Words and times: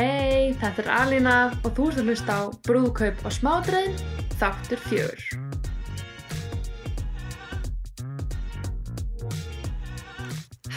Hei, 0.00 0.54
þetta 0.56 0.80
er 0.80 0.86
Alina 0.96 1.32
og 1.60 1.74
þú 1.76 1.90
ert 1.90 1.98
að 2.00 2.06
hlusta 2.08 2.36
á 2.40 2.42
Brúðkaup 2.64 3.18
og 3.28 3.32
smádrein, 3.36 3.98
þáttur 4.40 4.80
fjör. 4.86 5.24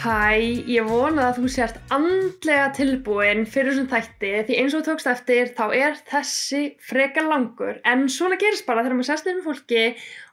Hæ, 0.02 0.36
ég 0.68 0.84
vona 0.84 1.30
að 1.30 1.38
þú 1.38 1.52
sért 1.54 1.78
andlega 1.96 2.66
tilbúin 2.76 3.46
fyrir 3.48 3.72
þessum 3.72 3.88
þætti 3.94 4.32
því 4.44 4.58
eins 4.60 4.76
og 4.76 4.82
þú 4.82 4.90
tókst 4.90 5.08
eftir 5.14 5.54
þá 5.56 5.64
er 5.72 5.96
þessi 6.10 6.60
freka 6.84 7.24
langur 7.24 7.78
en 7.88 8.04
svona 8.12 8.36
gerist 8.42 8.66
bara 8.68 8.84
þegar 8.84 8.98
maður 8.98 9.08
sest 9.08 9.30
yfir 9.30 9.46
fólki 9.46 9.86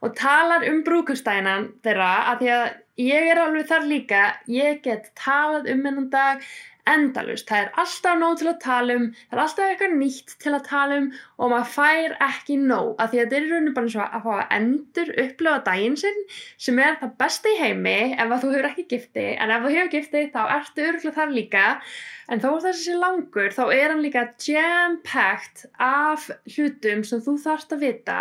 og 0.04 0.12
talar 0.20 0.68
um 0.68 0.82
brúkustæðinan 0.84 1.70
þeirra 1.80 2.10
að 2.34 2.44
því 2.44 2.52
að 2.58 2.66
ég 3.00 3.30
er 3.32 3.40
alveg 3.40 3.70
þar 3.72 3.88
líka, 3.88 4.22
ég 4.52 4.84
get 4.84 5.08
talað 5.16 5.72
um 5.72 5.80
hennan 5.88 6.12
dag 6.12 6.44
endalust, 6.90 7.46
það 7.46 7.60
er 7.62 7.68
alltaf 7.82 8.16
nóg 8.18 8.38
til 8.40 8.48
að 8.50 8.58
tala 8.64 8.94
um 8.98 9.04
það 9.14 9.36
er 9.36 9.42
alltaf 9.44 9.68
eitthvað 9.68 9.92
nýtt 10.00 10.32
til 10.42 10.52
að 10.56 10.64
tala 10.66 10.96
um 10.98 11.08
og 11.38 11.52
maður 11.52 11.68
fær 11.76 12.16
ekki 12.26 12.56
nóg 12.58 12.96
af 13.02 13.12
því 13.12 13.20
að 13.20 13.22
þetta 13.22 13.38
er 13.38 13.46
í 13.46 13.50
rauninu 13.52 13.74
bara 13.76 13.86
eins 13.88 13.96
og 13.98 14.16
að 14.18 14.24
fá 14.26 14.32
að 14.34 14.56
endur 14.56 15.12
upplifa 15.24 15.62
daginn 15.68 15.98
sinn 16.00 16.20
sem 16.66 16.80
er 16.82 16.98
það 17.00 17.14
besta 17.22 17.52
í 17.52 17.58
heimi. 17.60 17.98
Ef 18.16 18.32
þú 18.32 18.52
hefur 18.52 18.68
ekki 18.70 18.86
gifti 18.90 19.26
en 19.36 19.54
ef 19.54 19.64
þú 19.64 19.74
hefur 19.76 19.92
gifti 19.96 20.24
þá 20.34 20.40
ertu 20.56 20.86
örgulega 20.88 21.16
þar 21.18 21.34
líka. 21.36 21.64
En 22.32 22.40
þó 22.42 22.48
er 22.52 22.62
þessi 22.68 22.96
langur 22.96 23.54
þá 23.54 23.62
er 23.74 23.92
hann 23.92 24.04
líka 24.04 24.26
jam-packed 24.40 25.66
af 25.82 26.28
hlutum 26.54 27.02
sem 27.06 27.22
þú 27.24 27.36
þarfst 27.42 27.74
að 27.76 27.84
vita. 27.86 28.20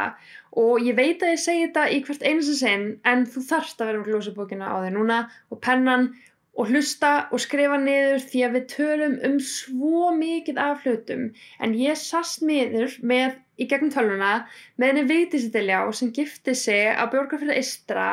Og 0.62 0.84
ég 0.84 0.98
veit 0.98 1.22
að 1.24 1.36
ég 1.36 1.40
segi 1.40 1.68
þetta 1.68 1.86
í 1.96 2.02
hvert 2.06 2.26
einu 2.28 2.44
sinn 2.44 2.88
en 3.08 3.24
þú 3.30 3.46
þarfst 3.48 3.80
að 3.80 3.92
vera 3.92 4.02
með 4.02 4.10
glósabókina 4.10 4.74
á 4.74 4.78
þig 4.84 4.96
núna 4.98 5.20
og 5.54 5.62
pennan 5.64 6.10
og 6.12 6.31
hlusta 6.72 7.12
og 7.32 7.42
skrifa 7.42 7.78
niður 7.80 8.24
því 8.28 8.42
að 8.46 8.56
við 8.58 8.66
tölum 8.74 9.14
um 9.28 9.38
svo 9.46 10.10
mikið 10.16 10.60
af 10.62 10.84
hlutum 10.86 11.30
en 11.64 11.76
ég 11.80 12.00
sast 12.00 12.44
miður 12.46 12.98
með 13.02 13.38
í 13.62 13.68
gegnum 13.72 13.94
töluna 13.94 14.32
með 14.76 14.92
henni 14.92 15.06
Vigdísitilja 15.10 15.84
sem 15.96 16.12
gifti 16.16 16.56
sig 16.58 16.92
á 16.92 17.04
Björgafjörða 17.12 17.60
Istra 17.62 18.10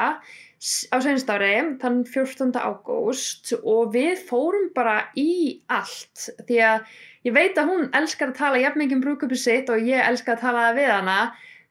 á 0.91 0.97
senastári 0.99 1.53
þann 1.83 2.01
14. 2.07 2.55
ágúst 2.59 3.53
og 3.59 3.93
við 3.95 4.23
fórum 4.31 4.71
bara 4.75 4.97
í 5.19 5.61
allt 5.71 6.31
því 6.49 6.59
að 6.71 6.97
ég 7.29 7.37
veit 7.37 7.59
að 7.59 7.71
hún 7.71 7.91
elskar 7.95 8.33
að 8.33 8.41
tala 8.41 8.63
jafn 8.63 8.83
mikið 8.83 8.99
um 8.99 9.05
brúköpið 9.05 9.43
sitt 9.43 9.71
og 9.71 9.87
ég 9.87 10.03
elskar 10.03 10.39
að 10.39 10.47
tala 10.49 10.73
við 10.79 10.91
hana 10.95 11.21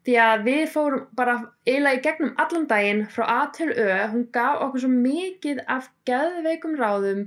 því 0.07 0.15
að 0.23 0.45
við 0.47 0.63
fórum 0.71 1.05
bara 1.19 1.35
eiginlega 1.67 1.99
í 1.99 2.03
gegnum 2.05 2.33
allan 2.39 2.65
daginn 2.69 3.03
frá 3.11 3.25
A 3.27 3.39
til 3.51 3.73
Ö, 3.73 3.87
hún 4.13 4.25
gaf 4.31 4.61
okkur 4.63 4.85
svo 4.85 4.91
mikið 4.93 5.59
af 5.67 5.89
geðveikum 6.07 6.77
ráðum 6.79 7.25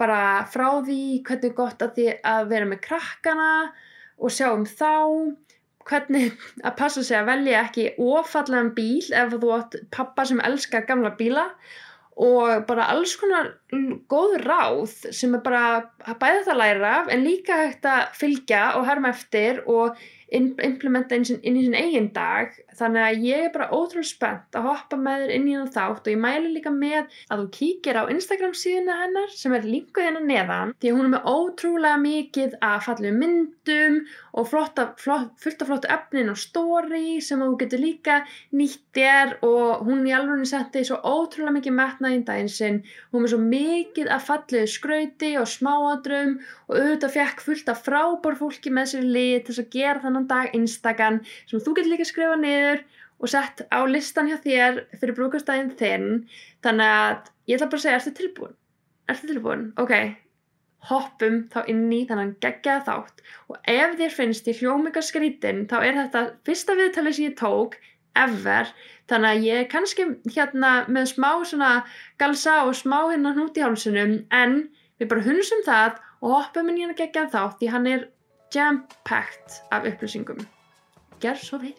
bara 0.00 0.46
frá 0.48 0.80
því 0.86 1.20
hvernig 1.28 1.56
gott 1.58 1.84
að, 1.84 1.92
því 1.98 2.06
að 2.32 2.48
vera 2.54 2.68
með 2.70 2.80
krakkana 2.88 3.50
og 4.16 4.32
sjá 4.32 4.48
um 4.54 4.64
þá 4.64 4.88
hvernig 5.90 6.32
að 6.66 6.76
passa 6.80 7.04
sig 7.04 7.20
að 7.20 7.28
velja 7.34 7.62
ekki 7.66 7.88
ofallan 8.00 8.72
bíl 8.78 9.04
ef 9.12 9.36
þú 9.36 9.54
átt 9.58 9.80
pappa 9.92 10.24
sem 10.28 10.40
elskar 10.40 10.88
gamla 10.88 11.12
bíla 11.20 11.50
og 12.22 12.64
bara 12.68 12.88
alls 12.92 13.14
konar 13.16 13.54
góð 14.08 14.34
ráð 14.42 14.96
sem 15.16 15.32
er 15.36 15.44
bara 15.44 15.62
að 16.04 16.18
bæða 16.20 16.42
það 16.48 16.58
læra 16.60 16.96
en 17.12 17.24
líka 17.24 17.60
hægt 17.62 17.88
að 17.88 18.02
fylgja 18.16 18.64
og 18.80 18.88
herma 18.88 19.12
eftir 19.12 19.62
og 19.64 19.96
implementa 20.32 21.16
inn, 21.18 21.38
inn 21.42 21.58
í 21.60 21.64
sin 21.66 21.76
eigin 21.76 22.08
dag. 22.14 22.54
Þannig 22.78 23.04
að 23.04 23.24
ég 23.26 23.46
er 23.46 23.52
bara 23.54 23.68
ótrúlega 23.72 24.08
spennt 24.08 24.56
að 24.56 24.68
hoppa 24.68 24.98
með 24.98 25.24
þér 25.24 25.32
inn 25.36 25.48
í 25.50 25.56
það 25.58 25.72
þátt. 25.76 26.06
Og 26.06 26.12
ég 26.12 26.22
mæli 26.22 26.52
líka 26.54 26.72
með 26.72 27.16
að 27.28 27.42
þú 27.42 27.46
kíkir 27.58 28.00
á 28.00 28.02
Instagram 28.14 28.54
síðuna 28.56 28.98
hennar 29.02 29.34
sem 29.36 29.56
er 29.56 29.68
linkuð 29.68 30.08
hennar 30.08 30.26
neðan. 30.28 30.74
Því 30.80 30.92
að 30.92 30.98
hún 30.98 31.08
er 31.08 31.12
með 31.14 31.28
ótrúlega 31.32 32.02
mikið 32.06 32.56
að 32.68 32.78
fallið 32.86 33.18
myndum 33.20 33.98
og 34.32 34.48
flotta, 34.48 34.86
flott, 35.02 35.34
fullt 35.42 35.62
af 35.64 35.68
flottu 35.68 35.92
efnin 35.92 36.32
og 36.32 36.40
story 36.40 37.20
sem 37.20 37.42
þú 37.44 37.50
getur 37.60 37.84
líka 37.84 38.18
nýtt 38.56 38.80
þér. 38.96 39.36
Og 39.44 39.84
hún 39.84 40.06
í 40.08 40.16
alveg 40.16 40.46
setti 40.48 40.86
svo 40.88 41.00
ótrúlega 41.04 41.58
mikið 41.58 41.76
metnað 41.76 42.16
í 42.16 42.22
daginn 42.30 42.52
sinn. 42.52 42.80
Hún 43.12 43.26
er 43.26 43.34
svo 43.34 43.42
mikið 43.44 44.08
að 44.16 44.26
fallið 44.30 44.66
skrauti 44.72 45.34
og 45.40 45.50
smáadrum 45.50 46.38
og 46.70 46.78
auðvitað 46.78 47.16
fekk 47.18 47.44
fullt 47.44 47.68
af 47.68 47.84
frábár 47.84 48.38
fólki 48.40 48.72
með 48.72 48.94
sér 48.94 49.08
lið 49.12 49.38
til 49.46 49.58
að 49.60 49.70
gera 49.76 50.00
þannig 50.02 50.21
þennan 50.22 50.30
dag 50.30 50.56
Instagram 50.56 51.20
sem 51.50 51.60
þú 51.60 51.76
getur 51.76 51.92
líka 51.92 52.06
að 52.06 52.12
skrifa 52.12 52.38
niður 52.40 52.82
og 53.22 53.30
sett 53.30 53.62
á 53.70 53.80
listan 53.86 54.28
hjá 54.30 54.38
þér 54.42 54.82
fyrir 54.98 55.14
brúkastæðin 55.18 55.76
þinn 55.78 56.08
þannig 56.64 56.90
að 56.90 57.30
ég 57.46 57.56
ætla 57.56 57.70
bara 57.70 57.78
að 57.78 57.84
segja, 57.84 58.00
ertu 58.00 58.14
tilbúin? 58.18 58.56
Ertu 59.10 59.30
tilbúin? 59.30 59.64
Ok, 59.78 59.94
hoppum 60.90 61.44
þá 61.52 61.62
inn 61.70 61.86
í 61.94 62.02
þannan 62.08 62.34
geggjað 62.42 62.84
þátt 62.88 63.22
og 63.48 63.70
ef 63.70 63.96
þér 64.00 64.16
finnst 64.16 64.50
í 64.50 64.56
hljómika 64.58 65.02
skrítin 65.04 65.66
þá 65.70 65.76
er 65.80 65.98
þetta 66.00 66.24
fyrsta 66.46 66.78
viðtalið 66.78 67.18
sem 67.18 67.28
ég 67.28 67.38
tók 67.38 67.78
ever, 68.18 68.68
þannig 69.08 69.30
að 69.30 69.44
ég 69.46 69.60
er 69.62 69.68
kannski 69.72 70.04
hérna 70.34 70.72
með 70.90 71.12
smá 71.14 71.30
svona 71.48 71.70
galsa 72.20 72.58
og 72.66 72.74
smá 72.76 72.98
hérna 73.06 73.32
hnút 73.36 73.56
í 73.56 73.64
hálsunum 73.64 74.18
en 74.34 74.58
við 75.00 75.08
bara 75.12 75.24
hunsum 75.24 75.62
það 75.64 76.02
og 76.22 76.34
hoppum 76.34 76.68
inn 76.68 76.82
í 76.82 76.84
hann 76.84 76.98
geggjað 76.98 77.32
þátt 77.32 77.62
því 77.62 77.70
hann 77.72 77.88
er 77.88 78.04
jam-packed 78.52 79.58
af 79.72 79.88
upplýsingum. 79.88 80.40
Gerð 81.22 81.44
svo 81.46 81.58
vel. 81.62 81.74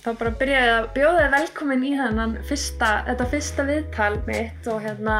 Þá 0.00 0.14
bara 0.16 0.30
byrjaði 0.40 0.70
að 0.74 0.86
bjóða 0.96 1.24
þið 1.24 1.34
velkomin 1.34 1.82
í 1.84 1.90
þennan 1.98 2.30
fyrsta, 2.48 2.88
þetta 3.10 3.26
fyrsta 3.34 3.66
viðtal 3.68 4.14
mitt 4.24 4.68
og 4.72 4.80
hérna 4.86 5.16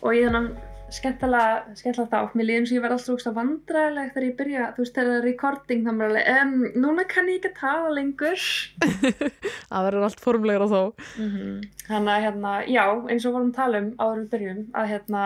og 0.00 0.16
í 0.16 0.24
þennan 0.24 0.48
skemmtilega, 0.94 1.74
skemmtilega 1.78 2.10
þá 2.10 2.34
mér 2.38 2.46
líðum 2.48 2.66
sem 2.68 2.76
ég 2.76 2.84
verði 2.84 2.96
alltaf 2.96 3.14
úrst 3.14 3.30
að 3.30 3.36
vandræðileg 3.38 4.10
þegar 4.10 4.26
ég 4.26 4.36
byrja, 4.40 4.66
þú 4.74 4.82
veist, 4.84 4.94
þegar 4.96 5.10
það 5.10 5.18
er 5.18 5.26
recording 5.28 5.86
þá 5.86 5.90
mér 5.96 6.06
alveg, 6.10 6.30
um, 6.34 6.54
núna 6.84 7.06
kann 7.10 7.30
ég 7.30 7.40
ekki 7.40 7.50
að 7.50 7.58
tala 7.60 7.94
lengur. 7.96 8.46
Það 9.70 9.86
verður 9.86 10.06
allt 10.08 10.22
formlegur 10.24 10.64
á 10.66 10.68
þá. 10.70 10.82
Mm 11.20 11.30
-hmm. 11.30 11.58
þannig 11.86 12.12
að 12.14 12.24
hérna, 12.26 12.54
já, 12.66 12.84
eins 13.10 13.26
og 13.26 13.34
vorum 13.34 13.50
að 13.50 13.58
tala 13.60 13.82
um 13.82 13.90
áður 13.98 14.20
við 14.20 14.30
byrjum, 14.34 14.62
að 14.74 14.90
hérna 14.92 15.24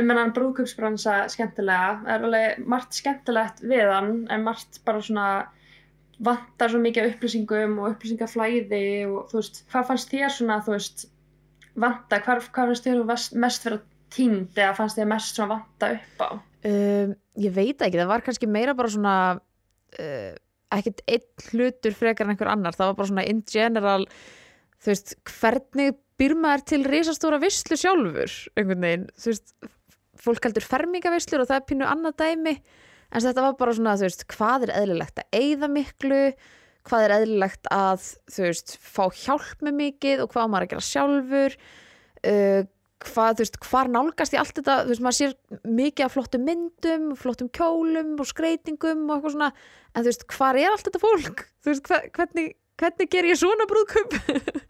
um 0.00 0.10
hennan 0.10 0.34
brúðköpsbransa 0.36 1.14
skemmtilega 1.28 1.94
það 2.04 2.12
er 2.14 2.26
alveg 2.28 2.66
margt 2.66 2.94
skemmtilegt 2.94 3.62
við 3.62 3.90
hann 3.90 4.12
en 4.30 4.44
margt 4.46 4.80
bara 4.84 5.02
svona 5.02 5.28
vantar 6.20 6.70
svo 6.70 6.80
mikið 6.82 7.14
upplýsingum 7.14 7.78
og 7.80 7.94
upplýsingaflæði 7.94 8.84
og 9.08 9.30
þú 9.30 9.40
veist, 9.40 9.64
hvað 9.72 9.88
fannst 9.88 10.12
þér 10.12 10.34
svona, 10.34 10.60
þú 10.64 10.76
veist 10.76 11.06
vanta, 11.80 12.20
hvað, 12.20 12.50
hvað 12.54 12.72
fannst 12.72 12.86
þér 12.86 13.04
mest 13.40 13.64
fyrir 13.64 13.78
að 13.78 13.89
týnd 14.12 14.58
eða 14.58 14.76
fannst 14.78 14.98
þið 14.98 15.10
mest 15.12 15.38
svona 15.38 15.56
vanta 15.56 15.92
upp 15.96 16.24
á? 16.24 16.30
Um, 16.60 17.16
ég 17.40 17.54
veit 17.56 17.80
ekki, 17.80 17.96
það 17.96 18.10
var 18.10 18.24
kannski 18.26 18.50
meira 18.50 18.76
bara 18.76 18.92
svona 18.92 19.16
uh, 19.38 20.32
ekkert 20.70 21.02
einn 21.08 21.48
hlutur 21.50 21.96
frekar 21.96 22.26
en 22.26 22.34
einhver 22.34 22.52
annar, 22.52 22.76
það 22.76 22.92
var 22.92 23.00
bara 23.00 23.10
svona 23.10 23.26
in 23.30 23.42
general, 23.48 24.06
þú 24.80 24.92
veist 24.92 25.16
hvernig 25.30 25.98
byr 26.20 26.36
maður 26.36 26.66
til 26.68 26.82
reysastóra 26.84 27.40
visslu 27.40 27.78
sjálfur, 27.80 28.32
einhvern 28.58 28.84
veginn? 28.84 29.06
Þú 29.16 29.32
veist, 29.32 29.54
fólk 30.20 30.46
heldur 30.46 30.66
fermingavisslur 30.66 31.44
og 31.44 31.48
það 31.48 31.60
er 31.60 31.68
pínu 31.70 31.86
annað 31.88 32.18
dæmi. 32.20 32.56
En 33.10 33.24
þetta 33.24 33.44
var 33.46 33.54
bara 33.58 33.74
svona, 33.74 33.96
þú 33.98 34.06
veist, 34.06 34.26
hvað 34.30 34.66
er 34.66 34.74
eðlilegt 34.82 35.22
að 35.22 35.38
eigða 35.40 35.70
miklu, 35.72 36.18
hvað 36.86 37.06
er 37.06 37.14
eðlilegt 37.16 37.70
að, 37.74 38.04
þú 38.30 38.44
veist, 38.46 38.76
fá 38.84 39.02
hjálp 39.22 39.64
með 39.64 39.78
mikið 39.80 40.24
og 40.24 40.34
hvað 40.34 40.52
maður 40.52 40.66
að 40.66 40.74
gera 40.74 40.86
sjálfur? 40.90 41.56
Uh, 42.20 42.60
hvað, 43.04 43.38
þú 43.38 43.44
veist, 43.44 43.58
hvar 43.66 43.90
nálgast 43.90 44.34
ég 44.34 44.42
allt 44.42 44.56
þetta, 44.58 44.76
þú 44.84 44.92
veist, 44.92 45.04
maður 45.04 45.18
sér 45.18 45.34
mikið 45.78 46.06
af 46.06 46.14
flottum 46.14 46.46
myndum, 46.46 47.08
flottum 47.18 47.50
kjólum 47.56 48.14
og 48.20 48.28
skreitingum 48.28 49.06
og 49.08 49.16
eitthvað 49.16 49.34
svona 49.36 49.50
en 49.50 50.04
þú 50.04 50.08
veist, 50.10 50.26
hvar 50.34 50.60
er 50.60 50.74
allt 50.74 50.86
þetta 50.88 51.02
fólk? 51.02 51.44
Þú 51.64 51.72
veist, 51.72 51.92
hvernig, 52.16 52.54
hvernig 52.80 53.12
ger 53.12 53.28
ég 53.30 53.40
svona 53.40 53.68
brúðköp? 53.70 54.18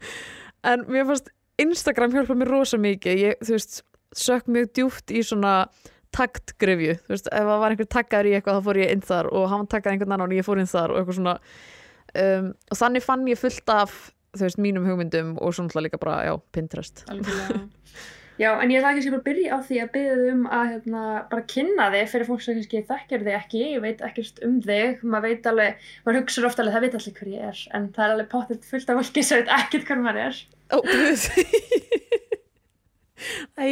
en 0.71 0.85
mér 0.91 1.09
fannst 1.09 1.31
Instagram 1.61 2.15
hjálpa 2.15 2.37
mér 2.37 2.53
rosa 2.55 2.79
mikið. 2.81 3.25
Ég, 3.25 3.43
þú 3.43 3.57
veist, 3.57 3.81
sök 4.17 4.47
mjög 4.51 4.71
djúft 4.77 5.13
í 5.13 5.25
svona 5.25 5.55
taktgrefju, 6.15 6.97
þú 7.05 7.13
veist, 7.13 7.29
ef 7.31 7.45
það 7.47 7.61
var 7.61 7.75
einhver 7.75 7.91
taggar 7.91 8.27
í 8.27 8.33
eitthvað 8.35 8.57
þá 8.57 8.65
fór 8.65 8.79
ég 8.81 8.95
inn 8.95 9.05
þar 9.05 9.29
og 9.31 9.45
hann 9.51 9.69
taggaði 9.71 9.95
einhvern 9.95 10.17
annan 10.17 10.33
og 10.33 10.39
ég 10.41 10.47
fór 10.47 10.59
inn 10.59 10.71
þar 10.71 10.91
og 10.91 10.99
eitthvað 10.99 11.19
svona. 11.21 11.37
Um, 12.11 12.49
og 12.67 12.79
þannig 12.81 13.05
fann 13.05 13.29
ég 13.31 13.39
fullt 13.39 13.71
af 13.71 13.93
þú 14.35 14.47
veist, 14.47 14.61
mínum 14.61 14.87
hugmyndum 14.87 15.35
og 15.39 15.55
svona 15.55 15.83
líka 15.83 15.99
bara, 16.01 16.21
já, 16.27 16.33
Pinterest 16.55 17.03
Já, 18.39 18.53
en 18.55 18.71
ég 18.71 18.79
ætla 18.79 18.93
ekki 18.95 19.11
að 19.11 19.23
byrja 19.25 19.57
á 19.57 19.59
því 19.67 19.79
að 19.83 19.91
byrja 19.95 20.13
þið 20.19 20.29
um 20.31 20.45
að 20.47 20.69
hérna, 20.71 21.01
bara 21.31 21.47
kynna 21.51 21.89
þig 21.93 22.07
fyrir 22.13 22.29
fólk 22.29 22.45
sem 22.45 22.57
kannski 22.57 22.83
þekkir 22.89 23.25
þig 23.27 23.37
ekki, 23.37 23.63
ég 23.75 23.83
veit 23.83 24.03
ekkert 24.07 24.41
um 24.47 24.55
þig, 24.63 25.03
maður 25.03 25.27
veit 25.27 25.49
alveg, 25.51 25.85
maður 26.05 26.19
hugsa 26.21 26.45
ofta 26.47 26.63
alveg, 26.63 26.77
það 26.77 26.85
veit 26.85 26.97
allir 26.99 27.17
hver 27.19 27.31
ég 27.35 27.51
er, 27.51 27.61
en 27.77 27.89
það 27.95 28.05
er 28.05 28.15
alveg 28.15 28.31
pottitt 28.31 28.69
fullt 28.69 28.89
af 28.93 29.01
fólki 29.01 29.25
sem 29.27 29.41
veit 29.41 29.53
ekkert 29.59 29.91
hver 29.91 30.01
maður 30.05 30.23
er. 30.29 30.41
Ó, 30.71 30.77
veist, 30.87 31.27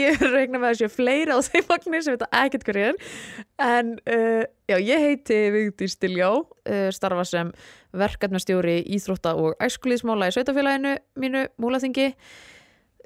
ég 0.03 0.25
regna 0.27 0.59
með 0.61 0.69
að 0.69 0.79
séu 0.83 0.93
fleira 0.93 1.39
á 1.39 1.39
þeim 1.47 1.69
vagnir 1.71 2.05
sem 2.05 2.19
veit 2.19 2.27
ekkert 2.43 2.67
hver 2.67 2.81
ég 2.83 2.91
er, 2.91 3.13
En 3.59 3.97
uh, 4.07 4.43
já, 4.71 4.77
ég 4.79 5.01
heiti 5.03 5.37
Vigdís 5.51 5.97
Diljá, 5.99 6.29
uh, 6.31 6.87
starfa 6.95 7.25
sem 7.27 7.49
verkefnastjóri 7.91 8.77
íþrótta 8.95 9.33
og 9.35 9.59
æskulíðsmála 9.59 10.29
í 10.29 10.35
sveitafélaginu 10.37 10.93
mínu 11.19 11.43
múlaþingi. 11.59 12.13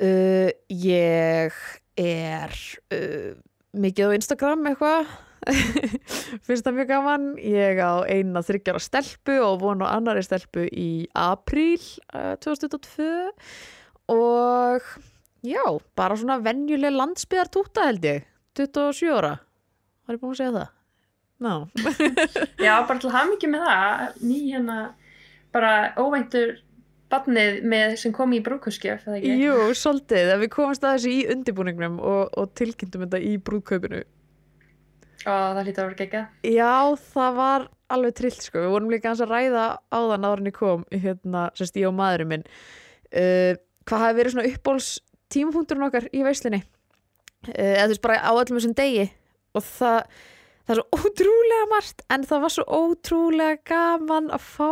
Uh, 0.02 0.50
ég 0.74 1.54
er 2.02 2.56
uh, 2.94 3.34
mikið 3.78 4.10
á 4.10 4.16
Instagram 4.18 4.66
eitthvað, 4.72 5.12
finnst 6.48 6.66
það 6.66 6.78
mjög 6.80 6.90
gaman. 6.90 7.30
Ég 7.38 7.82
á 7.84 8.02
eina 8.10 8.42
þryggjara 8.46 8.82
stelpu 8.82 9.38
og 9.46 9.62
von 9.62 9.84
á 9.86 9.94
annari 9.94 10.24
stelpu 10.26 10.66
í 10.70 11.06
apríl 11.14 11.82
uh, 12.16 12.34
2022 12.42 13.10
og 14.14 14.88
já, 15.46 15.64
bara 15.96 16.18
svona 16.20 16.40
venjuleg 16.44 16.96
landsbyðartúta 16.96 17.88
held 17.92 18.08
ég, 18.10 18.26
27 18.58 19.14
ára. 19.14 19.36
Var 20.04 20.18
ég 20.18 20.24
búin 20.24 20.34
að 20.34 20.42
segja 20.42 20.56
það? 20.58 20.72
Ná. 21.44 21.54
Já, 22.66 22.76
bara 22.88 23.00
til 23.02 23.12
hafa 23.12 23.30
mikið 23.32 23.52
með 23.52 23.64
það, 23.68 24.04
ný 24.24 24.38
hérna, 24.52 24.78
bara 25.56 25.72
óvæntur 26.00 26.54
barnið 27.14 27.62
með 27.70 27.96
sem 28.02 28.16
kom 28.16 28.34
í 28.36 28.42
ekki? 28.42 29.38
Jú, 29.40 29.56
svolítið, 29.78 30.34
við 30.42 30.52
komumst 30.58 30.84
að 30.84 30.98
þessu 30.98 31.14
í 31.14 31.22
undirbúningnum 31.34 32.02
og, 32.02 32.34
og 32.40 32.52
tilkynntum 32.58 33.06
þetta 33.06 33.22
í 33.24 33.38
brúðkaupinu. 33.38 34.04
Og 35.24 35.56
það 35.56 35.62
hlýtur 35.64 35.84
að 35.84 35.88
vera 35.88 36.00
geggjað. 36.02 36.26
Já, 36.52 36.74
það 37.14 37.38
var 37.38 37.68
alveg 37.94 38.16
trillt 38.18 38.44
sko, 38.44 38.60
við 38.64 38.74
vorum 38.74 38.92
líka 38.92 39.14
að 39.14 39.30
ræða 39.30 39.66
áðan 39.94 40.28
áður 40.28 40.42
en 40.42 40.50
ég 40.50 40.58
kom, 40.58 40.86
hérna, 40.92 41.46
sérst 41.58 41.80
ég 41.80 41.88
og 41.88 41.96
maðurinn 41.96 42.32
minn, 42.32 42.46
uh, 43.14 43.54
hvað 43.88 44.06
hafi 44.06 44.20
verið 44.20 44.36
svona 44.36 44.50
uppbóls 44.50 44.92
tímapunkturinn 45.34 45.88
okkar 45.88 46.10
í 46.12 46.24
veislinni, 46.26 46.62
uh, 46.64 47.54
eða 47.54 47.86
þú 47.86 47.94
veist 47.94 48.06
bara 48.06 48.20
á 48.20 48.32
öllum 48.34 48.60
þessum 48.60 48.76
degi 48.80 49.08
og 49.54 49.66
það, 49.68 50.20
það 50.66 50.76
er 50.76 50.82
svo 50.82 51.00
ótrúlega 51.00 51.70
margt 51.72 52.06
en 52.16 52.28
það 52.30 52.46
var 52.46 52.56
svo 52.58 52.68
ótrúlega 52.82 53.62
gaman 53.70 54.32
að 54.34 54.48
fá 54.50 54.70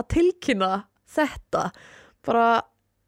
að 0.00 0.08
tilkynna 0.16 0.72
þetta. 1.16 1.64
Bara 2.26 2.46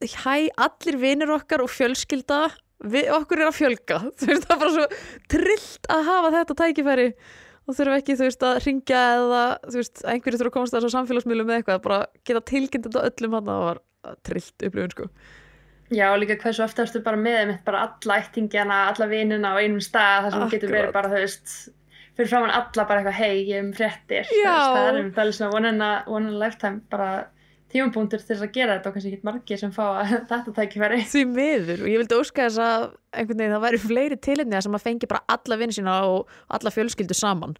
hæ, 0.03 0.49
allir 0.65 0.99
vinir 1.01 1.31
okkar 1.35 1.63
og 1.63 1.71
fjölskylda 1.71 2.41
við, 2.83 3.09
okkur 3.15 3.43
er 3.43 3.51
að 3.51 3.59
fjölga. 3.61 4.01
Þú 4.19 4.31
veist, 4.31 4.49
það 4.49 4.55
er 4.55 4.61
bara 4.65 4.75
svo 4.75 4.87
trillt 5.35 5.91
að 5.93 6.05
hafa 6.09 6.33
þetta 6.37 6.59
tækifæri. 6.63 7.07
Og 7.63 7.77
þurfa 7.77 8.01
ekki, 8.01 8.17
þú 8.19 8.25
veist, 8.27 8.41
að 8.43 8.57
ringja 8.65 9.01
eða, 9.15 9.43
þú 9.69 9.77
veist, 9.79 10.01
einhverju 10.03 10.39
þurfa 10.41 10.51
að 10.51 10.55
komast 10.57 10.73
að 10.73 10.81
þessu 10.81 10.95
samfélagsmiðlum 10.97 11.47
með 11.47 11.61
eitthvað, 11.61 11.77
bara 11.85 11.99
geta 12.27 12.41
tilkynnt 12.49 12.89
þetta 12.89 13.03
öllum 13.07 13.37
hann, 13.37 13.45
það 13.47 13.61
var 13.63 13.79
trillt 14.27 14.65
upplifun, 14.67 14.91
sko. 14.91 15.05
Já, 15.93 16.09
og 16.09 16.19
líka 16.19 16.35
hversu 16.41 16.63
ofta 16.65 16.83
ertu 16.83 16.99
bara 17.05 17.19
með 17.19 17.37
þeim 17.39 17.53
bara 17.63 17.85
alla 17.87 18.17
ættingjana, 18.19 18.79
alla 18.91 19.07
vinina 19.11 19.53
á 19.53 19.61
einum 19.61 19.83
stað 19.83 20.25
þar 20.25 20.33
sem 20.33 20.43
þú 20.43 20.49
getur 20.53 20.73
verið 20.73 20.89
Akkurat. 20.89 20.97
bara, 20.97 21.11
þú 21.13 21.21
veist 21.21 21.55
fyrir 22.17 22.29
framann 22.29 22.53
alla 22.55 22.85
bara 22.89 23.01
eitthvað, 23.01 23.17
hei, 23.19 23.35
ég 23.49 23.55
er 23.57 23.63
um 23.63 23.71
veist, 23.77 24.33
það 24.33 24.89
er 24.89 24.99
um 25.01 25.11
það 25.13 25.23
er 25.25 25.37
svona 25.37 25.57
one 25.59 25.73
in 25.73 25.81
a, 25.81 25.91
one 26.07 26.29
in 26.29 26.35
a 26.35 26.41
lifetime 26.43 26.81
bara 26.93 27.09
tímapunktur 27.73 28.21
til 28.21 28.29
þess 28.29 28.45
að 28.45 28.53
gera 28.55 28.77
þetta 28.77 28.89
og 28.89 28.97
kannski 28.97 29.13
ekki 29.13 29.27
margir 29.27 29.61
sem 29.61 29.73
fá 29.73 29.83
að 29.89 30.13
þetta 30.31 30.55
tækifæri 30.59 30.99
Því 31.11 31.23
miður, 31.29 31.85
og 31.85 31.91
ég 31.91 32.03
vildi 32.03 32.19
óska 32.19 32.47
þess 32.47 32.61
að 32.63 32.85
einhvern 33.13 33.41
veginn 33.41 33.55
það 33.55 33.65
væri 33.67 33.81
fleiri 33.87 34.19
tilefni 34.29 34.61
sem 34.65 34.77
að 34.77 34.85
fengi 34.87 35.09
bara 35.09 35.25
alla 35.35 35.59
vinni 35.61 35.77
sína 35.77 35.97
og 36.09 36.37
alla 36.53 36.73
fjölskyldu 36.73 37.17
saman. 37.17 37.57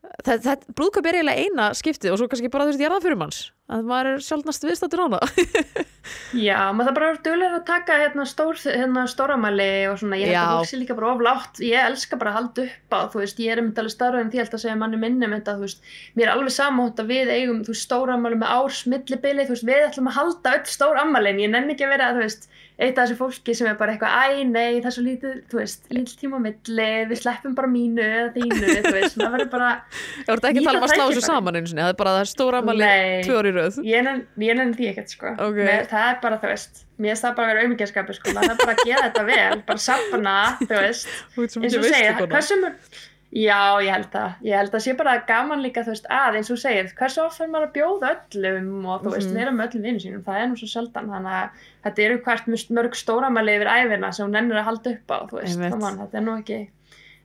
Það, 0.00 0.38
það, 0.44 0.62
brúðkaup 0.76 1.06
er 1.10 1.16
eiginlega 1.18 1.42
eina 1.44 1.64
skiptið 1.76 2.14
og 2.14 2.20
svo 2.20 2.26
kannski 2.32 2.48
bara 2.52 2.64
þú 2.64 2.70
veist, 2.72 2.80
ég 2.80 2.88
er 2.88 2.92
það 2.94 3.04
fyrir 3.04 3.18
manns. 3.20 3.40
Að 3.70 3.82
maður 3.86 4.08
er 4.10 4.22
sjálfnast 4.24 4.64
viðstættur 4.64 5.02
á 5.04 5.06
það. 5.12 5.42
Já, 6.48 6.56
maður 6.72 6.88
það 6.88 6.96
bara 6.96 7.10
er 7.10 7.18
duglega 7.26 7.58
að 7.58 7.66
taka 7.68 7.98
hérna, 8.00 8.24
stór, 8.28 8.60
hérna 8.64 9.04
stóramæli 9.12 9.68
og 9.90 9.98
svona, 10.00 10.18
ég 10.20 10.32
held 10.32 10.40
að 10.40 10.54
fólk 10.56 10.70
sé 10.70 10.80
líka 10.80 10.96
bara 10.96 11.10
oflátt, 11.12 11.60
ég 11.64 11.84
elska 11.84 12.18
bara 12.20 12.32
að 12.32 12.38
halda 12.38 12.64
upp 12.64 12.96
á, 12.96 13.00
þú 13.12 13.22
veist, 13.22 13.42
ég 13.44 13.52
er 13.54 13.62
um 13.62 13.70
alveg 13.70 13.94
starra 13.94 14.24
en 14.24 14.32
því 14.32 14.42
held 14.42 14.56
að 14.56 14.64
segja 14.64 14.78
manni 14.80 15.02
minnum 15.04 15.36
þetta, 15.36 15.56
þú 15.60 15.68
veist, 15.68 15.92
mér 16.16 16.26
er 16.26 16.32
alveg 16.34 16.56
samótt 16.56 17.04
að 17.04 17.12
við 17.12 17.34
eigum, 17.36 17.60
þú 17.66 17.74
veist, 17.74 17.86
stóramæli 17.86 18.40
með 18.40 18.54
árs 18.56 18.82
millibili, 18.90 19.46
þú 19.46 19.56
veist, 19.56 19.68
við 19.68 19.86
ætlum 19.90 20.10
að 20.10 20.18
halda 20.18 20.56
öll 20.56 20.74
stóramælin, 20.74 21.44
ég 21.44 21.54
nenni 21.54 21.76
ekki 21.76 21.86
að 21.86 21.94
vera, 21.94 22.10
þú 22.16 22.24
veist, 22.24 22.50
eitt 22.80 22.98
af 22.98 23.06
þessu 23.06 23.16
fólki 23.18 23.54
sem 23.56 23.68
er 23.68 23.76
bara 23.76 23.92
eitthvað, 23.94 24.14
æ, 24.16 24.44
nei, 24.48 24.78
það 24.80 24.88
er 24.90 24.94
svo 24.96 25.04
lítið, 25.04 25.34
þú 25.52 25.58
veist, 25.60 25.82
lítið 25.92 26.14
tíma 26.22 26.40
á 26.40 26.44
milli, 26.46 26.86
við 27.10 27.20
sleppum 27.20 27.56
bara 27.58 27.70
mínu 27.70 28.06
eða 28.06 28.30
þínu, 28.36 28.60
þú 28.86 28.92
veist, 28.96 29.16
það 29.20 29.34
verður 29.36 29.50
bara, 29.52 29.70
Ég 30.20 30.30
voru 30.30 30.50
ekki 30.50 30.62
að 30.62 30.68
tala 30.70 30.80
um 30.80 30.86
að 30.86 30.94
slá 30.94 31.04
þessu 31.04 31.24
saman 31.26 31.58
einu 31.60 31.70
sinni, 31.72 31.84
það 31.84 31.92
er 31.92 31.98
bara 32.00 32.14
það 32.16 32.24
er 32.24 32.30
stóra 32.32 32.62
amali 32.64 32.86
Nei. 32.86 33.20
tvö 33.26 33.38
ári 33.42 33.54
röð. 33.58 33.80
ég 33.90 34.06
nenni 34.60 34.78
því 34.80 34.90
ekkert, 34.94 35.14
sko, 35.16 35.34
Ok. 35.36 35.60
Mér, 35.60 35.86
það 35.92 36.08
er 36.08 36.18
bara, 36.24 36.40
þú 36.40 36.52
veist, 36.54 36.82
mér 36.96 37.12
finnst 37.14 37.26
það 37.28 37.38
bara 37.38 37.46
að 37.46 37.52
vera 37.54 37.66
auðmyggjaskapi, 37.66 38.18
sko, 38.18 38.34
maður 38.36 38.52
þarf 38.54 38.64
bara 38.64 38.76
að 38.76 38.84
gera 38.88 39.06
þetta 39.08 39.26
vel, 39.28 39.62
bara 39.70 39.84
safna, 39.90 40.36
þú 40.64 40.82
veist, 40.86 41.14
eins 41.36 41.56
og 41.60 41.66
þú 41.68 41.86
segir, 41.90 43.09
já, 43.32 43.78
ég 43.84 43.92
held 43.94 44.08
það, 44.10 44.32
ég 44.42 44.56
held 44.58 44.72
að 44.74 44.82
sé 44.82 44.92
bara 44.98 45.12
gaman 45.28 45.60
líka 45.62 45.84
þú 45.86 45.92
veist, 45.94 46.06
að 46.10 46.38
eins 46.40 46.50
og 46.50 46.58
segir, 46.58 46.88
hversu 46.98 47.20
oft 47.22 47.40
er 47.40 47.46
maður 47.52 47.68
að 47.68 47.74
bjóða 47.76 48.10
öllum 48.16 48.86
og 48.90 49.04
þú 49.04 49.12
veist, 49.14 49.28
Mhm. 49.30 49.36
vera 49.38 49.50
með 49.54 49.68
öllum 49.68 49.84
vinnum 49.86 50.00
sínum, 50.02 50.24
það 50.26 50.40
er 50.42 50.48
nú 50.50 50.56
svo 50.58 50.68
sjaldan 50.72 51.10
þannig 51.12 51.36
að 51.38 51.48
þetta 51.84 52.04
eru 52.08 52.18
hvert 52.24 52.46
mörg 52.70 52.94
stóramæli 52.98 53.54
yfir 53.56 53.70
æfina 53.70 54.12
sem 54.12 54.26
hún 54.26 54.32
nennir 54.34 54.58
að 54.58 54.64
halda 54.70 54.90
upp 54.96 55.08
á 55.14 55.18
þú 55.30 55.40
veist, 55.40 55.58
þannig 55.58 55.88
að 55.90 55.98
þetta 56.02 56.18
er 56.18 56.26
nú 56.26 56.36
ekki 56.40 56.60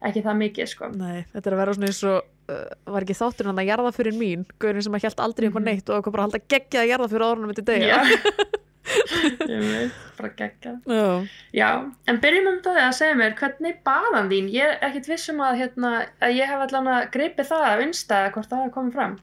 ekki 0.06 0.22
það 0.22 0.36
mikið, 0.38 0.68
sko. 0.69 0.88
Nei, 0.94 1.25
þetta 1.34 1.48
er 1.50 1.54
að 1.56 1.57
vera 1.63 1.74
svona 1.74 1.88
eins 1.90 2.04
og 2.04 2.22
uh, 2.50 2.92
var 2.94 3.02
ekki 3.02 3.16
þáttur 3.18 3.46
hann 3.50 3.57
að 3.57 3.69
jarða 3.72 3.92
fyrir 3.96 4.13
mín 4.13 4.46
gaurin 4.62 4.84
sem 4.84 4.94
að 4.94 5.02
hjælt 5.02 5.19
aldrei 5.24 5.48
upp 5.50 5.56
á 5.57 5.62
Mhm. 5.62 5.66
neitt 5.66 5.90
og 5.90 5.98
okkur 6.04 6.12
bara 6.13 6.24
að 6.25 6.30
halda 6.30 6.46
geggja 6.48 6.81
að 6.84 6.90
jarða 6.92 7.10
fyrir 7.10 7.25
árunum 7.25 7.54
þetta 7.56 7.80
já 7.81 7.98
ég 9.52 9.64
veit, 9.66 9.96
bara 10.18 10.32
geggjað. 10.40 10.78
Já. 10.90 11.08
Já, 11.56 11.70
en 12.12 12.22
byrjum 12.24 12.52
um 12.52 12.60
það 12.66 12.82
að 12.84 12.94
segja 13.00 13.18
mér 13.20 13.36
hvernig 13.40 13.82
baðan 13.88 14.30
þín, 14.32 14.52
ég 14.54 14.70
er 14.70 14.86
ekkit 14.90 15.10
viss 15.12 15.32
um 15.34 15.42
að, 15.46 15.58
hérna, 15.64 15.96
að 16.24 16.38
ég 16.38 16.52
hef 16.52 16.64
allan 16.68 16.92
að 16.94 17.10
greipið 17.16 17.52
það 17.52 17.68
af 17.72 17.84
insta 17.86 18.22
hvort 18.36 18.52
það 18.52 18.64
hafi 18.64 18.76
komið 18.78 18.98
fram. 19.00 19.18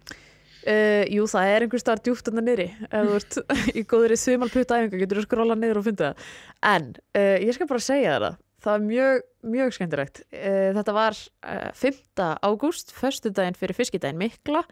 Uh, 0.62 1.02
jú, 1.10 1.26
það 1.26 1.48
er 1.50 1.64
einhver 1.64 1.82
staðar 1.82 2.04
djúpt 2.06 2.28
þarna 2.28 2.42
niðri. 2.46 2.68
Ef 2.86 3.08
þú 3.08 3.14
ert 3.18 3.38
í 3.80 3.82
góðri 3.90 4.18
þumalputta 4.22 4.78
æfinga 4.78 5.00
getur 5.00 5.18
þú 5.18 5.26
skróla 5.26 5.58
niður 5.58 5.80
og 5.80 5.86
fundið 5.88 6.08
það. 6.08 6.26
En 6.70 6.88
uh, 7.18 7.36
ég 7.42 7.56
skal 7.56 7.70
bara 7.70 7.82
segja 7.82 8.18
það. 8.22 8.36
Það 8.62 8.76
var 8.76 8.84
mjög, 8.86 9.24
mjög 9.56 9.72
skemmtilegt. 9.74 10.22
Uh, 10.30 10.68
þetta 10.78 10.94
var 10.94 11.18
uh, 11.18 11.64
5. 11.80 11.98
ágúst 12.46 12.94
föstudaginn 12.94 13.58
fyrir 13.58 13.78
fiskidaginn 13.78 14.22
mikla 14.22 14.62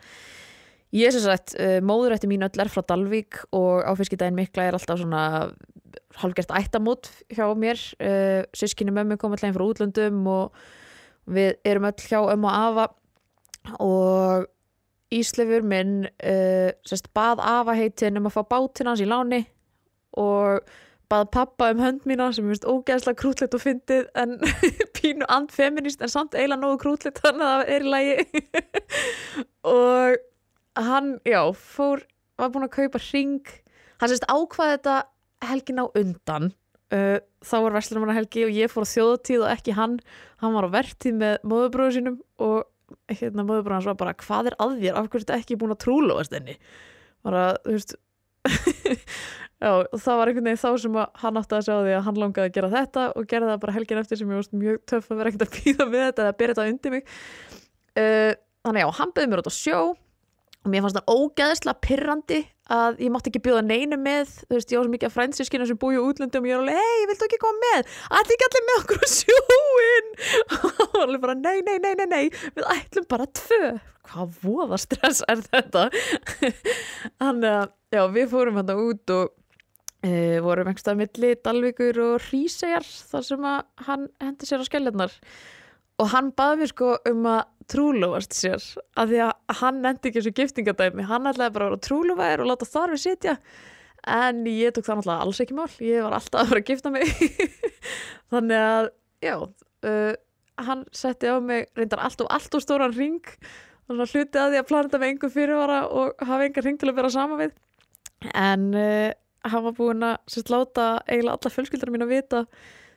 ég 0.97 1.09
er 1.09 1.15
sem 1.15 1.25
sagt 1.25 1.55
uh, 1.57 1.79
móðurætti 1.85 2.31
mín 2.31 2.47
öll 2.47 2.63
er 2.63 2.71
frá 2.73 2.83
Dalvík 2.87 3.43
og 3.57 3.85
á 3.87 3.93
fiskidaginn 3.99 4.39
mikla 4.39 4.69
er 4.69 4.79
alltaf 4.79 5.01
svona 5.01 5.25
hálfgert 6.21 6.53
ættamót 6.55 7.11
hjá 7.31 7.47
mér. 7.59 7.81
Uh, 8.03 8.43
sískinni 8.57 8.95
mömmu 8.95 9.19
kom 9.21 9.35
alltaf 9.37 9.55
frá 9.57 9.67
útlöndum 9.67 10.25
og 10.31 10.57
við 11.31 11.55
erum 11.65 11.89
öll 11.91 12.09
hjá 12.09 12.21
ömmu 12.35 12.51
og 12.51 12.65
afa. 12.65 12.89
Og 13.85 14.49
Íslefur 15.11 15.65
minn 15.67 16.05
uh, 16.07 16.71
sest, 16.87 17.09
bað 17.17 17.43
afa 17.43 17.75
heitin 17.75 18.21
um 18.21 18.29
að 18.31 18.37
fá 18.37 18.45
bátinn 18.53 18.87
hans 18.87 19.03
í 19.03 19.09
láni 19.11 19.43
og 20.19 20.63
bað 21.11 21.31
pappa 21.35 21.71
um 21.75 21.81
hönd 21.83 22.07
mína 22.07 22.29
sem 22.31 22.47
ég 22.47 22.55
finnst 22.55 22.69
ógeðslega 22.71 23.19
krútlegt 23.19 23.57
og 23.59 23.63
fyndið 23.65 24.07
en 24.23 24.37
pínu 24.97 25.27
andfeminist 25.27 26.03
en 26.05 26.13
samt 26.13 26.37
eiginlega 26.39 26.63
nógu 26.63 26.79
krútlegt 26.85 27.19
þannig 27.25 27.47
að 27.49 27.57
það 27.57 27.73
er 27.75 27.87
í 27.87 27.95
lagi. 27.95 28.45
Og 29.75 30.30
hann, 30.79 31.19
já, 31.27 31.41
fór 31.57 32.05
var 32.41 32.53
búinn 32.55 32.69
að 32.69 32.77
kaupa 32.77 33.01
ring 33.11 33.51
hann 34.01 34.11
sérst 34.11 34.27
ákvaði 34.31 34.77
þetta 34.79 34.97
helgin 35.51 35.83
á 35.83 35.87
undan. 35.97 36.51
Uh, 36.91 37.21
þá 37.47 37.57
var 37.65 37.77
Vestlunum 37.77 38.13
helgi 38.17 38.45
og 38.49 38.55
ég 38.55 38.71
fór 38.73 38.85
á 38.87 38.93
þjóðatíð 38.93 39.45
og 39.45 39.53
ekki 39.53 39.77
hann. 39.77 39.99
Hann 40.43 40.57
var 40.57 40.67
á 40.67 40.75
vertíð 40.75 41.19
með 41.21 41.37
móðurbróðu 41.47 41.97
sínum 41.97 42.21
og 42.43 42.65
hérna 43.13 43.45
móðurbróðu 43.47 43.77
hans 43.79 43.91
var 43.91 43.99
bara 44.01 44.17
hvað 44.19 44.51
er 44.51 44.57
að 44.59 44.79
þér, 44.81 44.97
af 44.99 45.11
hverju 45.11 45.27
þetta 45.27 45.39
ekki 45.39 45.59
búin 45.61 45.75
að 45.77 45.83
trúlóast 45.85 46.35
henni? 46.35 46.57
Bara, 47.27 47.45
þú 47.63 47.77
veist 47.77 47.97
já, 49.61 49.71
það 49.93 50.19
var 50.19 50.31
einhvern 50.33 50.49
veginn 50.49 50.63
þá 50.65 50.69
sem 50.83 51.01
hann 51.23 51.41
átti 51.41 51.57
að 51.59 51.67
sjá 51.67 51.75
því 51.77 51.95
að 51.95 52.05
hann 52.07 52.21
langaði 52.25 52.49
að 52.49 52.55
gera 52.57 52.71
þetta 52.73 53.07
og 53.13 53.27
gerði 53.31 53.51
það 53.53 53.65
bara 53.65 53.75
helgin 53.77 54.01
eftir 54.01 54.21
sem 54.21 54.31
ég 54.33 54.41
varst 54.41 54.55
mjög 54.57 54.79
töff 54.91 55.11
að 55.11 55.21
vera 55.21 55.33
ekkert 55.33 55.47
að 55.47 55.59
býða 55.59 55.89
með 55.91 56.07
þetta 56.07 56.25
eða 56.25 56.37
bera 56.41 56.57
þetta 56.57 56.73
undir 56.75 56.95
mig. 56.97 57.19
Uh, 58.01 58.33
þannig 58.65 58.87
já, 58.87 58.89
hann 58.99 59.13
byrði 59.15 59.31
mér 59.31 59.45
út 59.45 59.53
á 59.53 59.55
sjó 59.55 59.81
og 60.61 60.73
mér 60.73 60.85
fannst 60.85 60.99
það 60.99 61.13
ógeðslega 61.15 61.83
pirrandi 61.87 62.41
að 62.71 63.01
ég 63.03 63.13
mátti 63.13 63.31
ekki 63.33 63.43
bjóða 63.43 63.63
neinu 63.67 63.99
með. 63.99 64.35
Þú 64.47 64.57
veist, 64.57 64.73
ég 64.73 64.79
var 64.79 64.87
svo 64.87 64.93
mikið 64.93 65.09
af 65.09 65.15
frændsískina 65.17 65.67
sem 65.67 65.79
búi 65.81 65.99
útlöndum 65.99 66.45
og 66.45 66.51
ég 66.51 66.55
er 66.55 66.61
alveg, 66.61 66.79
hei, 66.79 67.07
viltu 67.11 67.27
ekki 67.27 67.41
koma 67.43 67.63
með? 67.65 67.95
Allir 68.19 68.37
ekki 68.37 68.49
allir 68.49 68.67
með 68.69 68.81
okkur 68.83 69.01
á 69.01 69.09
sjóin 69.15 70.13
og 70.55 70.67
hann 70.69 70.93
var 70.93 71.07
alveg 71.07 71.25
bara, 71.25 71.37
nei, 71.41 71.57
nei, 71.67 71.77
nei, 71.83 71.93
nei, 71.99 72.07
nei 72.13 72.23
við 72.31 72.71
ætlum 72.77 73.09
bara 73.11 73.27
tvö. 73.41 73.75
Hvað 74.11 74.39
voða 74.45 74.79
stress 74.81 75.25
er 75.31 75.43
þetta? 75.49 75.89
Þannig 77.21 77.51
að, 77.51 77.77
já, 77.97 78.03
við 78.15 78.33
fórum 78.35 78.61
hann 78.61 78.75
út 78.77 79.15
og 79.17 79.33
uh, 80.07 80.37
vorum 80.45 80.71
einhverstað 80.71 81.01
milli 81.01 81.33
Dalvíkur 81.45 82.03
og 82.05 82.29
Hríseyjar 82.29 82.85
þar 82.85 83.27
sem 83.27 83.49
að 83.55 83.89
hann 83.89 84.07
hendi 84.23 84.49
sér 84.49 84.65
á 84.65 84.69
skelljarnar 84.69 85.17
og 86.01 86.13
hann 86.15 86.31
baði 86.37 86.63
mér 86.63 86.73
sko 86.73 86.95
um 87.11 87.27
að 87.29 87.43
trúlóast 87.71 88.35
sér 88.37 88.63
af 88.99 89.11
því 89.11 89.21
að 89.27 89.59
hann 89.61 89.83
endi 89.85 90.11
ekki 90.11 90.21
þessu 90.21 90.33
giftingadæmi. 90.37 91.07
Hann 91.09 91.29
ætlaði 91.31 91.55
bara 91.57 91.69
að 91.69 91.75
vera 91.75 91.85
trúlóvæðir 91.87 92.43
og 92.45 92.51
láta 92.51 92.69
þar 92.69 92.95
við 92.95 93.03
sitja. 93.05 93.37
En 94.09 94.43
ég 94.49 94.75
tók 94.75 94.87
það 94.87 95.01
náttúrulega 95.01 95.27
alls 95.27 95.41
ekki 95.45 95.57
mál. 95.59 95.71
Ég 95.85 96.05
var 96.07 96.17
alltaf 96.17 96.43
að 96.43 96.53
fara 96.53 96.63
að 96.63 96.71
gifta 96.73 96.93
mig. 96.95 97.15
Þannig 98.33 98.67
að 98.67 98.91
já 99.21 99.35
uh, 99.41 100.13
hann 100.61 100.85
setti 100.97 101.31
á 101.31 101.37
mig 101.45 101.69
reyndar 101.77 102.05
allt 102.05 102.23
og 102.25 102.31
allt 102.33 102.57
og 102.57 102.65
stóran 102.65 102.97
ring 102.97 103.21
og 103.21 103.95
svona 103.95 104.09
hluti 104.09 104.41
að 104.41 104.55
því 104.55 104.61
að 104.61 104.69
plana 104.69 104.89
þetta 104.89 105.01
með 105.03 105.13
einhver 105.13 105.35
fyrirvara 105.35 105.81
og 105.89 106.25
hafa 106.27 106.47
engar 106.47 106.67
ring 106.67 106.81
til 106.81 106.91
að 106.91 107.01
vera 107.01 107.13
sama 107.13 107.39
við. 107.41 107.55
En 108.35 108.69
uh, 108.77 109.09
hann 109.51 109.67
var 109.67 109.77
búinn 109.77 110.05
að 110.07 110.19
sérst 110.31 110.53
láta 110.53 110.91
eiginlega 111.07 111.39
alla 111.39 111.55
fjölskyldar 111.55 111.93
mín 111.93 112.07
að 112.07 112.15
vita 112.17 112.45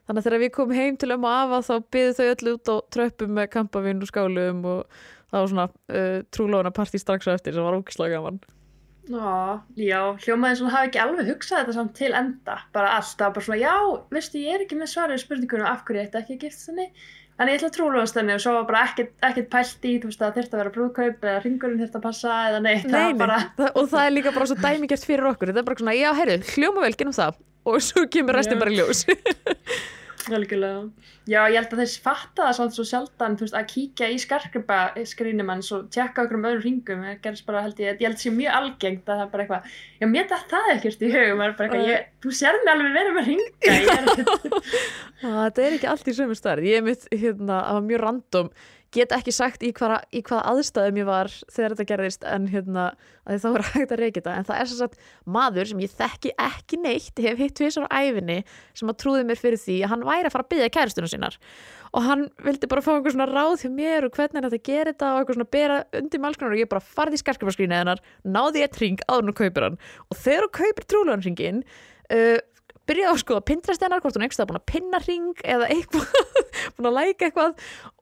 þannig 0.07 0.19
að 0.19 0.27
þegar 0.27 0.43
við 0.43 0.53
komum 0.57 0.77
heim 0.77 0.97
til 0.99 1.11
og 1.15 1.27
afa 1.29 1.61
þá 1.67 1.73
byðu 1.95 2.15
þau 2.17 2.25
öll 2.31 2.53
út 2.53 2.71
á 2.73 2.75
tröppum 2.95 3.37
með 3.37 3.51
kampavinn 3.53 4.03
og 4.03 4.11
skálum 4.11 4.65
og 4.67 4.97
það 5.31 5.39
var 5.39 5.53
svona 5.53 5.69
uh, 5.69 6.19
trúlóna 6.33 6.73
partí 6.75 7.01
strax 7.01 7.29
eftir 7.31 7.55
sem 7.55 7.65
var 7.65 7.79
ógislega 7.79 8.19
gaman. 8.19 8.43
Ó, 9.11 9.59
já, 9.75 9.99
hljómaði 10.23 10.61
svona 10.61 10.75
hafi 10.77 10.89
ekki 10.91 11.01
alveg 11.03 11.27
hugsað 11.27 11.63
þetta 11.63 11.75
samt 11.75 11.97
til 11.97 12.13
enda. 12.15 12.61
Bara 12.75 12.93
alltaf, 12.99 13.33
bara 13.35 13.43
svona, 13.43 13.59
já, 13.59 13.73
veistu, 14.13 14.39
ég 14.39 14.55
er 14.55 14.63
ekki 14.63 14.77
með 14.79 14.93
svarið 14.93 15.23
spurningunum 15.25 15.67
af 15.67 15.83
hverju 15.87 16.05
ætti 16.05 16.21
ekki 16.21 16.37
að 16.37 16.45
gift 16.45 16.63
þenni 16.69 16.87
en 17.41 17.49
ég 17.49 17.57
ætla 17.57 17.69
að 17.71 17.77
trúlast 17.79 18.15
þenni 18.15 18.35
og 18.35 18.43
svo 18.43 18.53
var 18.59 18.67
bara 18.69 18.83
ekkert, 18.85 19.49
pælt 19.51 19.87
í, 19.89 19.95
þú 19.99 20.11
veist, 20.11 20.21
að 20.23 20.35
þurft 20.37 20.53
að 20.53 20.61
vera 20.61 20.73
brúðkaup 20.75 21.25
eða 21.25 21.41
ringurinn 21.43 21.81
þurft 21.81 21.97
að 21.97 22.05
passa 22.05 22.35
eða 22.51 22.61
neitt. 22.63 22.85
Það 22.85 22.93
Nei, 22.93 23.07
var 23.09 23.21
bara, 23.23 23.39
það, 23.57 23.71
og 23.81 23.89
það 23.95 24.05
er 24.05 24.13
líka 24.13 24.35
bara 24.37 24.49
svo 24.51 24.59
dæmigert 24.61 25.07
fyrir 25.09 25.29
okkur. 25.31 25.51
Þetta 25.51 25.63
er 25.63 25.67
bara 25.71 25.81
svona, 25.81 25.97
já, 25.97 26.09
heyrðu, 26.19 26.37
hljóma 26.53 26.85
vel 26.85 26.93
genum 26.99 27.17
það 27.17 27.41
og 27.65 27.81
svo 27.83 28.07
kemur 28.11 28.39
restin 28.39 28.61
bara 28.61 28.73
ljós. 28.73 29.05
Algjörlega. 30.31 30.85
Já, 31.27 31.41
ég 31.51 31.57
held 31.57 31.73
að 31.73 31.79
þeir 31.81 31.93
fatta 32.03 32.45
það 32.45 32.53
svolítið 32.55 32.77
svo 32.77 32.83
sjaldan, 32.87 33.35
veist, 33.39 33.55
að 33.59 33.65
kíkja 33.73 34.07
í 34.11 34.19
skarkripa 34.23 34.77
skrínum 35.07 35.51
hans 35.51 35.71
og 35.75 35.89
tjekka 35.91 36.23
okkur 36.23 36.37
um 36.39 36.47
öðrum 36.47 36.63
ringum, 36.63 37.01
það 37.03 37.81
ég, 37.83 37.99
held 37.99 38.07
að 38.07 38.21
sé 38.21 38.31
mjög 38.35 38.57
algengt 38.59 39.07
að 39.07 39.19
það 39.19 39.23
er 39.25 39.31
bara 39.33 39.45
eitthvað, 39.45 39.73
já, 39.99 40.07
mér 40.13 40.29
datt 40.31 40.53
það 40.53 40.69
ekkert 40.75 41.03
í 41.03 41.11
hugum, 41.13 41.43
það 41.43 41.65
eitthvað, 41.65 41.89
ég, 41.91 42.05
þú 42.23 42.35
sérð 42.39 42.63
mig 42.63 42.73
alveg 42.73 42.95
verið 42.99 43.17
með 43.17 43.29
ringa, 43.31 43.51
ekkert 43.73 44.47
það 45.23 45.63
er 45.65 45.77
ekki 45.79 45.91
allt 45.91 46.07
í 46.07 46.15
sömu 46.19 46.39
starf 46.39 46.69
ég 46.71 46.87
mitt, 46.87 47.07
hérna, 47.11 47.59
það 47.59 47.79
var 47.79 47.87
mjög 47.89 48.03
random 48.07 48.53
get 48.93 49.13
ekki 49.15 49.33
sagt 49.33 49.63
í 49.65 49.71
hvaða, 49.75 49.99
í 50.13 50.21
hvaða 50.25 50.53
aðstæðum 50.53 50.99
ég 51.01 51.07
var 51.09 51.31
þegar 51.51 51.75
þetta 51.75 51.87
gerðist 51.91 52.25
en 52.29 52.47
hérna, 52.51 52.87
að 53.27 53.43
þá 53.43 53.47
er 53.51 53.65
hægt 53.73 53.95
að 53.95 54.01
reykja 54.03 54.21
þetta. 54.21 54.35
En 54.37 54.47
það 54.49 54.59
er 54.61 54.71
svo 54.71 54.79
sagt 54.81 55.07
maður 55.37 55.71
sem 55.71 55.83
ég 55.83 55.95
þekki 55.99 56.33
ekki 56.47 56.81
neitt 56.83 57.23
hef 57.25 57.41
hitt 57.41 57.55
tvisar 57.59 57.87
á 57.89 57.95
æfinni 57.99 58.39
sem 58.77 58.91
að 58.91 58.99
trúði 59.03 59.25
mér 59.29 59.41
fyrir 59.41 59.61
því 59.61 59.79
að 59.83 59.95
hann 59.95 60.05
væri 60.07 60.29
að 60.29 60.35
fara 60.35 60.47
að 60.47 60.53
byggja 60.53 60.73
kæristunum 60.77 61.11
sinnar 61.11 61.39
og 61.93 62.05
hann 62.07 62.23
vildi 62.41 62.69
bara 62.69 62.81
fá 62.81 62.93
einhver 62.95 63.13
svona 63.13 63.27
ráð 63.29 63.63
hjá 63.63 63.69
mér 63.69 64.07
og 64.07 64.15
hvernig 64.15 64.39
er 64.39 64.47
þetta 64.47 64.59
að 64.59 64.69
gera 64.69 64.93
þetta 64.93 65.09
og 65.11 65.19
eitthvað 65.19 65.37
svona 65.37 65.53
bera 65.53 65.75
undir 65.99 66.23
málskonar 66.23 66.55
og 66.55 66.61
ég 66.63 66.71
bara 66.71 66.81
farði 66.81 67.19
í 67.19 67.21
skarkrifarskrýna 67.21 67.81
hennar 67.83 68.01
náði 68.25 68.63
ég 68.63 68.71
eitt 68.71 68.79
ring 68.81 69.03
áður 69.05 69.27
hún 69.29 69.37
kaupir 69.37 69.67
hann. 69.67 69.77
Og 70.09 70.17
þegar 70.17 70.47
hún 70.47 70.55
kaupir 70.57 70.87
trúluanringin 70.89 71.61
uh, 71.61 72.39
byrjaði 72.89 73.09
á 73.09 73.13
að 73.15 73.21
skoða 73.23 73.45
Pinterest 73.49 73.85
hennar 73.85 74.01
hvort 74.03 74.17
hún 74.17 74.25
einhverstað 74.25 74.49
búin 74.51 74.59
að 74.61 74.67
pinna 74.73 74.99
ring 75.05 75.43
eða 75.55 75.69
eitthvað, 75.71 76.11
búin 76.77 76.89
að 76.89 76.97
læka 76.99 77.29
eitthvað. 77.29 77.55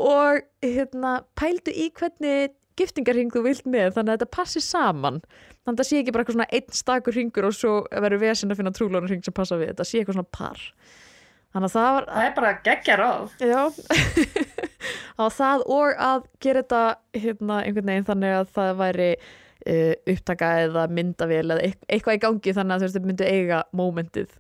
Og 0.08 0.42
hérna, 0.66 1.14
pældu 1.38 1.74
í 1.76 1.90
hvernig 2.00 2.56
giftingarring 2.80 3.30
þú 3.34 3.44
vilt 3.46 3.66
með 3.70 3.92
þannig 3.98 4.14
að 4.16 4.20
þetta 4.22 4.36
passi 4.38 4.62
saman. 4.64 5.20
Þannig 5.62 5.76
að 5.76 5.84
það 5.84 5.90
sé 5.92 6.00
ekki 6.02 6.14
bara 6.16 6.24
eitthvað 6.26 6.38
svona 6.40 6.50
einn 6.58 6.76
stakur 6.82 7.18
ringur 7.20 7.48
og 7.50 7.54
svo 7.58 7.74
verður 7.92 8.22
vesinn 8.24 8.54
að 8.56 8.62
finna 8.62 8.74
trúlunarring 8.74 9.22
sem 9.28 9.36
passa 9.38 9.60
við 9.60 9.74
þetta. 9.74 9.86
Sé 9.86 10.00
eitthvað 10.02 10.18
svona 10.18 10.34
par. 10.40 10.64
Þannig 11.52 11.68
að 11.68 11.74
það 11.76 11.90
var 11.98 12.06
það 12.16 12.26
er 12.30 12.34
bara 12.40 12.52
geggja 12.66 12.96
ráð. 13.02 13.34
Já, 13.44 13.62
á 15.22 15.26
það 15.36 15.64
og 15.76 16.00
að 16.08 16.26
gera 16.44 16.64
þetta 16.64 16.82
hérna, 17.26 17.58
einhvern 17.66 17.90
veginn 17.92 18.08
þannig 18.08 18.36
að 18.40 18.52
það 18.56 18.72
væri 18.82 19.10
uh, 19.20 19.94
upptaka 20.16 20.52
eða 20.66 20.86
myndavél 20.96 21.44
eða 21.52 21.66
eit- 21.68 21.90
eitthvað 21.92 22.18
í 22.18 22.22
gangi 22.26 22.56
þannig 22.58 22.76
að 22.78 22.80
þú 22.86 22.88
veist, 22.88 22.98
þau 23.02 23.10
myndu 23.12 23.28
eiga 23.30 23.60
mómentið. 23.78 24.32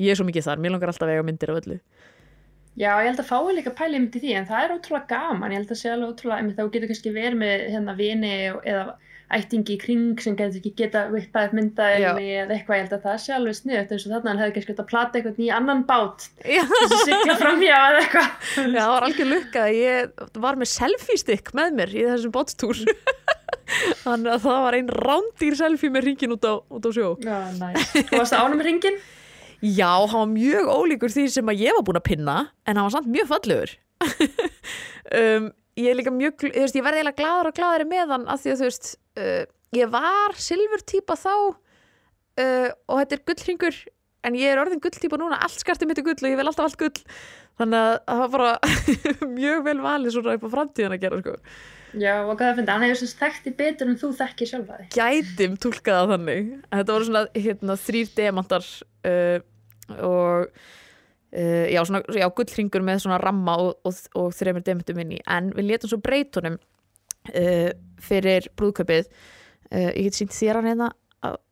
Ég 0.00 0.14
er 0.14 0.18
svo 0.20 0.24
mikið 0.28 0.46
þar, 0.48 0.62
mér 0.64 0.74
langar 0.76 0.92
alltaf 0.94 1.06
að 1.08 1.14
eiga 1.16 1.26
myndir 1.28 1.52
af 1.52 1.60
öllu. 1.60 1.78
Já, 2.80 2.92
ég 3.02 3.10
held 3.10 3.20
að 3.20 3.28
fái 3.28 3.54
líka 3.58 3.72
pæli 3.76 3.98
einmitt 3.98 4.16
í 4.16 4.20
því, 4.22 4.32
en 4.40 4.46
það 4.48 4.64
er 4.64 4.74
ótrúlega 4.78 5.08
gaman, 5.10 5.52
ég 5.52 5.58
held 5.60 5.72
að 5.74 5.80
sé 5.82 5.90
alveg 5.92 6.12
ótrúlega, 6.14 6.40
einmitt 6.40 6.58
þá 6.60 6.68
getur 6.72 6.88
kannski 6.92 7.12
verið 7.16 7.40
með 7.40 7.64
hérna 7.74 7.94
vini 7.98 8.34
og- 8.54 8.62
eða 8.70 8.84
ættingi 9.30 9.74
í 9.76 9.78
kring 9.82 10.20
sem 10.22 10.34
getur 10.38 10.58
ekki 10.58 10.70
geta 10.78 11.02
vippað 11.10 11.52
myndaðinni 11.58 12.30
eða 12.40 12.54
eitthvað, 12.56 12.78
ég 12.78 12.82
held 12.86 12.94
að 12.96 13.02
það 13.04 13.18
sé 13.22 13.34
alveg 13.36 13.58
sniðut 13.58 13.92
eins 13.94 14.06
og 14.06 14.14
þarna 14.14 14.30
hann 14.32 14.40
hefði 14.42 14.54
kannski 14.56 14.72
gett 14.72 14.80
að 14.82 14.88
plata 14.90 15.18
eitthvað 15.20 15.38
í 15.44 15.50
annan 15.58 15.84
bát 15.90 16.24
Já, 16.46 16.62
þess 16.70 16.94
að 16.96 17.04
sigla 17.10 17.36
framhjá 17.42 17.76
eða 17.90 18.00
eitthvað. 18.00 18.32
Já, 18.74 18.80
það 18.80 18.90
var 18.94 19.06
algjör 19.10 19.30
lukka 19.34 19.62
að 19.66 19.78
ég 19.82 20.26
var 20.46 20.58
með 20.62 20.72
selfie 20.72 21.20
stick 21.22 21.52
með 21.60 21.76
mér 21.82 21.94
í 21.94 22.06
þessum 22.08 22.34
bótstúr. 22.38 22.82
Þannig 24.04 24.32
að 24.34 24.42
það 24.48 24.60
var 24.66 24.76
ein 24.80 24.90
rándýr 25.06 25.56
selfie 25.58 25.92
með 25.94 26.06
ringin 26.08 26.34
út 26.34 26.46
á, 26.46 26.54
út 26.58 26.86
á 26.86 26.90
sjó. 26.90 27.12
Já, 27.22 27.38
næs. 27.60 27.92
Þú 28.10 28.18
varst 28.18 28.34
ánum 28.34 28.58
með 28.58 28.66
ringin? 28.72 28.98
Já, 29.60 29.92
hann 30.08 30.22
var 30.22 30.32
mjög 30.32 30.72
ólíkur 30.72 31.12
því 31.12 31.26
sem 31.36 31.52
að 31.52 31.64
ég 31.66 31.76
var 31.76 31.86
búin 31.86 32.00
að 32.00 32.08
pinna 32.08 32.36
en 32.64 32.76
hann 32.76 32.86
var 32.86 32.94
samt 32.96 33.10
mjög 33.12 33.30
fallegur 33.30 33.76
um, 35.20 35.48
ég 35.76 35.90
er 35.90 35.98
líka 35.98 36.12
mjög 36.14 36.36
þú 36.46 36.52
veist, 36.56 36.78
ég 36.78 36.86
verði 36.86 37.02
eiginlega 37.02 37.20
gladur 37.20 37.50
og 37.50 37.56
gladari 37.58 37.88
með 37.88 38.14
hann 38.14 38.28
af 38.32 38.42
því 38.42 38.54
að 38.54 38.60
þú 38.62 38.68
veist 38.70 38.92
uh, 39.20 39.42
ég 39.76 39.92
var 39.92 40.36
silfur 40.40 40.86
típa 40.94 41.18
þá 41.20 41.34
uh, 41.36 42.68
og 42.88 43.02
þetta 43.02 43.18
er 43.18 43.26
gullringur 43.28 43.82
en 44.26 44.36
ég 44.36 44.52
er 44.52 44.60
orðin 44.60 44.80
gulltípa 44.82 45.18
núna 45.20 45.40
allt 45.44 45.60
skartið 45.62 45.90
mitt 45.90 46.00
er 46.00 46.06
gull 46.08 46.18
og 46.18 46.28
ég 46.28 46.40
vil 46.40 46.48
alltaf 46.48 46.68
allt 46.68 46.80
gull 46.80 47.04
þannig 47.60 47.84
að 47.84 47.98
það 48.06 48.22
var 48.22 48.32
bara 48.36 49.28
mjög 49.40 49.62
vel 49.68 49.76
valið 49.84 50.16
svona 50.16 50.36
upp 50.36 50.48
á 50.48 50.54
framtíðan 50.54 50.96
að 50.96 51.04
gera 51.04 51.20
sko. 51.20 51.36
Já, 51.90 52.12
og 52.22 52.36
hvað 52.36 52.44
það 52.44 52.58
finnst, 52.58 52.70
hann 52.70 52.84
hefur 52.86 52.98
sem 53.00 53.12
þekkti 53.18 53.52
betur 53.58 53.88
en 53.90 53.96
þú 53.98 54.10
þekkir 54.20 54.50
sjálfa 54.50 54.76
þig. 54.78 54.90
gætim 54.94 55.56
túlkaða 55.58 56.10
þannig 56.12 56.52
þetta 56.68 56.94
voru 56.94 57.08
svona 57.08 57.22
hérna, 57.34 57.76
þrýr 57.86 58.12
demantar 58.20 58.68
uh, 59.10 59.40
og 59.98 60.50
uh, 60.50 61.66
já, 61.70 61.80
svona, 61.86 62.02
já, 62.16 62.26
gullringur 62.36 62.84
með 62.86 63.04
svona 63.04 63.20
ramma 63.22 63.56
og, 63.62 63.74
og, 63.86 64.00
og 64.18 64.32
þreymur 64.36 64.64
demantum 64.66 65.02
inn 65.02 65.16
í. 65.18 65.20
En 65.30 65.52
við 65.56 65.72
letum 65.72 65.92
svo 65.92 66.00
breytunum 66.04 66.56
uh, 67.34 67.70
fyrir 68.00 68.48
brúðköpið 68.60 69.10
uh, 69.10 69.90
ég 69.90 70.08
get 70.08 70.20
sínt 70.20 70.36
þér 70.36 70.60
hann 70.60 70.72
hérna. 70.72 70.92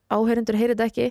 Áheyrendur 0.08 0.56
heyrið 0.56 0.86
ekki. 0.86 1.10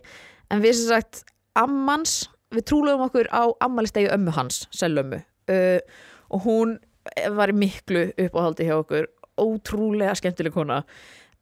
En 0.49 0.63
við 0.63 0.79
sem 0.79 0.95
sagt 0.95 1.27
ammans, 1.57 2.23
við 2.55 2.65
trúluðum 2.71 3.05
okkur 3.05 3.29
á 3.29 3.45
ammælistegi 3.65 4.09
ömmu 4.13 4.33
hans, 4.33 4.65
selömmu 4.73 5.19
og 6.27 6.43
hún 6.43 6.73
var 7.35 7.53
miklu 7.55 8.09
uppáhaldi 8.19 8.67
hjá 8.67 8.75
okkur. 8.81 9.05
Ótrúlega 9.37 10.15
skemmtileg 10.17 10.53
kona. 10.53 10.83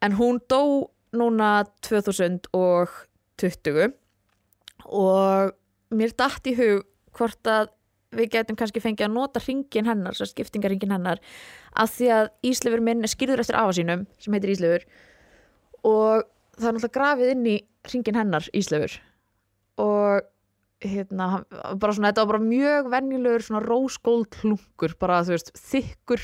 En 0.04 0.12
hún 0.20 0.40
dó 0.52 0.92
núna 1.16 1.64
2020 1.82 3.94
og 4.86 5.52
mér 5.94 6.14
datt 6.18 6.48
í 6.50 6.56
hug 6.58 6.86
hvort 7.16 7.50
að 7.50 7.72
við 8.16 8.32
getum 8.36 8.58
kannski 8.60 8.82
fengið 8.84 9.10
að 9.10 9.16
nota 9.16 9.42
ringin 9.44 9.90
hennar, 9.90 10.16
svo 10.16 10.28
skiptingaringin 10.30 10.94
hennar 10.96 11.20
af 11.76 11.92
því 11.98 12.12
að 12.16 12.30
Íslefur 12.48 12.84
minn 12.84 13.04
er 13.04 13.12
skýrður 13.12 13.44
eftir 13.44 13.58
afa 13.60 13.76
sínum 13.76 14.06
sem 14.22 14.36
heitir 14.36 14.54
Íslefur 14.54 14.86
og 15.86 16.24
það 16.56 16.70
er 16.70 16.78
náttúrulega 16.78 16.96
grafið 16.96 17.34
inn 17.34 17.50
í 17.52 17.58
ringin 17.92 18.20
hennar 18.22 18.48
Íslefur 18.56 18.96
og 19.84 20.32
hérna, 20.86 21.44
bara 21.80 21.96
svona, 21.96 22.12
þetta 22.12 22.24
var 22.26 22.32
bara 22.34 22.46
mjög 22.46 22.90
venjulegur 22.94 23.46
svona 23.46 23.64
rósgóld 23.64 24.38
hlungur 24.42 24.96
bara 25.02 25.22
þú 25.26 25.36
veist, 25.36 25.52
þykkur 25.72 26.24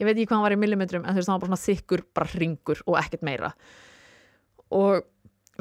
ég 0.00 0.06
veit 0.06 0.14
ekki 0.14 0.28
hvað 0.28 0.36
hann 0.36 0.46
var 0.46 0.56
í 0.56 0.60
millimetrum, 0.60 1.04
en 1.04 1.14
þú 1.14 1.22
veist, 1.22 1.30
hann 1.30 1.38
var 1.38 1.44
bara 1.46 1.52
svona 1.52 1.66
þykkur 1.66 2.04
bara 2.16 2.40
ringur 2.42 2.82
og 2.86 2.98
ekkert 3.00 3.26
meira. 3.26 3.52
Og 4.72 5.04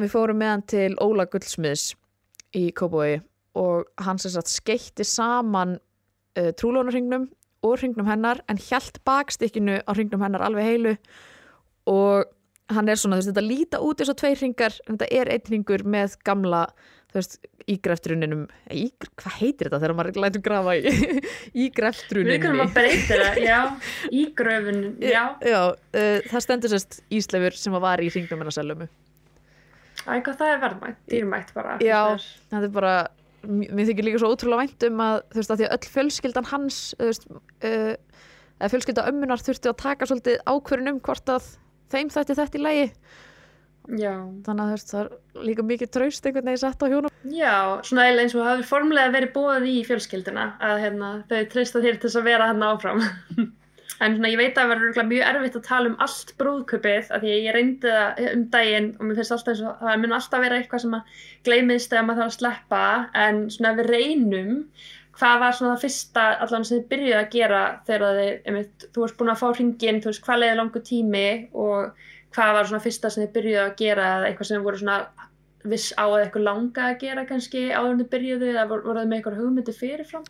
við 0.01 0.13
fórum 0.13 0.39
með 0.41 0.53
hann 0.53 0.65
til 0.73 0.91
Óla 1.03 1.27
Gullsmiðs 1.29 1.91
í 2.57 2.69
Kópói 2.75 3.19
og 3.59 3.87
hann 3.99 4.19
sem 4.21 4.33
sagt 4.33 4.51
skeitti 4.51 5.05
saman 5.07 5.77
uh, 6.39 6.51
trúlónarringnum 6.59 7.27
og 7.67 7.81
ringnum 7.81 8.07
hennar 8.09 8.41
en 8.49 8.59
hjælt 8.61 9.01
bakstykkinu 9.05 9.81
á 9.85 9.91
ringnum 9.97 10.23
hennar 10.23 10.45
alveg 10.45 10.69
heilu 10.69 10.95
og 11.89 12.29
hann 12.71 12.87
er 12.87 12.95
svona, 12.99 13.17
þú 13.17 13.21
veist, 13.21 13.31
þetta 13.33 13.43
líta 13.45 13.81
út 13.83 14.01
eins 14.01 14.11
og 14.13 14.17
tveir 14.21 14.39
ringar 14.39 14.75
en 14.87 14.95
þetta 14.95 15.11
er 15.19 15.31
einn 15.33 15.51
ringur 15.51 15.83
með 15.83 16.15
gamla 16.25 16.63
þú 17.11 17.19
veist, 17.19 17.37
ígrefturuninum 17.69 18.45
í, 18.71 18.85
hvað 19.19 19.37
heitir 19.41 19.67
þetta 19.67 19.81
þegar 19.83 19.95
maður 19.99 20.19
lætur 20.23 20.43
grafa 20.45 20.77
í 20.79 20.83
Við 20.87 21.65
ígrefturuninni 21.67 22.39
kunum 22.41 22.63
að 22.63 22.73
breyta 22.77 23.19
það, 23.19 23.39
já, 23.43 23.59
í 24.09 24.25
gröfun, 24.37 24.83
já. 25.13 25.23
Já, 25.43 25.61
uh, 25.75 26.17
það 26.31 26.45
stendur 26.47 26.73
sérst 26.73 27.01
Íslefur 27.11 27.59
sem 27.59 27.75
var 27.83 28.01
í 28.01 28.09
ringnum 28.13 28.45
hennar 28.45 28.55
seljumu 28.55 28.89
það 30.01 30.47
er 30.47 30.61
verðmætt, 30.61 31.01
dýrmætt 31.11 31.51
bara. 31.53 31.75
Já. 31.83 32.15
þetta 32.49 32.63
er 32.65 32.73
bara 32.73 32.95
mér 33.47 33.89
þykir 33.89 34.07
líka 34.07 34.21
svo 34.21 34.31
ótrúlega 34.33 34.65
vænt 34.65 34.87
um 34.89 35.01
að 35.05 35.17
þú 35.31 35.41
veist 35.41 35.53
að 35.53 35.61
því 35.61 35.67
að 35.67 35.75
öll 35.75 35.91
fjölskyldan 35.95 36.49
hans 36.51 36.79
veist, 36.99 37.27
uh, 37.31 37.93
eða 38.59 38.71
fjölskylda 38.75 39.07
ömmunar 39.11 39.43
þurfti 39.43 39.71
að 39.71 39.81
taka 39.81 40.09
svolítið 40.09 40.43
ákvörun 40.45 40.93
um 40.93 41.01
hvort 41.03 41.33
að 41.33 41.51
þeim 41.93 42.13
þætti 42.13 42.37
þetta 42.37 42.59
í 42.59 42.65
lagi 42.65 42.87
Já. 43.97 44.13
þannig 44.45 44.61
að 44.61 44.67
þú 44.67 44.75
veist 44.75 44.91
það 44.93 45.01
er 45.01 45.47
líka 45.47 45.65
mikið 45.65 45.93
traust 45.95 46.27
einhvern 46.27 46.51
veginn 46.51 46.61
sett 46.61 46.83
á 46.85 46.91
hjónum 46.91 47.11
Já, 47.29 47.81
svona 47.85 48.05
eiginlega 48.07 48.27
eins 48.27 48.35
og 48.37 48.45
hafi 48.45 48.63
formlega 48.65 49.13
verið 49.13 49.33
búið 49.35 49.65
í 49.69 49.79
fjölskylduna 49.85 50.45
að 50.61 50.83
hérna, 50.85 51.09
þau 51.29 51.41
treysta 51.51 51.81
þér 51.83 51.97
til 51.99 52.07
þess 52.07 52.19
að 52.21 52.29
vera 52.29 52.47
hann 52.49 52.63
áfram. 52.65 53.03
en 54.01 54.15
svona 54.17 54.31
ég 54.31 54.39
veit 54.39 54.55
að 54.57 54.71
það 54.71 54.75
örugglega 54.75 55.09
mjög 55.11 55.27
erfitt 55.29 55.57
að 55.59 55.67
tala 55.67 55.91
um 55.91 55.99
allt 56.05 56.31
brúðköpið 56.41 57.11
af 57.11 57.21
því 57.21 57.33
að 57.33 57.43
ég 57.45 57.57
reyndi 57.57 57.91
það 57.91 58.23
um 58.31 58.45
daginn 58.55 58.89
og 58.97 59.03
mér 59.05 59.19
finnst 59.19 59.35
alltaf 59.35 59.61
og 59.67 59.83
það 59.83 60.01
mun 60.01 60.15
alltaf 60.17 60.43
vera 60.45 60.57
eitthvað 60.57 60.83
sem 60.85 60.95
að 60.97 61.19
gleymist 61.47 61.93
eða 61.93 62.07
maður 62.07 62.23
þarf 62.23 62.31
að 62.31 62.39
sleppa 62.39 62.81
en 63.25 63.43
svona 63.53 63.75
við 63.77 63.91
reynum 63.93 64.55
hvað 65.17 65.41
var 65.43 65.57
svona 65.57 65.73
það 65.75 65.83
fyrsta 65.85 66.23
allan 66.45 66.65
sem 66.65 66.79
þið 66.79 66.87
byrjuði 66.91 67.17
að 67.19 67.31
gera 67.35 67.61
þegar 67.87 68.19
þið, 68.19 68.31
einmitt, 68.49 68.85
þú 68.93 69.03
varst 69.03 69.17
búin 69.19 69.33
að 69.33 69.41
fá 69.41 69.47
hringin, 69.51 69.99
þú 70.01 70.11
veist, 70.11 70.23
hvað 70.25 70.41
leiði 70.41 70.59
langu 70.59 70.83
tími 70.87 71.25
og 71.51 72.05
hvað 72.35 72.53
var 72.57 72.69
svona 72.69 72.85
fyrsta 72.85 73.11
sem 73.11 73.25
þið 73.25 73.33
byrjuði 73.35 73.61
að 73.65 73.75
gera 73.81 74.07
eða 74.15 74.29
eitthvað 74.29 74.49
sem 74.49 74.65
voru 74.65 74.81
svona 74.81 74.97
viss 75.71 75.91
á 75.93 76.05
að 76.07 76.21
eitthvað 76.23 76.47
langa 76.47 76.87
að 76.87 77.01
gera 77.03 77.25
kannski 77.29 77.67
áður 77.69 77.91
en 77.91 78.01
þið 78.01 78.11
byrjuði 78.15 78.53
eða 78.53 78.69
voru, 78.71 78.87
voru 78.87 79.03
þið 79.03 79.11
með 79.11 79.19
eitthvað 79.19 79.41
hugmyndi 79.41 79.77
fyrirfram? 79.77 80.25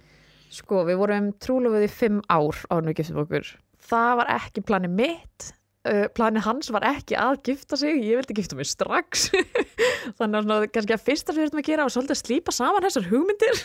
Sko, 0.52 0.84
við 0.88 1.00
vorum 1.00 1.32
trúlofið 1.40 1.88
í 1.88 1.90
fimm 1.92 2.20
ár 2.28 2.58
á 2.68 2.76
nú 2.84 2.92
giftum 2.96 3.22
okkur. 3.24 3.48
Það 3.88 4.14
var 4.20 4.32
ekki 4.36 4.64
planið 4.68 4.96
mitt. 4.98 5.52
Uh, 5.82 6.06
planið 6.14 6.44
hans 6.46 6.68
var 6.76 6.84
ekki 6.86 7.16
að 7.18 7.40
gifta 7.48 7.78
sig. 7.80 8.02
Ég 8.04 8.20
vildi 8.20 8.36
gifta 8.38 8.58
mig 8.60 8.68
strax. 8.70 9.30
Þannig 10.20 10.42
að 10.42 10.44
svona, 10.44 10.58
kannski 10.76 10.96
að 10.98 11.06
fyrsta 11.08 11.32
sem 11.32 11.40
við 11.40 11.48
höfum 11.48 11.62
að 11.62 11.70
gera 11.70 11.86
var 11.88 11.94
svolítið 11.96 12.16
að 12.18 12.20
slípa 12.22 12.56
saman 12.56 12.86
þessar 12.86 13.08
hugmyndir. 13.08 13.62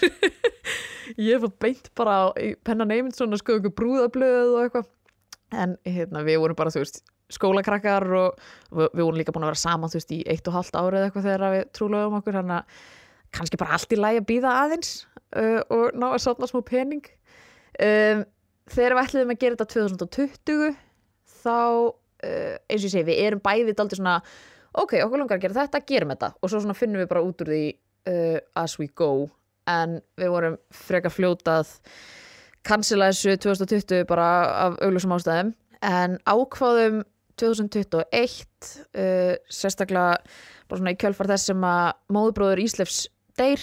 ég 1.28 1.42
var 1.42 1.52
beint 1.66 1.90
bara 1.98 2.14
á 2.16 2.24
penna 2.64 2.86
Neymundsson 2.88 3.34
að 3.34 3.42
skoða 3.42 3.64
ykkur 3.64 3.76
brúðablöð 3.82 4.54
og 4.54 4.62
eitthvað. 4.62 4.88
En 5.56 5.76
hérna, 5.86 6.22
við 6.26 6.40
vorum 6.42 6.58
bara, 6.58 6.72
þú 6.74 6.84
veist, 6.84 7.02
skólakrakkar 7.34 8.06
og 8.14 8.38
við, 8.70 8.88
við 8.94 9.02
vorum 9.02 9.18
líka 9.18 9.34
búin 9.34 9.48
að 9.48 9.52
vera 9.52 9.64
saman, 9.66 9.90
þú 9.90 10.00
veist, 10.00 10.14
í 10.14 10.22
eitt 10.30 10.46
og 10.46 10.56
halvt 10.60 10.78
árið 10.78 11.08
eitthvað 11.08 11.28
þegar 11.32 11.54
við 11.56 11.68
trúlofum 11.74 12.18
okkur. 12.20 12.40
Þannig 12.40 12.62
að 12.62 12.80
kannski 13.36 13.60
bara 13.60 13.76
allt 13.76 13.92
í 13.92 14.00
lægi 14.00 14.22
að 14.22 14.28
býða 14.30 14.56
aðeins 14.62 14.94
uh, 15.36 15.60
og 15.74 15.96
ná 15.98 16.08
að 16.12 16.22
sátna 16.24 16.48
smá 16.50 16.62
pening. 16.66 17.04
Um, 17.76 18.24
þegar 18.72 18.96
við 18.96 19.02
ætliðum 19.04 19.32
að 19.34 19.40
gera 19.42 19.58
þetta 19.60 19.68
2020 20.08 20.76
þá 21.44 21.56
uh, 21.56 22.54
eins 22.66 22.82
og 22.82 22.86
ég 22.88 22.92
segi, 22.92 23.06
við 23.08 23.24
erum 23.26 23.42
bæðið 23.44 23.82
aldrei 23.82 24.00
svona, 24.00 24.18
ok, 24.72 24.98
okkur 25.04 25.22
langar 25.22 25.38
að 25.38 25.46
gera 25.46 25.58
þetta 25.62 25.82
gerum 25.88 26.14
þetta. 26.14 26.32
Og 26.40 26.52
svo 26.52 26.62
svona 26.62 26.78
finnum 26.78 27.02
við 27.02 27.10
bara 27.12 27.24
út 27.26 27.44
úr 27.44 27.52
því 27.52 27.64
uh, 28.12 28.38
as 28.62 28.78
we 28.80 28.88
go. 28.88 29.28
En 29.70 29.98
við 30.18 30.32
vorum 30.32 30.60
frekar 30.74 31.14
fljótað 31.14 31.74
cancela 32.66 33.10
þessu 33.12 33.36
2020 33.42 34.06
bara 34.08 34.28
af 34.66 34.80
auglúsum 34.82 35.14
ástæðum. 35.16 35.52
En 35.86 36.18
ákváðum 36.26 37.02
2021 37.36 38.06
uh, 38.96 39.34
sérstaklega 39.52 40.16
bara 40.66 40.80
svona 40.80 40.94
í 40.94 41.00
kjölfar 41.00 41.30
þess 41.30 41.50
sem 41.52 41.66
að 41.66 41.90
móðbróður 42.16 42.62
Íslefs 42.64 43.04
deyr 43.38 43.62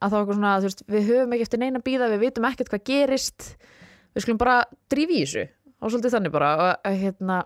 að 0.00 0.14
þá 0.14 0.18
svona, 0.32 0.56
veist, 0.64 0.84
við 0.88 1.08
höfum 1.10 1.36
ekki 1.36 1.46
eftir 1.46 1.62
neina 1.62 1.82
bíða, 1.84 2.10
við 2.14 2.26
vitum 2.26 2.48
ekkert 2.48 2.72
hvað 2.72 2.84
gerist. 2.88 3.54
Við 4.14 4.24
skulum 4.24 4.40
bara 4.40 4.60
drífi 4.92 5.20
í 5.20 5.24
þessu. 5.24 5.46
Og 5.80 5.92
svolítið 5.92 6.16
þannig 6.16 6.34
bara 6.34 6.52
og 6.60 6.96
hérna 7.02 7.42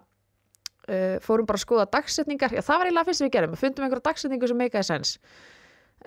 uh, 0.88 1.16
fórum 1.24 1.48
bara 1.48 1.60
að 1.60 1.64
skoða 1.64 1.88
dagsetningar, 1.92 2.54
já 2.54 2.62
það 2.64 2.80
var 2.80 2.90
eiginlega 2.90 3.08
fyrst 3.08 3.22
sem 3.22 3.28
við 3.28 3.34
gerum 3.36 3.54
við 3.54 3.62
fundum 3.62 3.86
einhverja 3.86 4.08
dagsetningu 4.08 4.50
sem 4.50 4.60
meikaði 4.60 4.88
sens 4.90 5.16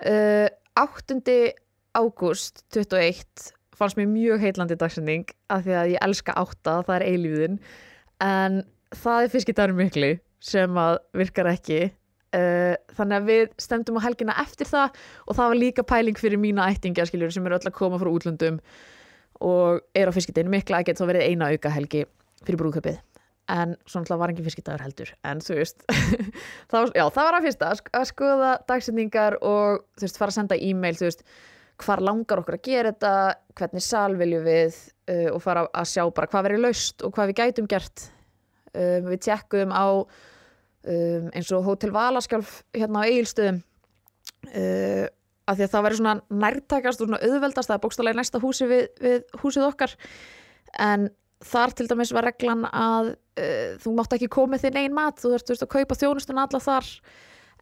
uh, 0.04 0.48
8. 0.78 1.18
ágúst 1.98 2.64
21 2.74 3.52
fannst 3.78 3.98
mér 3.98 4.10
mjög 4.10 4.42
heitlandi 4.42 4.78
dagsetning 4.78 5.28
af 5.52 5.64
því 5.66 5.76
að 5.78 5.92
ég 5.94 6.04
elska 6.06 6.34
átta, 6.38 6.80
það 6.86 6.94
er 6.96 7.06
eilífiðin 7.12 7.60
en 8.24 8.60
það 8.94 9.24
er 9.24 9.32
fiskidagur 9.34 9.78
miklu 9.78 10.12
sem 10.42 10.78
að 10.78 10.98
virkar 11.18 11.50
ekki 11.52 11.80
Uh, 12.36 12.76
þannig 12.92 13.16
að 13.16 13.28
við 13.30 13.44
stemdum 13.56 13.96
á 13.96 14.04
helgina 14.04 14.34
eftir 14.42 14.68
það 14.68 14.98
og 15.24 15.36
það 15.38 15.46
var 15.48 15.60
líka 15.62 15.84
pæling 15.88 16.18
fyrir 16.20 16.36
mína 16.36 16.66
ættinga 16.68 17.06
skiljur 17.08 17.32
sem 17.32 17.46
eru 17.48 17.56
öll 17.56 17.70
að 17.70 17.76
koma 17.78 17.96
frá 17.96 18.10
útlöndum 18.12 18.58
og 19.40 19.80
er 19.96 20.10
á 20.10 20.12
fiskideginu 20.12 20.52
mikla 20.52 20.82
að 20.82 20.90
geta 20.90 21.06
þá 21.06 21.10
verið 21.14 21.30
eina 21.30 21.48
auka 21.48 21.72
helgi 21.72 22.02
fyrir 22.44 22.60
brúðköpið 22.60 22.98
en 23.48 23.74
svona 23.88 24.18
var 24.20 24.32
engin 24.32 24.46
fiskidagur 24.46 24.84
heldur. 24.84 25.12
En 25.26 25.40
þú 25.40 25.58
veist 25.62 25.84
það 26.70 26.92
já, 26.92 27.04
það 27.06 27.22
var 27.22 27.38
að 27.38 27.46
fyrsta 27.48 27.70
að 27.72 28.06
skoða 28.10 28.52
dagsetningar 28.68 29.38
og 29.40 29.84
þú 29.96 30.06
veist 30.06 30.20
fara 30.20 30.34
að 30.34 30.38
senda 30.38 30.60
e-mail 30.68 30.98
þú 30.98 31.08
veist 31.08 31.24
hvar 31.78 32.02
langar 32.02 32.42
okkur 32.42 32.58
að 32.58 32.64
gera 32.66 32.92
þetta 32.92 33.12
hvernig 33.58 33.84
sal 33.86 34.18
viljum 34.18 34.44
við 34.46 34.78
uh, 35.08 35.28
og 35.32 35.42
fara 35.44 35.66
að 35.70 35.92
sjá 35.94 36.02
bara 36.14 36.30
hvað 36.30 36.48
verið 36.48 36.64
laust 36.66 37.06
og 37.06 37.14
hvað 37.16 37.32
við 37.32 37.40
gætum 37.40 37.70
gert. 37.70 38.08
Uh, 38.74 38.98
við 39.06 39.22
tjekkuðum 39.28 39.72
á 39.72 39.86
um, 40.88 41.28
eins 41.36 41.52
og 41.54 41.64
Hotel 41.66 41.92
Valaskjálf 41.94 42.62
hérna 42.76 43.04
á 43.04 43.08
Egilstöðum 43.08 43.60
uh, 43.60 45.06
af 45.48 45.56
því 45.56 45.64
að 45.64 45.72
það 45.72 45.86
væri 45.86 46.00
svona 46.00 46.16
nærtækast 46.42 47.00
og 47.02 47.08
svona 47.08 47.22
auðveldast, 47.24 47.70
það 47.70 47.76
er 47.76 47.84
bókstallega 47.84 48.18
næsta 48.18 48.40
húsi 48.42 48.68
við, 48.68 48.84
við 49.00 49.38
húsið 49.42 49.64
okkar. 49.68 49.94
En 50.84 51.08
þar 51.48 51.72
til 51.78 51.86
dæmis 51.88 52.12
var 52.12 52.28
reglan 52.28 52.66
að 52.68 53.14
uh, 53.14 53.78
þú 53.80 53.94
mátt 53.96 54.18
ekki 54.18 54.30
komið 54.34 54.66
þinn 54.66 54.82
einn 54.82 54.98
mat, 54.98 55.20
þú 55.20 55.32
þurft 55.36 55.64
að 55.64 55.72
kaupa 55.76 55.98
þjónustun 55.98 56.42
alla 56.42 56.62
þar. 56.62 56.92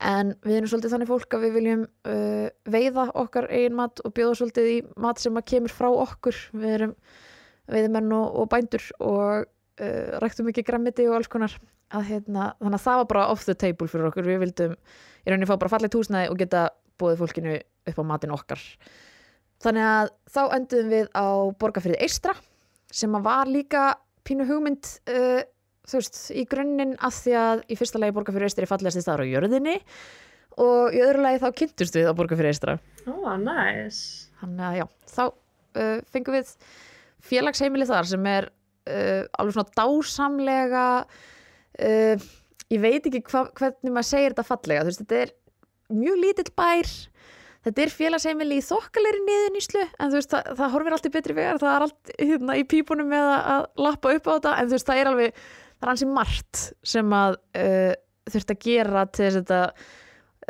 En 0.06 0.34
við 0.44 0.58
erum 0.58 0.68
svolítið 0.68 0.92
þannig 0.92 1.08
fólk 1.08 1.34
að 1.36 1.44
við 1.46 1.54
viljum 1.56 1.84
uh, 2.10 2.48
veiða 2.68 3.06
okkar 3.16 3.46
einn 3.48 3.78
mat 3.78 4.02
og 4.04 4.12
bjóða 4.16 4.40
svolítið 4.42 4.72
í 4.74 4.78
mat 5.00 5.22
sem 5.22 5.38
að 5.38 5.46
kemur 5.54 5.72
frá 5.72 5.88
okkur. 5.88 6.40
Við 6.52 6.74
erum 6.80 6.96
veiðmenn 7.72 8.12
og, 8.14 8.26
og 8.42 8.50
bændur 8.52 8.84
og 9.02 9.46
uh, 9.80 10.16
ræktum 10.22 10.50
ekki 10.52 10.64
grammiti 10.66 11.06
og 11.10 11.18
alls 11.18 11.30
konar. 11.32 11.56
Að, 11.94 12.08
hérna, 12.08 12.50
þannig 12.58 12.80
að 12.80 12.86
það 12.86 13.00
var 13.00 13.08
bara 13.12 13.26
off 13.30 13.46
the 13.46 13.54
table 13.54 13.88
fyrir 13.90 14.08
okkur. 14.10 14.26
Við 14.26 14.42
vildum 14.42 14.76
í 14.76 15.30
rauninni 15.30 15.48
fá 15.48 15.56
bara 15.56 15.72
fallið 15.76 15.94
túsnaði 15.94 16.32
og 16.32 16.40
geta 16.40 16.68
bóðið 16.98 17.22
fólkinu 17.22 17.58
upp 17.90 18.00
á 18.00 18.04
matin 18.08 18.34
okkar. 18.34 18.62
Þannig 19.62 19.88
að 19.88 20.10
þá 20.32 20.40
enduðum 20.58 20.92
við 20.92 21.10
á 21.16 21.26
borgarfyrði 21.60 22.00
Eistra 22.04 22.34
sem 22.92 23.14
var 23.24 23.48
líka 23.50 23.92
pínu 24.26 24.46
hugmynd 24.48 24.90
uh, 25.12 25.42
þú 25.86 26.00
veist, 26.00 26.20
í 26.34 26.44
grunninn 26.50 26.94
að 27.04 27.18
því 27.20 27.34
að 27.40 27.64
í 27.70 27.78
fyrsta 27.78 28.00
lagi 28.02 28.14
borgarfyrði 28.16 28.50
Eistra 28.50 28.66
er 28.66 28.70
fallegast 28.70 29.00
í 29.00 29.04
staðar 29.04 29.24
á 29.26 29.32
jörðinni 29.32 29.76
og 30.62 30.96
í 30.96 31.02
öðru 31.04 31.24
lagi 31.24 31.42
þá 31.42 31.48
kynntust 31.60 31.98
við 31.98 32.10
á 32.10 32.16
borgarfyrði 32.18 32.52
Eistra 32.52 32.76
oh, 33.06 33.32
nice 33.40 34.30
Þannig 34.40 34.66
að 34.68 34.78
já, 34.80 34.86
þá 35.12 35.22
uh, 35.26 35.98
fengum 36.12 36.36
við 36.36 36.52
félagsheimili 37.26 37.88
þar 37.88 38.10
sem 38.10 38.30
er 38.30 38.50
uh, 38.87 39.22
alveg 39.38 39.57
svona 39.57 39.77
dásamlega 39.81 40.87
uh, 41.03 42.29
ég 42.72 42.83
veit 42.83 43.07
ekki 43.07 43.25
hva, 43.31 43.46
hvernig 43.57 43.92
maður 43.92 44.09
segir 44.11 44.35
þetta 44.35 44.46
fallega. 44.46 44.87
Þú 44.87 44.92
veist, 44.92 45.05
þetta 45.05 45.20
er 45.25 45.35
mjög 45.96 46.22
lítill 46.22 46.51
bær 46.59 46.94
þetta 47.66 47.83
er 47.83 47.92
félagsheimili 47.92 48.61
í 48.61 48.64
þokkalegri 48.64 49.22
niðuníslu 49.27 49.83
en 49.85 50.11
þú 50.11 50.18
veist, 50.20 50.33
það, 50.33 50.51
það 50.59 50.75
horfir 50.75 50.96
allt 50.96 51.09
í 51.09 51.12
betri 51.16 51.37
vegar 51.37 51.61
það 51.62 51.72
er 51.72 51.87
allt 51.87 52.12
hérna, 52.20 52.59
í 52.59 52.64
pípunum 52.70 53.09
með 53.11 53.31
að, 53.31 53.46
að 53.55 53.87
lappa 53.87 54.12
upp 54.14 54.29
á 54.31 54.33
þetta, 54.33 54.53
en 54.55 54.68
þú 54.68 54.77
veist, 54.77 54.90
það 54.90 55.01
er 55.01 55.11
alveg 55.11 55.40
það 55.40 55.87
er 55.87 55.92
hansi 55.92 56.09
margt 56.11 56.62
sem 56.94 57.16
að 57.18 57.38
uh, 57.62 57.94
þurft 58.35 58.55
að 58.55 58.62
gera 58.66 59.07
til 59.18 59.33
þess 59.38 59.57
að 59.57 59.66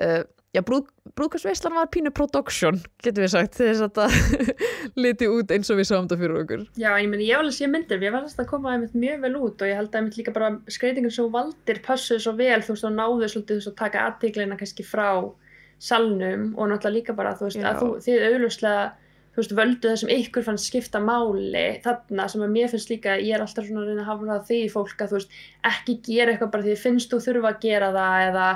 uh, 0.07 0.21
já, 0.57 0.63
brúð, 0.69 0.91
brúðkvæmsveislan 1.17 1.77
var 1.79 1.89
pínu 1.93 2.13
production, 2.13 2.79
getur 3.05 3.25
við 3.25 3.33
sagt 3.33 3.57
þess 3.57 3.83
að 3.85 4.01
þetta 4.01 4.57
liti 5.03 5.29
út 5.33 5.55
eins 5.55 5.71
og 5.73 5.81
við 5.81 5.89
sáum 5.89 6.05
þetta 6.05 6.19
fyrir 6.21 6.41
okkur. 6.43 6.67
Já, 6.77 6.91
ég 7.01 7.09
meni, 7.13 7.29
ég 7.31 7.39
var 7.39 7.47
alveg 7.47 7.57
sé 7.57 7.71
myndir 7.73 8.05
ég 8.05 8.13
var 8.13 8.29
að 8.29 8.51
koma 8.51 8.75
einmitt 8.75 8.99
mjög 8.99 9.25
vel 9.25 9.33
út 9.41 9.65
og 9.65 9.71
ég 9.71 9.81
held 9.81 9.91
að 9.91 10.01
einmitt 10.03 10.21
líka 10.21 10.35
bara 10.37 10.53
skreitingin 10.77 11.15
svo 11.17 11.27
valdir 11.33 11.81
passuð 11.87 12.21
svo 12.25 12.37
vel, 12.37 12.61
þú 12.61 12.77
veist, 12.77 12.87
og 12.89 12.95
náðu 12.99 13.31
svolítið 13.33 13.55
þú 13.55 13.59
veist, 13.63 13.73
að 13.73 13.81
taka 13.81 14.05
aðtíklina 14.11 14.61
kannski 14.61 14.87
frá 14.87 15.09
salnum 15.79 16.53
og 16.57 16.71
náttúrulega 16.71 16.97
líka 16.99 17.17
bara 17.17 17.35
þú 17.37 17.49
veist, 17.49 17.61
Já. 17.61 17.71
að 17.73 17.81
þú, 17.81 17.91
þið 18.05 18.27
auðvuslega 18.29 18.85
þú 19.37 19.43
veist, 19.43 19.53
völdu 19.53 19.91
það 19.91 19.99
sem 20.01 20.11
ykkur 20.17 20.45
fannst 20.47 20.69
skipta 20.71 21.01
máli 21.05 21.65
þarna 21.85 22.25
sem 22.33 22.41
að 22.47 22.53
mér 22.57 22.71
finnst 22.73 22.89
líka 22.89 23.17
ég 23.21 23.35
er 23.37 23.43
alltaf 23.45 23.67
svona 23.69 23.83
að 23.83 23.91
reyna 23.91 24.03
að 24.07 24.09
hafa 24.09 24.39
því 24.49 24.61
fólk 24.73 25.03
að 25.05 25.11
þú 25.13 25.19
veist, 25.19 25.35
ekki 25.69 25.97
gera 26.07 26.33
eitthvað 26.33 26.53
bara 26.55 26.65
því 26.65 26.73
þið 26.73 26.83
finnst 26.87 27.13
þú 27.13 27.19
þurfa 27.27 27.51
að 27.53 27.59
gera 27.67 27.91
það 27.93 28.25
eða 28.31 28.47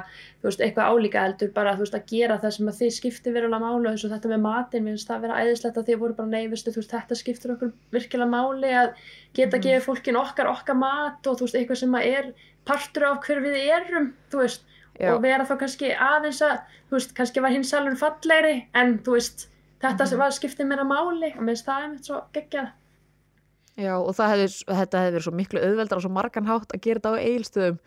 þú 0.41 0.49
veist, 0.49 0.63
eitthvað 0.65 0.89
álíka 0.95 1.25
heldur 1.27 1.53
bara 1.61 1.75
þú 1.77 1.85
veist, 1.85 1.99
að 2.01 2.07
gera 2.15 2.39
það 2.41 2.55
sem 2.57 2.71
að 2.73 2.79
þið 2.81 2.93
skiptir 2.97 3.37
verulega 3.37 3.61
máli 3.67 3.91
og 3.91 3.93
þess 3.99 4.09
að 4.09 4.15
þetta 4.17 4.33
með 4.33 4.43
matin, 4.49 4.85
mér 4.89 4.97
finnst 4.97 5.11
það 5.11 5.17
að 5.21 5.25
vera 5.27 5.41
æðislegt 5.45 5.77
að 5.83 5.91
þið 5.91 6.01
voru 6.01 6.17
bara 6.23 6.33
neyfistu, 6.33 6.73
þú 6.73 6.81
veist, 6.81 6.95
þetta 6.97 7.21
skiptir 7.21 7.55
okkur 7.59 7.73
virkilega 7.93 8.31
máli 8.33 8.73
að 8.73 8.89
geta 9.37 9.57
Mhm. 9.61 9.65
gefið 9.69 9.85
fólkin 9.91 10.17
okkar 10.25 10.49
okkar 10.55 10.77
mat 10.81 11.27
og 11.27 11.37
þú 11.37 11.45
veist, 11.45 11.61
eitthvað 11.61 11.77
sem 11.85 11.93
að 12.01 12.07
er 12.17 12.33
partur 12.65 13.05
af 13.05 13.21
hver 13.27 13.41
við 13.45 13.61
erum, 13.77 14.13
þú 14.33 14.39
veist 14.47 14.63
Já. 15.01 15.13
og 15.15 15.23
vera 15.23 15.45
þá 15.45 15.55
kannski 15.61 15.93
aðeins 15.97 16.41
að 16.41 16.57
þú 16.89 16.97
veist, 16.97 17.15
kannski 17.15 17.41
var 17.45 17.51
hinn 17.53 17.65
salur 17.65 17.97
fallegri 18.01 18.67
en 18.75 18.99
þú 19.05 19.13
veist, 19.19 19.47
þetta 19.83 20.07
sem 20.07 20.21
var 20.21 20.37
skiptið 20.37 20.71
mér 20.71 20.85
að 20.85 20.93
máli 20.93 21.33
og 21.33 21.43
mér 21.43 21.55
finnst 21.55 21.69
það 21.69 21.87
einmitt 21.87 22.11
svo 22.11 22.23
geggjað. 22.37 22.71
Já, 23.81 23.95
og 23.97 24.13
hefði, 24.19 24.47
þetta 24.69 25.03
hefði 25.03 25.17
verið 25.17 25.27
svo 25.27 25.35
miklu 25.39 25.61
auðveldar 25.65 26.01
og 26.01 26.05
svo 26.05 26.13
margan 26.13 26.49
hátt 26.51 26.75
að 26.75 26.83
gera 26.85 27.01
þetta 27.01 27.13
á 27.17 27.25
eilstöðum 27.25 27.83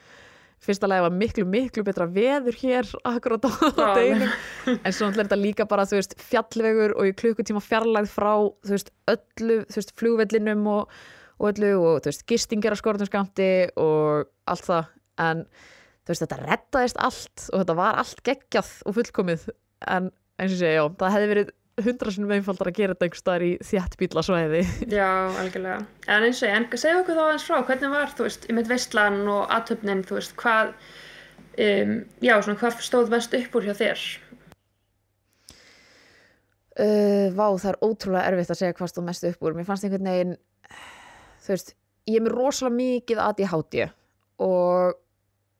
fyrsta 0.63 0.87
lagi 0.87 1.03
var 1.03 1.15
miklu, 1.15 1.45
miklu 1.49 1.83
betra 1.85 2.07
veður 2.09 2.55
hér 2.61 2.89
akkurat 3.07 3.45
á 3.47 3.51
Já. 3.51 3.87
deginum. 3.97 4.31
En 4.75 4.95
svo 4.95 5.09
er 5.09 5.17
þetta 5.19 5.39
líka 5.39 5.67
bara, 5.69 5.85
þú 5.89 5.99
veist, 5.99 6.15
fjallvegur 6.31 6.95
og 6.95 7.09
í 7.09 7.15
klukkutíma 7.19 7.61
fjarlægð 7.63 8.11
frá, 8.13 8.31
þú 8.63 8.75
veist, 8.75 8.93
öllu, 9.11 9.59
þú 9.67 9.79
veist, 9.79 9.93
flugvellinum 9.99 10.67
og, 10.71 10.93
og 11.39 11.49
öllu 11.51 11.73
og, 11.81 11.97
þú 12.03 12.11
veist, 12.11 12.25
gistingir 12.29 12.75
á 12.75 12.79
skortum 12.79 13.09
skamti 13.09 13.49
og 13.79 14.29
allt 14.49 14.69
það, 14.69 14.93
en 15.27 15.43
þú 15.43 16.13
veist, 16.13 16.25
þetta 16.25 16.39
rettaðist 16.43 17.01
allt 17.09 17.47
og 17.49 17.63
þetta 17.63 17.77
var 17.81 17.99
allt 18.03 18.23
geggjað 18.29 18.71
og 18.87 18.97
fullkomið. 18.99 19.49
En 19.83 20.09
eins 20.39 20.55
og 20.55 20.63
segja, 20.63 20.79
já, 20.79 20.85
það 21.01 21.17
hefði 21.17 21.31
verið 21.33 21.53
hundra 21.81 22.13
sinni 22.13 22.29
meðfaldar 22.29 22.69
að 22.69 22.77
gera 22.77 22.93
þetta 22.93 23.07
einhver 23.07 23.21
staðar 23.21 23.45
í 23.47 23.53
þjætt 23.65 23.95
bílasvæði 24.01 24.63
Já, 24.99 25.07
algjörlega. 25.41 25.79
En 26.07 26.27
eins 26.27 26.43
og 26.43 26.49
ég, 26.49 26.57
en 26.59 26.67
segðu 26.77 27.01
okkur 27.01 27.17
þá 27.17 27.23
aðeins 27.23 27.47
frá, 27.47 27.57
hvernig 27.69 27.95
var, 27.95 28.13
þú 28.13 28.27
veist, 28.27 28.45
í 28.45 28.57
mitt 28.57 28.69
veistlan 28.69 29.23
og 29.31 29.55
aðtöfnin, 29.57 30.05
þú 30.05 30.19
veist, 30.19 30.35
hvað, 30.41 30.75
um, 31.65 31.95
já, 32.21 32.35
svona, 32.37 32.59
hvað 32.61 32.85
stóð 32.85 33.15
mest 33.15 33.39
upp 33.39 33.57
úr 33.57 33.69
hjá 33.71 33.75
þér? 33.81 34.05
uh, 36.79 37.29
vá, 37.35 37.45
það 37.59 37.69
er 37.71 37.79
ótrúlega 37.85 38.25
erfitt 38.31 38.53
að 38.53 38.59
segja 38.61 38.77
hvað 38.77 38.91
stóð 38.91 39.07
mest 39.09 39.27
upp 39.29 39.45
úr 39.45 39.57
mér 39.57 39.67
fannst 39.67 39.87
einhvern 39.87 40.09
veginn 40.09 40.35
þú 41.43 41.53
veist, 41.53 41.73
ég 42.09 42.19
er 42.19 42.25
með 42.25 42.37
rosalega 42.37 42.79
mikið 42.79 43.23
ADHD 43.27 43.79
og 44.43 44.97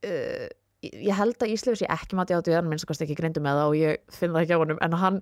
uh, 0.07 0.47
ég 0.83 1.17
held 1.17 1.37
að 1.39 1.53
Ísleifur 1.53 1.81
sé 1.81 1.89
ekki 1.91 2.17
með 2.17 2.33
ADHD 2.37 2.55
en 2.57 2.71
minnst 2.71 3.05
ekki 3.05 3.17
greindu 3.17 3.43
með 3.43 3.59
það 3.59 3.69
og 3.69 3.77
ég 3.79 4.01
finn 4.13 4.33
það 4.33 4.45
ekki 4.45 4.57
á 4.57 4.61
honum 4.63 4.81
en 4.83 4.97
hann 5.01 5.21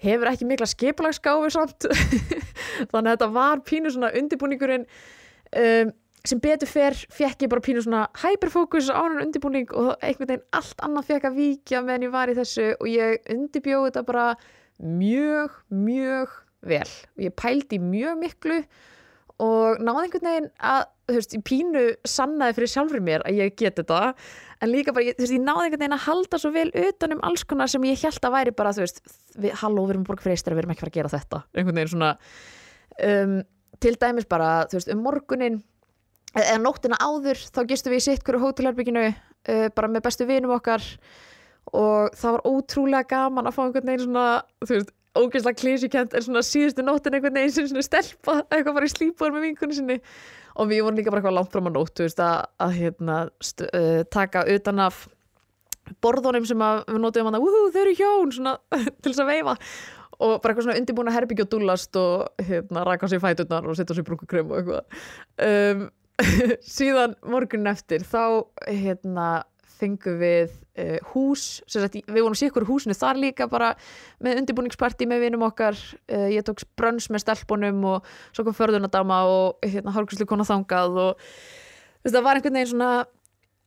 hefur 0.00 0.30
ekki 0.30 0.48
mikla 0.48 0.68
skiplagsgáfi 0.70 1.50
samt. 1.54 1.88
Þannig 2.92 3.00
að 3.00 3.10
þetta 3.14 3.30
var 3.34 3.64
pínu 3.66 3.92
svona 3.92 4.12
undirbúningurinn 4.20 4.86
um, 4.86 5.92
sem 6.26 6.40
betur 6.42 6.68
fer 6.68 6.96
fekk 7.12 7.46
ég 7.46 7.52
bara 7.52 7.64
pínu 7.64 7.82
svona 7.84 8.04
hyperfókus 8.22 8.90
á 8.92 9.00
hann 9.00 9.22
undirbúning 9.24 9.70
og 9.72 9.94
einhvern 10.04 10.34
veginn 10.34 10.46
allt 10.56 10.84
annað 10.84 11.08
fekk 11.14 11.28
að 11.30 11.40
víkja 11.40 11.82
meðan 11.84 12.06
ég 12.08 12.14
var 12.14 12.32
í 12.32 12.36
þessu 12.36 12.66
og 12.76 12.88
ég 12.92 13.32
undirbjóði 13.32 13.90
þetta 13.90 14.06
bara 14.08 14.26
mjög, 14.80 15.56
mjög 15.72 16.38
vel. 16.68 16.88
Og 17.16 17.24
ég 17.24 17.36
pældi 17.40 17.80
mjög 17.82 18.20
miklu 18.20 18.60
og 19.40 19.80
náði 19.80 20.04
einhvern 20.04 20.28
veginn 20.28 20.50
að, 20.60 20.84
þú 21.08 21.16
veist, 21.16 21.36
í 21.36 21.42
pínu 21.48 21.84
sannaði 22.08 22.58
fyrir 22.58 22.72
sjálfur 22.74 23.04
mér 23.04 23.24
að 23.24 23.40
ég 23.40 23.56
geti 23.56 23.80
þetta 23.80 24.00
en 24.60 24.70
líka 24.70 24.94
bara, 24.96 25.06
ég, 25.08 25.16
þú 25.16 25.24
veist, 25.24 25.34
ég 25.36 25.42
náði 25.44 25.64
einhvern 25.66 25.82
veginn 25.82 25.96
að 25.96 26.04
halda 26.06 26.40
svo 26.40 26.50
vel 26.54 26.68
utanum 26.82 27.22
alls 27.26 27.44
konar 27.48 27.70
sem 27.72 27.86
ég 27.88 28.04
held 28.04 28.26
að 28.28 28.36
væri 28.36 28.54
bara, 28.56 28.74
þú 28.76 28.84
veist, 28.84 29.00
við, 29.36 29.54
halló, 29.62 29.86
við 29.86 29.94
erum 29.94 30.04
borg 30.08 30.24
fyrir 30.24 30.36
eistir 30.36 30.56
við 30.56 30.64
erum 30.64 30.74
ekki 30.74 30.84
fara 30.84 30.92
að 30.92 30.98
gera 30.98 31.12
þetta, 31.14 31.42
einhvern 31.54 31.80
veginn 31.80 31.92
svona 31.94 32.12
um, 33.08 33.34
til 33.80 33.96
dæmis 34.04 34.28
bara, 34.30 34.52
þú 34.68 34.78
veist, 34.78 34.92
um 34.92 35.02
morgunin 35.06 35.58
eða 36.36 36.60
nóttina 36.62 37.00
áður, 37.00 37.40
þá 37.50 37.60
gistum 37.72 37.94
við 37.94 38.02
í 38.02 38.06
sitt 38.10 38.24
hverju 38.26 38.44
hótelherbygginu, 38.44 39.08
uh, 39.10 39.66
bara 39.74 39.90
með 39.90 40.06
bestu 40.06 40.28
vinum 40.28 40.54
okkar. 40.54 40.84
Og 41.76 42.14
það 42.18 42.36
var 42.36 42.46
ótrúlega 42.48 43.08
gaman 43.10 43.46
að 43.46 43.56
fá 43.56 43.60
einhvern 43.64 43.88
veginn 43.90 44.04
svona, 44.06 44.26
þú 44.64 44.76
veist, 44.76 44.92
ógeðslega 45.18 45.58
klísikent 45.58 46.14
en 46.14 46.24
svona 46.24 46.42
síðustu 46.46 46.84
nóttin 46.86 47.16
einhvern 47.16 47.34
veginn 47.34 47.54
sem 47.54 47.66
svona 47.70 47.82
stelpa 47.82 48.36
eitthvað 48.46 48.76
bara 48.76 48.86
í 48.86 48.92
slípur 48.92 49.34
með 49.34 49.48
vinkunni 49.48 49.78
sinni 49.78 49.96
og 50.56 50.70
við 50.70 50.82
vorum 50.84 50.98
líka 50.98 51.12
bara 51.12 51.22
eitthvað 51.22 51.36
langt 51.38 51.54
fram 51.54 51.70
á 51.70 51.72
nótt 51.74 52.02
veist, 52.02 52.20
að, 52.24 52.44
að 52.64 52.76
hérna, 52.80 53.16
st, 53.42 53.68
uh, 53.70 54.02
taka 54.10 54.44
utan 54.50 54.82
af 54.86 55.06
borðunum 56.04 56.46
sem 56.46 56.60
við 56.60 57.00
notum 57.02 57.30
að 57.30 57.40
þau 57.40 57.80
eru 57.82 57.96
hjón 57.98 58.34
svona, 58.34 58.58
til 59.02 59.12
þess 59.12 59.24
að 59.24 59.32
veifa. 59.32 59.56
Og 60.20 60.34
bara 60.42 60.52
eitthvað 60.52 60.66
svona 60.66 60.80
undirbúna 60.82 61.14
herbyggja 61.14 61.46
og 61.46 61.52
dúlast 61.54 61.96
og 61.96 62.44
hérna, 62.44 62.84
raka 62.84 63.08
sér 63.08 63.22
fæturnar 63.22 63.66
og 63.66 63.78
setja 63.78 63.96
sér 63.96 64.06
brúkukrem 64.06 64.52
og 64.52 64.60
eitthvað. 64.60 65.00
Um, 65.46 65.86
síðan 66.76 67.16
morgunin 67.24 67.70
eftir 67.72 68.04
þá 68.04 68.44
hérna 68.68 69.28
fengum 69.80 70.18
við 70.20 70.52
uh, 70.78 70.98
hús 71.12 71.46
sagt, 71.70 71.98
við 72.00 72.20
vorum 72.20 72.38
síkur 72.38 72.66
húsinu 72.68 72.96
þar 72.96 73.20
líka 73.20 73.48
bara 73.50 73.72
með 74.22 74.42
undirbúningsparti 74.42 75.08
með 75.10 75.24
vinum 75.26 75.46
okkar. 75.48 75.78
Uh, 76.10 76.28
ég 76.32 76.44
tók 76.46 76.62
brönns 76.78 77.10
með 77.12 77.24
stelpunum 77.24 77.80
og 77.94 78.10
svo 78.30 78.46
kom 78.46 78.56
förðunadama 78.56 79.22
og 79.30 79.64
hérna 79.66 79.94
hálfkvæmslu 79.96 80.28
kona 80.28 80.48
þangað 80.48 81.00
og 81.06 81.24
það 82.06 82.22
var 82.24 82.38
einhvern 82.38 82.60
veginn 82.60 82.72
svona 82.74 82.92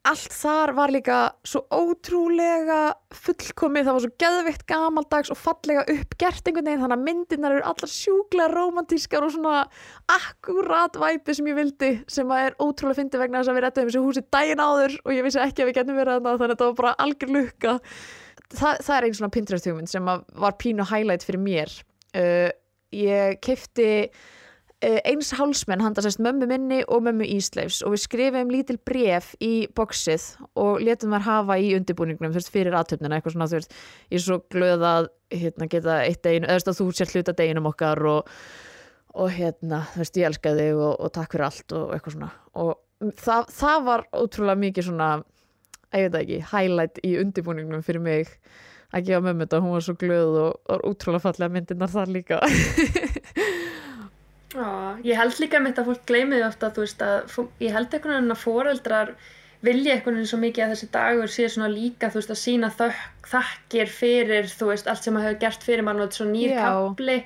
allt 0.03 0.33
þar 0.35 0.73
var 0.75 0.91
líka 0.91 1.17
svo 1.47 1.61
ótrúlega 1.71 2.79
fullkomið, 3.15 3.85
það 3.87 3.95
var 3.95 4.03
svo 4.03 4.11
geðvikt 4.23 4.65
gamaldags 4.67 5.31
og 5.31 5.39
fallega 5.39 5.85
uppgert 5.93 6.49
einhvern 6.49 6.67
veginn 6.67 6.83
þannig 6.83 6.97
að 6.97 7.05
myndirnar 7.07 7.55
eru 7.55 7.65
allar 7.69 7.91
sjúklega 7.93 8.49
romantískar 8.51 9.23
og 9.23 9.31
svona 9.35 9.61
akkurat 10.11 10.99
væpi 10.99 11.37
sem 11.37 11.47
ég 11.47 11.57
vildi 11.61 11.91
sem 12.11 12.35
að 12.35 12.49
er 12.49 12.59
ótrúlega 12.59 12.99
fyndi 12.99 13.21
vegna 13.21 13.39
þess 13.39 13.53
að 13.53 13.59
við 13.59 13.65
rettum 13.67 13.89
þessu 13.89 14.03
húsi 14.03 14.25
dægin 14.35 14.65
áður 14.65 14.97
og 15.05 15.15
ég 15.15 15.27
vissi 15.29 15.43
ekki 15.45 15.63
að 15.63 15.71
við 15.71 15.79
getum 15.79 15.99
verið 16.01 16.19
þannig 16.19 16.33
að 16.33 16.53
þetta 16.53 16.69
var 16.69 16.77
bara 16.81 16.93
algjör 17.07 17.33
lukka. 17.37 17.77
Þa, 18.53 18.69
það 18.83 18.95
er 18.97 19.07
einn 19.07 19.17
svona 19.21 19.33
Pinterest 19.33 19.71
hugmynd 19.71 19.93
sem 19.93 20.13
var 20.43 20.59
pínu 20.59 20.91
highlight 20.91 21.23
fyrir 21.23 21.41
mér. 21.41 21.71
Uh, 22.13 22.51
ég 22.93 23.39
kefti 23.41 23.91
eins 24.83 25.31
hálsmenn 25.37 25.83
handa 25.83 26.03
sérst 26.03 26.21
mömmu 26.23 26.47
minni 26.49 26.81
og 26.91 27.03
mömmu 27.05 27.25
Ísleifs. 27.35 27.81
Og 27.85 27.95
við 27.95 28.03
skrifum 28.03 28.51
lítil 28.51 28.79
bref 28.83 29.33
í 29.43 29.67
bóksið 29.75 30.25
og 30.59 30.83
letum 30.83 31.15
þær 31.15 31.27
hafa 31.27 31.57
í 31.61 31.73
undirbúningnum 31.77 32.33
veist, 32.35 32.51
fyrir 32.53 32.75
aðtöfnina 32.77 33.19
eitthvað 33.19 33.37
svona 33.37 33.49
þú 33.51 33.59
veist. 33.61 33.77
Ég 34.11 34.19
er 34.19 34.25
svo 34.25 34.39
glöð 34.53 34.85
að 34.89 35.09
hérna, 35.33 35.69
geta 35.71 35.99
eitt 36.03 36.23
degin 36.25 36.47
eða 36.49 36.75
þú 36.75 36.89
sér 36.91 37.13
hluta 37.13 37.35
deginum 37.37 37.69
okkar 37.71 38.03
og, 38.09 38.33
og 39.15 39.31
hérna 39.33 39.83
þú 39.93 40.03
veist 40.03 40.19
ég 40.19 40.29
elska 40.29 40.55
þig 40.59 40.73
og, 40.75 40.93
og 40.99 41.13
takk 41.15 41.35
fyrir 41.35 41.47
allt 41.47 41.77
og 41.79 41.95
eitthvað 41.95 42.17
svona. 42.17 42.33
Og 42.59 43.13
það, 43.23 43.49
það 43.61 43.87
var 43.87 44.05
ótrúlega 44.11 44.63
mikið 44.67 44.89
svona 44.89 45.09
ég 45.93 46.09
veit 46.09 46.21
ekki, 46.23 46.43
highlight 46.51 47.01
í 47.05 47.17
undirbúningnum 47.21 47.83
fyrir 47.85 48.03
mig 48.03 48.31
að 48.93 49.07
gefa 49.07 49.23
mömmu 49.25 49.45
þetta, 49.45 49.61
hún 49.63 49.73
var 49.73 49.85
svo 49.85 49.95
glöð 49.97 50.39
og, 50.43 50.57
og 50.69 50.87
ótrúlega 50.91 51.23
fallega 51.23 51.53
myndirnar 51.53 51.91
þar 51.93 52.11
líka 52.13 52.41
Já, 54.53 54.97
ég 55.01 55.17
held 55.17 55.39
líka 55.41 55.61
mitt 55.63 55.79
að 55.81 55.87
fólk 55.89 56.03
gleymiði 56.09 56.45
ofta 56.45 56.69
að 56.69 56.75
þú 56.75 56.83
veist 56.85 57.01
að 57.05 57.37
ég 57.63 57.73
held 57.73 57.95
einhvern 57.95 58.13
veginn 58.17 58.35
að 58.35 58.43
foreldrar 58.43 59.13
vilja 59.63 59.95
einhvern 59.95 60.19
veginn 60.19 60.29
svo 60.29 60.39
mikið 60.41 60.65
að 60.65 60.73
þessi 60.75 60.89
dagur 60.93 61.31
sé 61.31 61.47
svona 61.49 61.71
líka 61.71 62.11
þú 62.11 62.19
veist 62.19 62.33
að 62.35 62.41
sína 62.43 62.69
þök, 62.77 63.01
þakkir 63.31 63.91
fyrir 63.97 64.49
þú 64.51 64.69
veist 64.69 64.89
allt 64.91 65.07
sem 65.07 65.15
maður 65.15 65.29
hefur 65.31 65.41
gert 65.45 65.67
fyrir 65.69 65.87
mann 65.87 66.01
og 66.01 66.05
þetta 66.09 66.19
svona 66.19 66.35
nýr 66.37 66.55
kapli 66.59 67.17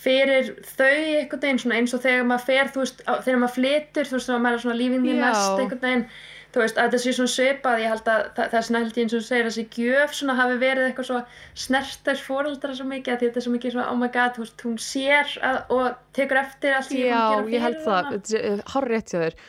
fyrir 0.00 0.52
þau 0.64 0.86
einhvern 0.86 1.42
veginn 1.42 1.62
svona 1.64 1.80
eins 1.80 1.94
og 1.96 2.04
þegar 2.04 2.28
maður 2.28 2.46
fer 2.50 2.70
þú 2.74 2.84
veist 2.84 3.02
á, 3.08 3.12
þegar 3.24 3.40
maður 3.42 3.56
flytur 3.56 4.10
þú 4.10 4.18
veist 4.18 4.30
og 4.30 4.44
maður 4.44 4.60
er 4.60 4.64
svona 4.66 4.78
lífingin 4.80 5.20
næst 5.24 5.64
einhvern 5.64 5.82
veginn 5.88 6.06
þú 6.50 6.62
veist, 6.62 6.78
að 6.78 6.88
þetta 6.88 7.00
sé 7.02 7.12
svona 7.16 7.32
svipað 7.34 7.82
ég 7.82 7.92
held 7.92 8.10
að 8.10 8.22
það 8.36 8.56
er 8.58 8.66
svona 8.66 8.82
held 8.82 8.98
ég 8.98 9.04
eins 9.04 9.14
og 9.14 9.22
þú 9.22 9.26
segir 9.28 9.48
þessi 9.48 9.64
gjöf 9.76 10.16
svona 10.18 10.36
hafi 10.38 10.58
verið 10.60 10.86
eitthvað 10.88 11.08
svo 11.10 11.20
snertars 11.64 12.24
fóreldra 12.26 12.76
svo 12.76 12.86
mikið 12.90 13.14
að 13.14 13.24
þetta 13.24 13.40
er 13.40 13.46
svo 13.46 13.54
mikið 13.54 13.74
svona 13.76 13.88
oh 13.92 13.98
my 14.00 14.10
god, 14.16 14.34
þú 14.36 14.44
veist, 14.44 14.64
hún 14.66 14.76
sér 14.82 15.34
að, 15.46 15.58
og 15.76 15.88
tekur 16.18 16.42
eftir 16.42 16.76
allt 16.76 16.90
því 16.90 17.02
Já, 17.06 17.24
ég 17.54 17.66
held 17.66 17.82
það, 17.86 18.62
hár 18.74 18.88
rétt 18.90 19.14
hjá 19.14 19.18
þér. 19.24 19.40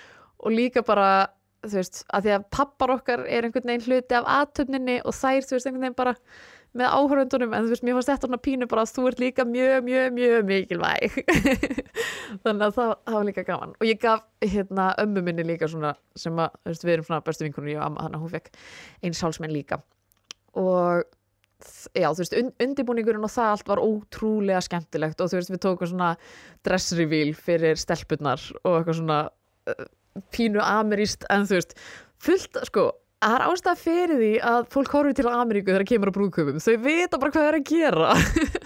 Og 0.42 0.58
líka 0.58 0.86
bara, 0.86 1.10
þú 1.66 1.76
veist 1.80 2.04
að 2.10 2.28
því 2.28 2.36
að 2.38 2.48
pappar 2.58 2.96
okkar 2.98 3.26
er 3.26 3.48
einhvern 3.48 3.74
veginn 3.74 3.88
hluti 3.90 4.18
af 4.18 4.32
aðtöfninni 4.38 5.02
og 5.02 5.18
þær, 5.18 5.48
þú 5.48 5.58
veist, 5.58 5.70
einhvern 5.70 5.88
veginn 5.88 6.02
bara 6.04 6.16
með 6.78 6.94
áhöröndunum 6.96 7.54
en 7.56 7.66
þú 7.66 7.74
veist, 7.74 7.84
mér 7.84 7.98
fannst 7.98 8.12
þetta 8.14 8.28
svona 8.30 8.42
pínu 8.46 8.68
bara 8.72 8.84
að 8.86 8.92
þú 8.96 9.08
ert 9.10 9.22
líka 9.22 9.46
mjög, 9.48 9.88
mjög, 9.88 10.06
mjög 10.16 10.46
mikilvæg 10.48 11.18
þannig 12.44 12.66
að 12.68 12.76
það, 12.78 12.92
það 13.08 13.18
var 13.18 13.26
líka 13.28 13.46
gaman. 13.48 13.74
Og 13.80 13.90
ég 13.90 14.00
gaf 14.00 14.22
hérna 14.46 14.86
ömmu 15.04 15.24
minni 15.26 15.46
líka 15.48 15.68
svona 15.72 15.92
sem 16.16 16.40
að, 16.40 16.56
þú 16.62 16.72
veist, 16.72 16.86
við 16.88 16.94
erum 16.96 17.08
svona 17.10 17.26
bestu 17.28 17.48
vinkunni 17.48 17.76
og 17.76 17.88
amma, 17.90 18.06
þannig 18.06 18.22
að 18.22 18.24
hún 18.24 18.34
fekk 18.38 18.54
eins 19.04 19.24
hálsmenn 19.26 19.56
líka. 19.56 19.82
Og 20.62 21.04
já, 21.92 22.08
þú 22.08 22.24
veist, 22.24 22.38
und, 22.40 22.56
undibúningurinn 22.64 23.28
og 23.28 23.36
það 23.36 23.52
allt 23.58 23.74
var 23.74 23.84
ótrúlega 23.84 24.64
skemmtilegt. 24.64 25.20
Og 25.20 25.32
þú 25.34 25.42
veist, 25.42 25.52
við 25.52 25.64
tókum 25.68 25.92
svona 25.92 26.14
dress 26.64 26.96
reveal 26.96 27.36
fyrir 27.36 27.80
stelpunnar 27.80 28.48
og 28.64 28.80
eitthvað 28.80 29.02
svona 29.02 29.22
uh, 29.28 29.86
pínu 30.32 30.64
ameríst 30.64 31.28
en 31.32 31.44
þú 31.52 31.60
veist, 31.60 31.76
fullt, 32.22 32.64
sko 32.72 32.94
Það 33.22 33.36
er 33.38 33.44
ástæða 33.46 33.78
fyrir 33.78 34.18
því 34.18 34.30
að 34.50 34.64
fólk 34.74 34.94
horfið 34.96 35.18
til 35.20 35.28
Ameríku 35.30 35.70
þegar 35.70 35.84
það 35.84 35.90
kemur 35.92 36.10
á 36.10 36.16
brúðköpum. 36.16 36.64
Þau 36.64 36.78
vita 36.86 37.20
bara 37.22 37.34
hvað 37.34 37.44
það 37.44 37.52
er 37.52 37.58
að 37.60 37.68
gera. 37.70 38.14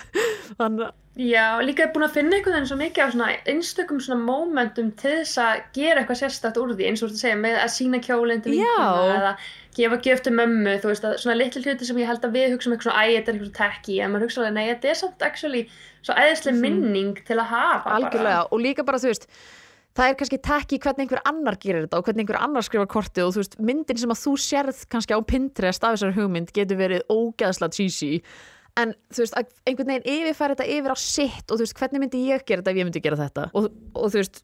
Þannig... 0.61 0.93
Já, 1.15 1.43
líka 1.63 1.85
er 1.85 1.91
búin 1.95 2.03
að 2.03 2.15
finna 2.17 2.35
einhvern 2.35 2.57
veginn 2.57 2.67
svo 2.67 2.77
mikið 2.79 3.07
á 3.07 3.13
svona 3.13 3.27
einstökum 3.47 3.99
svona 4.03 4.23
mómentum 4.27 4.89
til 4.99 5.13
þess 5.21 5.39
að 5.39 5.61
gera 5.77 6.01
eitthvað 6.01 6.19
sérstætt 6.21 6.59
úr 6.59 6.73
því 6.75 6.89
eins 6.89 7.03
og 7.05 7.13
þú 7.13 7.19
segja 7.21 7.37
með 7.39 7.55
að 7.61 7.71
sína 7.71 8.01
kjólinn 8.03 8.43
til 8.43 8.51
vinkuna 8.51 9.13
eða 9.13 9.31
gefa 9.75 9.99
gjöf 10.03 10.23
til 10.25 10.33
mömmu, 10.35 10.73
þú 10.83 10.91
veist 10.91 11.07
að 11.07 11.15
svona 11.23 11.37
litli 11.39 11.63
hluti 11.63 11.87
sem 11.87 12.01
ég 12.03 12.11
held 12.11 12.27
að 12.27 12.35
við 12.35 12.55
hugsa 12.55 12.69
um 12.69 12.75
eitthvað 12.75 12.89
svona 12.89 13.05
æg, 13.05 13.15
þetta 13.15 13.31
er 13.31 13.37
eitthvað 13.39 13.55
tekki, 13.61 13.95
en 13.99 14.11
maður 14.11 14.27
hugsa 14.27 14.41
alveg, 14.41 14.55
nei, 14.55 14.67
þetta 14.73 14.91
er 14.91 14.99
samt 15.01 15.25
actually 15.27 15.63
svo 15.99 16.15
æðislega 16.15 16.55
mhm. 16.55 16.63
minning 16.67 17.23
til 17.27 17.39
að 17.39 17.51
hafa. 17.51 17.95
Algjörlega, 17.95 18.41
bara. 18.43 18.51
og 18.51 18.63
líka 18.63 18.87
bara 18.87 19.01
þú 19.03 19.11
veist 19.11 19.27
það 19.95 20.09
er 20.09 20.17
kannski 20.19 20.39
tekki 20.43 20.79
hvernig 20.83 21.05
einhver 21.05 21.21
annar 21.29 21.59
gerir 21.61 21.85
þetta 21.85 21.99
og 22.01 22.07
hvernig 22.07 22.25
einhver 22.25 22.41
annar 22.41 22.65
skrifa 22.67 22.87
kortið 22.91 23.27
og 23.27 23.35
þú 23.35 23.43
veist, 23.43 23.55
myndin 23.69 24.01
sem 24.01 24.11
að 24.11 24.21
þú 24.23 24.33
sérð 24.45 24.81
kannski 24.91 25.15
á 25.15 25.19
Pinterest 25.29 25.87
af 25.87 25.95
þessar 25.95 26.17
hugmynd 26.17 26.51
getur 26.55 26.79
verið 26.81 27.05
ógæðslega 27.11 27.77
cheesy. 27.77 28.11
En 28.75 28.91
þú 29.15 29.23
veist, 29.23 29.39
einhvern 29.63 29.93
veginn 29.93 30.09
yfirfæri 30.17 30.57
þetta 30.57 30.67
yfir 30.75 30.95
á 30.95 30.97
sitt 30.99 31.47
og 31.47 31.55
þú 31.55 31.63
veist, 31.63 31.79
hvernig 31.79 32.03
myndi 32.03 32.25
ég 32.27 32.43
gera 32.43 32.59
þetta 32.59 32.75
ef 32.75 32.81
ég 32.81 32.89
myndi 32.89 33.03
gera 33.05 33.21
þetta? 33.21 33.47
Og, 33.55 33.71
og 33.95 34.11
þú 34.11 34.19
veist, 34.19 34.43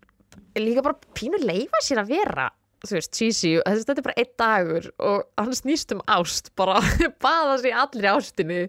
líka 0.55 0.85
bara 0.85 1.13
pínu 1.19 1.41
leifa 1.43 1.83
sér 1.83 2.05
að 2.05 2.15
vera 2.15 2.47
þú 2.81 2.97
veist, 2.97 3.13
cheesy, 3.13 3.51
þetta 3.61 3.97
er 3.99 4.05
bara 4.05 4.17
einn 4.17 4.31
dagur 4.41 4.87
og 5.05 5.25
hann 5.37 5.57
snýst 5.57 5.91
um 5.93 6.01
ást 6.09 6.49
bara 6.57 6.79
baða 7.23 7.59
sér 7.61 7.77
allir 7.83 8.07
í 8.07 8.13
ástinni. 8.15 8.61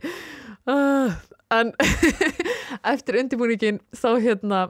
Uh, 0.69 1.15
en 1.53 1.73
eftir 2.93 3.21
undirbúningin 3.23 3.81
þá 3.97 4.11
hérna 4.21 4.61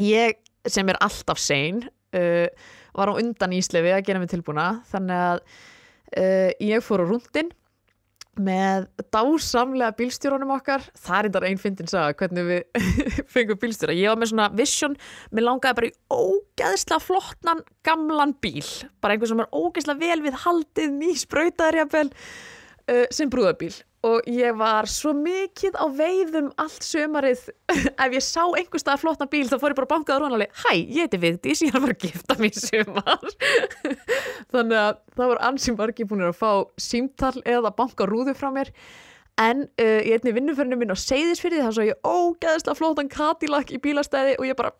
ég 0.00 0.38
sem 0.68 0.90
er 0.92 0.98
alltaf 1.00 1.40
sein 1.40 1.84
uh, 2.16 2.48
var 2.96 3.12
á 3.12 3.14
undan 3.20 3.54
Íslefi 3.56 3.94
að 3.94 4.04
gera 4.08 4.20
mig 4.22 4.30
tilbúna. 4.32 4.68
Þannig 4.90 5.24
að 5.30 5.40
uh, 5.40 6.50
ég 6.72 6.84
fór 6.84 7.04
á 7.04 7.06
rundin 7.08 7.50
með 8.40 8.86
dásamlega 9.12 9.96
bílstjóranum 9.98 10.54
okkar. 10.54 10.84
Það 10.96 11.16
er 11.18 11.28
þetta 11.28 11.48
einn 11.48 11.60
fyndin 11.60 11.90
saga 11.90 12.16
hvernig 12.16 12.46
við 12.48 12.86
fengum 13.34 13.60
bílstjóra. 13.60 13.96
Ég 13.96 14.12
var 14.12 14.20
með 14.20 14.32
svona 14.32 14.48
vision, 14.56 14.96
mér 15.34 15.46
langaði 15.48 15.78
bara 15.80 15.90
í 15.90 15.96
ógeðslega 16.14 17.04
flottnan 17.04 17.64
gamlan 17.86 18.36
bíl. 18.40 18.64
Bara 19.02 19.16
einhvern 19.16 19.34
sem 19.34 19.44
er 19.44 19.52
ógeðslega 19.52 20.02
vel 20.06 20.24
við 20.24 20.40
haldið 20.46 20.98
jafnvel 21.80 22.08
uh, 22.10 23.06
sem 23.12 23.30
brúðabíl 23.30 23.74
og 24.06 24.28
ég 24.32 24.56
var 24.56 24.88
svo 24.88 25.12
mikið 25.16 25.76
á 25.76 25.84
veiðum 25.92 26.48
allt 26.60 26.84
sömarið 26.86 27.42
ef 28.04 28.14
ég 28.16 28.24
sá 28.24 28.46
einhver 28.46 28.80
stað 28.80 29.02
flotna 29.02 29.28
bíl 29.28 29.44
þá 29.50 29.58
fór 29.60 29.74
ég 29.74 29.80
bara 29.80 29.88
að 29.88 29.92
bankaða 29.92 30.22
rónaleg 30.22 30.54
hæ, 30.62 30.72
ég 30.78 31.04
heiti 31.04 31.20
Vigdís, 31.20 31.60
ég 31.66 31.74
er 31.74 31.80
að 31.80 31.84
fara 31.84 31.98
að 31.98 32.06
gifta 32.06 32.38
mér 32.40 32.56
sömar 32.56 33.36
þannig 34.54 34.80
að 34.80 35.04
það 35.20 35.30
voru 35.34 35.46
ansið 35.50 35.78
margir 35.82 36.08
búin 36.08 36.26
að 36.30 36.40
fá 36.40 36.50
símtal 36.80 37.36
eða 37.44 37.76
banka 37.76 38.08
rúðu 38.08 38.36
frá 38.38 38.50
mér. 38.54 38.72
En 39.40 39.62
uh, 39.80 40.00
í 40.04 40.10
einni 40.12 40.34
vinnuförnum 40.36 40.80
minn 40.82 40.92
á 40.92 40.98
Seyðisfyrði 41.00 41.62
þá 41.64 41.70
svo 41.72 41.84
ég 41.86 42.00
ógeðslega 42.04 42.76
flottan 42.76 43.08
Cadillac 43.08 43.70
í 43.72 43.78
bílastæði 43.80 44.34
og 44.36 44.44
ég 44.44 44.58
bara 44.58 44.72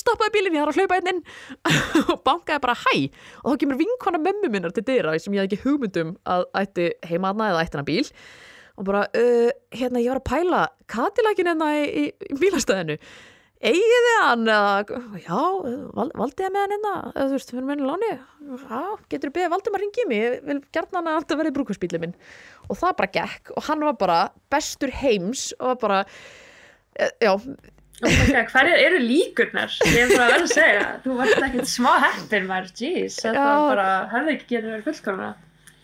stoppaði 0.00 0.32
bílinn, 0.38 0.56
ég 0.56 0.64
þarf 0.64 0.72
að 0.72 0.80
hlaupa 0.80 0.96
einn 0.96 1.10
inn. 1.12 1.20
Og 2.14 2.22
bankaði 2.24 2.62
bara 2.64 2.76
hæ? 2.78 2.94
Og 3.42 3.52
þá 3.52 3.60
kemur 3.60 3.80
vinkona 3.82 4.22
mömmu 4.22 4.52
minnar 4.54 4.72
til 4.72 4.86
dyra 4.88 5.12
sem 5.20 5.36
ég 5.36 5.44
hafði 5.44 5.58
ekki 5.58 5.66
hugmyndum 5.66 6.14
að 6.24 6.46
ætti 6.62 6.88
heimaðna 7.10 7.50
eða 7.52 7.66
ætti 7.66 7.76
hana 7.76 7.88
bíl 7.90 8.08
og 8.78 8.86
bara, 8.86 9.06
uh, 9.18 9.48
hérna 9.74 10.02
ég 10.02 10.12
var 10.12 10.20
að 10.22 10.28
pæla 10.30 10.62
Cadillacin 10.90 11.50
hérna 11.50 11.72
í, 11.74 12.06
í, 12.06 12.38
bílastæðinu. 12.38 12.98
Eigið 13.58 14.04
þið 14.06 14.18
hann 14.22 14.50
eða, 14.54 14.98
já, 15.18 15.38
val, 15.96 16.10
valdið 16.14 16.44
ég 16.46 16.52
með 16.54 16.62
hann 16.62 16.74
hérna? 16.76 16.92
Þú 17.16 17.32
veist, 17.32 17.48
erum 17.56 17.72
ennig 17.74 17.88
láni. 17.88 18.10
Já, 18.62 18.82
getur 19.10 19.32
þú 19.32 19.34
beðið 19.34 19.54
valdið 19.54 19.74
maður 19.74 19.84
ringi 19.84 20.04
mig? 20.12 20.20
Ég 20.22 20.44
vil 20.46 20.58
gerna 20.76 21.00
hann 21.00 21.10
að 21.10 21.18
alltaf 21.18 21.40
verið 21.40 21.56
brúkvæsbílið 21.56 22.04
minn. 22.04 22.14
Og 22.68 22.78
það 22.78 22.94
bara 23.00 23.10
gekk. 23.16 23.50
Og 23.56 23.66
hann 23.66 23.82
var 23.88 23.98
bara 23.98 24.20
bestur 24.54 24.94
heims 25.00 25.48
og 25.58 25.72
var 25.72 25.82
bara 25.82 25.98
e, 26.94 27.10
já, 27.26 27.32
hverjar 27.98 28.78
eru 28.78 29.02
líkurnar? 29.02 29.74
Ég 29.90 30.04
er 30.04 30.14
bara 30.14 30.28
að 30.28 30.34
vera 30.36 30.46
að 30.46 30.54
segja, 30.54 30.88
þú 31.02 31.18
varst 31.18 31.46
ekkert 31.48 31.70
smá 31.74 31.92
heppin 32.04 32.46
maður, 32.46 32.72
jeez, 32.78 33.18
þetta 33.24 33.46
var 33.48 33.70
bara, 33.72 33.86
hefði 34.12 34.34
ekki 34.36 34.50
getur 34.52 34.70
verið 34.76 34.84
fullkomna. 34.86 35.30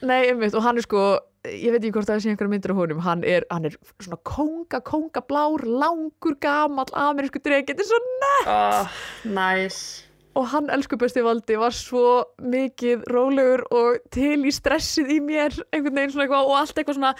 nei, 0.05 0.21
einmitt. 0.29 0.55
Og 0.55 0.63
hann 0.63 0.79
er 0.79 0.87
sko 0.87 1.07
ég 1.45 1.71
veit 1.75 1.83
ekki 1.83 1.93
hvort 1.99 2.09
það 2.09 2.23
sé 2.25 2.31
einhverja 2.33 2.53
myndir 2.55 2.73
á 2.73 2.77
honum. 2.79 3.03
Hann 3.05 3.25
er, 3.29 3.45
hann 3.53 3.69
er 3.69 3.77
svona 4.01 4.19
konga, 4.25 4.81
konga 4.87 5.21
blár 5.29 5.65
langur, 5.67 6.39
gamall, 6.41 6.89
amerísku 6.97 7.43
dreg 7.45 7.69
þetta 7.69 7.85
er 7.85 7.91
svo 7.93 8.01
Oh, 8.49 8.89
nice. 9.29 10.05
og 10.35 10.49
hann, 10.51 10.67
elsku 10.75 10.97
besti 10.99 11.23
valdi, 11.23 11.55
var 11.61 11.71
svo 11.77 12.25
mikið 12.43 13.05
rólegur 13.13 13.63
og 13.71 14.01
til 14.11 14.41
í 14.49 14.51
stressið 14.51 15.13
í 15.15 15.19
mér, 15.23 15.55
einhvern 15.71 15.95
veginn 16.01 16.11
svona 16.11 16.25
eitthvað 16.27 16.49
og 16.49 16.57
allt 16.59 16.81
eitthvað 16.81 16.97
svona, 16.99 17.13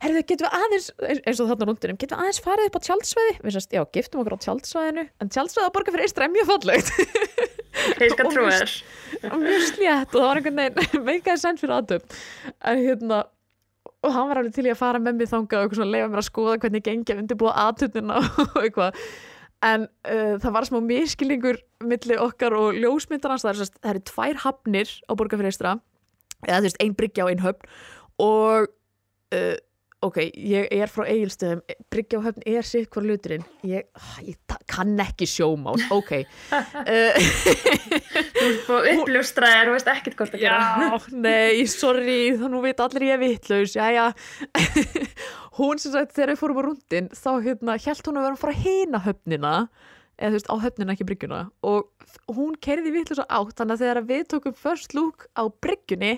herðu, 0.00 0.22
getum 0.30 0.46
við 0.48 0.56
aðeins 0.60 0.86
eins- 1.26 1.42
og 1.44 1.50
þarna 1.50 1.68
rúndinum, 1.68 1.98
getum 2.00 2.16
við 2.16 2.24
aðeins 2.24 2.40
farið 2.46 2.70
upp 2.70 2.78
á 2.80 2.86
tjaldsvæði? 2.86 3.34
Við 3.44 3.56
sérst, 3.58 3.76
já, 3.76 3.82
giftum 3.98 4.22
okkur 4.22 4.38
á 4.40 4.44
tjaldsvæðinu. 4.46 5.04
En 5.20 5.32
tjaldsvæði 5.36 5.66
að 5.68 5.74
borga 5.76 5.92
fyrir 5.96 6.06
eistra 6.08 6.24
er 6.30 6.32
mjög 6.38 6.48
fallegt. 6.54 6.92
Ég 8.02 8.14
skal 8.14 8.30
mjög- 8.32 8.56
þér. 8.56 8.72
og 9.32 9.38
mjög 9.44 9.62
slétt 9.68 10.08
og 10.08 10.16
það 10.16 10.26
var 10.30 10.40
einhvern 10.40 10.60
veginn 10.62 11.04
meikaði 11.10 11.40
sens 11.44 11.60
fyrir 11.62 11.76
aðtöp 11.76 12.16
en 12.72 12.82
hérna 12.86 13.20
og 14.02 14.14
hann 14.14 14.30
var 14.30 14.40
alveg 14.40 14.56
til 14.56 14.66
í 14.66 14.72
að 14.72 14.80
fara 14.80 15.00
með 15.02 15.20
mig 15.20 15.30
þangað 15.30 15.68
og 15.68 15.86
leifa 15.86 16.08
mér 16.10 16.22
að 16.22 16.26
skoða 16.26 16.56
hvernig 16.62 16.84
gengi 16.86 17.14
að 17.14 17.22
undirbúa 17.22 17.54
aðtöpnina 17.68 18.18
og 18.44 18.58
eitthvað. 18.62 18.98
En 19.62 19.86
uh, 19.86 20.36
það 20.42 20.54
var 20.56 20.66
smá 20.66 20.78
miskilningur 20.82 21.60
milli 21.86 22.18
okkar 22.18 22.56
og 22.58 22.78
ljósmyndarans. 22.82 23.44
Það 23.46 23.62
er, 23.62 23.74
eru 23.92 24.04
tvær 24.10 24.40
hafnir 24.42 24.94
á 25.06 25.12
Borgarfyrirstra 25.14 25.76
eða 26.48 26.58
þú 26.58 26.66
veist, 26.66 26.80
ein 26.82 26.96
bryggja 26.98 27.26
á 27.26 27.30
ein 27.30 27.44
höfn. 27.44 27.68
Og 28.22 28.66
uh, 29.36 29.54
ok, 30.02 30.18
ég 30.34 30.68
er 30.74 30.90
frá 30.90 31.06
eigilstöðum 31.06 31.62
bryggja 31.92 32.20
á 32.20 32.26
höfn 32.26 32.46
er 32.54 32.66
sitt 32.66 32.90
hvar 32.92 33.06
luturinn 33.06 33.44
ég, 33.66 33.86
ah, 33.94 34.16
ég 34.26 34.38
kann 34.70 34.96
ekki 35.02 35.28
sjómál 35.30 35.78
ok 35.94 36.12
uh, 36.22 37.20
Þú 38.42 38.48
ert 38.48 38.66
búið 38.66 38.88
uppljóstraðir 38.96 39.70
og 39.70 39.76
veist 39.76 39.90
ekkert 39.92 40.18
hvort 40.18 40.34
að 40.36 40.42
gera. 40.42 40.58
Já, 40.58 41.06
nei, 41.14 41.62
sorry, 41.70 42.18
þá 42.38 42.44
nú 42.50 42.62
veit 42.64 42.82
allir 42.82 43.06
ég 43.06 43.16
er 43.16 43.22
vitlaus, 43.22 43.76
jæja. 43.76 44.08
hún 45.58 45.80
sem 45.82 45.94
sagt, 45.94 46.14
þegar 46.16 46.32
við 46.32 46.40
fórum 46.40 46.60
á 46.60 46.62
rúndin, 46.66 47.10
þá 47.14 47.30
hérna, 47.44 47.78
held 47.86 48.08
hún 48.08 48.20
að 48.20 48.26
vera 48.26 48.38
að 48.38 48.42
fara 48.42 48.58
hina 48.64 49.02
höfnina, 49.06 49.54
eða 50.18 50.32
þú 50.32 50.38
veist, 50.38 50.50
á 50.50 50.56
höfnina, 50.66 50.96
ekki 50.96 51.08
bryggjuna, 51.10 51.40
og 51.68 52.36
hún 52.36 52.58
kerði 52.64 52.94
vitlausa 52.96 53.26
átt, 53.28 53.56
þannig 53.60 53.78
að 53.78 53.84
þegar 53.84 54.04
við 54.10 54.24
tókum 54.34 54.60
first 54.64 54.96
look 54.98 55.28
á 55.38 55.42
bryggjunni, 55.64 56.14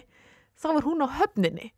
þá 0.61 0.69
var 0.71 0.89
hún 0.89 1.05
á 1.05 1.09
höfninni. 1.21 1.73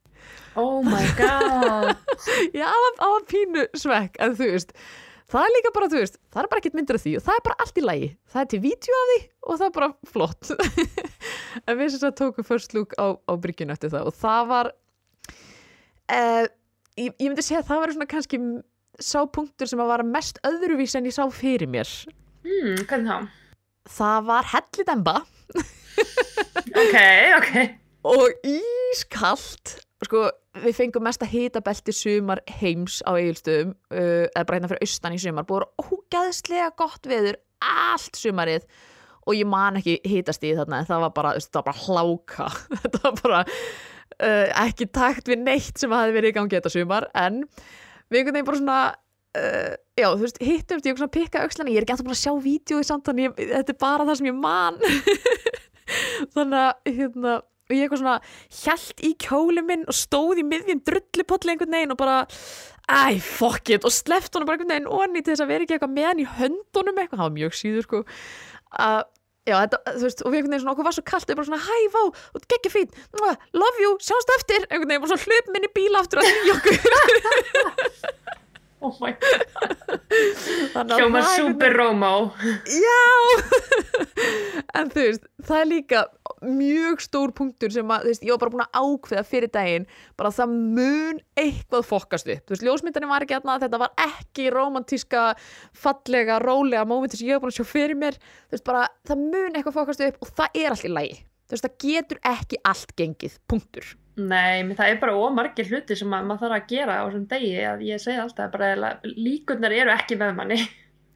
Oh 0.56 0.80
my 0.84 1.02
god. 1.18 1.96
Það 2.56 2.86
það 2.96 3.10
var 3.12 3.24
pínu 3.28 3.64
svekk, 3.76 4.14
en 4.24 4.36
þú 4.38 4.46
veist, 4.54 4.70
það 5.28 5.42
er 5.44 5.52
líka 5.56 5.72
bara, 5.74 5.88
þú 5.92 6.00
veist, 6.00 6.16
það 6.32 6.42
er 6.42 6.48
bara 6.52 6.62
ekkert 6.62 6.78
myndir 6.78 6.98
af 6.98 7.02
því 7.04 7.12
og 7.18 7.24
það 7.26 7.38
er 7.40 7.44
bara 7.48 7.56
allt 7.64 7.80
í 7.80 7.84
lagi. 7.84 8.08
Það 8.32 8.42
er 8.42 8.48
til 8.52 8.60
vídeo 8.64 9.00
af 9.00 9.10
því 9.10 9.18
og 9.26 9.58
það 9.60 9.66
er 9.66 9.74
bara 9.76 9.90
flott. 10.12 10.52
en 11.66 11.80
við 11.80 11.92
sem 11.92 12.02
sagt 12.02 12.18
tókum 12.22 12.48
first 12.48 12.76
look 12.76 12.96
á, 12.96 13.06
á 13.20 13.32
bryggjun 13.36 13.74
eftir 13.74 13.92
það 13.92 14.08
og 14.10 14.16
það 14.16 14.48
var, 14.54 14.72
uh, 16.16 16.44
ég, 16.96 17.12
ég 17.12 17.28
myndi 17.28 17.44
segja 17.44 17.60
að 17.64 17.70
það 17.72 17.82
var 17.84 17.96
svona 17.96 18.10
kannski 18.14 18.42
sá 18.96 19.18
punktur 19.28 19.68
sem 19.68 19.82
að 19.84 19.92
vara 19.92 20.08
mest 20.08 20.40
öðruvís 20.46 20.96
en 20.96 21.08
ég 21.10 21.16
sá 21.16 21.26
fyrir 21.28 21.68
mér. 21.68 21.90
Hmm, 22.46 22.80
hvernig 22.88 23.10
þá? 23.12 23.42
Það 23.96 24.24
var 24.26 24.48
hellidemba 24.50 25.16
Ok, 26.76 26.96
ok. 27.38 27.50
og 28.06 28.46
ískalt 28.46 29.76
sko, 30.04 30.26
við 30.60 30.76
fengum 30.76 31.06
mesta 31.06 31.28
hitabelti 31.28 31.94
sumar 31.96 32.42
heims 32.58 32.98
á 33.08 33.16
eigilstöðum 33.16 33.72
uh, 33.72 34.26
eða 34.28 34.44
bara 34.44 34.58
hérna 34.58 34.70
fyrir 34.72 34.84
austan 34.84 35.16
í 35.16 35.22
sumar. 35.22 35.48
Búið 35.48 35.66
ógæðslega 35.86 36.68
gott 36.76 37.08
veður 37.08 37.40
allt 37.64 38.20
sumarið 38.20 38.68
og 39.26 39.34
ég 39.34 39.48
man 39.48 39.80
ekki 39.80 39.96
hitast 40.06 40.44
í 40.46 40.52
þarna 40.54 40.82
en 40.82 40.90
það 40.90 41.06
var 41.06 41.16
bara, 41.16 41.32
það 41.40 41.60
var 41.60 41.68
bara 41.70 41.84
hláka. 41.86 42.50
Þetta 42.82 43.02
var 43.06 43.18
bara 43.22 43.40
uh, 44.20 44.46
ekki 44.66 44.90
takt 44.92 45.32
við 45.32 45.42
neitt 45.42 45.80
sem 45.80 45.92
hafi 45.94 46.14
verið 46.14 46.32
í 46.32 46.36
gangi 46.36 46.58
þetta 46.58 46.72
sumar 46.72 47.08
en 47.16 47.42
við 48.10 48.20
einhvern 48.20 48.36
veginn 48.36 48.48
bara 48.48 48.60
svona 48.60 48.78
uh, 49.36 49.74
já, 49.98 50.06
þú 50.06 50.22
veist, 50.22 50.40
hittumst 50.42 50.88
ég 50.88 50.98
svona 50.98 51.10
að 51.10 51.16
pikka 51.18 51.42
aukslana, 51.44 51.72
ég 51.72 51.80
er 51.80 51.86
ekki 51.86 51.96
alltaf 51.96 52.08
bara 52.08 52.18
að 52.18 52.22
sjá 52.22 52.32
vídjói 52.46 52.86
samt 52.86 53.08
þannig, 53.08 53.28
ég, 53.28 53.52
þetta 53.52 53.74
er 53.74 53.80
bara 53.82 54.08
það 54.08 54.20
sem 54.20 54.30
ég 54.30 54.38
man. 54.40 54.80
Þannig 56.36 56.62
að 56.62 56.96
hérna, 56.98 57.34
og 57.66 57.74
ég 57.74 57.84
eitthvað 57.84 58.02
svona 58.02 58.16
hjælt 58.62 59.04
í 59.06 59.12
kjóli 59.26 59.64
minn 59.66 59.84
og 59.90 59.98
stóð 59.98 60.42
í 60.42 60.46
miðjum 60.46 60.82
drullupolli 60.86 61.54
einhvern 61.54 61.76
veginn 61.76 61.94
og 61.96 62.00
bara 62.00 62.20
æ, 62.86 63.18
fuck 63.18 63.72
it, 63.74 63.84
og 63.86 63.94
sleft 63.94 64.34
honum 64.36 64.48
bara 64.48 64.60
einhvern 64.60 64.74
veginn 64.74 64.94
onni 65.00 65.22
til 65.22 65.34
þess 65.34 65.44
að 65.44 65.52
vera 65.52 65.66
ekki 65.66 65.76
eitthvað 65.76 65.96
með 65.96 66.08
hann 66.10 66.22
í 66.22 66.30
höndunum 66.38 67.02
eitthvað, 67.02 67.18
það 67.18 67.26
var 67.26 67.36
mjög 67.40 67.60
síður 67.60 67.86
sko 67.88 68.02
að 68.86 69.04
Já, 69.46 69.60
þetta, 69.62 69.78
þú 69.94 70.02
veist, 70.02 70.22
og 70.26 70.32
við 70.32 70.40
einhvern 70.40 70.50
veginn 70.50 70.62
svona, 70.64 70.72
okkur 70.74 70.86
var 70.88 70.94
svo 70.96 71.02
kallt, 71.06 71.28
við 71.30 71.36
bara 71.38 71.46
svona, 71.46 71.60
hæ, 71.62 71.76
vá, 71.94 72.00
ert 72.34 72.46
geggja 72.50 72.72
fín, 72.72 72.96
love 73.54 73.84
you, 73.84 73.92
sjáumst 74.02 74.32
eftir, 74.40 74.66
einhvern 74.66 74.90
veginn, 74.90 75.04
bara 75.04 75.12
svona 75.12 75.22
hlöp 75.22 75.52
minni 75.54 75.70
bíl 75.70 76.00
aftur 76.00 76.18
að 76.18 76.32
því 76.32 76.54
okkur. 76.56 78.16
Oh 78.84 78.92
my 79.00 79.12
god. 79.20 80.90
Einhvern 80.92 81.24
super 81.36 81.72
Rómó. 81.78 82.14
Já. 82.68 83.02
En 84.76 84.90
þú 84.92 85.02
veist, 85.06 85.22
það 85.46 85.60
er 85.62 85.68
líka 85.70 86.00
mjög 86.44 87.00
stór 87.00 87.30
punktur 87.36 87.72
sem 87.72 87.88
að, 87.92 88.02
þú 88.04 88.10
veist, 88.10 88.24
ég 88.26 88.32
var 88.34 88.40
bara 88.42 88.52
búin 88.52 88.64
að 88.64 88.80
ákveða 88.82 89.22
fyrir 89.24 89.50
daginn 89.54 89.86
bara 90.18 90.28
að 90.28 90.36
það 90.40 90.52
mun 90.76 91.20
eitthvað 91.40 91.86
fokkast 91.88 92.28
upp, 92.34 92.42
þú 92.44 92.52
veist, 92.54 92.64
ljósmyndinni 92.66 93.08
var 93.08 93.24
ekki 93.24 93.36
aðna 93.38 93.56
þetta 93.62 93.80
var 93.80 93.94
ekki 94.04 94.48
romantíska 94.52 95.22
fallega, 95.84 96.36
rólega 96.44 96.84
mómenti 96.88 97.20
sem 97.20 97.30
ég 97.30 97.38
var 97.38 97.46
búin 97.46 97.54
að 97.54 97.60
sjá 97.62 97.70
fyrir 97.70 97.96
mér, 98.00 98.18
þú 98.50 98.58
veist, 98.58 98.66
bara 98.68 98.84
það 99.08 99.22
mun 99.24 99.56
eitthvað 99.56 99.78
fokkast 99.78 100.04
upp 100.10 100.26
og 100.26 100.34
það 100.42 100.60
er 100.64 100.74
allt 100.74 100.88
í 100.88 100.92
lagi. 100.92 101.16
Þú 101.46 101.56
veist, 101.56 101.68
það 101.68 101.78
getur 101.86 102.22
ekki 102.34 102.60
allt 102.72 102.96
gengið 103.00 103.38
punktur 103.48 103.94
Nei, 104.16 104.62
menn 104.64 104.76
það 104.78 104.94
er 104.94 105.00
bara 105.02 105.16
ómargir 105.20 105.68
hluti 105.68 105.96
sem 105.98 106.12
að, 106.16 106.24
maður 106.24 106.46
þarf 106.46 106.56
að 106.56 106.70
gera 106.70 106.96
á 106.96 107.04
þessum 107.04 107.26
degi 107.28 107.52
að 107.68 107.84
ég 107.84 108.00
segi 108.00 108.22
alltaf 108.22 108.52
bara 108.54 108.72
að 108.72 109.10
líkurnar 109.12 109.74
eru 109.76 109.92
ekki 109.92 110.16
með 110.20 110.32
manni. 110.38 110.58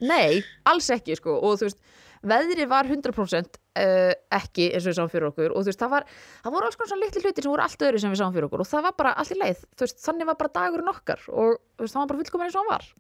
Nei, 0.05 0.41
alls 0.69 0.89
ekki 0.93 1.17
sko 1.17 1.39
og 1.39 1.59
þú 1.61 1.69
veist, 1.69 1.81
veðri 2.29 2.67
var 2.69 2.89
100% 2.89 3.57
uh, 3.57 4.13
ekki 4.37 4.69
eins 4.71 4.85
og 4.85 4.93
við 4.93 4.99
sáum 4.99 5.11
fyrir 5.13 5.29
okkur 5.31 5.55
og 5.55 5.65
þú 5.65 5.73
veist, 5.73 5.81
það, 5.81 5.93
var, 5.95 6.07
það 6.45 6.57
voru 6.57 6.69
alls 6.69 6.81
konar 6.81 6.93
svona 6.93 7.05
litli 7.07 7.25
hlutir 7.25 7.47
sem 7.47 7.53
voru 7.55 7.65
allt 7.65 7.85
öðru 7.89 8.01
sem 8.03 8.13
við 8.13 8.21
sáum 8.21 8.35
fyrir 8.37 8.49
okkur 8.49 8.65
og 8.65 8.71
það 8.71 8.87
var 8.89 8.97
bara 9.01 9.13
allt 9.21 9.35
í 9.35 9.39
leið, 9.41 9.63
þú 9.77 9.87
veist, 9.87 10.03
þannig 10.05 10.31
var 10.31 10.41
bara 10.41 10.55
dagurinn 10.57 10.93
okkar 10.93 11.25
og 11.29 11.55
þú 11.57 11.85
veist, 11.85 11.95
það 11.95 12.03
var 12.03 12.11
bara 12.13 12.23
fullkomin 12.23 12.49
eins 12.49 12.57
og 12.57 12.65
hann 12.65 12.75
var 12.75 12.91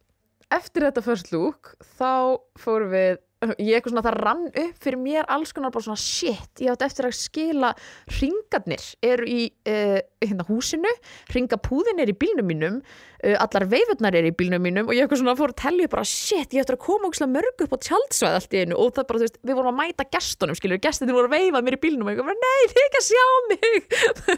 Eftir 0.51 0.87
þetta 0.89 1.05
first 1.07 1.33
look 1.33 1.75
þá 1.99 2.13
fórum 2.59 2.93
við 2.93 3.21
ég 3.41 3.79
eitthvað 3.79 3.95
svona, 3.95 4.03
það 4.05 4.17
rann 4.19 4.43
upp 4.51 4.83
fyrir 4.85 5.01
mér 5.01 5.29
alls 5.33 5.55
konar 5.57 5.73
bara 5.73 5.85
svona 5.87 6.01
shit, 6.01 6.61
ég 6.61 6.69
átti 6.75 6.85
eftir 6.85 7.07
að 7.09 7.15
skila 7.17 7.71
ringarnir 8.19 8.85
eru 9.09 9.25
í 9.25 9.47
uh, 9.65 9.97
hérna 10.21 10.45
húsinu, 10.45 10.91
ringapúðin 11.33 12.03
er 12.05 12.13
í 12.13 12.17
bílnum 12.21 12.45
mínum, 12.51 12.77
uh, 13.25 13.37
allar 13.41 13.65
veifurnar 13.71 14.19
er 14.21 14.29
í 14.29 14.35
bílnum 14.37 14.61
mínum 14.61 14.91
og 14.91 14.95
ég 14.97 15.07
eitthvað 15.07 15.23
svona 15.23 15.37
fór 15.39 15.55
að 15.55 15.63
tellja 15.63 15.93
bara 15.95 16.05
shit, 16.11 16.53
ég 16.53 16.61
ætti 16.67 16.77
að 16.77 16.85
koma 16.85 17.09
ógislega 17.09 17.33
mörg 17.39 17.65
upp 17.65 17.73
á 17.73 17.85
tjaldsvæð 17.87 18.37
allt 18.43 18.53
í 18.53 18.61
einu 18.61 18.77
og 18.77 18.93
það 18.99 19.09
bara, 19.09 19.23
þú 19.23 19.25
veist, 19.25 19.41
við 19.41 19.55
vorum 19.61 19.73
að 19.73 19.81
mæta 19.81 20.05
gestunum, 20.19 20.57
skilur, 20.61 20.83
gestinir 20.85 21.17
voru 21.17 21.33
að 21.33 21.37
veifa 21.39 21.65
mér 21.65 21.79
í 21.79 21.83
bílnum 21.87 22.05
og 22.05 22.13
ég 22.13 22.21
eitthvað, 22.21 22.45
nei, 22.45 22.63
þið 22.75 22.85
ekki 22.85 23.01
að 23.01 23.09
sjá 23.09 23.27
mig. 23.49 23.81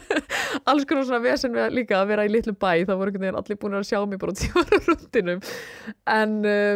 Alls 0.71 0.87
konar 0.87 1.03
svona 1.11 1.25
vesen 1.27 1.51
við 1.59 1.75
líka 1.75 1.99
að 1.99 2.07
vera 2.13 2.23
í 2.23 2.31
litlum 2.31 2.55
bæ, 2.55 2.87
það 2.87 2.99
voru 3.03 3.11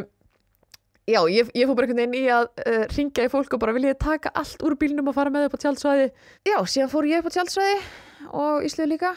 já, 1.07 1.21
ég, 1.31 1.47
ég 1.55 1.69
fór 1.69 1.77
bara 1.77 1.87
einhvern 1.87 2.01
veginn 2.03 2.17
í 2.19 2.27
að 2.33 2.49
uh, 2.63 2.83
ringja 2.91 3.27
í 3.27 3.31
fólk 3.31 3.55
og 3.55 3.61
bara 3.63 3.75
vilja 3.77 3.95
taka 3.99 4.33
allt 4.37 4.63
úr 4.65 4.75
bílnum 4.79 5.07
og 5.11 5.15
fara 5.15 5.31
með 5.33 5.47
upp 5.47 5.57
á 5.57 5.63
tjaldsvæði? 5.63 6.09
Já, 6.47 6.57
síðan 6.67 6.91
fór 6.91 7.07
ég 7.09 7.23
upp 7.23 7.31
á 7.31 7.35
tjaldsvæði 7.37 7.77
og 8.43 8.67
Íslu 8.67 8.87
líka 8.89 9.13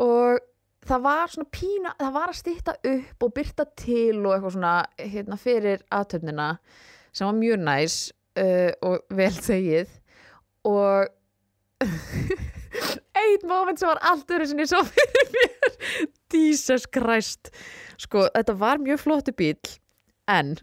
og 0.00 0.40
það 0.84 1.04
var 1.04 1.32
svona 1.32 1.50
pína, 1.52 1.94
það 2.00 2.16
var 2.16 2.32
að 2.32 2.40
stýtta 2.40 2.76
upp 2.94 3.26
og 3.26 3.34
byrta 3.36 3.68
til 3.80 4.22
og 4.24 4.32
eitthvað 4.32 4.56
svona 4.56 4.74
hérna 5.00 5.40
fyrir 5.40 5.84
aðtöfnina 5.94 6.48
sem 7.14 7.28
var 7.28 7.38
mjög 7.38 7.62
næs 7.68 7.98
uh, 8.40 8.72
og 8.84 9.14
vel 9.14 9.32
þegið 9.36 9.94
og 10.70 11.12
einn 13.24 13.48
moment 13.48 13.80
sem 13.80 13.90
var 13.90 14.00
allt 14.08 14.32
öðru 14.32 14.48
sem 14.48 14.64
ég 14.64 14.70
sá 14.70 14.80
fyrir. 14.88 15.32
Mér 15.34 15.54
Jesus 16.34 16.86
Christ. 16.90 17.52
Sko, 18.00 18.26
þetta 18.34 18.56
var 18.58 18.80
mjög 18.82 19.02
flottu 19.04 19.34
bíl 19.36 19.58
en. 20.30 20.54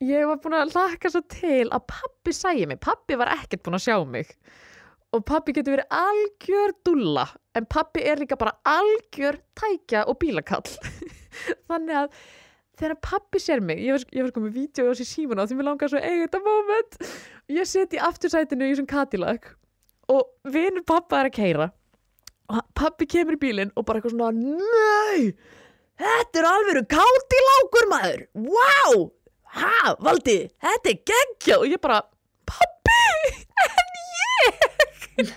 Ég 0.00 0.24
var 0.24 0.38
búin 0.40 0.56
að 0.56 0.74
laka 0.74 1.10
svo 1.12 1.20
til 1.28 1.66
að 1.68 1.86
pappi 1.92 2.32
sæði 2.32 2.70
mig, 2.70 2.80
pappi 2.80 3.18
var 3.20 3.32
ekkert 3.34 3.64
búin 3.66 3.76
að 3.76 3.84
sjá 3.84 3.96
mig. 4.08 4.30
Og 5.12 5.24
pappi 5.26 5.52
getur 5.52 5.74
verið 5.74 5.96
algjör 5.98 6.72
dulla 6.86 7.26
en 7.58 7.66
pappi 7.68 8.04
er 8.06 8.22
líka 8.22 8.38
bara 8.40 8.54
algjör 8.68 9.40
tækja 9.58 10.06
og 10.08 10.20
bílakall. 10.22 10.70
Þannig 11.68 11.98
að 12.04 12.20
þegar 12.80 13.00
pappi 13.04 13.42
sér 13.42 13.60
mig, 13.60 13.82
ég 13.84 13.98
var, 13.98 14.06
ég 14.14 14.24
var 14.24 14.32
sko 14.32 14.44
með 14.44 14.56
vídeo 14.56 14.88
á 14.88 14.96
sér 14.96 15.10
símuna 15.10 15.44
því 15.50 15.58
mér 15.58 15.68
langar 15.68 15.92
svo 15.92 16.00
eiga 16.00 16.28
þetta 16.28 16.42
moment. 16.46 16.98
Ég 17.52 17.68
seti 17.68 17.98
í 17.98 18.04
aftursætinu 18.06 18.68
í 18.68 18.72
þessum 18.72 18.88
Cadillac 18.88 19.50
og 20.10 20.30
vinur 20.48 20.86
pappa 20.86 21.20
er 21.20 21.28
að 21.28 21.36
keira 21.36 21.70
og 22.50 22.66
pappi 22.78 23.06
kemur 23.10 23.36
í 23.36 23.40
bílinn 23.40 23.74
og 23.76 23.86
bara 23.86 24.00
eitthvað 24.00 24.16
svona 24.16 24.32
Nei, 24.34 25.34
þetta 26.00 26.40
er 26.42 26.48
alveg 26.50 26.86
Cadillacer 26.90 27.90
maður. 27.90 28.22
Wow, 28.34 29.06
ha, 29.56 29.94
Valdi 30.00 30.38
þetta 30.62 30.94
er 30.94 31.00
geggja 31.12 31.60
og 31.60 31.68
ég 31.70 31.82
bara 31.82 32.02
Pappi, 32.50 33.02
en 33.66 33.92
ég? 34.26 35.34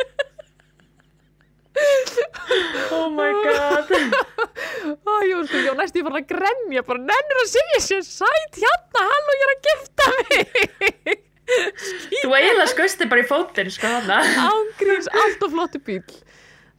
Oh 2.93 3.09
my 3.09 3.29
god. 3.43 3.91
Ó, 5.09 5.13
ég 5.25 5.35
var 5.35 5.45
sko, 5.47 5.57
ég 5.57 5.69
var 5.69 5.77
næst 5.79 5.97
ég 5.97 6.05
var 6.05 6.17
að 6.19 6.27
gremja 6.29 6.83
bara 6.87 7.01
nennir 7.01 7.41
að 7.43 7.51
segja 7.51 7.81
sér 7.87 8.03
sæt 8.07 8.59
hérna, 8.61 9.05
og 9.09 9.33
ég 9.37 9.45
er 9.45 9.53
að 9.53 9.69
gifta 9.69 10.09
mig. 10.17 11.23
Þú 12.23 12.29
eiginlega 12.37 12.69
skausti 12.71 13.07
bara 13.11 13.23
í 13.23 13.27
fótinn 13.27 13.71
sko 13.73 13.89
hana 13.89 14.21
ángríns, 14.47 15.09
allt 15.11 15.41
og 15.43 15.51
flottu 15.55 15.81
bíl 15.83 15.99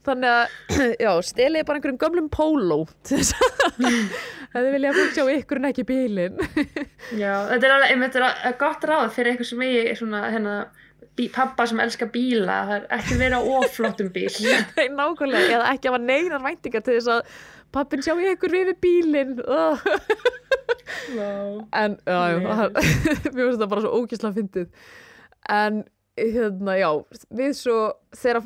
þannig 0.04 0.30
að, 0.30 0.54
já, 1.06 1.10
stelið 1.30 1.66
bara 1.68 1.80
einhverjum 1.80 2.00
gömlum 2.04 2.30
póló 2.32 2.78
að 2.84 4.54
þið 4.54 4.70
vilja 4.76 4.90
að 4.92 4.98
fólk 5.00 5.14
sjá 5.16 5.24
ykkur 5.38 5.60
en 5.60 5.68
ekki 5.70 5.84
bílinn 5.88 6.36
Já, 7.22 7.32
þetta 7.50 7.66
er 7.68 7.74
alveg, 7.76 7.90
einmitt 7.94 8.18
er 8.20 8.26
að- 8.28 8.56
gott 8.60 8.84
ráð 8.90 9.12
fyrir 9.16 9.32
eitthvað 9.34 9.50
sem 9.50 9.64
ég 9.66 9.90
svona, 9.98 10.20
hérna, 10.34 10.54
bí, 11.18 11.28
pappa 11.34 11.66
sem 11.70 11.80
elskar 11.84 12.10
bíla, 12.14 12.60
það 12.68 12.76
er 12.80 12.86
ekki 12.98 13.18
verið 13.20 13.36
á 13.38 13.42
oflottum 13.58 14.08
bíl. 14.14 14.30
Nei, 14.78 14.86
nákvæmlega, 14.94 15.58
eða 15.58 15.72
ekki 15.74 15.90
hafa 15.92 16.00
neinar 16.02 16.42
væntingar 16.44 16.84
til 16.86 16.96
þess 16.98 17.10
að 17.16 17.34
pappin 17.74 18.02
sjá 18.06 18.14
ykkur 18.32 18.54
við 18.54 18.72
bílinn 18.82 19.36
oh. 19.46 19.82
Wow. 21.14 21.64
en, 21.76 21.96
já, 22.06 22.18
það- 22.44 22.78
mér 23.34 23.40
finnst 23.40 23.60
það 23.62 23.70
bara 23.72 23.82
svo 23.84 23.98
ókísla 24.02 24.30
fyndið 24.36 24.68
en, 25.54 25.82
hérna, 26.18 26.76
já 26.78 26.88
við 27.34 27.52
svo, 27.58 27.78
þegar 28.16 28.44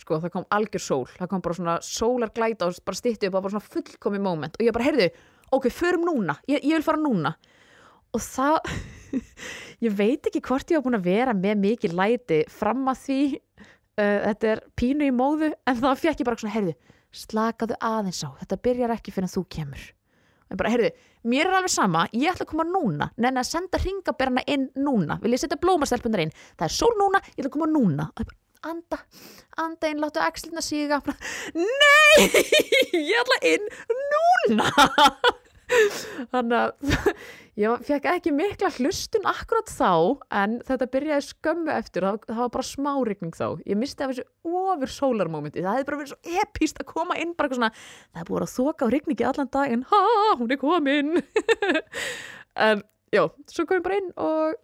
sko, 0.00 0.18
það 0.22 0.32
kom 0.34 0.46
algjör 0.56 0.82
sól, 0.82 1.06
það 1.18 1.30
kom 1.30 1.44
bara 1.44 1.58
svona 1.58 1.76
sólar 1.84 2.32
glæta 2.34 2.68
og 2.68 2.78
bara 2.86 2.98
stytti 2.98 3.28
upp, 3.28 3.32
það 3.32 3.36
var 3.36 3.46
bara 3.46 3.54
svona 3.56 3.72
fullkomi 3.74 4.20
moment. 4.22 4.58
Og 4.58 4.66
ég 4.66 4.76
bara, 4.76 4.88
heyrðu, 4.88 5.08
ok, 5.52 5.68
förum 5.72 6.06
núna. 6.08 6.38
Ég, 6.50 6.62
ég 6.64 6.78
vil 6.78 6.86
fara 6.86 7.00
núna. 7.00 7.34
Og 8.12 8.20
það 8.24 8.58
ég 9.86 9.96
veit 9.96 10.28
ekki 10.28 10.42
hvort 10.44 10.72
ég 10.72 10.80
var 10.80 10.86
búin 10.86 11.00
að 11.00 11.08
vera 11.08 11.36
með 11.36 11.62
mikið 11.62 11.96
læti 11.96 12.42
fram 12.52 12.84
að 12.92 13.00
því 13.06 13.20
uh, 13.32 14.18
þetta 14.28 14.52
er 14.54 14.62
pínu 14.78 15.08
í 15.08 15.14
móðu 15.16 15.52
en 15.52 15.80
þá 15.80 15.88
fekk 16.00 16.22
ég 16.22 16.28
bara 16.28 16.40
svona, 16.40 16.54
heyrðu, 16.56 16.76
slakaðu 17.22 17.80
aðeins 17.80 18.22
á. 18.24 18.30
Þetta 18.42 18.62
byrjar 18.68 18.94
ekki 18.96 19.14
fyrir 19.14 19.28
en 19.28 19.34
þú 19.34 19.44
kemur. 19.56 19.88
En 20.52 20.60
bara, 20.60 20.72
heyrðu, 20.74 20.92
mér 21.32 21.48
er 21.48 21.56
alveg 21.56 21.72
sama. 21.72 22.04
Ég 22.12 22.32
ætla 22.32 22.44
að 22.44 22.52
koma 22.52 22.68
núna, 22.68 23.08
nenni 23.16 23.40
að 23.40 23.48
senda 23.48 23.80
ringaberna 23.80 24.44
inn 24.52 24.68
núna, 24.76 25.16
vil 25.22 25.32
ég 25.32 25.40
setja 25.40 25.60
blómastelpunar 25.60 26.26
inn? 26.26 26.34
Það 26.60 26.68
er 26.68 26.74
sól 26.76 26.92
núna, 26.98 27.22
ég 27.30 27.40
ætla 27.40 27.48
að 27.48 27.54
koma 27.56 27.68
núna. 27.72 28.08
Og 28.12 28.24
ég 28.24 28.28
bara, 28.28 28.41
anda, 28.66 28.98
anda 29.60 29.90
inn 29.90 30.02
láttu 30.02 30.22
axlina 30.22 30.62
síga. 30.64 31.00
Nei 31.56 32.26
ég 33.10 33.14
ætla 33.22 33.38
inn 33.52 33.68
núna. 34.12 34.68
Þannig 36.32 36.56
að 36.58 36.96
ég 37.62 37.84
fekk 37.88 38.08
ekki 38.12 38.32
mikla 38.36 38.70
hlustun 38.76 39.28
akkurat 39.28 39.70
þá 39.72 39.92
en 40.42 40.58
þetta 40.68 40.88
byrjaði 40.92 41.26
skömmu 41.28 41.72
eftir 41.74 42.06
það, 42.06 42.18
það 42.28 42.42
var 42.42 42.52
bara 42.56 42.68
smá 42.68 42.92
rigning 43.08 43.36
þá. 43.36 43.46
Ég 43.68 43.80
misti 43.80 44.04
af 44.04 44.12
þessu 44.12 44.26
ofur 44.62 44.94
sólarmómenti. 44.96 45.64
Það 45.64 45.78
hefði 45.78 45.88
bara 45.90 46.00
verið 46.02 46.14
svo 46.14 46.40
epíst 46.44 46.82
að 46.82 46.90
koma 46.92 47.18
inn 47.20 47.36
bara 47.36 47.48
eitthvað 47.48 47.62
svona, 47.62 47.86
það 48.12 48.24
er 48.24 48.30
búið 48.30 48.46
að 48.46 48.54
þoka 48.56 48.88
á 48.88 48.92
rigningi 48.96 49.28
allan 49.28 49.52
daginn, 49.56 49.86
ha, 49.92 50.02
hún 50.40 50.54
er 50.54 50.62
komin. 50.62 51.14
En 52.52 52.82
já 53.08 53.22
svo 53.48 53.64
kom 53.64 53.78
ég 53.78 53.84
bara 53.86 53.96
inn 53.96 54.10
og 54.20 54.58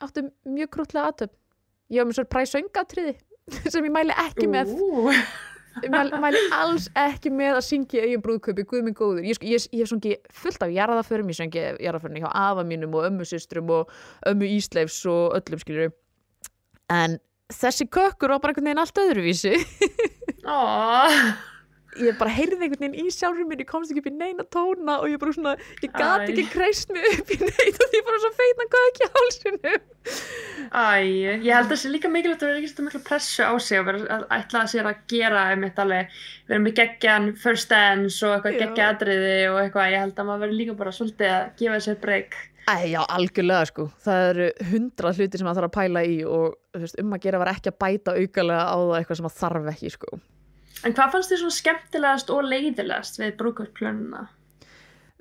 áttum 0.00 0.30
mjög 0.48 0.70
krútlega 0.72 1.10
aðtöp 1.10 1.34
ég 1.92 2.00
var 2.00 2.08
með 2.08 2.18
svo 2.18 2.24
præsöngatriði 2.32 3.14
sem 3.72 3.84
ég 3.84 3.94
mæli 3.94 4.16
ekki 4.26 4.48
með. 4.50 4.74
Ég 5.78 5.92
mæli, 5.94 6.18
mæli 6.18 6.40
alls 6.56 6.88
ekki 6.98 7.30
með 7.30 7.60
að 7.60 7.64
syngja 7.68 8.02
eigin 8.02 8.24
brúðköpi, 8.24 8.64
guð 8.66 8.82
minn 8.86 8.96
góður. 8.98 9.22
Ég, 9.28 9.38
ég, 9.46 9.68
ég 9.78 9.90
sungi 9.90 10.16
fullt 10.34 10.64
af 10.66 10.74
jarðaförum 10.74 11.30
ég 11.30 11.38
sungi 11.38 11.62
jarðaförum 11.84 12.18
hjá 12.18 12.28
afa 12.32 12.66
mínum 12.66 12.96
og 12.98 13.06
ömmu 13.10 13.28
systrum 13.28 13.70
og 13.76 13.92
ömmu 14.26 14.48
Ísleifs 14.58 15.04
og 15.06 15.38
öllum 15.38 15.62
skilur 15.62 15.94
en 16.92 17.18
þessi 17.52 17.86
kökkur 17.88 18.34
var 18.34 18.42
bara 18.42 18.52
einhvern 18.52 18.68
veginn 18.70 18.82
allt 18.82 19.00
öðruvísi 19.02 19.54
ég 22.04 22.18
bara 22.20 22.34
heyrði 22.34 22.58
einhvern 22.58 22.84
veginn 22.84 23.06
í 23.06 23.14
sjálfur 23.14 23.48
mér 23.48 23.64
ég 23.64 23.70
komst 23.70 23.92
ekki 23.92 24.02
upp 24.04 24.10
í 24.10 24.14
neina 24.16 24.46
tóna 24.48 24.98
og 25.02 25.10
ég 25.10 25.20
bara 25.22 25.34
svona 25.36 25.54
ég 25.82 25.92
gat 25.94 26.24
Æ. 26.24 26.30
ekki 26.32 26.46
kreist 26.52 26.92
mig 26.94 27.06
upp 27.14 27.32
í 27.34 27.38
neitt 27.42 27.78
og 27.82 27.92
því 27.92 28.02
bara 28.08 28.22
svo 28.24 28.32
feitna 28.38 28.68
kökk 28.74 29.00
í 29.02 29.10
hálsinu 29.16 29.76
æ, 30.68 30.86
ég 31.44 31.48
held 31.52 31.66
að 31.66 31.72
það 31.72 31.80
sé 31.82 31.92
líka 31.92 32.10
mikilvægt 32.12 32.44
að 32.44 32.52
vera 32.52 32.62
ekki 32.62 32.86
miklu 32.86 33.00
pressu 33.06 33.46
á 33.46 33.52
sig 33.60 33.80
og 33.80 33.88
vera 33.88 34.04
að 34.18 34.26
ætla 34.38 34.62
að 34.62 34.70
sér 34.72 34.90
að 34.90 35.00
gera 35.12 35.46
einmitt 35.52 35.80
alveg, 35.82 36.14
vera 36.48 36.64
með 36.64 36.76
geggjan 36.80 37.32
first 37.40 37.72
dance 37.72 38.20
og 38.26 38.36
eitthvað 38.36 38.60
geggja 38.62 38.92
atriði 38.94 39.34
og 39.50 39.58
eitthvað, 39.62 39.90
ég 39.94 40.04
held 40.04 40.22
að 40.22 40.30
maður 40.30 40.44
verður 40.46 40.60
líka 40.62 40.78
bara 40.78 40.94
svolítið 40.94 41.34
að 41.34 41.50
gefa 41.60 41.82
sér 41.84 42.00
breyk. 42.02 42.38
Æ, 42.68 42.76
já, 42.92 43.00
algjörlega 43.00 43.68
sko. 43.70 43.86
Það 44.04 44.26
eru 44.30 44.48
hundra 44.72 45.12
hluti 45.16 45.40
sem 45.40 45.46
það 45.48 45.60
þarf 45.60 45.68
að 45.70 45.76
pæla 45.78 46.02
í 46.04 46.18
og 46.28 46.58
veist, 46.76 46.98
um 47.00 47.14
að 47.16 47.22
gera 47.24 47.40
var 47.40 47.52
ekki 47.54 47.72
að 47.72 47.78
bæta 47.84 48.16
aukalega 48.18 48.66
á 48.68 48.76
það 48.76 48.98
eitthvað 48.98 49.20
sem 49.20 49.30
að 49.30 49.38
þarf 49.38 49.70
ekki 49.72 49.92
sko. 49.94 50.18
En 50.86 50.94
hvað 50.94 51.14
fannst 51.14 51.32
þið 51.32 51.40
svona 51.42 51.56
skemmtilegast 51.56 52.28
og 52.30 52.44
leiðilegast 52.46 53.18
við 53.18 53.32
brúkvöldplönuna? 53.40 54.26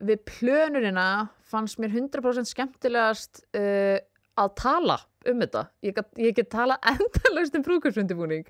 Við 0.06 0.22
plönurina 0.30 1.08
fannst 1.50 1.80
mér 1.82 1.96
100% 1.96 2.50
skemmtilegast 2.52 3.42
uh, 3.58 3.98
að 4.38 4.52
tala 4.60 5.00
um 5.28 5.42
þetta. 5.42 5.64
Ég 5.84 5.98
get, 5.98 6.10
ég 6.22 6.38
get 6.38 6.52
tala 6.54 6.78
endalaust 6.94 7.58
um 7.58 7.66
brúkursundibúning 7.66 8.46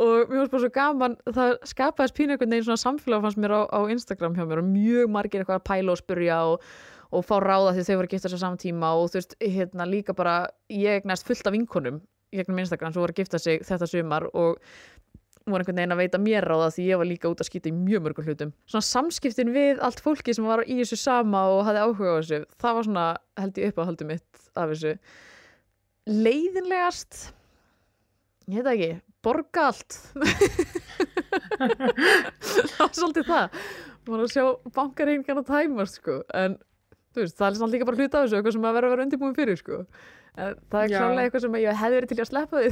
og 0.00 0.32
mér 0.32 0.40
fannst 0.40 0.54
bara 0.56 0.64
svo 0.64 0.72
gaman, 0.78 1.20
það 1.28 1.54
skapaðist 1.74 2.16
pínu 2.16 2.34
einhvern 2.34 2.56
veginn 2.56 2.68
svona 2.70 2.84
samfélag 2.86 3.26
fannst 3.26 3.42
mér 3.42 3.58
á, 3.60 3.60
á 3.68 3.80
Instagram 3.92 4.38
hjá 4.38 4.46
mér 4.48 4.64
og 4.64 4.72
mjög 4.72 5.12
margir 5.12 5.44
eitthvað 5.44 5.60
að 5.60 5.68
pæla 5.68 5.92
og 5.92 6.00
spurja 6.00 6.42
og, 6.54 6.66
og 7.12 7.28
fá 7.28 7.36
ráða 7.44 7.76
því 7.76 7.86
þau 7.86 7.94
voru 7.94 8.08
að 8.08 8.16
gifta 8.16 8.32
sér 8.32 8.44
saman 8.46 8.60
tíma 8.64 8.96
og 8.96 9.12
þú 9.12 9.20
veist, 9.20 9.40
hérna 9.44 9.90
líka 9.92 10.16
bara 10.16 10.38
ég 10.72 11.02
eignast 11.02 11.28
fullt 11.28 11.46
af 11.46 11.54
vinkonum 11.54 12.00
gegnum 12.34 12.58
Instagram 12.60 12.92
sem 12.92 13.02
voru 13.02 13.14
að 13.14 13.22
gifta 13.22 13.40
sig 13.40 13.62
þetta 13.66 13.88
sumar 13.90 14.26
og 14.34 14.58
voru 15.52 15.62
einhvern 15.62 15.78
veginn 15.78 15.94
að 15.94 16.00
veita 16.02 16.18
mér 16.18 16.46
ráða 16.50 16.72
því 16.74 16.84
ég 16.88 16.98
var 17.00 17.06
líka 17.06 17.30
út 17.30 17.42
að 17.42 17.48
skýta 17.50 17.70
í 17.70 17.74
mjög 17.76 18.02
mörgum 18.02 18.26
hlutum. 18.26 18.52
Svona 18.66 18.86
samskiptin 18.88 19.52
við 19.54 19.82
allt 19.86 20.02
fólki 20.02 20.34
sem 20.34 20.46
var 20.48 20.64
í 20.66 20.80
þessu 20.80 20.98
sama 20.98 21.44
og 21.54 21.64
hafði 21.68 21.84
áhuga 21.84 22.14
á 22.14 22.18
þessu 22.18 22.40
það 22.62 22.78
var 22.78 22.88
svona 22.88 23.06
held 23.38 23.60
ég 23.62 23.70
upp 23.70 23.78
á 23.78 23.88
haldi 23.88 24.08
mitt 24.08 24.40
af 24.58 24.72
þessu. 24.72 24.92
Leiðinlegast? 26.10 27.20
Ég 28.50 28.66
það 28.66 28.72
ekki. 28.74 28.90
Borga 29.26 29.68
allt. 29.72 29.96
Það 31.56 32.78
var 32.78 32.92
svolítið 32.94 33.26
það. 33.26 33.56
Maður 34.06 34.22
að 34.22 34.32
sjá 34.36 34.44
bankareikningan 34.76 35.40
að 35.40 35.48
tæmast 35.48 35.98
sko. 35.98 36.20
En 36.30 36.54
þú 37.10 37.24
veist, 37.24 37.34
það 37.40 37.48
er 37.48 37.58
samt 37.58 37.74
líka 37.74 37.88
bara 37.88 37.98
hluta 37.98 38.20
af 38.20 38.26
þessu 38.26 38.38
eitthvað 38.38 38.54
sem 38.54 38.68
að 38.68 38.76
vera 38.78 38.86
að 38.86 38.94
vera 38.94 39.06
undirbúin 39.06 39.34
fyrir 39.34 39.58
sko. 39.58 39.80
En 40.36 40.58
það 40.70 40.82
er 40.84 40.92
klálega 40.94 41.24
eitthvað 41.24 41.46
sem 41.46 41.58
ég 41.58 41.80
hefði 41.82 41.98
verið 41.98 42.12
til 42.12 42.22
að 42.22 42.30
sleppa 42.30 42.62
því 42.62 42.68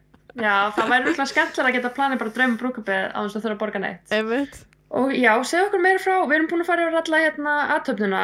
Já, 0.38 0.70
það 0.76 0.90
væri 0.92 1.06
virkilega 1.08 1.30
skemmtilega 1.32 1.70
að 1.70 1.76
geta 1.78 1.94
planið 1.96 2.20
bara 2.22 2.34
drauma 2.36 2.60
brúkupið 2.60 3.06
á 3.10 3.18
þess 3.18 3.36
að 3.36 3.44
þurfa 3.44 3.56
að 3.56 3.62
borga 3.64 3.82
neitt. 3.82 4.12
einmitt 4.14 4.60
Og 4.90 5.12
já, 5.14 5.30
segja 5.46 5.68
okkur 5.68 5.82
meira 5.84 6.02
frá, 6.02 6.16
við 6.26 6.34
erum 6.34 6.48
búin 6.50 6.64
að 6.64 6.68
fara 6.72 6.86
yfir 6.88 6.98
alla 6.98 7.18
hérna 7.22 7.52
aðtöfnuna 7.76 8.22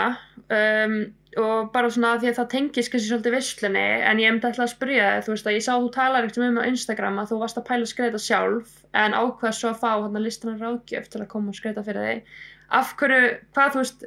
um, 0.57 0.96
og 1.38 1.68
bara 1.70 1.90
svona 1.94 2.16
því 2.18 2.32
að 2.32 2.38
það 2.40 2.48
tengist 2.54 2.90
kannski 2.90 3.11
svolítið 3.11 3.36
visslunni 3.36 3.84
en 4.09 4.22
ég 4.22 4.32
hefndi 4.32 4.48
alltaf 4.48 4.64
að 4.64 4.72
spyrja 4.72 5.12
þig, 5.12 5.26
þú 5.26 5.34
veist 5.34 5.46
að 5.46 5.57
ég 5.57 5.64
sá 5.66 5.70
að 5.76 5.84
þú 5.84 5.92
talar 5.94 6.26
ekkert 6.26 6.42
um 6.42 6.59
á 6.59 6.68
Instagram 6.70 7.20
að 7.22 7.30
þú 7.30 7.40
varst 7.44 7.61
að 7.61 7.66
pæla 7.68 7.86
að 7.86 7.92
skreita 7.92 8.22
sjálf 8.24 8.74
en 9.04 9.14
ákveð 9.14 9.57
svo 9.61 9.70
að 9.70 9.80
fá 9.84 9.88
hérna 9.92 10.24
listanar 10.24 10.64
ráðgjöf 10.64 11.09
til 11.12 11.22
að 11.22 11.30
koma 11.36 11.54
og 11.54 11.59
skreita 11.61 11.86
fyrir 11.86 12.09
þig. 12.09 12.36
Af 12.80 12.92
hverju, 12.98 13.32
hvað 13.54 13.72
þú 13.76 13.82
veist, 13.84 14.07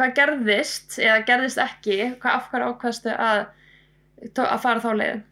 hvað 0.00 0.14
gerðist 0.18 0.98
eða 0.98 1.22
gerðist 1.30 1.62
ekki, 1.62 1.98
hvað 2.24 2.38
af 2.40 2.50
hverju 2.50 2.72
ákveðstu 2.72 3.14
að, 3.14 3.44
að 4.34 4.62
fara 4.66 4.82
þá 4.82 4.90
leiðin? 4.96 5.26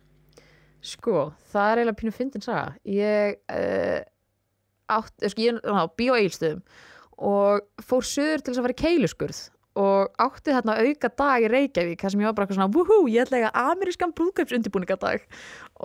Sko, 0.88 1.28
það 1.52 1.70
er 1.70 1.82
eiginlega 1.82 2.00
pínu 2.00 2.14
fyndin 2.16 2.44
saga. 2.44 2.72
Ég 2.88 3.38
uh, 3.52 4.00
átt, 4.98 5.14
eða 5.20 5.34
sko, 5.34 5.44
ég 5.44 5.60
á 5.68 5.84
bíó 5.98 6.16
eilstöðum 6.16 6.64
og 7.18 7.84
fór 7.84 8.06
söður 8.06 8.42
til 8.42 8.52
þess 8.52 8.60
að 8.60 8.66
fara 8.68 8.76
í 8.76 8.82
keiluskurð 8.82 9.40
og 9.78 10.22
átti 10.22 10.54
þarna 10.54 10.76
auka 10.82 11.10
dag 11.20 11.44
í 11.44 11.50
Reykjavík 11.52 12.02
þar 12.02 12.12
sem 12.12 12.22
ég 12.22 12.28
var 12.28 12.34
bara 12.34 12.46
eitthvað 12.46 12.58
svona, 12.58 12.74
wúhú, 12.74 12.98
ég 13.12 13.26
ætla 13.26 13.38
eiga 13.38 13.50
amerískan 13.70 14.14
brúðkaupsundibúningadag 14.18 15.26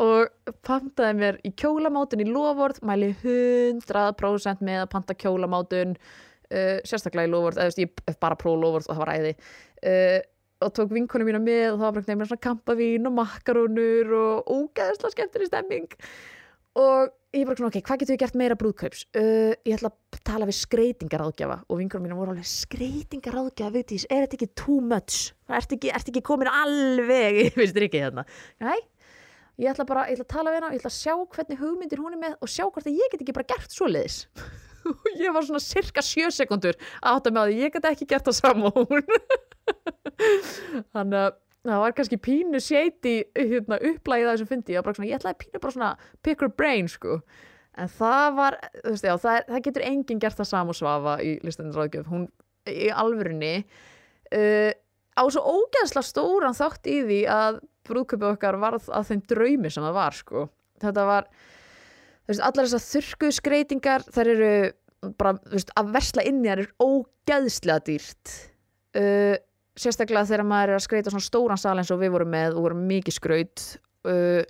og 0.01 0.53
pantaði 0.65 1.17
mér 1.19 1.39
í 1.45 1.51
kjólamátun 1.61 2.23
í 2.23 2.29
lofvörð, 2.29 2.81
mæli 2.89 3.11
100% 3.21 4.65
með 4.65 4.81
að 4.81 4.91
panta 4.95 5.17
kjólamátun 5.17 5.93
uh, 5.97 6.77
sérstaklega 6.87 7.29
í 7.29 7.33
lofvörð, 7.33 7.59
eða 7.59 7.75
þú 7.75 7.83
veist, 7.83 7.83
ég 7.83 8.17
bara 8.25 8.39
próf 8.39 8.57
lofvörð 8.63 8.89
og 8.89 8.95
það 8.95 9.03
var 9.03 9.13
æði 9.13 9.35
uh, 9.35 10.19
og 10.65 10.75
tók 10.77 10.93
vinkonum 10.93 11.29
mína 11.29 11.41
með 11.43 11.65
og 11.73 11.81
það 11.81 11.83
var 11.85 11.97
bara 11.97 12.07
nefnir 12.07 12.29
svona 12.31 12.45
kampavín 12.47 13.09
og 13.09 13.17
makarónur 13.17 14.15
og 14.19 14.53
ógeðsla 14.55 15.11
skemmtileg 15.13 15.51
stemming 15.51 15.99
og 16.79 17.11
ég 17.33 17.45
bara 17.45 17.57
svona, 17.57 17.69
ok, 17.69 17.81
hvað 17.85 18.01
getur 18.01 18.15
við 18.15 18.21
gert 18.23 18.37
meira 18.37 18.57
brúðkaups? 18.57 19.03
Uh, 19.17 19.53
ég 19.65 19.75
ætla 19.75 19.91
að 19.91 20.21
tala 20.25 20.47
við 20.49 20.57
skreitingaráðgjafa 20.59 21.59
og 21.67 21.79
vinkonum 21.81 22.07
mína 22.07 22.17
voru 22.17 22.33
alveg 22.33 22.49
skreitingaráðgjafa, 22.49 23.73
veitis, 23.75 24.07
er 24.09 24.25
þetta 24.25 24.39
ekki 24.39 24.49
too 24.57 24.79
much? 24.81 25.31
Ertu 25.53 25.77
ekki, 25.77 25.93
ert 25.93 26.09
ekki 26.09 26.25
komin 26.25 26.49
alveg 26.49 27.39
í 27.43 27.47
finnst 27.53 27.77
þér 27.77 27.87
ekki 27.89 28.03
hérna? 28.05 28.25
Nei, 28.63 28.79
ég 29.61 29.73
ætla 29.73 29.87
bara, 29.89 30.07
ég 30.09 30.17
ætla 30.17 30.27
að 30.29 30.33
tala 30.33 30.53
við 30.53 30.59
hana 30.59 30.71
og 30.71 30.77
ég 30.77 30.83
ætla 30.83 30.93
að 30.93 30.99
sjá 30.99 31.15
hvernig 31.37 31.61
hugmyndir 31.61 32.03
hún 32.03 32.17
er 32.17 32.23
með 32.25 32.37
og 32.39 32.53
sjá 32.53 32.65
hvort 32.65 32.89
að 32.89 33.01
ég 33.01 33.13
get 33.13 33.25
ekki 33.25 33.37
bara 33.37 33.51
gert 33.53 33.73
svoleiðis 33.75 34.19
og 34.89 35.07
ég 35.23 35.33
var 35.35 35.45
svona 35.47 35.63
cirka 35.63 36.03
sjö 36.05 36.31
sekundur 36.33 36.77
að 37.01 37.15
átta 37.15 37.33
með 37.33 37.47
að 37.47 37.63
ég 37.63 37.73
get 37.75 37.87
ekki 37.91 38.09
gert 38.09 38.27
það 38.29 38.39
saman 38.39 39.07
þannig 40.93 41.19
að 41.21 41.31
það 41.63 41.81
var 41.85 41.95
kannski 41.95 42.19
pínu 42.19 42.59
shady 42.63 43.15
hérna, 43.37 43.79
upplægið 43.79 44.27
að 44.27 44.35
þessum 44.35 44.51
fyndi 44.51 44.75
ég, 44.75 45.01
ég 45.07 45.17
ætlaði 45.19 45.41
pínu 45.45 45.63
bara 45.63 45.75
svona 45.77 45.91
pick 46.25 46.43
her 46.43 46.51
brain 46.51 46.89
sko. 46.91 47.21
en 47.79 47.89
það 47.89 48.27
var 48.37 48.59
veist, 48.83 49.07
já, 49.07 49.15
það, 49.17 49.39
það 49.49 49.65
getur 49.67 49.87
enginn 49.87 50.21
gert 50.21 50.39
það 50.39 50.51
saman 50.51 50.77
svafa 50.77 51.17
í 51.23 51.37
listanins 51.45 51.79
ráðgjöf 51.79 52.09
hún 52.11 52.27
í 52.69 52.89
alvörinni 52.91 53.53
uh, 53.63 54.71
á 55.13 55.23
svo 55.31 55.43
ógeðsla 55.43 56.03
stóran 56.05 56.57
þátt 56.57 56.89
í 56.91 56.99
því 57.07 57.21
að 57.31 57.61
brúðköpið 57.87 58.35
okkar 58.35 58.59
var 58.61 58.77
að 58.79 59.09
þeim 59.09 59.23
draumi 59.29 59.71
sem 59.71 59.83
það 59.83 59.97
var 59.97 60.17
sko. 60.17 60.45
þetta 60.83 61.07
var 61.07 61.27
veist, 62.29 62.43
allar 62.43 62.67
þessar 62.67 62.85
þurrkuð 62.89 63.35
skreitingar 63.39 64.05
þær 64.13 64.31
eru 64.35 64.53
bara 65.19 65.35
veist, 65.51 65.73
að 65.79 65.91
versla 65.95 66.25
inn 66.27 66.43
í 66.43 66.51
þær 66.51 66.63
er 66.63 66.71
ógeðslega 66.83 67.85
dýrt. 67.89 68.37
Uh, 68.93 69.35
sérstaklega 69.79 70.29
þegar 70.29 70.45
maður 70.45 70.73
er 70.73 70.77
að 70.77 70.85
skreita 70.85 71.13
svona 71.13 71.25
stóran 71.25 71.59
sal 71.59 71.75
eins 71.81 71.91
og 71.93 72.01
við 72.03 72.13
vorum 72.13 72.33
með 72.33 72.57
og 72.57 72.67
vorum 72.67 72.83
mikið 72.89 73.15
skraut 73.15 73.63
uh, 74.05 74.43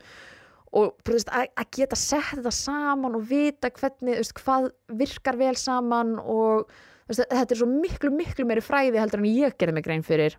og 0.73 0.95
veist, 1.07 1.29
að, 1.31 1.51
geta 1.77 1.97
sett 1.99 2.33
þetta 2.33 2.53
saman 2.55 3.19
og 3.19 3.27
vita 3.29 3.69
hvernig, 3.71 4.17
veist, 4.19 4.33
hvað 4.41 4.71
virkar 4.99 5.37
vel 5.39 5.53
saman 5.59 6.17
og 6.19 6.65
veist, 7.07 7.23
þetta 7.29 7.55
er 7.55 7.61
svo 7.61 7.69
miklu, 7.69 8.11
miklu 8.15 8.47
meiri 8.49 8.63
fræði 8.65 8.99
heldur 8.99 9.21
en 9.21 9.29
ég 9.29 9.55
gerði 9.59 9.77
mig 9.77 9.87
grein 9.87 10.05
fyrir. 10.05 10.37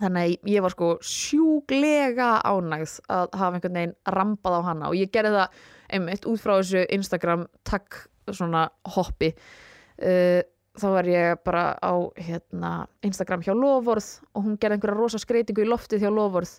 Þannig 0.00 0.22
að 0.24 0.48
ég 0.48 0.64
var 0.64 0.72
sko 0.72 0.90
sjúglega 1.04 2.28
ánægð 2.48 2.94
að 3.12 3.34
hafa 3.36 3.58
einhvern 3.58 3.76
veginn 3.76 3.98
rampað 4.16 4.56
á 4.56 4.60
hana 4.70 4.88
og 4.88 4.96
ég 4.96 5.10
gerði 5.12 5.34
það 5.36 5.58
einmitt 5.92 6.26
út 6.28 6.42
frá 6.42 6.56
þessu 6.58 6.86
Instagram 6.94 7.46
takk 7.68 8.04
svona 8.30 8.66
hoppi 8.94 9.32
uh, 9.32 10.40
þá 10.78 10.86
var 10.94 11.08
ég 11.10 11.42
bara 11.44 11.64
á 11.76 11.94
hérna, 12.16 12.72
Instagram 13.04 13.44
hjá 13.44 13.52
Lovorð 13.56 14.08
og 14.32 14.46
hún 14.46 14.56
gerði 14.60 14.78
einhverja 14.78 14.98
rosa 14.98 15.20
skreitingu 15.20 15.66
í 15.66 15.68
loftið 15.68 16.06
hjá 16.06 16.12
Lovorð 16.12 16.54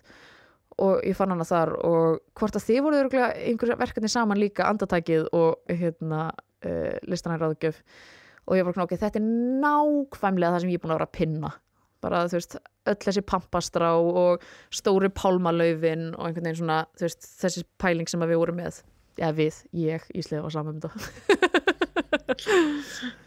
og 0.82 1.02
ég 1.06 1.16
fann 1.18 1.30
hana 1.30 1.46
þar 1.46 1.74
og 1.86 2.20
hvort 2.38 2.58
að 2.58 2.66
þið 2.68 2.82
voru 2.86 3.00
einhverja 3.02 3.78
verkefni 3.78 4.10
saman 4.10 4.40
líka 4.40 4.66
andatækið 4.70 5.28
og 5.34 5.70
hérna, 5.70 6.28
uh, 6.66 6.94
listanæri 7.10 7.42
ráðgjöf 7.42 7.82
og 8.44 8.58
ég 8.58 8.66
var 8.66 8.76
svona 8.76 8.88
ok, 8.88 8.96
þetta 9.00 9.20
er 9.20 9.28
nákvæmlega 9.64 10.54
það 10.54 10.64
sem 10.64 10.72
ég 10.72 10.78
er 10.78 10.82
búin 10.82 10.92
að 10.92 10.98
vera 10.98 11.08
að 11.08 11.16
pinna. 11.18 11.50
Bara 12.04 12.24
þú 12.28 12.36
veist, 12.36 12.56
öll 12.90 12.96
þessi 13.00 13.22
pampastrá 13.24 13.90
og 13.96 14.42
stóri 14.74 15.08
pálmalöfin 15.08 16.10
og 16.12 16.26
einhvern 16.26 16.50
veginn 16.50 16.58
svona, 16.60 16.82
veist, 17.00 17.24
þessi 17.40 17.64
pæling 17.80 18.10
sem 18.10 18.20
við 18.20 18.42
vorum 18.42 18.58
með, 18.60 18.82
eða 19.18 19.32
við, 19.36 19.54
ég, 19.78 20.02
Íslega 20.14 20.42
var 20.44 20.52
saman 20.54 20.74
um 20.74 20.80
þetta 20.84 20.98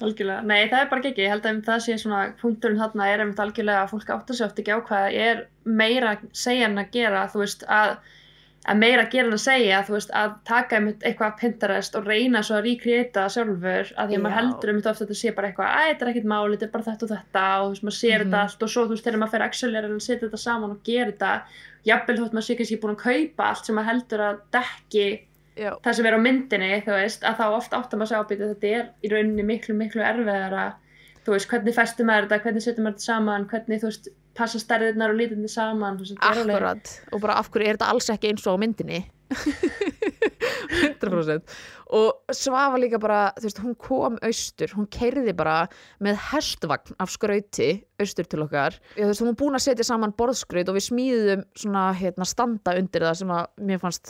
algjörlega, 0.03 0.41
nei 0.47 0.69
það 0.69 0.81
er 0.81 0.89
bara 0.91 1.01
ekki 1.09 1.23
ég 1.23 1.31
held 1.31 1.45
að 1.47 1.63
það 1.67 1.79
sé 1.85 1.93
svona, 2.01 2.19
punkturinn 2.41 2.81
þarna 2.81 3.03
er 3.11 3.19
einmitt 3.23 3.43
algjörlega 3.43 3.81
að 3.85 3.91
fólk 3.93 4.09
áttur 4.15 4.35
sér 4.37 4.47
oft 4.49 4.59
ekki 4.61 4.75
á 4.75 4.79
hvað 4.89 5.05
er 5.23 5.37
meira 5.63 6.11
segja 6.35 6.65
en 6.69 6.81
að 6.81 6.91
gera 6.95 7.21
þú 7.31 7.37
veist, 7.43 7.61
að, 7.71 7.89
að 8.67 8.75
meira 8.81 9.11
gera 9.13 9.27
en 9.29 9.37
að 9.37 9.45
segja 9.45 9.85
þú 9.87 9.93
veist, 9.95 10.11
að 10.21 10.29
taka 10.49 10.71
einmitt 10.79 11.01
eitthvað 11.07 11.29
að 11.29 11.39
Pinterest 11.41 11.93
og 11.99 12.03
reyna 12.09 12.39
svo 12.43 12.55
að 12.57 12.65
recreata 12.67 13.23
sjálfur, 13.33 13.85
að 13.95 14.05
því 14.09 14.15
að 14.17 14.23
maður 14.25 14.37
heldur 14.39 14.69
einmitt 14.73 14.89
ofta 14.91 15.01
að 15.03 15.07
þetta 15.07 15.21
sé 15.21 15.29
bara 15.37 15.47
eitthvað, 15.51 15.69
að 15.71 15.75
þetta 15.91 16.03
er 16.05 16.11
ekkit 16.13 16.31
máli, 16.33 16.53
þetta 16.55 16.67
er 16.67 16.75
bara 16.75 16.87
þetta 16.89 17.03
og 17.07 17.11
þetta 17.13 17.45
og 17.61 17.63
þú 17.63 17.69
veist, 17.73 17.85
maður 17.87 18.01
sér 18.01 18.09
mm 18.09 18.13
-hmm. 18.17 18.27
þetta 18.27 18.43
allt 18.43 18.61
og 18.63 18.69
svo 18.73 18.81
þú 18.83 18.91
veist, 18.95 19.05
þegar 19.07 19.21
maður 19.23 19.33
fer 19.33 19.45
að 24.27 24.35
maður 25.57 25.65
Já. 25.65 25.73
það 25.83 25.97
sem 25.97 26.05
er 26.05 26.17
á 26.17 26.19
myndinni 26.21 26.69
þú 26.85 26.93
veist 26.97 27.25
að 27.25 27.41
þá 27.41 27.45
ofta 27.47 27.81
áttum 27.81 28.03
að 28.05 28.11
sjá 28.11 28.19
að 28.19 28.29
þetta 28.43 28.67
er 28.67 28.85
í 29.01 29.11
rauninni 29.13 29.43
miklu 29.47 29.73
miklu 29.77 30.01
erfiðara. 30.05 30.65
Þú 31.25 31.35
veist 31.35 31.49
hvernig 31.51 31.75
festum 31.75 32.07
maður 32.07 32.29
þetta 32.29 32.43
hvernig 32.45 32.63
setjum 32.63 32.83
maður 32.87 32.97
þetta 32.97 33.11
saman 33.11 33.47
hvernig 33.51 33.77
þú 33.81 33.91
veist 33.91 34.09
passa 34.37 34.57
stærðirnar 34.61 35.13
og 35.13 35.19
lítinni 35.19 35.49
saman 35.51 35.99
veist, 35.99 36.17
Akkurat. 36.21 36.85
Og 37.11 37.17
bara 37.23 37.39
af 37.41 37.47
hverju 37.51 37.67
er 37.67 37.79
þetta 37.79 37.93
alls 37.93 38.09
ekki 38.13 38.27
eins 38.31 38.47
og 38.47 38.53
á 38.55 38.57
myndinni? 38.61 38.99
100% 39.27 41.41
og 41.97 42.09
Svafa 42.35 42.77
líka 42.79 42.99
bara 42.99 43.33
þú 43.37 43.43
veist 43.47 43.61
hún 43.63 43.75
kom 43.79 44.17
austur 44.23 44.73
hún 44.75 44.87
keiriði 44.91 45.33
bara 45.35 45.67
með 46.03 46.15
hestvagn 46.29 46.95
af 46.99 47.09
skrauti 47.11 47.83
austur 47.99 48.25
til 48.29 48.43
okkar. 48.45 48.73
Já, 48.95 49.03
þú 49.03 49.09
veist 49.11 49.21
hún 49.23 49.31
var 49.31 49.39
búin 49.41 49.59
að 49.59 49.65
setja 49.67 49.85
saman 49.87 50.17
borðskraut 50.17 50.69
og 50.71 50.77
við 50.77 50.87
smíðum 50.89 51.41
svona 51.57 51.83
hérna 51.97 52.25
standa 52.27 52.71
undir 52.79 53.01
það 53.07 53.19
sem 53.21 53.31
að 53.35 53.43
mér 53.69 53.79
fannst 53.83 54.07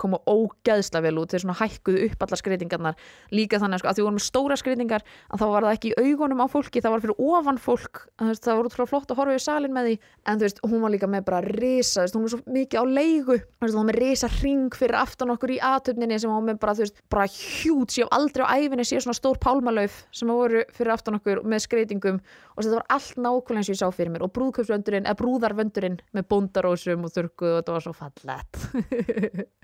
koma 0.00 0.22
ógæðsla 0.30 1.04
vel 1.04 1.16
út 1.20 1.34
þeir 1.34 1.44
svona 1.44 1.58
hækkuðu 1.60 2.06
upp 2.08 2.26
allar 2.26 2.40
skreitingarnar 2.40 3.00
líka 3.34 3.60
þannig 3.62 3.82
sko, 3.82 3.90
að 3.90 4.00
því 4.00 4.06
vorum 4.06 4.18
með 4.20 4.26
stóra 4.26 4.58
skreitingar 4.60 5.06
að 5.28 5.42
þá 5.42 5.46
var 5.52 5.68
það 5.68 5.76
ekki 5.76 5.92
í 5.92 6.08
augunum 6.08 6.44
á 6.44 6.46
fólki 6.50 6.82
það 6.82 6.96
var 6.96 7.04
fyrir 7.04 7.22
ofan 7.30 7.60
fólk 7.60 8.04
veist, 8.20 8.44
það 8.44 8.60
útrúlega 8.70 8.90
flott 8.90 9.12
að 9.12 9.20
horfa 9.20 9.36
í 9.36 9.42
salin 9.42 9.74
með 9.74 9.88
því. 9.88 9.94
En 10.28 10.40
þú 10.40 10.46
veist, 10.46 10.60
hún 10.66 10.84
var 10.84 10.94
líka 10.94 11.08
með 11.10 11.24
bara 11.28 11.40
veist, 11.44 12.14
hún 12.14 12.24
var 12.24 12.32
svo 12.34 12.40
mikið 12.54 12.80
á 12.80 12.84
leigu. 12.88 13.36
Veist, 13.60 13.74
hún 13.74 13.80
var 13.80 13.88
með 13.90 13.98
risa 14.00 14.30
ring 14.40 14.76
fyrir 14.76 14.98
aftan 15.00 15.34
okkur 15.34 15.54
í 15.54 15.58
aðtöfninni 15.70 16.18
sem 16.20 16.30
hún 16.30 16.40
var 16.40 16.48
með 16.50 16.60
bara, 16.64 16.88
bara 17.12 17.28
hjút 17.34 17.94
sem 17.94 18.12
aldrei 18.16 18.44
á 18.46 18.52
æfinni 18.60 18.86
sé 18.88 19.00
svona 19.00 19.16
stór 19.18 19.40
pálmalöf 19.42 20.02
sem 20.16 20.30
voru 20.30 20.64
fyrir 20.76 20.94
aftan 20.94 21.18
okkur 21.20 21.42
með 21.48 21.64
skreitingum 21.66 22.20
og 22.20 22.62
þetta 22.62 22.76
var 22.76 22.88
allt 22.96 23.16
nákvæmlega 23.20 23.62
eins 23.62 23.70
og 23.70 23.76
ég 23.76 23.80
sá 23.82 23.96
fyrir 23.96 24.14
mér. 24.14 24.26
Og 24.26 24.34
brúðköpsvöndurinn, 24.36 25.08
eða 25.08 25.20
brúðarvöndurinn 25.20 26.00
með 26.16 26.28
bóndarósum 26.32 27.08
og 27.08 27.14
þurkuð 27.16 27.54
og 27.54 27.62
þetta 27.62 27.78
var 27.78 27.86
svo 27.86 27.96
fallet 27.96 29.48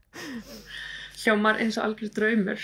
Hljómar 1.22 1.60
eins 1.62 1.78
og 1.80 1.88
algjör 1.88 2.12
draumur. 2.14 2.62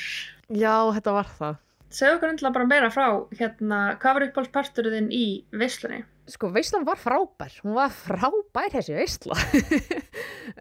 Já, 0.53 0.75
þetta 0.97 1.15
var 1.17 1.31
það. 1.39 1.61
Segðu 1.93 2.17
okkur 2.17 2.33
endla 2.33 2.53
bara 2.55 2.69
meira 2.69 2.89
frá 2.93 3.07
hérna, 3.37 3.79
hvað 4.01 4.17
var 4.17 4.27
uppáhaldsparturinn 4.29 5.11
í 5.13 5.27
veislunni? 5.61 6.03
Sko, 6.31 6.49
veislan 6.55 6.87
var 6.87 7.01
frábær. 7.03 7.57
Hún 7.65 7.75
var 7.77 7.93
frábær 7.93 8.73
þessi 8.79 8.99
veisla. 8.99 9.39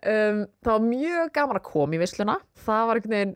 Um, 0.02 0.46
það 0.64 0.72
var 0.72 0.84
mjög 0.86 1.30
gaman 1.36 1.58
að 1.58 1.66
koma 1.66 1.96
í 1.98 2.00
veisluna. 2.02 2.36
Það 2.64 2.84
var 2.88 2.98
einhvern 2.98 3.14
veginn 3.14 3.34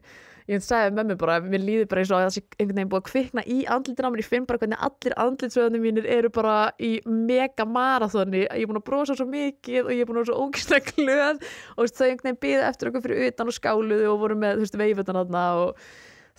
ég 0.49 0.61
sagði 0.61 0.93
með 0.93 1.07
mér 1.09 1.17
bara, 1.21 1.35
mér 1.41 1.63
líði 1.63 1.85
bara 1.89 2.01
eins 2.03 2.11
og 2.11 2.19
að 2.19 2.25
það 2.25 2.33
sé 2.35 2.41
einhvern 2.45 2.77
veginn 2.77 2.89
búið 2.91 3.01
að 3.01 3.07
kvikna 3.09 3.43
í 3.49 3.57
andlitin 3.75 4.05
á 4.05 4.09
mér. 4.13 4.21
Ég 4.21 4.29
finn 4.29 4.47
bara 4.49 4.61
hvernig 4.61 4.83
allir 4.87 5.15
andlitsöðunum 5.23 5.85
mínir 5.85 6.09
eru 6.15 6.31
bara 6.33 6.57
í 6.77 6.91
mega 7.05 7.65
marathoni 7.65 8.43
ég 8.45 8.61
er 8.61 8.69
búin 8.69 8.81
að 8.81 8.85
brosa 8.89 9.17
svo 9.17 9.25
mikið 9.29 9.87
og 9.87 9.93
ég 9.95 10.03
er 10.03 10.09
búin 10.09 10.19
að 10.19 10.25
vera 10.25 10.31
svo 10.31 10.45
ógæslega 10.45 10.93
glöð. 10.99 11.41
Og 11.75 11.89
þau 11.89 12.05
einhvern 12.09 12.29
veginn 12.29 12.41
býði 12.45 12.67
eftir 12.69 12.91
okkur 12.91 13.05
fyrir 13.07 13.31
utan 13.31 13.49
og 13.49 13.57
skáluðu 13.57 14.11
og 14.11 14.21
voru 14.21 14.37
með, 14.43 14.65
veifutan 14.77 15.21
aðna 15.23 15.45
og 15.63 15.87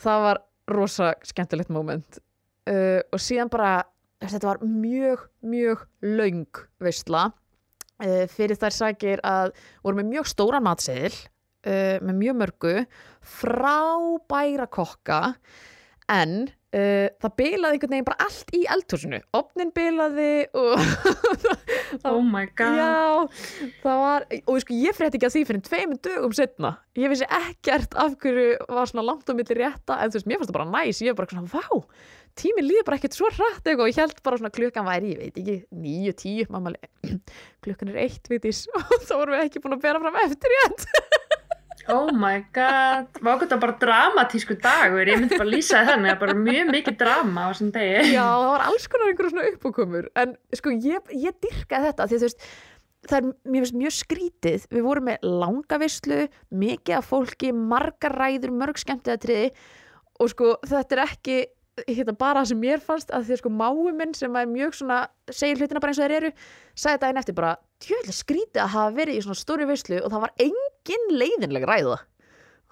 það 0.02 0.24
var 0.28 0.42
rosa 0.76 1.12
skemmtilegt 1.26 1.74
moment. 1.74 2.20
Uh, 2.66 3.02
og 3.14 3.22
síðan 3.22 3.50
bara, 3.50 3.84
þetta 4.22 4.52
var 4.52 4.62
mjög, 4.66 5.26
mjög 5.46 5.86
laung 6.02 6.62
veistla 6.82 7.28
uh, 8.02 8.24
fyrir 8.30 8.58
þær 8.58 8.74
sagir 8.74 9.22
að 9.26 9.52
voru 9.86 10.00
með 10.00 10.14
mjög 10.16 10.30
stóran 10.34 10.66
matseðil 10.66 11.14
uh, 11.66 11.96
með 12.04 12.20
mjög 12.22 12.38
mörgu 12.42 12.76
frábæra 13.26 14.68
kokka 14.70 15.20
en 16.12 16.46
uh, 16.46 17.06
það 17.22 17.32
bilaði 17.40 17.76
einhvern 17.76 17.94
veginn 17.96 18.06
bara 18.06 18.26
allt 18.28 18.52
í 18.54 18.62
eldhúsinu. 18.70 19.20
Opnin 19.36 19.72
bilaði 19.74 20.30
og 20.54 20.76
oh 22.10 22.20
my 22.22 22.46
god. 22.58 22.78
Já, 22.78 23.70
það 23.82 24.02
var, 24.04 24.28
og 24.42 24.60
sko 24.62 24.76
ég 24.78 24.96
frétti 24.96 25.18
ekki 25.18 25.30
að 25.30 25.38
því 25.38 25.46
fyrir 25.50 25.64
tveimur 25.66 26.02
dögum 26.06 26.36
setna 26.36 26.76
ég 26.96 27.12
vissi 27.12 27.26
ekkert 27.28 27.96
af 28.00 28.14
hverju 28.22 28.54
var 28.72 28.88
svona 28.90 29.04
langt 29.06 29.28
á 29.28 29.32
milli 29.36 29.58
rétta 29.58 29.98
en 30.00 30.12
þú 30.12 30.20
veist, 30.20 30.30
mér 30.30 30.40
fannst 30.40 30.52
það 30.52 30.60
bara 30.60 30.70
næs. 30.72 31.02
Ég 31.04 31.12
var 31.12 31.24
bara 31.24 31.34
svona, 31.34 31.50
vá, 31.52 31.82
tíminn 32.36 32.68
líður 32.68 32.86
bara 32.88 32.98
ekkert 33.00 33.16
svo 33.16 33.28
rætt 33.32 33.68
og 33.72 33.84
ég 33.88 34.00
held 34.00 34.22
bara 34.24 34.40
svona 34.40 34.52
klukkan 34.54 34.86
væri, 34.86 35.12
ég 35.14 35.20
veit 35.20 35.40
ekki 35.40 35.56
nýju, 35.82 36.14
tíu, 36.20 36.46
mamma 36.52 36.74
klukkan 37.64 37.92
er 37.92 38.02
eitt, 38.06 38.28
veitis 38.30 38.64
og 38.76 38.96
þá 39.06 39.14
vorum 39.14 39.36
við 39.36 39.44
ekki 39.46 39.62
búin 39.64 39.76
að 39.78 39.84
bera 39.86 40.02
fram 40.02 40.18
eftir 40.24 40.56
rétt 40.56 40.88
Oh 41.92 42.10
my 42.10 42.40
god, 42.54 43.18
var 43.20 43.36
okkur 43.36 43.46
þetta 43.46 43.58
bara 43.62 43.74
dramatísku 43.82 44.56
dagur, 44.62 45.06
ég 45.06 45.20
myndi 45.20 45.38
bara 45.38 45.50
lýsa 45.52 45.80
það 45.80 45.90
þannig 45.92 46.12
að 46.12 46.22
bara 46.22 46.36
mjög 46.40 46.70
mikið 46.74 46.96
drama 47.02 47.44
á 47.46 47.48
þessum 47.52 47.72
degi. 47.76 48.06
Já, 48.10 48.22
það 48.26 48.46
var 48.50 48.64
alls 48.66 48.86
konar 48.90 49.12
einhverjum 49.12 49.34
svona 49.34 49.50
uppákomur. 49.52 50.08
En 50.22 50.32
sko 50.58 50.72
ég, 50.74 51.12
ég 51.14 51.38
dyrkaði 51.46 51.90
þetta 51.90 52.08
því 52.10 52.20
þú 52.20 52.28
veist, 52.28 52.46
það 53.06 53.18
er 53.18 53.28
finnst 53.56 53.78
mjög 53.82 53.96
skrítið. 54.00 54.68
Við 54.74 54.86
vorum 54.88 55.10
með 55.10 55.28
langa 55.44 55.80
vislu 55.82 56.22
mikið 56.64 56.98
af 56.98 57.10
fólki, 57.12 57.52
margar 57.74 58.16
ræður 58.18 58.56
mörg 58.56 58.82
skemmtiðatriði 58.82 59.52
og 60.16 60.32
sko 60.32 60.56
þetta 60.66 60.96
er 60.96 61.04
ekki 61.06 61.38
hérna, 61.84 62.14
bara 62.16 62.40
það 62.40 62.50
sem 62.50 62.62
mér 62.62 62.82
fannst 62.82 63.10
að 63.12 63.26
því 63.28 63.34
að 63.34 63.40
sko 63.42 63.52
máu 63.52 63.90
minn 63.96 64.14
sem 64.16 64.38
er 64.40 64.48
mjög 64.48 64.78
svona, 64.78 65.02
segir 65.28 65.60
hlutina 65.60 65.82
bara 65.82 65.92
eins 65.92 66.00
og 66.00 66.06
þeir 66.06 66.16
eru 66.16 66.30
sagði 66.72 67.02
daginn 67.02 67.20
eftir 67.20 67.36
bara, 67.36 67.52
djöðlega 67.84 68.16
skrítið 68.16 68.62
að 68.64 68.72
hafa 68.76 68.94
verið 68.96 69.18
í 69.18 69.24
svona 69.26 69.40
stóri 69.42 69.68
vislu 69.68 70.00
og 70.00 70.14
það 70.14 70.24
var 70.24 70.34
engin 70.46 70.75
leiðinlega 71.10 71.72
ræða. 71.72 71.98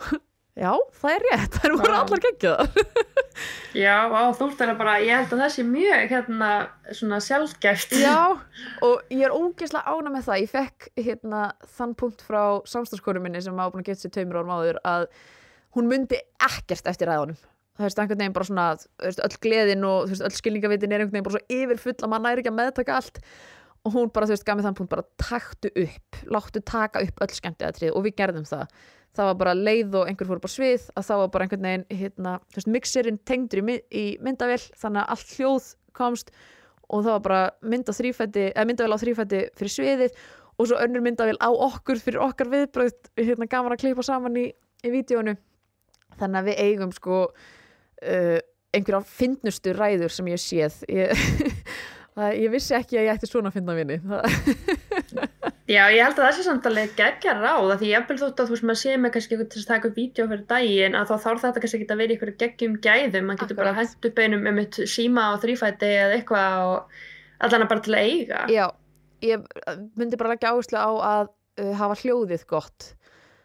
Já, 0.54 0.70
það 1.00 1.10
er 1.10 1.24
rétt, 1.26 1.56
það 1.56 1.64
eru 1.66 1.78
voru 1.80 1.94
allar 1.98 2.20
geggjaðar 2.22 2.76
Já, 3.84 3.94
á, 4.06 4.22
þú 4.38 4.46
ert 4.46 4.60
alveg 4.62 4.76
bara, 4.78 4.92
ég 5.02 5.16
held 5.18 5.32
að 5.34 5.40
það 5.42 5.48
sé 5.50 5.62
mjög 5.66 6.12
hérna 6.12 6.50
svona 6.94 7.16
sjálfgæft. 7.26 7.96
Já, 7.98 8.38
og 8.86 9.00
ég 9.10 9.24
er 9.26 9.34
ógeðslega 9.34 9.90
ána 9.90 10.12
með 10.14 10.28
það. 10.28 10.42
Ég 10.44 10.52
fekk 10.52 10.86
hérna 11.08 11.40
þann 11.74 11.96
punkt 11.98 12.22
frá 12.22 12.42
samstagskonu 12.70 13.24
minni 13.24 13.42
sem 13.42 13.58
hafa 13.58 13.74
búin 13.74 13.82
að 13.82 13.90
geta 13.90 14.04
sér 14.04 14.14
tveimur 14.14 14.38
árum 14.38 14.54
áður 14.54 14.78
að 14.86 15.08
hún 15.74 15.90
myndi 15.90 16.22
ekkert 16.38 16.86
eftir 16.92 17.10
ræðunum. 17.10 17.40
Það 17.74 17.88
veist 17.88 18.04
einhvern 18.04 18.22
veginn 18.22 18.38
bara 18.38 18.46
svona 18.46 18.68
öll 19.10 19.38
gleðin 19.42 19.88
og 19.90 20.14
öll 20.14 20.34
skilningavitin 20.38 20.94
er 20.94 21.02
einhvern 21.02 21.16
veginn 21.16 21.26
bara 21.26 21.40
svo 21.40 21.58
yfirfull 21.58 21.96
að 21.98 22.12
maður 22.12 22.28
næri 22.28 22.44
ekki 22.44 22.52
að 22.54 22.58
meðtaka 22.60 23.00
allt 23.00 23.18
og 23.84 23.92
hún 23.92 24.10
bara 24.14 24.28
þú 24.28 24.34
veist 24.34 24.46
gaf 24.46 24.58
mér 24.58 24.66
þann 24.68 24.76
punkt 24.78 24.92
bara 24.94 25.06
taktu 25.20 25.70
upp, 25.84 26.20
láttu 26.32 26.62
taka 26.64 27.02
upp 27.04 27.24
öll 27.24 27.34
skemmtiðatrið 27.36 27.92
og 27.92 28.06
við 28.06 28.16
gerðum 28.20 28.46
það. 28.48 28.68
Það 29.14 29.28
var 29.30 29.36
bara 29.42 29.54
leið 29.54 29.98
og 30.00 30.08
einhver 30.10 30.30
fór 30.30 30.40
upp 30.40 30.48
á 30.48 30.56
svið 30.56 30.86
að 30.96 31.06
það 31.08 31.20
var 31.20 31.32
bara 31.34 31.46
einhvern 31.46 31.68
veginn 31.68 31.84
hérna, 32.00 32.32
þú 32.50 32.58
veist, 32.58 32.70
mixerinn 32.76 33.20
tengdur 33.28 33.60
í, 33.62 33.76
í 33.94 34.04
myndavél 34.24 34.62
þannig 34.80 35.02
að 35.04 35.12
allt 35.14 35.34
hljóð 35.36 35.68
komst 35.94 36.32
og 36.88 37.04
það 37.04 37.12
var 37.12 37.24
bara 37.28 37.42
mynd 37.62 37.92
á 37.92 37.92
þrýfætti 37.94 38.46
eða 38.50 38.66
myndavél 38.70 38.96
á 38.96 39.02
þrýfætti 39.04 39.42
fyrir 39.60 39.74
sviðið 39.76 40.16
og 40.58 40.70
svo 40.70 40.80
önnur 40.82 41.04
myndavél 41.04 41.38
á 41.38 41.50
okkur 41.50 42.00
fyrir 42.02 42.24
okkar 42.24 42.50
viðbröð 42.50 42.96
hérna 43.20 43.48
gaman 43.50 43.76
að 43.76 43.84
klippa 43.84 44.04
saman 44.06 44.40
í, 44.40 44.48
í 44.82 44.92
vídjónu 44.92 45.36
þannig 46.18 46.40
að 46.40 46.50
við 46.50 46.60
eigum 46.66 46.92
sko 46.94 47.20
uh, 47.28 48.38
einhverja 48.74 49.02
fyndnustu 49.06 49.74
ræður 49.74 50.12
sem 50.12 50.30
ég 50.32 50.42
séð. 50.42 50.80
Ég, 50.90 51.24
það, 52.14 52.36
ég 52.42 52.52
vissi 52.54 52.76
ekki 52.76 52.98
að 52.98 53.08
ég 53.08 53.16
ætti 53.16 53.30
svona 53.30 53.50
að 53.50 53.58
finna 53.58 53.74
það, 53.74 54.22
Já, 55.64 55.86
ég 55.88 56.02
held 56.04 56.18
að 56.18 56.26
það 56.26 56.34
sé 56.36 56.42
samt 56.44 56.66
alveg 56.68 56.90
geggja 56.98 57.32
ráð 57.38 57.70
að 57.72 57.78
því 57.80 57.90
ég 57.90 58.02
eftir 58.02 58.18
þótt 58.20 58.40
að 58.42 58.50
þú 58.50 58.54
veist 58.54 58.66
maður 58.68 58.80
sé 58.82 58.96
með 59.00 59.12
kannski 59.14 59.34
eitthvað 59.34 59.52
til 59.54 59.62
að 59.62 59.70
taka 59.70 59.90
vídeo 59.96 60.26
fyrir 60.28 60.42
daginn 60.50 60.98
að 60.98 61.08
þá 61.08 61.14
þarf 61.24 61.44
þetta 61.44 61.62
kannski 61.64 61.78
ekki 61.80 61.94
að 61.94 62.02
vera 62.02 62.14
einhverju 62.14 62.34
geggjum 62.42 62.74
gæðum, 62.84 63.28
maður 63.30 63.40
getur 63.40 63.58
bara 63.60 63.72
Akkurat. 63.72 63.94
hendt 63.94 64.08
upp 64.10 64.20
einum 64.20 64.50
um 64.50 64.60
eitt 64.60 64.80
síma 64.92 65.24
á 65.24 65.32
þrýfæti 65.40 65.88
eða 66.02 66.18
eitthvað 66.18 66.66
og 66.68 67.00
allan 67.48 67.70
bara 67.70 67.86
til 67.86 67.96
að 67.96 68.10
eiga. 68.10 68.42
já, 68.52 68.66
ég 69.24 69.48
myndi 69.96 70.20
bara 70.20 70.34
leggja 70.34 70.52
áherslu 70.52 70.84
á 70.84 70.90
að 70.92 71.32
uh, 71.32 71.72
hafa 71.80 71.98
hljóðið 72.02 72.46
gott 72.52 72.92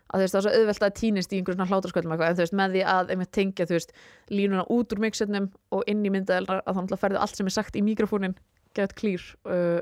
að 0.10 0.20
þú 0.20 0.26
veist 0.26 0.36
það 0.36 0.40
er 0.40 0.46
svo 0.46 0.60
auðvelt 0.60 0.86
að 0.86 0.96
týnist 1.00 1.34
í 1.34 1.40
einhverjum 1.40 1.60
svona 1.60 1.72
hlátarsköldum 1.72 2.14
eitthvað, 2.14 2.30
en 2.32 2.38
þú 2.38 2.44
veist 2.44 2.56
með 2.60 2.76
því 2.76 2.86
að 2.94 3.12
einmitt 3.14 3.34
tengja 3.36 3.68
þú 3.70 3.76
veist 3.78 3.92
línuna 4.34 4.64
út 4.74 4.96
úr 4.96 5.04
mixernum 5.04 5.52
og 5.76 5.84
inn 5.92 6.02
í 6.04 6.12
myndaðelnar 6.14 6.64
að 6.66 6.80
þannig 6.80 6.96
að 6.96 7.04
ferðu 7.04 7.22
allt 7.22 7.40
sem 7.40 7.50
er 7.50 7.56
sagt 7.56 7.78
í 7.78 7.84
mikrofónin 7.86 8.34
get 8.80 8.98
clear 9.00 9.26
uh, 9.46 9.82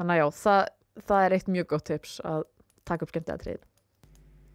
þannig 0.00 0.16
að 0.16 0.22
já, 0.22 0.28
það, 0.42 0.62
það 1.10 1.26
er 1.26 1.36
eitt 1.38 1.52
mjög 1.56 1.72
gott 1.74 1.88
tips 1.90 2.20
að 2.26 2.46
taka 2.88 3.06
upp 3.06 3.14
skemmtilega 3.14 3.44
treyð 3.44 3.66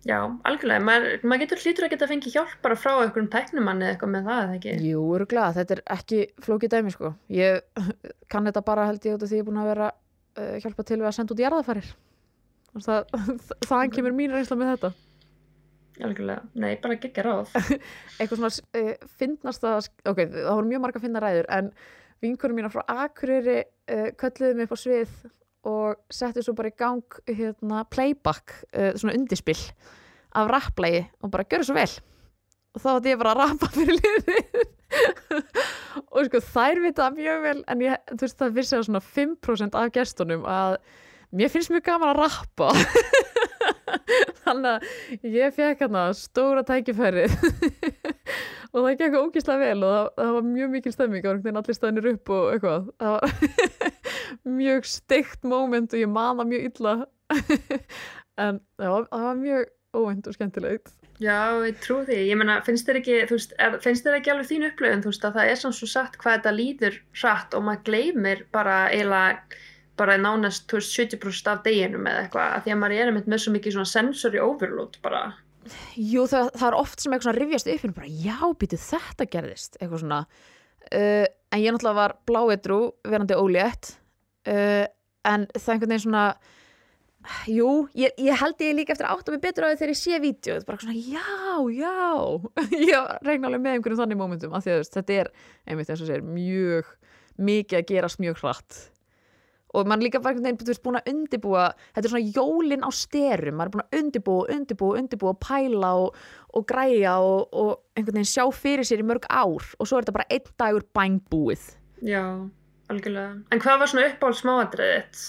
Já, 0.06 0.20
algjörlega, 0.46 0.84
maður, 0.86 1.14
maður 1.26 1.42
getur 1.42 1.62
hlýtur 1.64 1.86
að 1.88 1.94
geta 1.96 2.08
fengið 2.12 2.36
hjálp 2.36 2.58
bara 2.62 2.76
frá 2.78 2.92
einhverjum 2.94 3.30
tæknumanni 3.34 3.88
eða 3.88 3.94
eitthvað 3.96 4.12
með 4.14 4.28
það, 4.30 4.42
eða 4.44 4.58
ekki? 4.60 4.74
Jú, 4.86 5.00
öruglega, 5.16 5.54
þetta 5.56 5.74
er 5.74 5.82
ekki 5.96 6.20
flókið 6.46 6.74
dæmi 6.76 6.94
sko. 6.94 7.10
Ég 7.34 7.64
kann 8.32 8.46
þetta 8.46 8.62
bara 8.68 8.86
held 8.86 9.08
ég 9.10 9.18
út 9.18 9.26
af 9.26 9.32
því 9.32 9.40
ég 9.40 9.42
er 9.42 9.48
búin 9.48 9.58
að 9.64 9.72
vera 9.72 9.88
uh, 9.90 10.52
hjálpa 10.62 10.86
til 10.86 11.00
við 11.00 11.10
að 11.10 11.16
senda 11.18 11.34
út 11.34 11.42
jarðafarir. 11.42 11.90
Þannig 12.70 12.92
að 12.94 13.10
það, 13.16 13.58
þaðan 13.72 13.96
kemur 13.98 14.16
mín 14.20 14.36
reynsla 14.36 14.60
með 14.62 14.72
þetta. 14.76 14.94
Algjörlega, 16.06 16.46
nei, 16.54 16.72
bara 16.86 17.02
geggja 17.02 17.26
ráð. 17.26 17.58
Eitthvað 18.20 18.44
svona 18.44 18.54
uh, 18.78 18.94
finnast 19.18 19.66
það, 19.66 19.90
ok, 20.06 20.26
það 20.38 20.52
voru 20.54 20.70
mjög 20.70 20.86
marga 20.86 21.02
finna 21.02 21.26
ræður 21.26 21.50
en 21.58 21.74
vinkurum 22.24 22.60
mína 22.60 22.72
frá 22.74 22.84
Akureyri 23.06 23.62
uh, 23.64 24.10
kölluðu 24.20 24.56
mig 24.58 24.70
upp 24.70 24.76
á 24.76 24.80
svið 24.80 25.16
og 25.66 26.02
settu 26.14 26.44
svo 26.46 26.54
bara 26.58 26.70
í 26.70 26.78
gang 26.78 27.20
hérna, 27.28 27.84
playback, 27.90 28.54
uh, 28.76 28.94
svona 28.94 29.16
undirspill 29.18 29.60
af 30.36 30.52
rapplægi 30.52 31.06
og 31.24 31.32
bara 31.34 31.48
gjörðu 31.48 31.70
svo 31.70 31.78
vel. 31.78 31.90
Og 32.76 32.84
þá 32.84 32.90
átti 32.92 33.14
ég 33.14 33.20
bara 33.22 33.34
að 33.34 33.42
rappa 33.42 33.72
fyrir 33.72 34.00
liðið. 34.02 34.64
Og 36.16 36.28
sko 36.28 36.42
þær 36.44 36.82
vita 36.84 37.08
mjög 37.16 37.42
vel 37.44 37.58
en 37.72 37.84
ég, 37.84 38.02
þú 38.12 38.22
veist 38.26 38.40
það 38.42 38.58
vissi 38.60 38.78
að 38.78 38.86
svona 38.90 39.02
5% 39.04 39.78
af 39.80 39.94
gestunum 39.96 40.44
að 40.48 40.78
mér 41.36 41.52
finnst 41.52 41.72
mjög 41.72 41.86
gaman 41.88 42.12
að 42.12 42.20
rappa. 42.20 42.72
Þannig 44.46 44.70
að 44.70 45.30
ég 45.36 45.56
fekk 45.56 45.86
hérna 45.86 46.06
stóra 46.18 46.66
tækifærið 46.68 47.34
og 48.76 48.86
það 48.86 48.98
gekk 49.00 49.18
ógíslega 49.22 49.62
vel 49.62 49.86
og 49.88 49.94
það, 49.96 50.10
það 50.20 50.34
var 50.36 50.50
mjög 50.50 50.74
mikil 50.76 50.96
stemming 50.96 51.30
og 51.30 51.48
allir 51.52 51.78
staðinir 51.78 52.12
upp 52.12 52.34
og 52.36 52.50
eitthvað 52.54 52.90
það 53.00 53.16
var 53.16 53.96
mjög 54.60 54.92
steikt 54.92 55.48
moment 55.48 55.96
og 55.96 56.04
ég 56.04 56.12
man 56.12 56.42
það 56.42 56.52
mjög 56.52 56.70
illa 56.72 56.96
en 58.46 58.62
það 58.76 58.94
var, 58.96 59.10
það 59.10 59.28
var 59.30 59.42
mjög 59.46 59.66
óvænt 59.96 60.30
og 60.30 60.36
skemmtilegt 60.36 60.96
Já, 61.24 61.64
ég 61.64 61.78
trú 61.80 62.02
því. 62.04 62.18
Ég 62.28 62.36
meina, 62.36 62.58
finnst 62.66 62.90
þér 62.90 62.98
ekki, 63.00 63.14
veist, 63.30 63.54
er, 63.62 63.78
finnst 63.84 64.04
þér 64.04 64.18
ekki 64.18 64.34
alveg 64.34 64.50
þín 64.50 64.66
upplöfun, 64.68 65.14
það 65.24 65.38
er 65.46 65.62
samt 65.62 65.78
svo 65.78 65.88
satt 65.88 66.18
hvað 66.20 66.42
þetta 66.42 66.52
líður 66.52 66.98
hratt 67.22 67.56
og 67.56 67.64
maður 67.64 67.86
gleymir 67.88 68.42
bara 68.52 68.82
eiginlega 68.92 69.62
bara 69.96 70.18
nánast, 70.20 70.68
veist, 70.76 70.92
70% 71.00 71.48
af 71.54 71.64
deginum 71.64 72.10
eða 72.12 72.26
eitthvað, 72.26 72.52
að 72.52 72.66
því 72.66 72.74
að 72.74 72.82
maður 72.82 72.98
er 73.00 73.14
með 73.16 73.40
svo 73.46 73.56
mikið 73.56 73.80
sensory 73.88 74.44
overload 74.44 75.00
bara. 75.06 75.24
Jú, 75.98 76.26
það, 76.30 76.52
það 76.54 76.68
er 76.68 76.78
oft 76.78 77.02
sem 77.02 77.14
eitthvað 77.14 77.30
svona 77.30 77.40
rifjast 77.42 77.72
upp 77.74 77.86
en 77.88 77.96
bara, 77.96 78.10
já, 78.12 78.38
býtu 78.62 78.82
þetta 78.82 79.30
gerðist 79.34 79.80
eitthvað 79.80 80.04
svona. 80.04 80.20
Uh, 80.92 81.26
en 81.50 81.64
ég 81.64 81.74
náttúrulega 81.74 81.98
var 81.98 82.14
bláedrú 82.30 82.80
verandi 83.08 83.38
ólétt 83.40 83.96
uh, 84.46 84.86
en 85.26 85.48
það 85.56 85.64
er 85.66 85.74
einhvern 85.74 85.90
veginn 85.96 86.04
svona 86.04 86.26
jú, 87.50 87.70
ég, 87.98 88.14
ég 88.22 88.38
held 88.38 88.62
ég 88.62 88.76
líka 88.78 88.94
eftir 88.94 89.08
að 89.08 89.18
átta 89.18 89.34
mig 89.34 89.42
betur 89.42 89.66
á 89.66 89.68
því 89.72 89.80
þegar 89.80 89.94
ég 89.94 90.00
sé 90.02 90.20
vídeo 90.22 90.58
bara 90.68 90.82
svona, 90.84 90.98
já, 91.00 91.26
já. 91.74 91.96
Ég 92.92 93.10
regna 93.26 93.50
alveg 93.50 93.64
með 93.64 93.78
einhverjum 93.78 94.02
þannig 94.04 94.20
momentum 94.20 94.54
af 94.54 94.66
því 94.66 94.76
að 94.76 94.84
þetta 94.94 95.18
er, 95.24 95.32
einmitt 95.66 95.90
eins 95.90 96.04
og 96.04 96.12
segir 96.12 96.28
mjög 96.28 96.92
mikið 97.50 97.80
að 97.80 97.88
gerast 97.90 98.22
mjög 98.22 98.44
hratt 98.44 98.78
og 99.76 99.90
mann 99.90 100.04
líka 100.04 100.22
bara 100.24 100.36
einhvern 100.36 100.56
veginn 100.56 100.82
búin 100.86 101.00
að 101.00 101.10
undibúa, 101.12 101.70
þetta 101.96 102.08
er 102.08 102.14
svona 102.14 102.34
jólin 102.38 102.86
á 102.88 102.90
styrum, 102.96 103.58
maður 103.60 103.70
er 103.70 103.74
búin 103.74 103.86
að 103.86 103.98
undibúa, 104.00 104.50
undibúa, 104.56 105.00
undibúa, 105.02 105.34
pæla 105.42 105.94
og, 106.02 106.20
og 106.56 106.68
græja 106.70 107.16
og, 107.24 107.48
og 107.52 107.72
einhvern 107.96 108.20
veginn 108.20 108.32
sjá 108.32 108.46
fyrir 108.56 108.88
sér 108.88 109.04
í 109.04 109.08
mörg 109.08 109.28
ár 109.30 109.66
og 109.78 109.90
svo 109.90 110.00
er 110.00 110.06
þetta 110.06 110.16
bara 110.20 110.30
einn 110.32 110.54
dagur 110.62 110.86
bængbúið. 110.96 111.66
Já, 112.06 112.24
algjörlega. 112.92 113.34
En 113.52 113.64
hvað 113.64 113.82
var 113.82 113.92
svona 113.92 114.12
uppáhald 114.12 114.40
smáadriðið 114.42 115.02
þitt? 115.02 115.26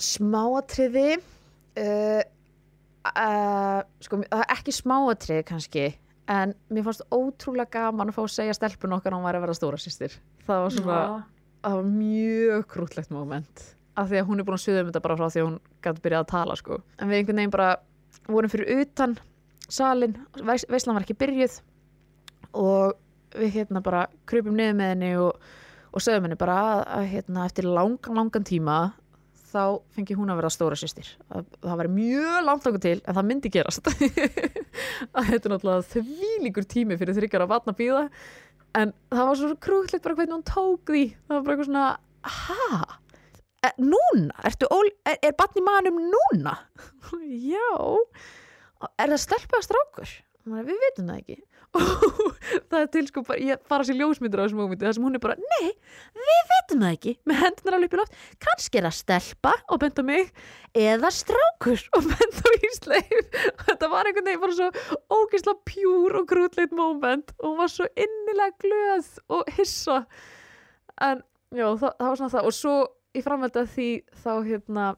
Smáatriði, 0.00 1.08
uh, 1.82 2.22
uh, 3.10 3.80
sko, 4.06 4.22
það 4.30 4.46
er 4.46 4.54
ekki 4.56 4.76
smáatriði 4.76 5.48
kannski, 5.50 5.90
en 6.30 6.54
mér 6.70 6.86
fannst 6.86 7.04
ótrúlega 7.10 7.74
gaman 7.74 8.12
að 8.12 8.16
fá 8.20 8.22
að 8.24 8.32
segja 8.36 8.56
stelpun 8.56 8.96
okkar 8.96 9.14
að 9.14 9.18
hún 9.18 9.28
væri 9.28 9.40
að 9.40 9.46
vera 9.48 9.58
stóra 9.58 9.80
sýstir. 9.82 10.16
Það 10.46 10.64
var 10.64 10.74
svona, 10.76 11.00
það 11.60 11.76
var 11.78 11.90
mjög 11.92 12.66
krútlegt 12.72 13.14
moment. 13.14 13.64
Af 13.98 14.10
því 14.10 14.20
að 14.20 14.28
hún 14.30 14.40
er 14.40 14.48
búin 14.48 14.56
að 14.56 14.64
suða 14.64 14.82
um 14.84 14.90
þetta 14.90 15.04
bara 15.04 15.18
frá 15.18 15.26
því 15.28 15.40
að 15.42 15.48
hún 15.48 15.58
gæti 15.84 16.04
byrjað 16.04 16.24
að 16.24 16.30
tala 16.32 16.56
sko. 16.56 16.80
en 16.98 17.10
við 17.10 17.20
einhvern 17.20 17.40
veginn 17.42 17.56
bara 17.56 17.70
vorum 18.30 18.52
fyrir 18.52 18.82
utan 18.82 19.18
salin, 19.70 20.16
veis, 20.44 20.66
veislan 20.70 20.96
var 20.96 21.06
ekki 21.06 21.18
byrjuð 21.20 21.60
og 22.58 22.96
við 23.36 23.52
hérna 23.60 23.82
bara 23.84 24.06
krupum 24.26 24.56
niður 24.58 24.78
með 24.78 24.92
henni 24.94 25.10
og, 25.20 25.50
og 25.94 26.02
sögum 26.02 26.26
henni 26.26 26.38
bara 26.40 26.56
að, 26.60 26.80
að 26.98 27.06
hérna, 27.14 27.44
eftir 27.46 27.68
langan, 27.68 28.18
langan 28.18 28.46
tíma 28.46 28.78
þá 29.50 29.80
fengi 29.94 30.16
hún 30.18 30.30
að 30.30 30.40
vera 30.40 30.52
stóra 30.54 30.78
sýstir 30.78 31.08
það, 31.28 31.46
það 31.64 31.80
var 31.82 31.90
mjög 31.94 32.36
langt 32.46 32.68
okkur 32.70 32.82
til 32.82 32.98
en 33.00 33.16
það 33.16 33.28
myndi 33.30 33.50
gerast. 33.52 33.90
Að 35.16 35.30
þetta 35.32 35.48
er 35.48 35.52
náttúrulega 35.54 35.86
þvílíkur 35.90 36.66
tími 36.70 36.98
fyrir 37.00 37.16
þryggjara 37.16 37.48
vatna 37.50 37.74
býða 37.74 38.04
en 38.78 38.94
það 39.10 39.28
var 39.30 39.38
svo 39.40 39.50
krútlegt 39.66 40.04
bara 40.06 40.18
hvernig 40.18 40.36
hún 40.36 40.46
tók 40.46 40.92
því. 40.92 41.04
Það 41.26 41.36
var 41.36 41.44
bara 41.46 41.56
eitthvað 41.56 41.70
svona 41.70 41.86
ha, 42.36 42.80
e, 43.66 43.72
núna? 43.82 44.40
Ertu 44.50 44.70
ól, 44.74 44.90
er, 45.08 45.20
er 45.26 45.36
batni 45.38 45.64
maðanum 45.66 46.02
núna? 46.12 46.56
Já. 47.56 47.70
Er 48.96 49.12
það 49.12 49.22
stelpa 49.24 49.60
að 49.60 49.66
strákur? 49.68 50.16
Hún 50.44 50.56
bara, 50.56 50.68
við 50.68 50.84
vitum 50.86 51.10
það 51.10 51.22
ekki 51.22 51.40
og 51.78 52.30
það 52.70 52.80
er 52.80 52.88
til 52.90 53.04
sko 53.06 53.22
bara, 53.26 53.38
ég 53.46 53.60
fara 53.70 53.86
sér 53.86 53.98
ljósmyndir 54.00 54.40
á 54.40 54.44
þessum 54.44 54.60
mómenti 54.62 54.86
þar 54.86 54.96
sem 54.96 55.04
hún 55.06 55.18
er 55.18 55.22
bara, 55.22 55.36
nei, 55.38 55.70
við 56.18 56.40
vitum 56.50 56.82
það 56.82 56.94
ekki 56.96 57.14
með 57.30 57.40
hendunar 57.44 57.76
alveg 57.76 57.90
upp 57.90 57.96
í 57.96 58.00
loft, 58.00 58.16
kannski 58.46 58.80
er 58.80 58.86
það 58.88 58.96
stelpa 58.98 59.52
og 59.70 59.82
bent 59.84 60.00
á 60.02 60.04
mig 60.08 60.32
eða 60.80 61.12
strákur 61.14 61.84
og 61.98 62.08
bent 62.10 62.40
á 62.42 62.48
Ísleif. 62.70 63.12
Og 63.52 63.66
þetta 63.68 63.90
var 63.92 64.10
einhvern 64.10 64.30
veginn 64.30 64.44
bara 64.44 64.56
svo 64.58 64.70
ógeðslega 65.20 65.68
pjúr 65.70 66.18
og 66.20 66.30
grútleit 66.30 66.74
moment 66.76 67.34
og 67.38 67.52
hún 67.52 67.60
var 67.60 67.72
svo 67.72 67.86
innilega 67.94 68.56
glöð 68.64 69.12
og 69.36 69.52
hissa. 69.58 70.00
En 71.00 71.22
já, 71.54 71.66
það, 71.78 71.92
það 71.92 72.08
var 72.08 72.20
svona 72.20 72.34
það. 72.34 72.50
Og 72.50 72.58
svo 72.58 72.74
í 73.16 73.22
framvelda 73.26 73.64
því 73.70 73.88
þá 74.24 74.32
hérna 74.46 74.88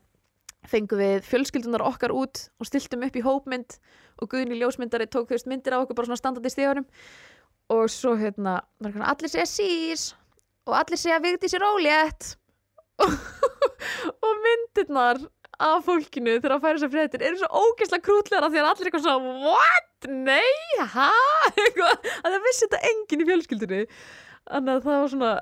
fengum 0.68 1.00
við 1.00 1.24
fjölskyldunar 1.26 1.84
okkar 1.84 2.14
út 2.14 2.46
og 2.60 2.68
stiltum 2.68 3.02
upp 3.06 3.16
í 3.18 3.24
hópmynd 3.24 3.78
og 4.22 4.30
Guðni 4.32 4.58
ljósmyndari 4.60 5.08
tók 5.10 5.32
veist 5.34 5.48
myndir 5.50 5.74
á 5.74 5.82
okkur 5.82 5.98
bara 5.98 6.10
svona 6.10 6.20
standandi 6.20 6.52
stíðunum 6.52 6.86
og 7.72 7.84
svo 7.92 8.14
hérna 8.20 8.60
allir 8.78 9.32
segja 9.32 9.48
sís 9.48 10.12
og 10.68 10.76
allir 10.78 11.00
segja 11.00 11.20
vigdi 11.22 11.50
sér 11.50 11.66
ólétt 11.66 12.34
og, 13.02 13.14
og 14.26 14.42
myndirnar 14.46 15.22
af 15.62 15.84
fólkinu 15.86 16.38
þegar 16.38 16.56
að 16.56 16.66
færa 16.66 16.82
sér 16.82 16.92
fréttir 16.92 17.24
eru 17.26 17.40
svo 17.40 17.62
ógeðslega 17.62 18.06
krútlegar 18.06 18.46
að 18.46 18.54
því 18.54 18.62
að 18.62 18.68
allir 18.70 18.90
eitthvað 18.90 19.06
svona 19.06 19.38
what? 19.46 19.88
Nei? 20.10 20.52
Hæ? 20.92 21.10
Að 22.24 22.32
það 22.32 22.44
vissi 22.48 22.66
þetta 22.66 22.80
enginn 22.90 23.22
í 23.22 23.26
fjölskyldunni 23.28 23.82
þannig 24.50 24.72
að 24.72 24.86
það 24.88 25.02
var 25.02 25.12
svona 25.12 25.32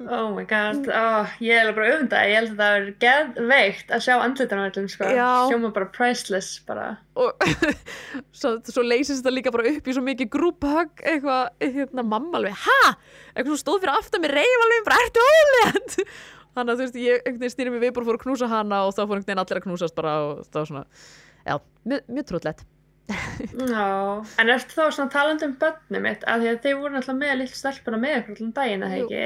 Oh 0.00 0.30
my 0.32 0.46
god, 0.48 0.86
oh, 0.88 1.32
ég 1.44 1.58
alveg 1.60 1.76
bara 1.76 1.88
öfunda 1.92 2.20
ég 2.24 2.38
held 2.38 2.52
að 2.54 2.60
það 2.60 2.76
er 2.78 2.86
geðveikt 3.02 3.90
að 3.92 4.04
sjá 4.06 4.14
öllum 4.16 4.88
sko, 4.88 5.08
sjóma 5.50 5.70
bara 5.76 5.88
priceless 5.92 6.48
bara, 6.64 6.86
og 7.20 7.44
svo, 8.40 8.54
svo 8.64 8.84
leysist 8.86 9.20
þetta 9.20 9.34
líka 9.34 9.52
bara 9.52 9.68
upp 9.74 9.90
í 9.90 9.96
svo 9.96 10.04
mikið 10.06 10.32
grúphögg 10.32 11.04
eitthvað, 11.04 11.52
hérna 11.60 12.06
mamma 12.14 12.40
alveg, 12.40 12.56
ha? 12.64 12.94
eitthvað 13.34 13.52
svo 13.52 13.60
stóð 13.60 13.82
fyrir 13.84 13.94
aftan 13.98 14.24
með 14.24 14.36
reyf 14.38 14.64
alveg, 14.64 14.88
bara 14.88 15.04
ertu 15.04 15.26
ólétt? 15.26 15.98
Þannig 16.56 16.72
að 16.72 16.80
þú 16.80 16.86
veist, 16.86 17.00
ég 17.04 17.20
einhvern 17.20 17.44
veginn 17.44 17.56
stýri 17.58 17.76
mig 17.76 17.84
við 17.84 17.94
bara 17.98 18.08
fór 18.08 18.20
að 18.22 18.24
knúsa 18.24 18.50
hana 18.50 18.82
og 18.86 18.96
þá 18.96 19.02
fór 19.02 19.18
einhvern 19.18 19.28
veginn 19.28 19.44
allir 19.44 19.60
að 19.60 19.68
knúsast 19.68 20.00
bara 20.00 20.16
og 20.24 20.42
það 20.48 20.62
var 20.62 20.72
svona, 20.72 20.84
já, 21.44 21.54
mjög, 21.92 22.08
mjög 22.08 22.30
trúllett 22.32 22.64
já. 23.74 23.86
En 24.40 24.50
eftir 24.54 24.76
þá 24.78 24.82
svona 24.94 25.12
talandi 25.12 25.46
um 25.48 25.54
börnum 25.60 26.04
mitt? 26.06 26.24
Að 26.30 26.44
því 26.44 26.50
að 26.50 26.60
þeir 26.64 26.76
voru 26.80 26.96
náttúrulega 26.96 27.20
með 27.20 27.40
lill 27.40 27.54
stelpuna 27.58 27.98
með 28.00 28.18
ykkur 28.20 28.36
allan 28.36 28.52
daginn 28.58 28.86
að 28.86 28.96
Jú. 28.96 29.06
ekki 29.06 29.24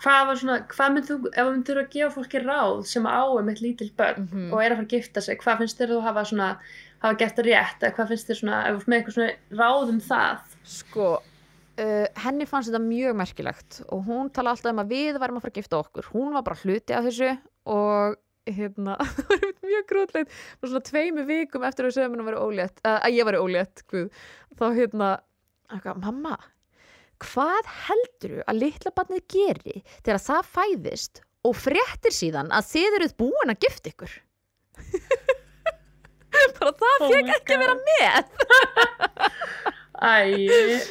hvað 0.00 0.26
var 0.30 0.38
svona, 0.40 0.58
hvað 0.72 0.92
mynd 0.94 1.08
þú 1.10 1.16
ef 1.30 1.40
þú 1.40 1.50
myndir 1.54 1.80
að 1.82 1.90
gefa 1.94 2.14
fólki 2.16 2.40
ráð 2.44 2.84
sem 2.88 3.04
á 3.08 3.20
um 3.28 3.48
eitt 3.52 3.60
lítil 3.64 3.90
börn 3.98 4.22
Mhm. 4.28 4.52
og 4.52 4.62
er 4.64 4.70
að 4.72 4.76
fara 4.80 4.86
að 4.86 4.94
gifta 4.96 5.20
sig 5.22 5.38
hvað 5.42 5.58
finnst 5.58 5.78
þér 5.80 5.92
þú 5.94 6.00
hafa 6.06 6.24
svona 6.24 6.48
hafa 7.02 7.18
gert 7.18 7.36
það 7.36 7.48
rétt 7.50 7.80
eða 7.84 7.94
hvað 7.96 8.08
finnst 8.14 8.28
þér 8.30 8.38
svona, 8.40 8.62
ef 8.68 8.80
þú 8.84 8.88
með 8.88 8.96
eitthvað 9.00 9.16
svona 9.18 9.34
ráð 9.60 9.88
um 9.94 10.00
það 10.00 10.40
Sko, 10.64 11.06
uh, 11.80 12.06
henni 12.24 12.46
fannst 12.46 12.70
þetta 12.70 12.82
mjög 12.84 13.14
merkilegt 13.16 13.82
og 13.88 14.04
hún 14.06 14.32
tala 14.32 14.50
alltaf 14.54 14.72
um 14.72 14.82
að 14.84 14.90
við 14.96 15.18
værum 15.20 15.36
að 15.38 15.44
fara 15.46 15.52
að 15.54 15.60
gifta 15.62 15.78
okkur. 15.80 16.10
Hún 16.12 16.32
var 16.36 16.42
bara 16.42 16.60
hluti 16.64 16.92
af 16.96 17.04
þessu 17.08 17.30
og 17.66 18.16
hérna, 18.50 18.96
það 19.16 19.26
var 19.28 19.68
mjög 19.68 19.84
grútlegt 19.88 20.30
og 20.62 20.68
svona 20.68 20.84
tveimu 20.90 21.24
vikum 21.28 21.64
eftir 21.68 21.84
að 21.88 21.96
sögum 21.96 22.20
að 22.24 22.30
vera 22.30 22.44
ólétt, 22.44 22.80
uh, 22.84 22.98
að 23.04 23.16
ég 23.16 23.28
væri 23.28 23.40
ólétt, 23.44 23.82
guð, 23.90 24.08
þá 24.56 24.64
hérna, 24.76 25.10
eitthvað, 25.70 26.00
mamma, 26.04 26.38
hvað 27.24 27.72
heldur 27.86 28.38
að 28.46 28.60
litla 28.64 28.94
barnið 28.96 29.26
geri 29.34 29.82
þegar 30.00 30.22
það 30.26 30.50
fæðist 30.56 31.22
og 31.46 31.56
fréttir 31.56 32.14
síðan 32.14 32.50
að 32.52 32.68
þið 32.72 32.98
eruð 33.00 33.14
búin 33.20 33.52
að 33.52 33.62
gifta 33.64 33.92
ykkur? 33.92 34.16
bara 36.60 36.72
það 36.80 37.04
Oh 37.04 37.10
fekk 37.10 37.30
ekki 37.36 37.56
að 37.56 37.62
vera 37.64 37.76
með 37.80 38.22
Æ, 40.00 40.12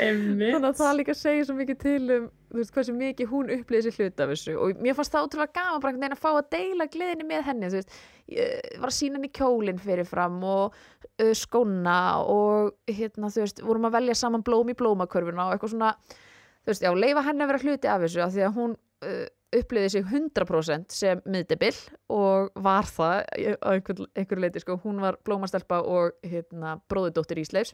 einmitt 0.05 0.51
þannig 0.53 0.68
að 0.70 0.82
það 0.84 0.97
líka 0.99 1.16
segir 1.18 1.47
svo 1.47 1.55
mikið 1.57 1.82
til 1.82 2.03
um 2.18 2.28
þú 2.49 2.57
veist, 2.57 2.74
hversu 2.74 2.95
mikið 2.97 3.30
hún 3.30 3.51
upplýði 3.53 3.89
sér 3.91 3.97
hluta 3.97 4.26
af 4.26 4.32
þessu. 4.34 4.55
Og 4.57 4.80
mér 4.82 4.95
fannst 4.97 5.14
það 5.14 5.28
ótrúlega 5.28 5.55
gaman 5.60 5.84
bara 5.84 5.91
einhvern 5.91 6.05
veginn 6.05 6.16
að 6.16 6.24
fá 6.24 6.30
að 6.32 6.49
deila 6.55 6.88
gleðinni 6.93 7.28
með 7.30 7.43
henni 7.49 7.70
þú 7.70 7.80
veist, 7.80 7.97
ég 8.34 8.80
var 8.82 8.89
að 8.89 8.97
sína 8.97 9.20
henni 9.20 9.32
kjólinn 9.39 9.82
fyrirfram 9.84 10.39
og 10.49 10.78
uh, 10.80 11.34
skóna 11.38 11.99
og 12.26 12.72
hérna 12.89 13.30
þú 13.34 13.45
veist 13.45 13.64
vorum 13.66 13.89
að 13.89 13.97
velja 13.99 14.18
saman 14.18 14.45
blóm 14.45 14.74
í 14.74 14.78
blómakörfuna 14.80 15.45
og 15.47 15.55
eitthvað 15.57 15.76
svona 15.76 15.91
þú 16.10 16.74
veist, 16.74 16.88
já, 16.88 16.93
leifa 17.05 17.26
henni 17.28 17.45
að 17.45 17.53
vera 17.53 17.66
hluti 17.66 17.91
af 17.91 18.05
þessu 18.05 18.26
af 18.26 18.34
því 18.34 18.47
að 18.47 18.57
hún 18.57 18.74
uh, 19.05 19.28
upplýði 19.60 19.93
sig 19.93 20.05
100% 20.05 20.93
sem 20.93 21.22
miðdebil 21.26 21.74
og 22.14 22.49
var 22.62 22.86
það 22.86 23.24
á 23.62 23.70
einhver, 23.74 24.03
einhverju 24.14 24.43
leiti 24.43 24.62
sko, 24.62 24.78
hún 24.84 24.99
var 25.01 25.18
blómastelpa 25.26 25.82
og 25.82 26.18
hérna 26.26 26.76
bróðudóttir 26.91 27.41
Ísleifs 27.41 27.74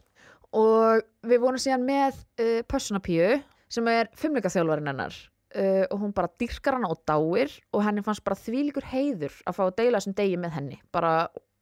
og 0.54 1.06
við 1.26 1.42
vorum 1.42 1.60
síðan 1.62 1.86
með 1.86 2.20
uh, 2.42 2.60
Pössunapíu 2.68 3.40
sem 3.72 3.88
er 3.90 4.10
fimmleikaþjálfarinn 4.18 4.92
hennar 4.92 5.16
uh, 5.56 5.84
og 5.90 6.02
hún 6.02 6.14
bara 6.16 6.30
dyrkar 6.40 6.76
hana 6.78 6.90
og 6.92 7.02
dáir 7.08 7.52
og 7.72 7.82
henni 7.86 8.04
fannst 8.06 8.24
bara 8.26 8.38
þvílíkur 8.38 8.86
heiður 8.92 9.34
að 9.46 9.58
fá 9.58 9.64
að 9.66 9.76
deila 9.80 10.00
þessum 10.00 10.16
degi 10.18 10.38
með 10.40 10.54
henni. 10.58 10.78
Bara, 10.94 11.14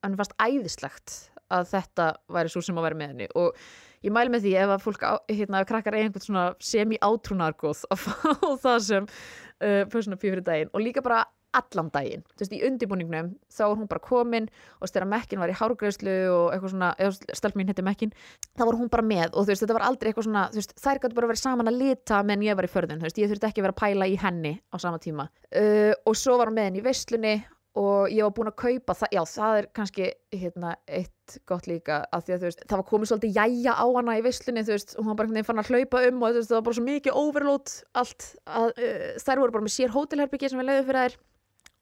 henni 0.04 0.20
fannst 0.20 0.36
æðislegt 0.40 1.16
að 1.54 1.68
þetta 1.70 2.10
væri 2.34 2.52
svo 2.52 2.64
sem 2.64 2.78
að 2.80 2.88
vera 2.88 3.00
með 3.00 3.14
henni. 3.14 3.30
Og 3.38 3.58
ég 4.04 4.14
mæli 4.14 4.32
með 4.32 4.46
því 4.46 4.54
ef 4.62 4.74
að 4.74 4.84
fólk 4.84 5.06
á, 5.06 5.14
hérna, 5.30 5.64
krakkar 5.68 5.98
einhvern 5.98 6.24
svona 6.24 6.46
semi-átrúnargóð 6.64 7.84
að 7.94 8.04
fá 8.04 8.52
það 8.66 8.78
sem 8.88 9.08
uh, 9.08 9.82
Pössunapíu 9.92 10.34
fyrir 10.34 10.46
daginn. 10.46 10.72
Og 10.74 10.84
líka 10.84 11.04
bara 11.04 11.24
allan 11.60 11.90
daginn, 11.94 12.24
þú 12.34 12.44
veist, 12.44 12.54
í 12.56 12.62
undirbúningnum 12.68 13.30
þá 13.52 13.62
var 13.64 13.78
hún 13.78 13.90
bara 13.90 14.04
komin 14.04 14.48
og 14.80 14.90
þegar 14.90 15.08
Mekkin 15.14 15.42
var 15.42 15.52
í 15.52 15.56
hárgreðslu 15.58 16.16
og 16.32 16.46
eitthvað 16.54 16.74
svona 16.74 16.90
eða 16.98 17.38
stelp 17.40 17.58
mín 17.58 17.70
heiti 17.70 17.86
Mekkin, 17.86 18.14
þá 18.54 18.66
var 18.66 18.78
hún 18.80 18.92
bara 18.92 19.06
með 19.06 19.26
og 19.32 19.44
þú 19.44 19.52
veist, 19.52 19.64
þetta 19.64 19.78
var 19.78 19.88
aldrei 19.88 20.10
eitthvað 20.10 20.28
svona, 20.28 20.44
þú 20.52 20.60
veist, 20.60 20.76
þær 20.84 21.02
gætu 21.02 21.18
bara 21.20 21.32
verið 21.32 21.44
saman 21.44 21.72
að 21.72 21.80
lita 21.80 22.22
meðan 22.26 22.46
ég 22.48 22.60
var 22.60 22.68
í 22.68 22.72
förðun, 22.74 23.02
þú 23.02 23.08
veist, 23.08 23.22
ég 23.22 23.32
þurfti 23.32 23.50
ekki 23.50 23.66
vera 23.66 23.76
að 23.76 23.82
pæla 23.82 24.10
í 24.10 24.16
henni 24.20 24.54
á 24.70 24.76
sama 24.82 25.02
tíma. 25.02 25.28
Uh, 25.54 25.92
og 26.08 26.16
svo 26.18 26.38
var 26.40 26.50
hún 26.50 26.58
með 26.58 26.70
henni 26.70 26.82
í 26.82 26.86
veislunni 26.86 27.34
og 27.74 28.10
ég 28.12 28.22
var 28.22 28.34
búin 28.36 28.50
að 28.52 28.58
kaupa 28.60 28.94
það, 28.94 29.14
já, 29.16 29.20
það 29.32 29.56
er 29.58 29.66
kannski 29.74 30.08
hérna, 30.34 30.74
eitt 30.86 31.36
gott 31.48 31.66
líka 31.66 32.04
að 32.14 32.26
því 32.26 32.34
að 32.34 32.42
þú 32.42 32.48
veist, 32.48 32.64
það 32.70 32.80
var 32.80 32.88
komið 32.90 33.10
svolítið 33.10 33.38
jæja 33.40 33.74
á 33.74 33.86
hana 33.96 34.16
í 34.18 34.24
veislunni, 34.24 34.64
þú 34.66 34.74
veist, 34.76 34.94
og 34.94 35.02
hún 35.02 35.10
var 35.10 35.20
bara 35.22 35.44
fann 35.48 35.62
að 35.62 35.70
hlaupa 35.72 36.02
um 36.08 36.22
og 36.22 36.34
þú 36.34 36.38
veist, 36.38 36.50
það 36.52 36.58
var 36.58 36.66
bara 36.68 36.78
svo 36.78 36.84
mikið 36.86 37.18
overload 37.24 37.74
allt, 38.02 38.26
að, 38.46 38.68
uh, 38.78 39.06
þær 39.26 39.42
voru 39.42 39.56
bara 39.56 39.66
með 39.66 39.74
sér 39.74 39.94
hótelherbyggi 39.94 40.52
sem 40.52 40.62
við 40.62 40.70
leiðum 40.70 40.88
fyrir 40.90 41.02
þær 41.02 41.18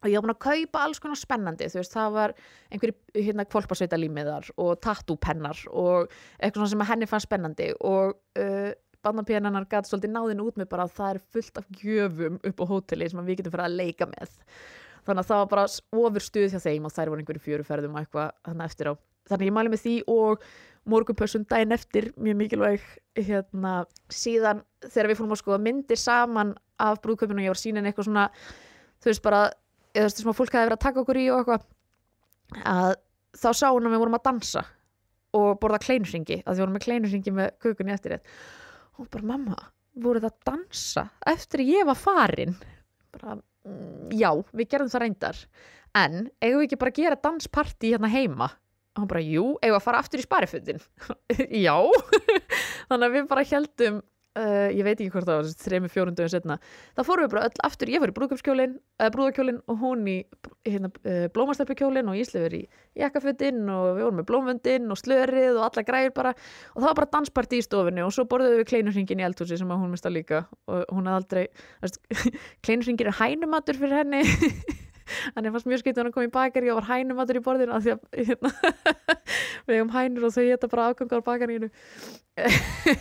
og 0.03 0.11
ég 0.11 0.19
var 0.19 0.27
búin 0.27 0.35
að 0.35 0.45
kaupa 0.45 0.85
alls 0.85 1.03
konar 1.03 1.21
spennandi 1.21 1.71
þú 1.71 1.81
veist, 1.81 1.95
það 1.95 2.15
var 2.19 2.35
einhverju 2.73 3.25
hérna 3.27 3.47
kvolpasveita 3.49 3.99
límiðar 4.01 4.49
og 4.59 4.81
tattúpennar 4.83 5.65
og 5.71 6.13
eitthvað 6.39 6.63
svona 6.63 6.73
sem 6.75 6.87
henni 6.91 7.11
fannst 7.11 7.31
spennandi 7.31 7.69
og 7.81 8.17
uh, 8.43 8.73
barnapénanar 9.03 9.67
gæti 9.71 9.91
svolítið 9.91 10.15
náðin 10.15 10.43
út 10.45 10.59
með 10.61 10.71
bara 10.71 10.87
að 10.87 10.97
það 10.97 11.13
er 11.13 11.21
fullt 11.35 11.61
af 11.61 11.71
gjöfum 11.81 12.39
upp 12.49 12.63
á 12.63 12.65
hóteli 12.71 13.09
sem 13.11 13.23
við 13.27 13.41
getum 13.41 13.55
fyrir 13.55 13.67
að 13.67 13.79
leika 13.81 14.09
með. 14.11 14.35
Þannig 15.03 15.25
að 15.25 15.31
það 15.31 15.41
var 15.41 15.49
bara 15.51 15.65
ofur 16.03 16.27
stuð 16.27 16.53
hjá 16.53 16.61
þeim 16.63 16.85
og 16.87 16.95
þær 16.95 17.11
voru 17.11 17.23
einhverju 17.23 17.45
fjöruferðum 17.47 17.97
og 17.97 18.05
eitthvað 18.05 18.37
þannig 18.47 18.69
eftir 18.69 18.91
á. 18.91 18.93
Þannig 19.31 19.49
ég 19.49 19.57
mæli 19.57 19.73
með 19.73 19.83
því 19.83 19.95
og 20.13 20.45
morgunpössun 20.93 21.47
daginn 21.51 21.75
eftir 21.75 22.11
mjög 22.19 22.39
mikilvæg 22.39 22.87
hérna 23.19 23.75
síðan 24.11 24.63
þegar 24.87 25.11
við 25.11 25.19
fórum 25.21 25.35
að 25.35 25.43
skoða 25.43 25.63
myndir 25.63 26.01
saman 26.01 26.55
af 26.83 27.03
brúðköpinu 27.03 27.43
og 27.43 27.47
ég 27.47 27.55
var 27.55 27.63
henni 27.63 27.91
eitthvað 27.91 28.09
svona 28.09 28.29
þú 29.03 29.11
veist 29.11 29.23
bara 29.23 29.43
eða 29.93 30.05
þú 30.05 30.09
veist 30.09 30.23
sem 30.23 30.33
að 30.33 30.39
fólk 30.39 30.55
hefði 30.55 30.67
verið 30.67 30.79
að 30.79 30.85
taka 30.87 31.03
okkur 31.03 31.21
í 31.21 31.27
og 31.33 31.43
eitthvað 31.43 31.69
að 32.69 32.95
þá 33.43 33.49
sá 33.57 33.67
hún 33.71 33.89
að 33.89 33.95
við 33.95 34.03
vorum 34.03 34.19
að 34.19 34.27
dansa 34.29 34.65
og 35.37 35.53
borða 35.61 35.81
kleinurringi 35.83 36.43
að 36.43 36.53
því 36.53 36.65
vorum 36.65 36.77
með 36.77 36.85
kleinurringi 36.87 37.35
með 37.37 37.55
kökunni 37.65 37.95
eftir 37.95 38.17
þetta 38.17 38.35
og 38.93 39.01
hún 39.01 39.13
bara 39.13 39.29
mamma, 39.33 39.61
voruð 40.05 40.27
það 40.27 40.33
að 40.33 40.49
dansa 40.51 41.07
eftir 41.33 41.65
ég 41.65 41.87
var 41.89 41.99
farin? 41.99 42.57
Bara, 43.13 43.39
mm, 43.69 44.11
já, 44.17 44.31
við 44.53 44.69
gerðum 44.73 44.93
það 44.93 45.05
reyndar. 45.05 45.41
En 45.97 46.19
eigum 46.41 46.61
við 46.61 46.67
ekki 46.67 46.81
bara 46.81 46.93
að 46.93 47.01
gera 47.01 47.21
danspartí 47.27 47.93
hérna 47.93 48.13
heima? 48.13 48.51
Og 48.93 49.05
hún 49.05 49.09
bara, 49.09 49.25
jú, 49.25 49.45
eigum 49.61 49.73
við 49.73 49.79
að 49.79 49.87
fara 49.87 50.01
aftur 50.05 50.21
í 50.21 50.27
sparifötin? 50.27 50.83
Já. 51.67 51.77
Þannig 52.91 53.07
að 53.07 53.15
við 53.17 53.29
bara 53.31 53.47
heldum 53.49 54.01
uh, 54.39 54.69
ég 54.73 54.85
veit 54.87 54.97
ekki 54.97 55.13
hvort 55.15 55.29
það 55.29 55.41
var 55.41 55.51
þrejum 55.63 55.91
fjórundum 55.93 56.31
setna 56.33 56.59
þá 56.97 57.03
fórum 57.07 57.27
við 57.27 57.35
bara 57.35 57.49
öll 57.49 57.65
aftur, 57.69 57.93
ég 57.93 58.03
var 58.03 58.13
í 58.13 58.17
brúðköpskjólin 58.17 58.77
uh, 58.79 59.11
brúðakjólin 59.15 59.61
og 59.67 59.81
hún 59.83 60.07
í 60.11 60.19
hérna, 60.69 60.93
uh, 61.05 61.27
blómastelpukjólin 61.35 62.11
og 62.13 62.21
Ísli 62.21 62.43
verið 62.45 62.65
í 62.65 63.03
jakkafötin 63.03 63.63
og 63.73 63.97
við 63.97 64.05
vorum 64.05 64.21
með 64.21 64.29
blómvöndin 64.31 64.93
og 64.93 65.01
slörið 65.01 65.59
og 65.59 65.67
alla 65.69 65.85
græðir 65.89 66.15
bara. 66.17 66.35
Og 66.75 66.83
það 66.83 66.89
var 66.89 66.99
bara 67.01 67.13
dansparti 67.17 67.61
í 67.61 67.67
stofunni 67.67 68.05
og 68.05 68.13
svo 68.15 68.27
borðuðum 68.31 68.63
við 68.63 68.71
kleinurringin 68.73 69.23
í 69.23 69.27
eldhúsi 69.29 69.59
sem 69.61 69.73
hún 69.73 69.93
mista 69.93 70.13
líka. 70.13 70.45
Og 70.69 70.85
hún 70.93 71.11
hafði 71.11 71.23
aldrei 71.23 71.93
kleinurringin 72.65 73.13
er 73.13 73.21
hænumatur 73.21 73.81
fyrir 73.81 74.03
henni 74.03 74.23
Þannig 75.35 75.55
fannst 75.57 75.69
mjög 75.71 75.83
skeitt 75.83 75.99
að 75.99 76.07
hann 76.09 76.15
kom 76.15 76.27
í 76.27 76.33
bakari 76.35 76.71
og 76.73 76.79
var 76.81 76.89
hænumatur 76.93 77.39
í 77.41 77.45
borðinu 77.47 77.75
af 77.77 77.85
því 77.87 77.95
að 77.97 78.01
hérna, 78.29 78.53
við 79.69 79.77
hefum 79.79 79.93
hænur 79.97 80.29
og 80.29 80.35
þau 80.37 80.45
geta 80.49 80.71
bara 80.73 80.87
afgangar 80.93 81.23
á 81.23 81.29
bakarínu 81.29 81.69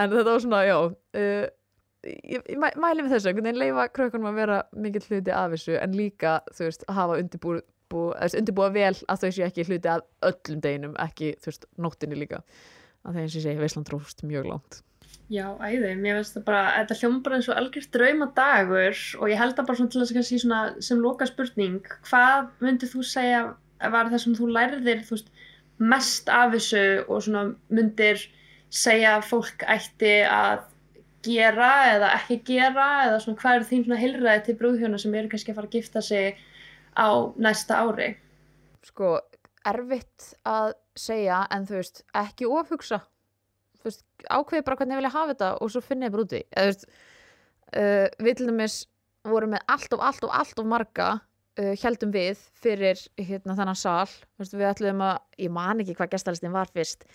en 0.00 0.12
þetta 0.12 0.26
var 0.30 0.42
svona, 0.44 0.60
já 0.68 0.76
uh, 0.80 1.46
ég, 2.04 2.40
ég 2.40 2.58
mæ- 2.60 2.76
mæli 2.80 3.04
með 3.04 3.14
þessu 3.16 3.30
einhvern 3.30 3.48
veginn 3.50 3.60
leifa 3.62 3.86
krökkunum 3.96 4.30
að 4.32 4.38
vera 4.42 4.58
mikill 4.76 5.06
hluti 5.08 5.34
af 5.36 5.54
þessu 5.54 5.78
en 5.80 5.96
líka, 5.96 6.38
þú 6.56 6.68
veist, 6.68 6.84
að 6.88 6.98
hafa 7.00 7.18
eða, 7.22 7.62
þú 7.90 8.04
veist, 8.20 8.38
undirbúa 8.42 8.68
vel 8.74 8.92
að 9.10 9.24
þau 9.24 9.30
séu 9.34 9.46
ekki 9.48 9.66
hluti 9.68 9.90
að 9.94 10.04
öllum 10.30 10.60
deginum, 10.66 10.94
ekki 11.02 11.32
þú 11.40 11.50
veist, 11.52 11.66
nóttinni 11.80 12.20
líka. 12.20 12.42
Að 13.00 13.14
þegar 13.16 13.24
eins 13.26 13.36
og 13.40 13.44
segi, 13.46 13.60
Veisland 13.64 13.88
dróst 13.88 14.24
mjög 14.28 14.48
langt 14.50 14.82
Já, 15.30 15.44
æði, 15.62 15.92
mér 15.94 16.16
finnst 16.18 16.34
það 16.34 16.46
bara, 16.48 16.62
þetta 16.80 16.96
hljóma 16.98 17.20
bara 17.22 17.36
eins 17.38 17.48
og 17.50 17.58
algjört 17.60 17.92
draumadagur 17.94 19.02
og 19.20 19.30
ég 19.30 19.38
held 19.38 19.60
að 19.60 19.68
bara 19.68 19.78
svona 19.78 19.92
til 19.92 20.00
að 20.02 20.12
kannski 20.16 20.38
svona 20.42 20.62
sem 20.82 21.02
loka 21.04 21.28
spurning, 21.30 21.84
hvað 22.08 22.48
myndið 22.64 22.96
þú 22.96 23.04
segja 23.06 23.42
var 23.94 24.10
það 24.10 24.22
sem 24.24 24.34
þú 24.40 24.48
lærðir, 24.56 25.04
þú 25.06 25.14
veist, 25.14 25.30
mest 25.92 26.32
af 26.34 26.50
þessu 26.56 26.82
og 27.06 27.22
svona 27.24 27.44
myndir 27.70 28.24
segja 28.74 29.14
fólk 29.22 29.62
ætti 29.70 30.16
að 30.26 30.66
gera 31.24 31.70
eða 31.92 32.10
ekki 32.16 32.40
gera 32.48 32.88
eða 33.06 33.22
svona 33.22 33.40
hvað 33.40 33.60
er 33.60 33.68
þín 33.70 33.86
svona 33.86 34.00
heilræði 34.00 34.44
til 34.48 34.56
brúðhjóna 34.60 35.00
sem 35.00 35.14
eru 35.14 35.30
kannski 35.30 35.54
að 35.54 35.60
fara 35.60 35.70
að 35.70 35.78
gifta 35.78 36.02
sig 36.04 36.42
á 36.98 37.08
næsta 37.38 37.78
ári? 37.84 38.10
sko, 38.82 39.14
erfitt 39.68 40.32
að 40.48 40.74
segja 40.98 41.44
en 41.54 41.66
þú 41.68 41.78
veist, 41.78 42.04
ekki 42.16 42.48
ofhugsa 42.48 43.02
veist, 43.86 44.04
ákveði 44.28 44.66
bara 44.66 44.80
hvernig 44.80 44.96
ég 44.96 45.02
vilja 45.02 45.14
hafa 45.16 45.32
þetta 45.34 45.50
og 45.60 45.72
svo 45.72 45.82
finn 45.84 46.06
ég 46.06 46.14
bara 46.14 46.26
úti 46.26 46.42
eða 46.50 46.70
veist, 46.70 46.86
uh, 47.76 48.06
við 48.20 48.38
til 48.38 48.48
dæmis 48.50 48.78
vorum 49.28 49.54
með 49.54 49.66
allt 49.68 49.92
of, 49.96 50.04
allt 50.04 50.24
of, 50.24 50.32
allt 50.32 50.62
of 50.62 50.68
marga 50.68 51.10
uh, 51.60 51.72
heldum 51.82 52.12
við 52.14 52.40
fyrir 52.60 53.00
hérna 53.20 53.56
þennan 53.58 53.78
sal. 53.78 54.10
Veist, 54.40 54.56
við 54.56 54.68
ætluðum 54.70 55.04
að, 55.06 55.22
ég 55.44 55.54
man 55.54 55.82
ekki 55.82 55.96
hvað 55.98 56.14
gestalistin 56.16 56.54
var 56.54 56.70
fyrst, 56.74 57.06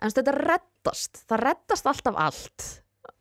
en 0.00 0.14
þetta 0.14 0.36
reddast. 0.38 1.22
Það 1.28 1.44
reddast 1.48 1.90
alltaf 1.90 2.20
allt. 2.26 2.70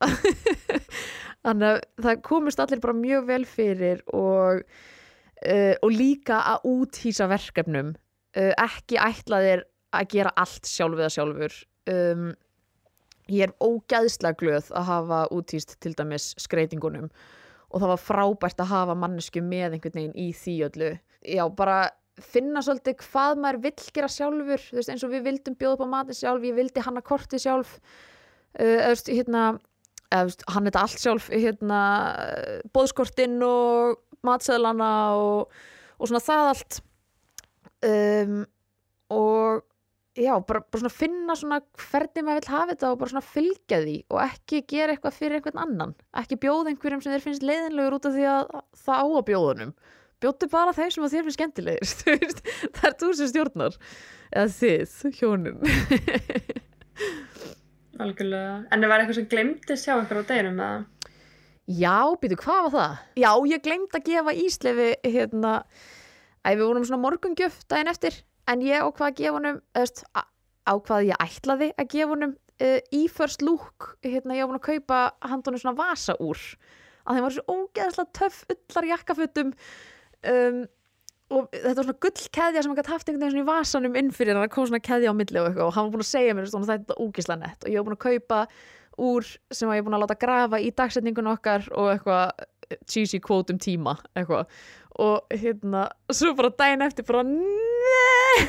Þannig 1.43 1.67
að 1.69 1.81
það 2.05 2.23
komist 2.23 2.61
allir 2.63 2.81
bara 2.83 2.95
mjög 2.95 3.27
vel 3.27 3.43
fyrir 3.47 4.03
og, 4.15 4.63
uh, 5.43 5.75
og 5.83 5.91
líka 5.91 6.39
að 6.53 6.69
úthýsa 6.71 7.27
verkefnum. 7.31 7.93
Uh, 8.33 8.51
ekki 8.57 8.97
ætlaðir 8.99 9.67
að 9.93 10.09
gera 10.15 10.33
allt 10.39 10.67
sjálf 10.69 10.97
eða 10.97 11.13
sjálfur. 11.13 11.59
Um, 11.91 12.31
ég 13.31 13.47
er 13.47 13.55
ógæðslega 13.63 14.39
glöð 14.39 14.69
að 14.75 14.87
hafa 14.89 15.23
úthýst 15.35 15.77
til 15.83 15.93
dæmis 15.97 16.33
skreitingunum 16.41 17.09
og 17.73 17.81
það 17.81 17.91
var 17.93 18.01
frábært 18.03 18.61
að 18.61 18.71
hafa 18.73 18.95
mannesku 18.99 19.41
með 19.41 19.77
einhvern 19.77 19.97
veginn 19.97 20.17
í 20.19 20.29
því 20.37 20.55
öllu. 20.67 20.89
Já, 21.25 21.43
bara 21.57 21.77
finna 22.21 22.61
svolítið 22.61 22.99
hvað 23.01 23.39
maður 23.41 23.61
vill 23.63 23.91
gera 23.95 24.09
sjálfur 24.11 24.61
þú 24.61 24.77
veist, 24.77 24.91
eins 24.93 25.05
og 25.05 25.13
við 25.15 25.23
vildum 25.29 25.55
bjóða 25.57 25.79
upp 25.79 25.85
á 25.89 25.93
matinn 25.95 26.19
sjálf 26.19 26.45
ég 26.45 26.57
vildi 26.59 26.83
hanna 26.85 27.01
kortið 27.01 27.45
sjálf. 27.47 27.77
Uh, 28.53 28.77
þú 28.83 28.91
veist, 28.91 29.09
hérna 29.09 29.43
veist, 30.21 30.45
hann 30.53 30.69
þetta 30.69 30.83
allt 30.85 31.01
sjálf 31.01 31.29
hérna, 31.33 31.81
bóðskortinn 32.75 33.39
og 33.47 33.97
matseðlana 34.23 34.91
og, 35.17 35.53
og 35.97 36.09
svona 36.09 36.23
það 36.23 36.49
allt. 36.51 36.81
Um, 37.83 38.43
og 39.11 39.63
já, 40.17 40.33
bara, 40.47 40.61
bara 40.61 40.81
svona 40.81 40.93
finna 40.93 41.35
svona 41.39 41.59
hvernig 41.89 42.25
maður 42.25 42.39
vill 42.41 42.53
hafa 42.53 42.69
þetta 42.73 42.91
og 42.91 42.99
bara 43.01 43.13
svona 43.13 43.25
fylgja 43.31 43.81
því 43.83 43.97
og 44.13 44.21
ekki 44.27 44.61
gera 44.69 44.93
eitthvað 44.93 45.17
fyrir 45.17 45.39
einhvern 45.39 45.63
annan 45.65 45.95
ekki 46.21 46.39
bjóða 46.43 46.73
einhverjum 46.73 47.03
sem 47.03 47.15
þér 47.15 47.25
finnst 47.25 47.47
leiðinlegur 47.47 47.97
út 47.97 48.09
af 48.09 48.15
því 48.17 48.29
að 48.33 48.43
það 48.83 49.01
á 49.01 49.05
að 49.07 49.27
bjóðunum 49.31 49.73
bjóttu 50.23 50.49
bara 50.51 50.75
þeim 50.77 50.91
sem 50.93 51.09
þér 51.15 51.27
finnst 51.27 51.39
skemmtilegir 51.39 51.87
það 52.77 52.89
er 52.91 52.97
þú 53.01 53.13
sem 53.19 53.31
stjórnar 53.33 53.79
eða 54.33 54.49
þið, 54.59 54.97
hjónin 55.19 55.57
Algjörlega. 58.01 58.53
En 58.73 58.81
það 58.81 58.89
var 58.89 59.01
eitthvað 59.01 59.17
sem 59.19 59.29
glemtist 59.29 59.85
hjá 59.87 59.93
ykkur 59.99 60.23
á 60.25 60.29
deginum 60.29 60.61
eða? 60.63 61.09
Já, 61.69 61.97
býtu, 62.19 62.37
hvað 62.41 62.61
var 62.65 62.73
það? 62.73 62.95
Já, 63.21 63.29
ég 63.47 63.63
glemt 63.63 63.93
að 63.95 64.07
gefa 64.09 64.33
Íslefi 64.35 64.87
hérna, 65.05 65.51
að 66.43 66.57
við 66.57 66.65
vorum 66.67 66.87
svona 66.89 67.03
morgungjöf 67.05 67.61
daginn 67.71 67.91
eftir, 67.93 68.17
en 68.51 68.63
ég 68.65 68.83
ákvað 68.83 69.09
að 69.09 69.17
gefa 69.21 69.37
honum, 69.37 69.59
eða 69.73 69.85
veist, 69.85 70.03
á- 70.15 70.29
ákvað 70.73 71.07
ég 71.09 71.23
ætlaði 71.27 71.71
að 71.79 71.89
gefa 71.95 72.11
honum 72.13 72.35
uh, 72.35 72.79
í 72.95 73.01
first 73.11 73.41
look, 73.45 73.89
hérna, 74.05 74.37
ég 74.37 74.45
var 74.45 74.53
búin 74.53 74.61
að 74.61 74.69
kaupa 74.69 75.01
handunum 75.31 75.61
svona 75.63 75.77
vasa 75.79 76.15
úr. 76.23 76.39
Að 77.03 77.17
þeim 77.17 77.25
var 77.27 77.35
svo 77.35 77.57
ógeðslega 77.57 78.15
töff 78.15 78.43
ullar 78.53 78.85
jakkafutum 78.93 79.49
um, 80.31 80.61
og 81.33 81.47
þetta 81.51 81.73
var 81.79 81.87
svona 81.87 82.01
gullkeðja 82.05 82.61
sem 82.63 82.71
hann 82.71 82.77
gæti 82.79 82.93
haft 82.93 83.09
einhvern 83.09 83.23
veginn 83.25 83.33
svona 83.33 83.43
í 83.43 83.49
vasanum 83.49 83.97
inn 83.99 84.11
fyrir 84.15 84.37
hann 84.39 84.51
kom 84.53 84.67
svona 84.69 84.83
keðja 84.85 85.11
á 85.11 85.17
milli 85.17 85.39
og 85.41 85.49
eitthvað 85.49 85.65
og 85.67 85.75
hann 85.75 85.87
var 85.87 85.93
búin 85.95 86.05
að 86.05 86.11
segja 86.13 86.37
mér 86.37 86.47
svona, 86.51 86.69
þetta 86.69 86.95
er 86.95 87.03
ógeðslega 87.03 87.41
nett. 87.41 87.65
Og 87.65 87.73
ég 87.73 87.79
var 87.81 87.87
búin 87.89 87.97
að 87.97 88.03
kaupa 88.05 88.41
úr 89.03 89.29
sem 89.57 89.71
ég 89.73 89.81
er 89.81 89.85
búin 89.87 89.97
að 89.97 90.03
láta 90.05 90.19
grafa 90.21 90.59
í 90.61 90.69
dagsetningun 90.77 91.31
okkar 91.33 91.65
og 91.73 91.89
eitthvað 91.95 92.43
eh, 92.69 92.77
cheesy 92.87 93.19
quote 93.23 93.55
um 93.55 93.59
tíma 93.63 93.95
eitthvað 94.13 94.45
og 95.01 95.33
hérna, 95.33 95.87
svo 96.13 96.33
bara 96.37 96.51
daginn 96.59 96.83
eftir 96.85 97.05
bara 97.07 97.23
nei 97.23 98.45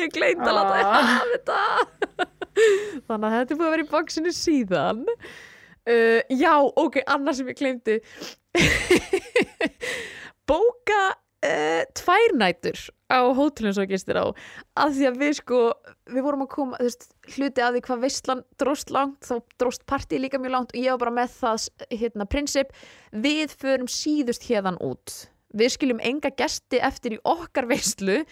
ég 0.00 0.12
gleyndi 0.14 0.46
að 0.48 0.56
láta 0.56 0.78
ég 0.80 0.86
Ah. 0.86 1.10
hafa 1.10 1.26
þetta. 1.34 1.58
Þannig 3.08 3.26
að 3.28 3.36
þetta 3.36 3.58
búið 3.58 3.66
að 3.66 3.74
vera 3.76 3.84
í 3.84 3.90
boxinu 3.90 4.32
síðan. 4.32 5.02
Uh, 5.86 6.20
já, 6.34 6.52
ok, 6.82 6.96
annars 7.06 7.36
sem 7.42 7.50
ég 7.52 7.58
gleymdi. 7.60 7.98
Bóka 10.48 11.02
uh, 11.46 11.82
tvær 11.96 12.34
nætur 12.36 12.80
á 13.06 13.22
hótelum 13.38 13.74
svo 13.76 13.86
gistir 13.86 14.18
á. 14.18 14.26
Að 14.78 14.96
því 14.98 15.06
að 15.10 15.20
við 15.22 15.32
sko, 15.38 15.60
við 16.10 16.26
vorum 16.26 16.44
að 16.46 16.50
koma 16.56 16.80
veist, 16.82 17.06
hluti 17.36 17.62
að 17.62 17.78
því 17.78 17.84
hvað 17.86 18.02
veistlan 18.02 18.42
dróst 18.58 18.90
langt 18.94 19.28
þá 19.28 19.36
dróst 19.60 19.86
partí 19.86 20.18
líka 20.20 20.40
mjög 20.42 20.54
langt 20.56 20.74
og 20.74 20.82
ég 20.82 20.96
var 20.96 21.04
bara 21.04 21.16
með 21.20 21.38
það 21.38 21.68
hérna 22.02 22.26
prinsip 22.30 22.74
við 23.14 23.54
förum 23.54 23.90
síðust 23.90 24.48
hérðan 24.50 24.80
út. 24.82 25.14
Við 25.56 25.72
skiljum 25.76 26.02
enga 26.04 26.32
gesti 26.36 26.82
eftir 26.84 27.16
í 27.16 27.22
okkar 27.24 27.68
veistlu 27.70 28.24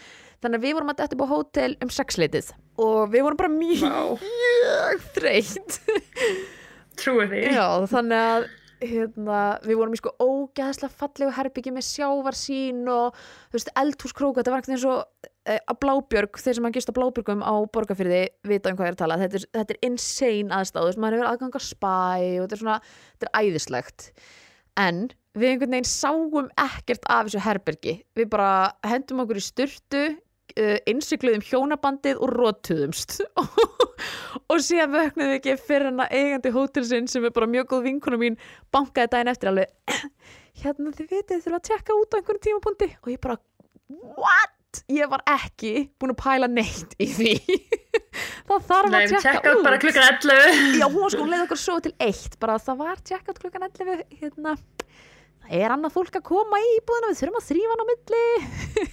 þannig 0.42 0.58
að 0.58 0.66
við 0.66 0.76
vorum 0.76 0.92
að 0.92 1.00
detta 1.00 1.16
upp 1.16 1.24
á 1.24 1.32
hótel 1.32 1.70
um 1.80 1.94
sexleitið 1.94 2.50
og 2.82 3.14
við 3.14 3.24
vorum 3.24 3.38
bara 3.38 3.54
mjög, 3.54 3.86
Vá, 3.86 4.26
mjög 4.26 5.08
þreytt. 5.14 5.78
Trúi 6.98 7.26
því. 7.30 7.40
Já, 7.54 7.66
þannig 7.90 8.26
að 8.34 8.50
hérna, 8.90 9.40
við 9.64 9.78
vorum 9.80 9.96
í 9.96 10.00
sko 10.00 10.12
ógæðslega 10.22 10.98
fallegu 11.00 11.34
herbyggi 11.36 11.72
með 11.74 11.86
sjávarsýn 11.88 12.84
og 12.92 13.16
þú 13.16 13.58
veist, 13.58 13.72
eldhúskróka, 13.80 14.40
þetta 14.40 14.54
var 14.54 14.62
ekkert 14.62 14.76
eins 14.76 14.86
og 14.90 15.28
e, 15.46 15.58
að 15.58 15.80
Blábjörg, 15.84 16.40
þeir 16.44 16.58
sem 16.58 16.68
að 16.68 16.78
gista 16.78 16.94
Blábjörgum 16.96 17.44
á 17.44 17.54
Borgarfyrði 17.74 18.22
vita 18.48 18.72
um 18.72 18.78
hvað 18.78 18.90
ég 18.90 18.94
er 18.94 18.98
að 18.98 19.02
tala 19.02 19.20
þetta 19.22 19.40
er, 19.40 19.46
þetta 19.58 19.76
er 19.76 19.90
insane 19.90 20.56
aðstáð, 20.58 20.80
þú 20.80 20.90
veist, 20.90 21.02
maður 21.04 21.18
hefur 21.18 21.30
aðgang 21.32 21.58
að 21.60 21.66
spæ 21.68 21.98
og 21.98 22.46
þetta 22.46 22.58
er 22.58 22.64
svona, 22.64 22.78
þetta 23.14 23.30
er 23.30 23.44
æðislegt. 23.44 24.08
En 24.84 25.04
við 25.38 25.52
einhvern 25.52 25.76
veginn 25.76 25.90
sáum 25.90 26.50
ekkert 26.60 27.06
af 27.10 27.28
þessu 27.28 27.42
herbergi. 27.44 27.96
Við 28.14 28.30
bara 28.32 28.50
hendum 28.86 29.22
okkur 29.24 29.40
í 29.40 29.44
styrtu 29.44 30.04
innsikluðum 30.90 31.42
hjónabandið 31.44 32.20
og 32.22 32.30
rótuðumst 32.36 33.18
og 34.50 34.60
síðan 34.62 34.92
vöknuðum 34.94 35.32
við 35.32 35.38
ekki 35.40 35.56
fyrir 35.64 35.90
hana 35.90 36.06
eigandi 36.12 36.52
hótelsinn 36.54 37.08
sem 37.10 37.26
er 37.26 37.34
bara 37.34 37.50
mjög 37.50 37.72
góð 37.72 37.86
vinkona 37.88 38.20
mín 38.20 38.38
bankaði 38.74 39.12
daginn 39.14 39.32
eftir 39.32 39.50
alveg 39.50 39.72
hérna 40.62 40.92
þið 40.94 41.14
vitið 41.14 41.40
þurfa 41.44 41.60
að 41.60 41.68
tjekka 41.68 41.96
út 41.98 42.14
á 42.14 42.16
einhverjum 42.18 42.44
tímapunkti. 42.46 42.90
Og 43.02 43.10
ég 43.12 43.22
bara 43.22 43.38
what? 44.18 44.82
Ég 44.90 45.10
var 45.10 45.22
ekki 45.30 45.72
búin 46.00 46.14
að 46.14 46.20
pæla 46.22 46.50
neitt 46.50 46.96
í 47.02 47.08
því. 47.14 47.34
Það 48.48 48.66
þarf 48.68 48.90
Nei, 48.92 48.98
að 48.98 49.12
tjekka 49.12 49.22
tjekka 49.24 49.52
út 49.54 49.66
bara 49.66 49.80
klukkan 49.82 50.08
11. 50.20 50.78
Já, 50.78 50.86
hún 50.86 51.00
var 51.00 51.14
sko, 51.14 51.22
hún 51.22 51.32
leiði 51.32 51.46
okkur 51.46 51.60
svo 51.62 51.76
til 51.82 51.94
eitt 52.04 52.36
bara 52.42 52.58
það 52.62 52.80
var 52.82 53.02
tjekkat 53.10 53.40
klukkan 53.42 53.66
11 53.70 54.02
hérna, 54.20 54.54
er 55.52 55.72
annað 55.74 55.94
fólk 55.94 56.16
að 56.18 56.24
koma 56.28 56.60
í 56.62 56.68
íbúðina 56.78 57.10
við 57.10 57.18
þurfum 57.20 57.40
að 57.40 57.48
þrýfa 57.48 57.72
hann 57.74 57.82
á 57.84 57.86
milli 57.90 58.22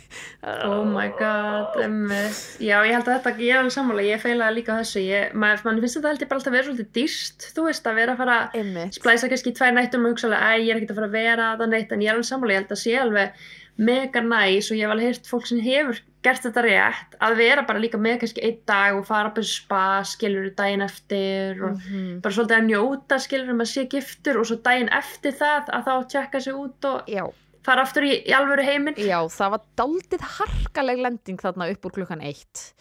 Oh 0.72 0.82
my 0.86 1.08
god, 1.20 1.78
emmitt. 1.86 2.40
Já, 2.60 2.76
ég 2.84 2.96
held 2.96 3.08
að 3.08 3.14
þetta, 3.14 3.34
ég 3.40 3.54
er 3.54 3.60
alveg 3.62 3.76
sammála, 3.76 4.06
ég 4.08 4.22
feilaði 4.24 4.58
líka 4.58 4.78
þessu. 4.80 5.04
Ég, 5.06 5.36
maður, 5.38 5.62
finnst 5.86 5.98
þetta 6.00 6.12
held 6.12 6.24
ég 6.26 6.32
bara 6.32 6.40
alltaf 6.42 6.52
að 6.52 6.58
vera 6.58 6.68
svolítið 6.68 6.90
dýrst, 6.98 7.48
þú 7.56 7.66
veist, 7.68 7.88
að 7.92 8.00
vera 8.02 8.16
að 8.16 8.22
fara 8.24 8.38
að 8.40 8.58
Einmitt. 8.62 8.98
splæsa 8.98 9.30
kannski 9.32 9.54
tvær 9.58 9.76
nættum 9.78 10.08
og 10.08 10.16
hugsa 10.16 10.30
alveg, 10.32 10.42
æ, 10.42 10.52
ég 10.66 10.74
er 10.74 10.82
ekkert 10.82 10.94
að 10.96 11.02
fara 11.02 11.10
að 11.12 11.18
vera 11.20 11.50
það 11.62 11.74
neitt, 11.76 11.94
en 11.94 12.04
ég 12.04 12.10
er 12.12 12.18
alveg 12.18 12.30
sammála, 12.32 12.56
ég 12.56 12.62
held 12.64 12.74
að 12.76 12.82
sé 12.82 12.98
alveg 13.06 13.46
mega 13.78 14.22
næs 14.22 14.72
og 14.72 14.78
ég 14.78 14.86
hef 14.86 14.92
alveg 14.94 15.08
heyrt 15.08 15.28
fólk 15.30 15.48
sem 15.48 15.60
hefur 15.64 16.00
gert 16.22 16.44
þetta 16.46 16.62
rétt, 16.62 17.16
að 17.20 17.36
vera 17.40 17.64
bara 17.66 17.80
líka 17.82 17.98
með 17.98 18.20
kannski 18.22 18.44
einn 18.46 18.60
dag 18.70 18.94
og 19.00 19.06
fara 19.08 19.32
bara 19.34 19.44
spa, 19.48 20.02
skilur 20.06 20.52
daginn 20.56 20.82
eftir 20.86 21.64
og 21.66 21.78
Mhm. 21.80 22.22
bara 22.22 22.34
svolítið 22.36 22.58
að 22.60 22.68
njóta, 22.70 23.18
skilur 23.20 23.50
um 23.50 23.60
að 23.64 23.72
sé 23.74 23.88
giftur 23.90 24.38
og 24.40 24.46
svo 24.46 24.58
daginn 24.62 24.90
eftir 24.94 25.32
það 25.34 25.70
að 25.74 25.86
þá 25.88 26.08
tjekka 26.14 26.42
sig 26.42 26.54
út 26.54 26.86
og 26.86 27.08
Já, 27.10 27.26
fara 27.64 27.82
aftur 27.82 28.04
í, 28.04 28.22
í 28.28 28.32
alvöru 28.38 28.64
heiminn. 28.64 28.96
já, 28.96 29.18
það 29.30 29.50
var 29.52 29.62
daldið 29.78 30.22
harkaleg 30.38 30.98
lending 31.02 31.38
þarna 31.42 31.72
upp 31.72 31.86
úr 31.86 31.92
klukkan 31.92 32.22
eitt 32.22 32.74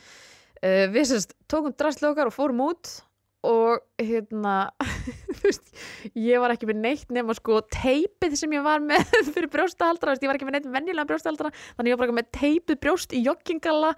uh, 0.62 0.86
Við 0.92 1.04
sérst 1.08 1.32
tókum 1.48 1.72
drastlega 1.72 2.12
okkar 2.12 2.26
og 2.26 2.34
fórum 2.36 2.60
út 2.68 3.00
og 3.42 3.80
hérna 3.98 4.70
veist, 5.42 5.70
ég 6.16 6.42
var 6.42 6.54
ekki 6.54 6.68
með 6.70 6.80
neitt 6.84 7.12
nema 7.14 7.34
sko 7.36 7.60
teipið 7.72 8.36
sem 8.40 8.56
ég 8.56 8.64
var 8.64 8.82
með 8.84 9.04
fyrir 9.34 9.50
brjóstahaldra, 9.52 10.12
þú 10.12 10.16
veist, 10.16 10.24
ég 10.24 10.32
var 10.32 10.38
ekki 10.38 10.48
með 10.48 10.56
neitt 10.58 10.68
venjulega 10.74 11.08
brjóstahaldra, 11.10 11.52
þannig 11.76 11.92
ég 11.92 11.98
var 11.98 12.04
bara 12.04 12.18
með 12.20 12.28
teipið 12.36 12.80
brjóst 12.84 13.14
í 13.16 13.22
joggingalla 13.24 13.94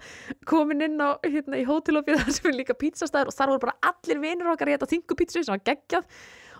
komin 0.49 0.85
inn 0.87 1.01
á 1.01 1.19
hérna, 1.25 1.59
í 1.59 1.67
hótelopið 1.67 2.21
þar 2.21 2.37
sem 2.37 2.49
er 2.51 2.57
líka 2.59 2.77
pizzastæður 2.79 3.33
og 3.33 3.37
þar 3.37 3.53
voru 3.53 3.65
bara 3.67 3.91
allir 3.91 4.23
vinur 4.23 4.53
okkar 4.53 4.71
í 4.71 4.77
þetta 4.77 4.91
þingu 4.93 5.19
pizzu 5.19 5.43
sem 5.43 5.53
var 5.55 5.67
geggjað. 5.67 6.07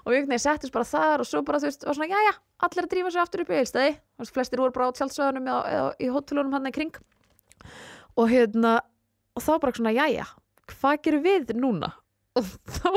Og 0.03 0.11
við 0.11 0.17
einhvern 0.17 0.33
veginn 0.33 0.43
settist 0.43 0.73
bara 0.75 0.87
þar 0.87 1.21
og 1.23 1.27
svo 1.29 1.41
bara 1.47 1.61
þú 1.63 1.69
veist, 1.69 1.85
var 1.87 1.95
svona, 1.95 2.09
jæja, 2.11 2.33
allir 2.67 2.87
að 2.87 2.91
drífa 2.91 3.11
sig 3.13 3.21
aftur 3.23 3.43
upp 3.45 3.51
í 3.53 3.59
eilstæði, 3.61 3.93
flestir 4.35 4.59
voru 4.59 4.75
bara 4.75 4.89
á 4.91 4.95
tjálsöðunum 4.97 5.47
eða, 5.47 5.61
eða 5.77 5.93
í 6.03 6.09
hótelunum 6.11 6.57
hann 6.57 6.67
í 6.67 6.73
kring. 6.75 6.97
Og 8.19 8.27
hérna 8.33 8.81
og 9.33 9.45
þá 9.45 9.53
bara 9.63 9.77
svona, 9.77 9.95
jæja, 9.95 10.27
hvað 10.73 10.99
gerum 11.07 11.23
við 11.23 11.55
núna? 11.55 11.93
Og 12.39 12.49
þá 12.77 12.89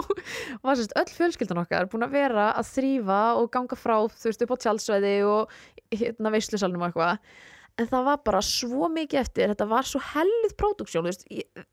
var 0.64 0.78
sérst 0.78 0.97
öll 0.97 1.12
fjölskyldan 1.12 1.62
okkar 1.62 1.91
búin 1.93 2.07
að 2.07 2.16
vera 2.16 2.49
að 2.57 2.72
þrýfa 2.72 3.20
og 3.41 3.51
ganga 3.55 3.78
frá 3.78 3.97
þú 4.09 4.30
veist 4.30 4.45
upp 4.47 4.57
á 4.57 4.62
tjálsvæði 4.64 5.14
og 5.28 5.57
hérna 5.93 6.32
veislusalnum 6.34 6.84
og 6.84 6.91
eitthvað. 6.91 7.30
En 7.76 7.89
það 7.91 8.07
var 8.09 8.20
bara 8.24 8.43
svo 8.45 8.89
mikið 8.89 9.20
eftir 9.20 9.53
þetta 9.53 9.68
var 9.68 9.89
svo 9.89 10.01
hellið 10.14 10.55
próduksjón 10.57 11.11
ég, 11.12 11.64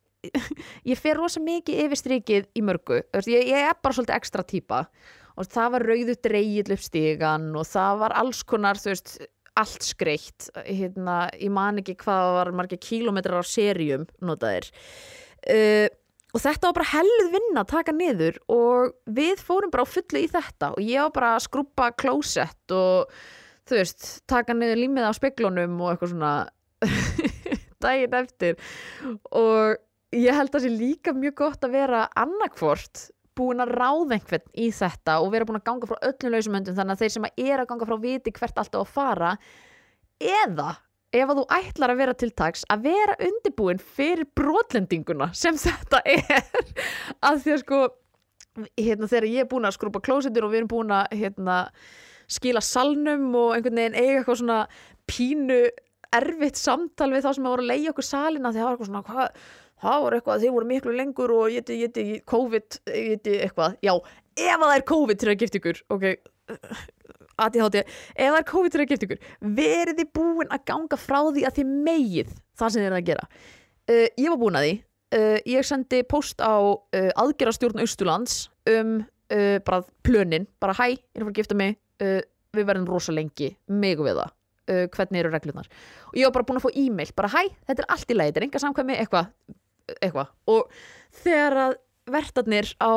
ég 0.92 1.00
fer 1.00 1.20
rosa 1.20 1.42
mikið 1.44 1.86
yfir 1.86 2.00
strikið 2.00 2.50
í 2.60 2.64
mörgu 2.66 3.02
veist, 3.14 3.32
ég, 3.32 3.48
ég 3.48 3.70
er 3.70 3.78
bara 3.80 3.96
svolítið 3.96 4.18
ekstra 4.18 4.46
típa 4.48 4.84
og 5.34 5.48
það 5.50 5.72
var 5.76 5.88
rauðu 5.90 6.18
dreigil 6.28 6.76
upp 6.76 6.84
stígan 6.84 7.48
og 7.58 7.66
það 7.68 8.04
var 8.04 8.16
alls 8.20 8.44
konar 8.48 8.80
þú 8.80 8.92
veist, 8.92 9.16
allt 9.60 9.86
skreitt 9.86 10.50
hérna, 10.66 11.28
ég 11.38 11.52
man 11.54 11.82
ekki 11.82 11.96
hvað 12.02 12.30
var 12.38 12.54
margir 12.58 12.82
kílómetrar 12.82 13.42
á 13.42 13.46
serjum 13.46 14.08
notaðir. 14.26 14.70
Uh, 15.44 15.90
og 16.34 16.42
þetta 16.42 16.70
var 16.70 16.78
bara 16.80 16.92
hellið 16.96 17.32
vinna 17.36 17.62
að 17.62 17.72
taka 17.76 17.94
niður 17.96 18.40
og 18.52 18.94
við 19.06 19.42
fórum 19.46 19.72
bara 19.74 19.86
á 19.86 19.94
fullu 19.94 20.24
í 20.24 20.30
þetta. 20.32 20.74
Og 20.74 20.82
ég 20.82 21.06
var 21.06 21.16
bara 21.16 21.32
að 21.38 21.46
skrúpa 21.46 21.90
klósett 21.94 22.74
og 22.74 23.14
þú 23.70 23.80
veist, 23.80 24.08
taka 24.30 24.56
niður 24.58 24.82
límið 24.82 25.10
á 25.10 25.14
speklunum 25.14 25.80
og 25.80 25.94
eitthvað 25.94 26.14
svona 26.16 26.34
daginn 27.86 28.18
eftir. 28.18 28.58
Og 29.30 29.78
ég 30.14 30.38
held 30.38 30.50
að 30.50 30.58
það 30.58 30.66
sé 30.66 30.72
líka 30.74 31.14
mjög 31.18 31.38
gott 31.44 31.68
að 31.68 31.78
vera 31.78 32.08
annarkvort 32.18 33.08
búin 33.38 33.62
að 33.64 33.74
ráða 33.78 34.18
einhvern 34.18 34.50
í 34.62 34.70
þetta 34.74 35.20
og 35.24 35.32
vera 35.34 35.48
búin 35.50 35.58
að 35.58 35.68
ganga 35.70 35.90
frá 35.90 36.02
öllum 36.10 36.36
lausumöndum 36.36 36.76
þannig 36.78 36.96
að 36.96 37.04
þeir 37.04 37.14
sem 37.16 37.30
er 37.32 37.62
að 37.62 37.70
ganga 37.72 37.88
frá 37.90 37.96
viti 38.04 38.34
hvert 38.36 38.60
alltaf 38.62 38.84
að 38.84 38.92
fara 38.94 39.32
eða 40.22 40.68
ef 41.14 41.30
að 41.30 41.40
þú 41.40 41.44
ætlar 41.58 41.94
að 41.94 42.00
vera 42.02 42.16
til 42.18 42.32
taks 42.34 42.64
að 42.74 42.88
vera 42.90 43.18
undirbúin 43.22 43.82
fyrir 43.82 44.26
brotlendinguna 44.38 45.30
sem 45.38 45.58
þetta 45.60 46.02
er. 46.10 46.48
Að 47.28 47.44
því 47.44 47.54
að 47.54 47.62
sko 47.64 47.82
hérna, 48.78 49.10
þegar 49.10 49.30
ég 49.30 49.46
er 49.46 49.50
búin 49.50 49.68
að 49.68 49.78
skrúpa 49.78 50.02
klósetur 50.04 50.48
og 50.48 50.54
við 50.54 50.64
erum 50.64 50.72
búin 50.74 50.94
að 50.94 51.16
hérna, 51.18 51.58
skila 52.30 52.62
salnum 52.64 53.32
og 53.38 53.56
einhvern 53.56 53.82
veginn 53.82 53.98
eiga 53.98 54.20
eitthvað 54.20 54.40
svona 54.42 54.60
pínu 55.10 55.60
erfitt 56.14 56.60
samtal 56.60 57.10
við 57.14 57.26
þá 57.26 57.32
sem 57.36 57.50
voru 57.50 57.66
að 57.66 57.72
leiða 57.72 57.94
okkur 57.94 58.08
salina 58.08 58.52
því 58.54 58.62
það 58.62 58.68
var 58.68 58.76
eitthvað 58.76 58.90
svona 58.90 59.04
hvað, 59.08 59.46
það 59.84 60.04
voru 60.04 60.20
eitthvað, 60.20 60.44
þeir 60.44 60.56
voru 60.56 60.70
miklu 60.70 60.96
lengur 60.98 61.34
og 61.34 61.54
ég 61.54 61.70
geti 61.70 62.06
COVID 62.30 62.80
ég 62.94 63.08
geti 63.16 63.38
eitthvað, 63.48 63.80
já, 63.84 63.94
ef 64.38 64.54
að 64.54 64.66
það 64.68 64.76
er 64.78 64.86
COVID 64.94 65.22
til 65.22 65.32
að 65.32 65.40
gifta 65.42 65.62
ykkur, 65.62 65.82
ok 65.98 66.06
ADHD, 67.42 67.84
það 68.18 68.40
er 68.40 68.48
COVID 68.50 68.78
að 68.78 68.92
gifta 68.92 69.08
ykkur 69.08 69.54
verið 69.58 70.02
þið 70.02 70.10
búin 70.18 70.52
að 70.54 70.66
ganga 70.70 71.00
frá 71.00 71.20
því 71.30 71.46
að 71.48 71.60
þið 71.60 71.72
megið 71.88 72.34
það 72.60 72.74
sem 72.74 72.84
þið 72.84 72.90
er 72.90 72.98
að 72.98 73.08
gera? 73.10 73.30
Uh, 73.84 74.06
ég 74.20 74.30
var 74.34 74.40
búin 74.42 74.60
að 74.60 74.68
því. 74.68 74.76
Uh, 75.14 75.40
ég 75.50 75.66
sendi 75.68 76.04
post 76.10 76.42
á 76.42 76.58
uh, 76.58 77.10
aðgerastjórn 77.22 77.82
Austurlands 77.84 78.38
um 78.70 79.02
uh, 79.04 79.58
bara 79.66 79.84
plönin, 80.06 80.48
bara 80.62 80.76
hæ, 80.78 80.94
ég 80.94 81.02
er 81.14 81.22
að 81.22 81.28
fara 81.28 81.34
að 81.34 81.42
gifta 81.42 81.58
mig. 81.58 81.78
Uh, 82.02 82.22
við 82.54 82.68
verðum 82.70 82.90
rosa 82.90 83.14
lengi 83.14 83.50
megu 83.74 84.06
við 84.06 84.20
það, 84.20 84.34
uh, 84.70 84.84
hvernig 84.94 85.24
eru 85.24 85.32
reglunar 85.34 85.70
og 86.12 86.18
ég 86.20 86.28
var 86.28 86.36
bara 86.36 86.48
búin 86.50 86.60
að 86.60 86.68
fá 86.68 86.76
e-mail, 86.84 87.14
bara 87.18 87.32
hæ 87.34 87.40
þetta 87.70 87.82
er 87.82 87.88
allt 87.96 88.12
í 88.14 88.18
leið, 88.18 88.28
þetta 88.28 88.42
er 88.42 88.46
enga 88.48 88.62
samkvæmi, 88.62 88.98
eitthvað 89.02 89.32
eitthvað, 89.96 90.30
og 90.54 90.76
þegar 91.24 91.56
að 91.64 91.74
vertarnir 92.14 92.70
á 92.78 92.94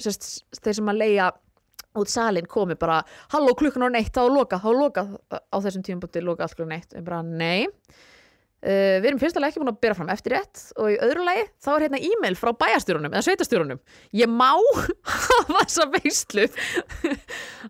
sérst, 0.00 0.28
þeir 0.56 0.78
sem 0.78 0.90
að 0.92 1.00
leia 1.02 1.28
út 2.02 2.12
salin 2.12 2.48
komi 2.50 2.76
bara, 2.78 3.00
halló 3.34 3.54
klukkan 3.58 3.86
á 3.86 3.88
neitt 3.92 4.12
þá 4.14 4.24
er 4.26 4.36
loka, 4.36 4.60
þá 4.62 4.68
er 4.72 4.78
loka 4.82 5.06
á 5.38 5.56
þessum 5.56 5.86
tíum 5.86 6.04
búin 6.04 6.26
loka 6.26 6.46
allt 6.46 6.58
klukkan 6.58 6.76
neitt, 6.76 6.94
en 6.94 7.06
bara 7.06 7.22
nei. 7.26 7.66
Uh, 8.58 8.98
við 8.98 9.12
erum 9.12 9.20
fyrstulega 9.22 9.52
ekki 9.52 9.60
búin 9.62 9.70
að 9.70 9.82
bera 9.84 9.94
fram 9.94 10.08
eftir 10.10 10.32
rétt 10.34 10.64
og 10.82 10.88
í 10.90 10.96
öðru 11.06 11.22
lagi 11.22 11.44
þá 11.62 11.68
er 11.76 11.84
hérna 11.84 12.00
e-mail 12.08 12.34
frá 12.34 12.50
bæjastjórunum 12.58 13.12
eða 13.12 13.20
sveitastjórunum 13.28 13.78
ég 14.18 14.32
má 14.32 14.48
hafa 15.12 15.60
þessa 15.60 15.86
veistlu 15.92 16.48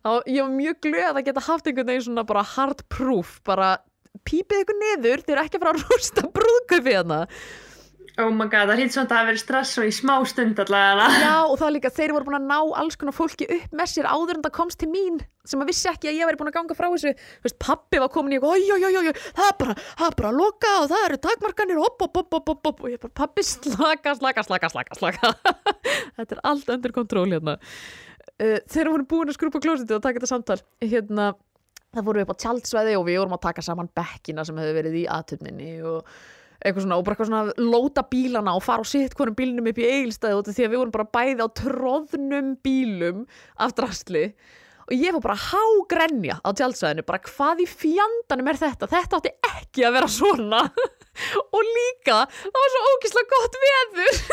og 0.08 0.30
ég 0.32 0.40
var 0.40 0.54
mjög 0.54 0.80
glöð 0.86 1.10
að 1.10 1.20
geta 1.26 1.44
haft 1.44 1.68
einhvern 1.68 1.90
veginn 1.92 2.06
svona 2.06 2.24
bara 2.30 2.46
hard 2.54 2.80
proof 2.88 3.36
bara 3.44 3.74
pípið 4.24 4.64
ykkur 4.64 4.80
niður 4.80 5.26
þeir 5.26 5.34
eru 5.36 5.44
ekki 5.44 5.60
að 5.60 5.66
fara 5.66 5.76
að 5.76 5.92
rústa 5.92 6.24
brúðköfið 6.38 6.98
hana 7.02 7.20
Oh 8.18 8.32
my 8.34 8.48
god, 8.50 8.66
það 8.66 8.80
hlýtt 8.80 8.94
svona 8.96 9.06
að 9.06 9.10
það 9.12 9.18
hafi 9.20 9.28
verið 9.28 9.40
stress 9.44 9.78
og 9.78 9.84
í 9.86 9.90
smá 9.94 10.12
stund 10.26 10.60
allavega. 10.64 11.18
Já, 11.22 11.34
og 11.46 11.52
það 11.60 11.68
líka, 11.76 11.90
þeir 11.94 12.14
voru 12.16 12.26
búin 12.26 12.38
að 12.40 12.48
ná 12.48 12.56
alls 12.80 12.96
konar 12.98 13.14
fólki 13.14 13.46
upp 13.54 13.76
með 13.78 13.90
sér 13.92 14.08
áður 14.10 14.32
en 14.40 14.42
það 14.42 14.54
komst 14.56 14.78
til 14.80 14.88
mín 14.90 15.20
sem 15.46 15.62
að 15.62 15.70
vissi 15.70 15.86
ekki 15.86 16.10
að 16.10 16.18
ég 16.18 16.26
væri 16.26 16.40
búin 16.40 16.50
að 16.50 16.56
ganga 16.56 16.76
frá 16.76 16.88
þessu. 16.88 17.12
Þú 17.14 17.46
veist, 17.46 17.58
pappi 17.62 18.00
var 18.02 18.10
komin 18.10 18.34
í 18.34 18.40
oi, 18.42 18.58
oi, 18.74 19.12
það 19.22 19.44
er 19.44 19.54
bara, 19.60 19.76
það 19.78 20.08
er 20.08 20.16
bara 20.18 20.32
að 20.32 20.40
loka 20.42 20.72
og 20.80 20.88
það 20.90 21.04
eru 21.06 21.18
takmarkanir, 21.28 21.78
hopp, 21.84 22.02
hopp, 22.02 22.18
hopp, 22.18 22.34
hopp, 22.34 22.66
hopp 22.66 22.82
og 22.82 22.90
ég 22.90 23.02
bara, 23.04 23.14
pappi, 23.22 23.44
slaka, 23.46 24.16
slaka, 24.18 24.44
slaka, 24.48 24.72
slaka, 24.74 24.98
slaka. 24.98 25.32
Þetta 26.18 26.36
er 26.40 26.42
allt 26.50 26.72
undir 26.74 26.94
kontról 26.96 27.28
hérna. 27.30 27.54
Uh, 28.34 28.58
Þeir 28.66 28.90
voru 28.96 29.06
búin 29.14 29.30
að 29.30 29.38
skrúpa 29.38 29.62
klósiti 29.62 29.94
og 29.94 30.02
taka 30.02 30.18
þetta 30.18 30.32
samtal. 30.32 30.58
Hérna, 30.82 31.30
það 31.94 32.10
voru 32.10 32.26
upp 32.26 32.34
á 32.34 32.40
tjaldsvæði 32.42 32.98
og 32.98 33.06
við 33.06 33.22
vorum 33.22 33.38
að 33.38 33.46
taka 33.46 33.64
saman 33.64 33.88
bekkina 33.94 34.44
sem 34.46 34.58
hefur 34.58 34.76
verið 34.82 34.98
í 35.00 35.06
aðtöfninni 35.14 35.70
og 35.86 36.18
eitthvað 36.58 36.84
svona 36.84 36.98
og 36.98 37.06
bara 37.06 37.16
eitthvað 37.16 37.30
svona 37.30 37.70
lóta 37.70 38.04
bílana 38.10 38.54
og 38.58 38.64
fara 38.66 38.82
og 38.82 38.90
sitt 38.90 39.14
hvernig 39.18 39.38
bílnum 39.38 39.70
upp 39.70 39.78
í 39.78 39.88
eigilstæði 39.88 40.38
út 40.40 40.50
af 40.50 40.56
því 40.56 40.66
að 40.66 40.72
við 40.72 40.82
vorum 40.82 40.94
bara 40.96 41.12
bæði 41.18 41.46
á 41.46 41.48
tróðnum 41.60 42.54
bílum 42.66 43.20
af 43.62 43.74
drastli 43.78 44.24
og 44.88 44.94
ég 44.96 45.12
fór 45.14 45.24
bara 45.28 45.38
hágrenja 45.48 46.38
á 46.40 46.48
tjálsvæðinu 46.56 47.04
bara 47.08 47.20
hvað 47.28 47.60
í 47.64 47.68
fjandanum 47.68 48.48
er 48.52 48.60
þetta 48.62 48.88
þetta 48.88 49.18
átti 49.20 49.32
ekki 49.52 49.84
að 49.88 49.96
vera 49.98 50.08
svona 50.08 50.62
og 51.56 51.62
líka 51.76 52.22
það 52.32 52.60
var 52.62 52.72
svo 52.74 52.84
ógíslega 52.94 53.32
gott 53.36 53.60
veður 53.66 54.22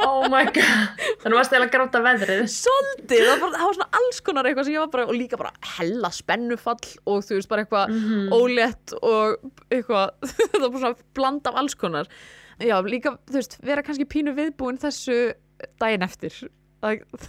Oh 0.00 0.24
my 0.32 0.44
god, 0.48 1.00
þannig 1.20 1.36
varst 1.36 1.52
eða 1.56 1.66
að 1.66 1.72
gráta 1.74 2.00
veðrið. 2.04 2.42
Svolítið, 2.52 3.22
það 3.26 3.40
var, 3.42 3.50
það 3.56 3.64
var 3.66 3.76
svona 3.76 3.98
alls 4.00 4.20
konar 4.24 4.48
eitthvað 4.48 4.66
sem 4.68 4.74
ég 4.76 4.80
var 4.84 4.90
bara, 4.94 5.04
og 5.10 5.16
líka 5.18 5.38
bara 5.40 5.50
hella 5.76 6.10
spennufall 6.14 6.78
og 7.10 7.24
þú 7.26 7.36
veist 7.36 7.50
bara 7.50 7.64
eitthvað 7.66 7.92
Mhm. 7.96 8.30
ólétt 8.36 8.94
og 9.00 9.50
eitthvað, 9.68 10.14
það 10.54 10.56
var 10.62 10.70
bara 10.70 10.82
svona 10.84 11.08
bland 11.18 11.50
af 11.50 11.58
alls 11.60 11.76
konar. 11.80 12.08
Já, 12.60 12.76
líka, 12.86 13.12
þú 13.28 13.36
veist, 13.40 13.58
vera 13.64 13.84
kannski 13.84 14.08
pínu 14.08 14.32
viðbúin 14.36 14.80
þessu 14.80 15.18
daginn 15.80 16.06
eftir. 16.08 16.38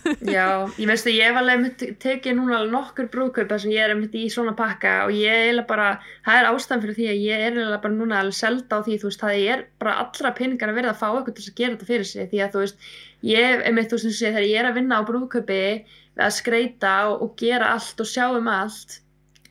Já, 0.36 0.46
ég 0.80 0.88
veist 0.88 1.08
að 1.10 1.18
ég 1.18 1.28
hef 1.28 1.40
alveg 1.42 1.82
tekið 2.00 2.38
núna 2.38 2.62
nokkur 2.72 3.10
brúðkaupa 3.12 3.58
sem 3.60 3.74
ég 3.74 3.84
er 3.84 3.94
einmitt 3.94 4.16
í 4.16 4.30
svona 4.32 4.54
pakka 4.56 4.94
og 5.08 5.16
ég 5.16 5.28
er 5.28 5.42
eiginlega 5.50 5.68
bara, 5.68 5.90
það 6.28 6.40
er 6.40 6.50
ástæðan 6.52 6.84
fyrir 6.86 6.98
því 7.00 7.08
að 7.12 7.24
ég 7.26 7.44
er 7.44 7.50
eiginlega 7.50 7.82
bara 7.84 7.98
núna 7.98 8.22
alveg 8.22 8.38
selda 8.40 8.80
á 8.80 8.86
því, 8.86 8.98
þú 9.02 9.10
veist, 9.10 9.26
það 9.26 9.44
er 9.52 9.66
bara 9.84 9.98
allra 10.06 10.34
peningar 10.40 10.72
að 10.72 10.80
verða 10.80 10.96
að 10.96 11.02
fá 11.02 11.08
eitthvað 11.10 11.38
til 11.38 11.48
að 11.50 11.60
gera 11.60 11.76
þetta 11.76 11.90
fyrir 11.92 12.10
sig. 12.12 12.32
Því 12.32 12.44
að 12.46 12.56
þú 12.56 12.64
veist, 12.64 12.90
ég 13.28 13.66
einmitt, 13.68 13.92
þú 13.92 14.00
veist, 14.00 14.24
þegar 14.24 14.48
ég 14.48 14.62
er 14.62 14.72
að 14.72 14.80
vinna 14.80 15.02
á 15.04 15.08
brúðkaupi 15.12 15.62
að 16.22 16.36
skreita 16.38 16.96
og, 17.12 17.28
og 17.28 17.36
gera 17.40 17.74
allt 17.76 18.04
og 18.04 18.08
sjá 18.08 18.30
um 18.32 18.52
allt 18.52 19.01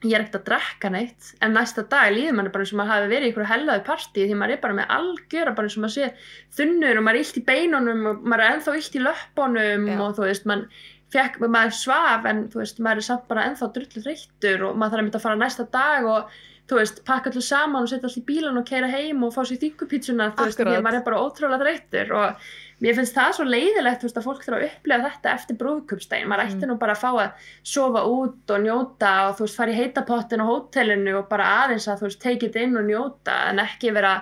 ég 0.04 0.14
er 0.16 0.22
ekkert 0.24 0.38
að 0.40 0.46
drekka 0.48 0.90
neitt 0.92 1.32
en 1.44 1.52
næsta 1.56 1.84
dag 1.90 2.12
líður 2.14 2.36
manni 2.38 2.52
bara 2.54 2.64
eins 2.64 2.72
og 2.72 2.78
maður 2.80 2.92
hafi 2.94 3.10
verið 3.10 3.26
í 3.26 3.30
einhverju 3.30 3.50
hellaði 3.50 3.82
partí 3.88 4.26
því 4.26 4.38
maður 4.40 4.54
er 4.54 4.62
bara 4.62 4.76
með 4.78 4.94
algjöra 4.96 5.56
bara 5.56 5.68
eins 5.68 5.76
og 5.76 5.84
maður 5.84 5.96
sé 5.96 6.08
þunnur 6.56 7.00
og 7.00 7.04
maður 7.06 7.18
er 7.18 7.24
illt 7.24 7.40
í 7.40 7.44
beinunum 7.50 8.06
og 8.10 8.22
maður 8.24 8.44
er 8.44 8.54
ennþá 8.54 8.76
illt 8.80 8.96
í 8.96 9.02
löppunum 9.04 9.90
Já. 9.90 9.98
og 10.04 10.14
þú 10.16 10.26
veist, 10.28 10.46
mann 10.48 10.64
fekk, 11.10 11.40
maður 11.44 11.76
svaf 11.76 12.30
en 12.30 12.46
þú 12.52 12.62
veist, 12.62 12.80
maður 12.80 13.02
er 13.02 13.08
samt 13.10 13.26
bara 13.28 13.48
ennþá 13.50 13.72
drullu 13.74 14.04
þreyttur 14.06 14.64
og 14.68 14.78
maður 14.78 14.94
þarf 14.94 15.02
að 15.02 15.06
mynda 15.08 15.20
að 15.20 15.26
fara 15.26 15.40
næsta 15.42 15.68
dag 15.74 16.08
og 16.08 16.40
þú 16.70 16.78
veist, 16.78 17.00
pakka 17.04 17.32
allir 17.32 17.44
saman 17.44 17.82
og 17.82 17.90
setja 17.90 18.06
allir 18.06 18.22
í 18.22 18.26
bílan 18.28 18.60
og 18.60 18.66
keira 18.68 18.90
heim 18.92 19.24
og 19.26 19.34
fá 19.34 19.42
sér 19.42 19.58
þingupítsuna 19.64 20.30
þú 20.38 20.46
veist, 20.46 20.64
maður 20.70 21.00
er 21.00 21.06
bara 21.08 21.22
ótrúlega 21.24 21.64
þreyttur 21.64 22.12
og 22.14 22.52
mér 22.80 22.94
finnst 22.96 23.14
það 23.16 23.32
svo 23.36 23.44
leiðilegt 23.44 24.00
þú 24.00 24.08
veist, 24.08 24.18
að 24.20 24.26
fólk 24.28 24.44
þarf 24.46 24.56
að 24.58 24.66
upplega 24.68 25.08
þetta 25.10 25.32
eftir 25.36 25.56
brúðkupsdægin 25.60 26.28
maður 26.30 26.44
ætti 26.46 26.60
Mm. 26.64 26.68
nú 26.70 26.78
bara 26.80 26.94
að 26.94 27.02
fá 27.02 27.10
að 27.12 27.48
sofa 27.74 28.04
út 28.08 28.54
og 28.56 28.60
njóta 28.64 29.10
og 29.28 29.34
þú 29.36 29.44
veist, 29.46 29.56
fara 29.60 29.74
í 29.74 29.78
heitapottin 29.80 30.40
á 30.44 30.46
hótelinu 30.48 31.16
og 31.18 31.28
bara 31.28 31.50
aðeins 31.64 31.88
að 31.88 32.00
þú 32.00 32.08
veist, 32.08 32.20
take 32.22 32.46
it 32.46 32.56
in 32.56 32.76
og 32.76 32.84
njóta 32.88 33.36
en 33.50 33.58
ekki 33.58 33.92
vera 33.92 34.14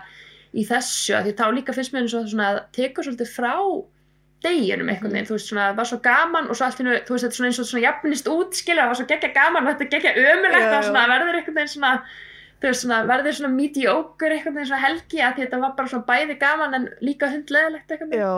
í 0.54 0.64
þessu. 0.66 1.14
Af 1.18 1.24
því 1.26 1.34
þá 1.38 1.46
líka 1.54 1.74
finnst 1.76 1.92
mér 1.94 2.02
eins 2.06 2.14
og 2.18 2.26
svona 2.32 2.48
að 2.54 2.60
tekur 2.72 3.04
svolítið 3.06 3.30
frá 3.36 3.54
deginum 4.42 4.88
einhvern 4.92 5.12
veginn, 5.12 5.26
þú 5.26 5.34
veist, 5.34 5.48
svona, 5.50 5.72
var 5.74 5.86
svo 5.88 5.98
gaman 6.02 6.46
og 6.48 6.54
svo 6.58 6.66
allt 6.68 6.78
í 6.78 6.84
nú, 6.86 6.92
þú 7.06 7.14
veist, 7.16 7.24
þetta 7.26 7.36
svona 7.38 7.48
eins 7.50 7.58
og 7.58 7.66
svona 7.66 7.84
jafnist 7.88 8.28
út, 8.30 8.54
skilja, 8.54 8.84
það 8.84 8.90
var 8.92 8.98
svo 9.00 9.06
geggja 9.10 9.30
gaman 9.34 9.66
og 9.66 9.72
þetta 9.72 9.88
geggja 9.94 10.12
ömulegt 10.14 10.74
og 10.78 10.84
svona 10.86 11.06
verður 11.10 11.38
einhvern 11.40 11.56
veginn 11.58 11.72
svona, 11.72 11.92
þú 12.58 12.68
veist, 12.68 12.82
svona, 12.84 12.98
verður 13.08 13.36
svona 13.38 13.54
mediocre 13.54 14.34
einhvern 14.34 14.56
veginn 14.56 14.70
svona 14.72 14.82
helgi 14.82 15.22
að 15.22 15.40
þetta 15.42 15.60
var 15.62 15.74
bara 15.78 15.92
svona 15.92 16.08
bæði 16.08 16.38
gaman 16.40 16.78
en 16.78 16.88
líka 17.04 17.30
hundleðilegt 17.32 17.94
veginn. 17.94 18.14
já, 18.18 18.32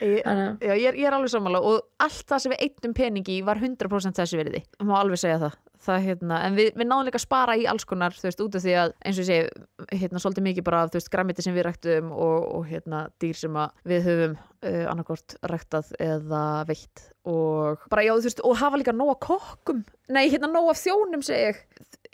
ég, 0.00 0.20
já 0.24 0.72
ég, 0.72 0.86
er, 0.90 1.00
ég 1.02 1.10
er 1.10 1.16
alveg 1.18 1.32
sammála 1.34 1.60
og 1.60 1.84
allt 2.02 2.24
það 2.28 2.44
sem 2.44 2.54
við 2.54 2.66
eittum 2.68 2.96
peningi 2.96 3.40
var 3.46 3.60
100% 3.60 4.20
þessu 4.20 4.40
verði. 4.40 4.62
Má 4.80 4.96
alveg 5.00 5.22
segja 5.22 5.42
það. 5.46 5.58
Það 5.86 6.04
hérna, 6.06 6.38
en 6.46 6.56
við, 6.58 6.68
við 6.76 6.88
náðum 6.88 7.08
líka 7.08 7.20
að 7.20 7.24
spara 7.24 7.56
í 7.58 7.64
alls 7.70 7.86
konar, 7.88 8.14
þú 8.16 8.26
veist, 8.26 8.42
út 8.44 8.58
af 8.58 8.64
því 8.64 8.74
að 8.82 8.92
eins 8.98 9.16
og 9.18 9.22
ég 9.22 9.28
segi, 9.30 9.64
hérna, 10.02 10.22
svolítið 10.22 10.46
mikið 10.46 10.66
bara 10.66 10.82
af, 10.82 10.92
þú 10.92 11.00
veist, 11.00 11.10
græmiti 11.12 11.44
sem 11.46 11.56
við 11.56 11.66
ræktum 11.68 12.12
og, 12.12 12.46
og 12.58 12.68
hérna, 12.70 13.02
dýr 13.22 13.40
sem 13.40 13.58
við 13.88 14.06
höfum 14.10 14.36
uh, 14.36 14.84
annarkort 14.92 15.36
ræktað 15.52 15.92
eða 16.02 16.44
veitt. 16.68 17.04
Og 17.26 17.88
bara, 17.92 18.06
já, 18.06 18.14
þú 18.14 18.30
veist, 18.30 18.46
og 18.46 18.62
hafa 18.62 18.80
líka 18.82 18.96
nóg 18.96 19.16
af 19.16 19.20
kokkum, 19.26 19.82
nei, 20.12 20.24
hérna, 20.26 20.52
nóg 20.52 20.72
af 20.72 20.80
þjónum, 20.82 21.26
segi 21.26 21.50
ég, 21.50 21.60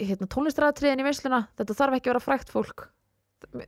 hérna, 0.01 0.29
tónlistræðatriðin 0.33 1.05
í 1.05 1.09
veisluna, 1.09 1.47
þetta 1.61 1.79
þarf 1.83 1.99
ekki 1.99 2.11
að 2.11 2.15
vera 2.15 2.27
frækt 2.31 2.53
fólk. 2.53 2.89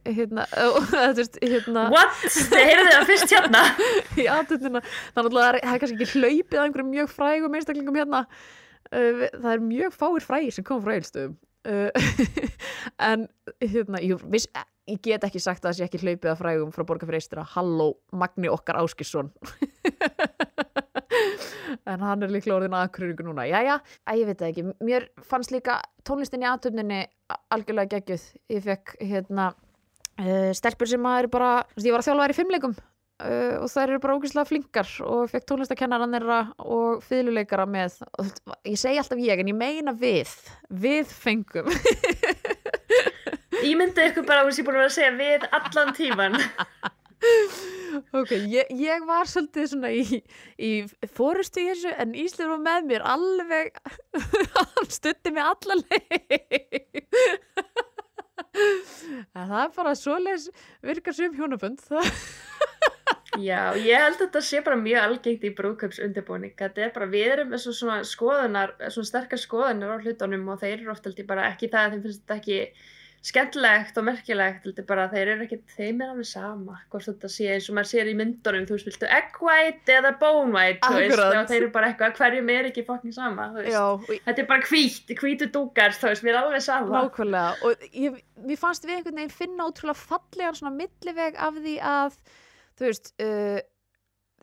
Hérna, 0.07 0.45
veist, 1.19 1.41
hérna. 1.43 1.89
What? 1.91 2.21
Þið 2.31 2.61
heyrðu 2.61 2.91
það 2.93 3.09
fyrst 3.09 3.33
hérna? 3.35 3.63
Aðtöndina 4.37 4.83
þannig 5.17 5.25
að 5.25 5.35
það 5.35 5.49
er, 5.49 5.81
kannski 5.83 5.97
ekki 5.97 6.21
hlaupið 6.21 6.61
að 6.61 6.67
einhverjum 6.69 6.93
mjög 6.93 7.11
frægum 7.11 7.57
einstaklingum 7.59 7.99
hérna 7.99 8.21
það 8.91 9.51
er 9.55 9.65
mjög 9.65 9.97
fáir 9.97 10.25
frægir 10.25 10.57
sem 10.57 10.67
kom 10.67 10.83
frá 10.85 10.93
eilstöðum 10.97 11.37
uh, 11.69 11.91
en 13.11 13.27
hérna 13.63 13.99
ég, 14.05 14.23
viss, 14.31 14.49
ég 14.91 15.01
get 15.05 15.25
ekki 15.27 15.43
sagt 15.43 15.65
að 15.65 15.71
það 15.71 15.79
sé 15.79 15.89
ekki 15.89 16.03
hlaupið 16.03 16.33
að 16.33 16.41
frægum 16.43 16.75
frá 16.75 16.83
borga 16.87 17.09
fyrir 17.09 17.21
eistra 17.23 17.47
Halló, 17.55 17.89
Magni 18.13 18.49
okkar 18.53 18.81
Áskisson 18.83 19.29
en 21.91 22.05
hann 22.05 22.25
er 22.25 22.33
líklega 22.33 22.59
orðin 22.59 22.77
aðkröringu 22.79 23.27
núna. 23.27 23.45
Jæja, 23.49 23.79
að 24.09 24.21
ég 24.21 24.31
veit 24.31 24.45
ekki. 24.47 24.65
Mér 24.85 25.07
fannst 25.27 25.53
líka 25.53 25.81
tónlistin 26.07 26.45
í 26.45 26.49
aðtöndinni 26.49 27.01
algjörlega 27.55 27.99
geggjuð. 27.99 28.27
Ég 28.55 28.65
fekk 28.65 28.95
hérna 29.03 29.51
stelpur 30.55 30.89
sem 30.89 31.11
að 31.11 31.25
eru 31.25 31.33
bara, 31.35 31.53
ég 31.81 31.95
var 31.95 32.05
að 32.05 32.09
þjálfa 32.09 32.27
þær 32.27 32.35
í 32.35 32.39
fimmleikum 32.39 32.77
uh, 33.23 33.61
og 33.61 33.69
þær 33.73 33.85
eru 33.93 34.01
bara 34.03 34.17
ógeðslega 34.19 34.51
flinkar 34.51 34.91
og 35.07 35.29
fekk 35.33 35.47
tónlistakennaran 35.51 36.17
þeirra 36.17 36.41
og 36.65 37.05
fiðluleikara 37.07 37.69
með. 37.71 38.01
Ég 38.67 38.81
segi 38.81 39.01
alltaf 39.03 39.23
ég 39.23 39.43
en 39.43 39.53
ég 39.53 39.59
meina 39.59 39.95
við. 39.99 40.35
Við 40.71 41.15
fengum. 41.25 41.71
Ég 43.65 43.79
myndi 43.79 44.03
ykkur 44.11 44.27
bara 44.27 44.43
að 44.43 44.51
þú 44.51 44.57
sé 44.57 44.65
búin 44.67 44.77
að 44.77 44.83
vera 44.83 44.91
að 44.91 44.97
segja 44.99 45.13
við 45.17 45.45
allan 45.57 45.93
tíman 45.97 46.35
ok, 48.13 48.33
ég, 48.51 48.71
ég 48.79 49.05
var 49.09 49.29
svolítið 49.31 49.69
svona 49.71 49.91
í, 49.95 50.21
í 50.59 50.71
fórustu 51.15 51.63
í 51.63 51.69
þessu 51.71 51.93
en 52.03 52.15
Íslir 52.19 52.51
var 52.51 52.63
með 52.65 52.89
mér 52.91 53.07
alveg 53.15 53.79
hann 54.57 54.91
stutti 54.93 55.33
mig 55.35 55.45
alla 55.45 55.79
leið. 55.85 57.05
En 59.35 59.49
það 59.51 59.61
er 59.61 59.73
bara 59.77 59.95
svoleiðis 59.99 60.51
virkar 60.85 61.17
sem 61.17 61.35
hjónabönd. 61.35 61.83
það 61.89 62.11
Já, 63.43 63.75
ég 63.81 63.99
held 63.99 64.15
að 64.19 64.21
þetta 64.27 64.43
sé 64.47 64.61
bara 64.65 64.77
mjög 64.79 65.03
algengt 65.09 65.45
í 65.49 65.53
brúðköps 65.59 65.99
undirbúning. 66.05 66.53
Þetta 66.59 66.85
er 66.87 66.91
bara, 66.95 67.07
við 67.11 67.33
erum 67.33 67.49
með 67.55 67.65
svo- 67.65 67.77
svona 67.81 68.01
skoðunar, 68.07 68.75
svona 68.91 69.11
sterkar 69.11 69.41
skoðunar 69.43 69.97
á 69.97 70.03
hlutunum 70.05 70.49
og 70.55 70.61
þeir 70.61 70.81
eru 70.83 70.91
oft 70.95 71.07
ég 71.07 71.27
bara 71.27 71.49
ekki 71.53 71.71
það 71.73 71.87
að 71.87 71.91
þeim 71.97 72.03
finnst 72.05 72.23
þetta 72.23 72.37
ekki 72.41 72.61
skemmtilegt 73.25 73.97
og 73.97 74.05
merkilegt, 74.05 74.67
ég 74.69 74.85
bara 74.87 75.07
þeir 75.09 75.29
eru 75.33 75.45
ekki, 75.47 75.57
þeim 75.79 76.03
er 76.05 76.11
alveg 76.13 76.27
sama 76.29 76.75
hvort 76.93 77.07
þetta 77.09 77.29
sé 77.33 77.47
eins 77.55 77.71
og 77.73 77.79
maður 77.79 77.89
sér 77.95 78.11
í 78.11 78.15
myndunum, 78.19 78.67
þú 78.69 78.77
veist, 78.77 78.89
viltu 78.91 79.09
egg 79.09 79.39
white 79.41 79.95
eða 79.97 80.11
bone 80.21 80.53
white, 80.53 80.83
þú 80.85 80.99
veist, 81.01 81.23
og 81.41 81.49
þeir 81.49 81.57
eru 81.63 81.71
bara 81.73 81.89
eitthvað, 81.89 82.19
hverjum 82.21 82.51
er 82.53 82.69
ekki 82.69 82.85
fokkin 82.85 83.15
sama. 83.17 83.47
Já, 83.65 83.81
og 83.95 84.05
Þetta 84.29 84.45
er 84.45 84.49
bara 84.53 84.69
hvít, 84.69 85.15
hvítu 85.23 85.49
dúkar, 85.57 85.97
þú 85.97 86.11
veist, 86.13 86.23
mér 86.29 86.35
er 86.37 86.41
alveg 86.43 86.63
sama. 86.69 87.01
Nákvæmlega 87.09 87.57
og 87.65 87.89
ég, 87.97 88.21
mér 88.45 88.61
fannst 88.61 88.85
við 88.85 88.99
einhvern 88.99 89.17
veginn 89.25 89.33
þú 92.79 92.89
veist 92.89 93.13
uh, 93.23 93.61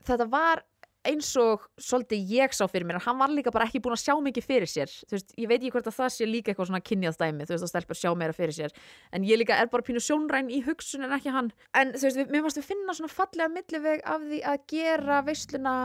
þetta 0.08 0.28
var 0.32 0.66
eins 1.08 1.32
og 1.42 1.64
svolítið 1.82 2.34
ég 2.36 2.54
sá 2.54 2.62
fyrir 2.70 2.86
mér 2.86 3.00
en 3.00 3.06
hann 3.08 3.18
var 3.18 3.32
líka 3.34 3.54
bara 3.54 3.66
ekki 3.66 3.82
búin 3.82 3.96
að 3.96 4.04
sjá 4.04 4.14
mikið 4.22 4.46
fyrir 4.46 4.70
sér. 4.70 4.92
Þú 5.10 5.16
veist, 5.16 5.34
ég 5.34 5.50
veit 5.50 5.58
ekki 5.58 5.72
hvort 5.74 5.90
að 5.90 5.98
það 5.98 6.12
sé 6.16 6.28
líka 6.30 6.52
eitthvað 6.52 6.70
svona 6.70 6.84
kynjað 6.86 7.18
dæmi, 7.22 7.48
þú 7.48 7.56
veist 7.56 7.66
að 7.66 7.72
stelpur 7.72 7.98
sjá 7.98 8.12
meira 8.18 8.38
fyrir 8.38 8.56
sér. 8.58 8.76
En 9.10 9.26
ég 9.26 9.42
líka 9.42 9.58
er 9.58 9.72
bara 9.72 9.86
pínu 9.88 10.04
sjónræn 10.04 10.52
í 10.54 10.62
hugsun 10.68 11.08
en 11.08 11.16
ekki 11.18 11.34
hann, 11.34 11.50
en 11.78 11.96
þú 11.96 12.06
veist, 12.06 12.22
við, 12.22 12.30
mér 12.36 12.46
fannst 12.46 12.62
við 12.62 12.70
finna 12.70 12.98
svona 12.98 13.16
fallega 13.16 13.50
milliveg 13.56 14.06
af 14.14 14.28
því 14.28 14.44
að 14.54 14.66
gera 14.76 15.20
veisluna 15.26 15.76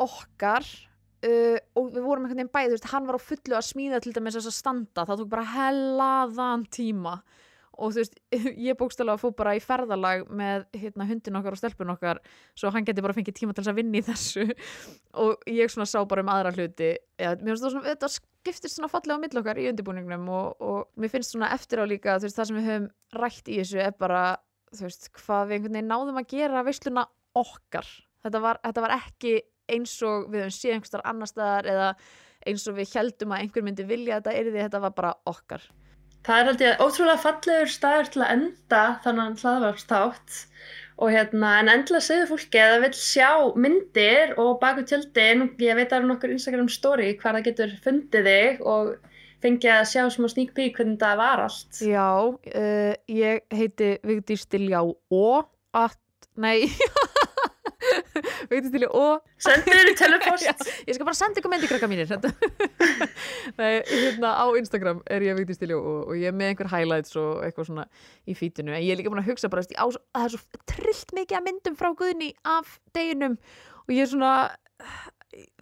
okkar 0.00 0.64
uh, 0.64 1.58
og 1.76 1.92
við 1.92 2.00
vorum 2.00 2.24
einhvern 2.24 2.40
veginn 2.40 2.54
bæði, 2.56 2.72
þú 2.72 2.78
veist, 2.78 2.92
hann 2.94 3.08
var 3.10 3.20
á 3.20 3.26
fullu 3.28 3.58
að 3.60 3.68
smíða 3.68 4.00
til 4.00 4.16
dæmis 4.16 4.38
þess 4.38 4.52
að 4.54 4.60
standa, 4.62 5.04
það 5.04 5.20
tók 5.20 5.34
bara 5.36 5.50
hellaðan 5.58 6.68
tíma 6.72 7.18
og 7.74 7.94
þú 7.94 8.02
veist, 8.02 8.14
ég 8.68 8.76
bókstælega 8.78 9.20
fór 9.20 9.34
bara 9.36 9.54
í 9.56 9.62
ferðalag 9.62 10.24
með 10.30 10.66
hérna, 10.78 11.06
hundin 11.08 11.38
okkar 11.40 11.56
og 11.56 11.60
stelpun 11.60 11.92
okkar 11.94 12.20
svo 12.58 12.70
hann 12.74 12.86
geti 12.86 13.04
bara 13.04 13.16
fengið 13.16 13.38
tíma 13.40 13.54
til 13.54 13.64
þess 13.64 13.72
að 13.72 13.80
vinna 13.80 14.00
í 14.00 14.04
þessu. 14.06 14.46
Og 15.24 15.44
ég 15.50 15.70
svona 15.70 15.86
sá 15.86 16.00
bara 16.10 16.24
um 16.24 16.32
aðra 16.32 16.54
hluti. 16.54 16.94
Ja, 17.20 17.34
svona, 17.36 17.84
þetta 17.86 18.10
skiptist 18.10 18.76
svona 18.76 18.90
fallega 18.92 19.18
á 19.18 19.22
mill 19.22 19.40
okkar 19.40 19.60
í 19.62 19.68
undirbúningnum 19.70 20.26
og, 20.34 20.64
og 20.64 21.00
mér 21.00 21.12
finnst 21.12 21.34
svona 21.34 21.52
eftir 21.54 21.82
á 21.82 21.86
líka, 21.86 22.18
veist, 22.22 22.38
það 22.38 22.50
sem 22.50 22.58
við 22.58 22.70
höfum 22.70 22.88
rætt 23.20 23.50
í 23.50 23.60
þessu 23.60 23.80
er 23.84 23.94
bara, 24.00 24.24
veist, 24.80 25.10
hvað 25.20 25.48
við 25.48 25.58
einhvern 25.58 25.78
veginn 25.78 25.92
náðum 25.92 26.20
að 26.20 26.28
gera 26.34 26.66
veisluna 26.66 27.06
okkar. 27.38 27.88
Þetta 28.24 28.42
var, 28.42 28.60
þetta 28.64 28.84
var 28.86 28.96
ekki 28.98 29.38
eins 29.74 29.94
og 30.04 30.28
við 30.32 30.44
höfum 30.44 30.58
séð 30.58 30.76
einhvers 30.76 30.94
þar 30.94 31.06
annar 31.12 31.30
staðar 31.30 31.70
eða 31.70 31.88
eins 32.44 32.66
og 32.68 32.76
við 32.76 32.92
heldum 32.98 33.32
að 33.32 33.44
einhver 33.44 33.64
myndi 33.64 33.86
vilja 33.88 34.18
að 34.18 34.26
þetta 34.26 34.36
er 34.38 34.50
því 34.50 34.62
þetta 34.66 34.82
var 34.84 34.94
bara 34.98 35.14
okkar 35.30 35.64
Það 36.24 36.40
er 36.40 36.46
held 36.48 36.62
ég 36.64 36.80
ótrúlega 36.80 37.20
fallegur 37.20 37.70
staður 37.70 38.10
til 38.12 38.22
að 38.24 38.34
enda 38.34 38.82
þannig 39.04 39.42
hlaðvarpstátt 39.44 40.36
og 40.94 41.10
hérna, 41.10 41.50
en 41.60 41.70
endilega 41.72 42.06
segðu 42.06 42.28
fólki 42.30 42.60
að 42.62 42.70
það 42.72 42.84
vil 42.84 42.92
sjá 42.96 43.30
myndir 43.58 44.32
og 44.40 44.52
baku 44.62 44.84
tjöldi, 44.88 45.26
nú, 45.40 45.48
ég 45.58 45.76
veit 45.76 45.88
að 45.88 45.90
það 45.90 45.98
eru 45.98 46.10
nokkur 46.12 46.34
Instagram 46.36 46.70
story 46.72 47.10
hvar 47.18 47.36
það 47.36 47.48
getur 47.48 47.74
fundið 47.84 48.30
þig 48.30 48.62
og 48.74 48.94
fengið 49.44 49.72
að 49.74 49.88
sjá 49.90 50.04
smá 50.14 50.28
sneak 50.32 50.54
peek 50.56 50.78
hvernig 50.78 51.00
það 51.02 51.20
var 51.20 51.44
allt. 51.44 51.82
Já, 51.84 52.08
uh, 52.32 52.92
ég 53.10 53.44
heiti 53.52 53.90
Vigdís 54.06 54.46
Diljá 54.48 54.80
og 54.86 55.50
at, 55.76 56.00
nei 56.40 56.64
Vigdís 56.70 57.13
Diljá 58.62 58.88
og 58.94 59.22
Sendu 59.44 59.70
þér 59.74 59.90
í 59.90 59.94
telepost. 59.98 60.64
Ég 60.88 60.94
skal 60.96 61.08
bara 61.08 61.18
senda 61.18 61.40
ykkur 61.42 61.52
myndi 61.52 61.70
krakka 61.70 61.88
mínir 61.90 62.10
Nei, 63.58 63.82
hérna 63.88 64.34
á 64.38 64.46
Instagram 64.58 65.02
er 65.10 65.26
ég 65.26 65.42
Diljá 65.48 65.76
og, 65.78 66.08
og 66.08 66.14
ég 66.18 66.30
er 66.30 66.36
með 66.36 66.52
einhver 66.52 66.70
highlights 66.72 67.16
og 67.20 67.42
eitthvað 67.46 67.70
svona 67.70 67.86
í 68.28 68.36
fítinu 68.38 68.72
en 68.74 68.82
ég 68.84 68.92
er 68.94 69.00
líka 69.00 69.10
búin 69.12 69.22
að 69.24 69.30
hugsa 69.32 69.50
bara, 69.52 69.64
á, 69.64 69.86
svo- 69.90 70.04
það 70.14 70.28
er 70.28 70.34
svo 70.36 70.62
trillt 70.70 71.14
mikið 71.18 71.38
að 71.40 71.46
myndum 71.48 71.76
frá 71.80 71.90
Guðni 71.98 72.30
af 72.44 72.78
deginum 72.94 73.36
og 73.84 73.92
ég 73.94 74.04
er 74.06 74.12
svona 74.14 74.32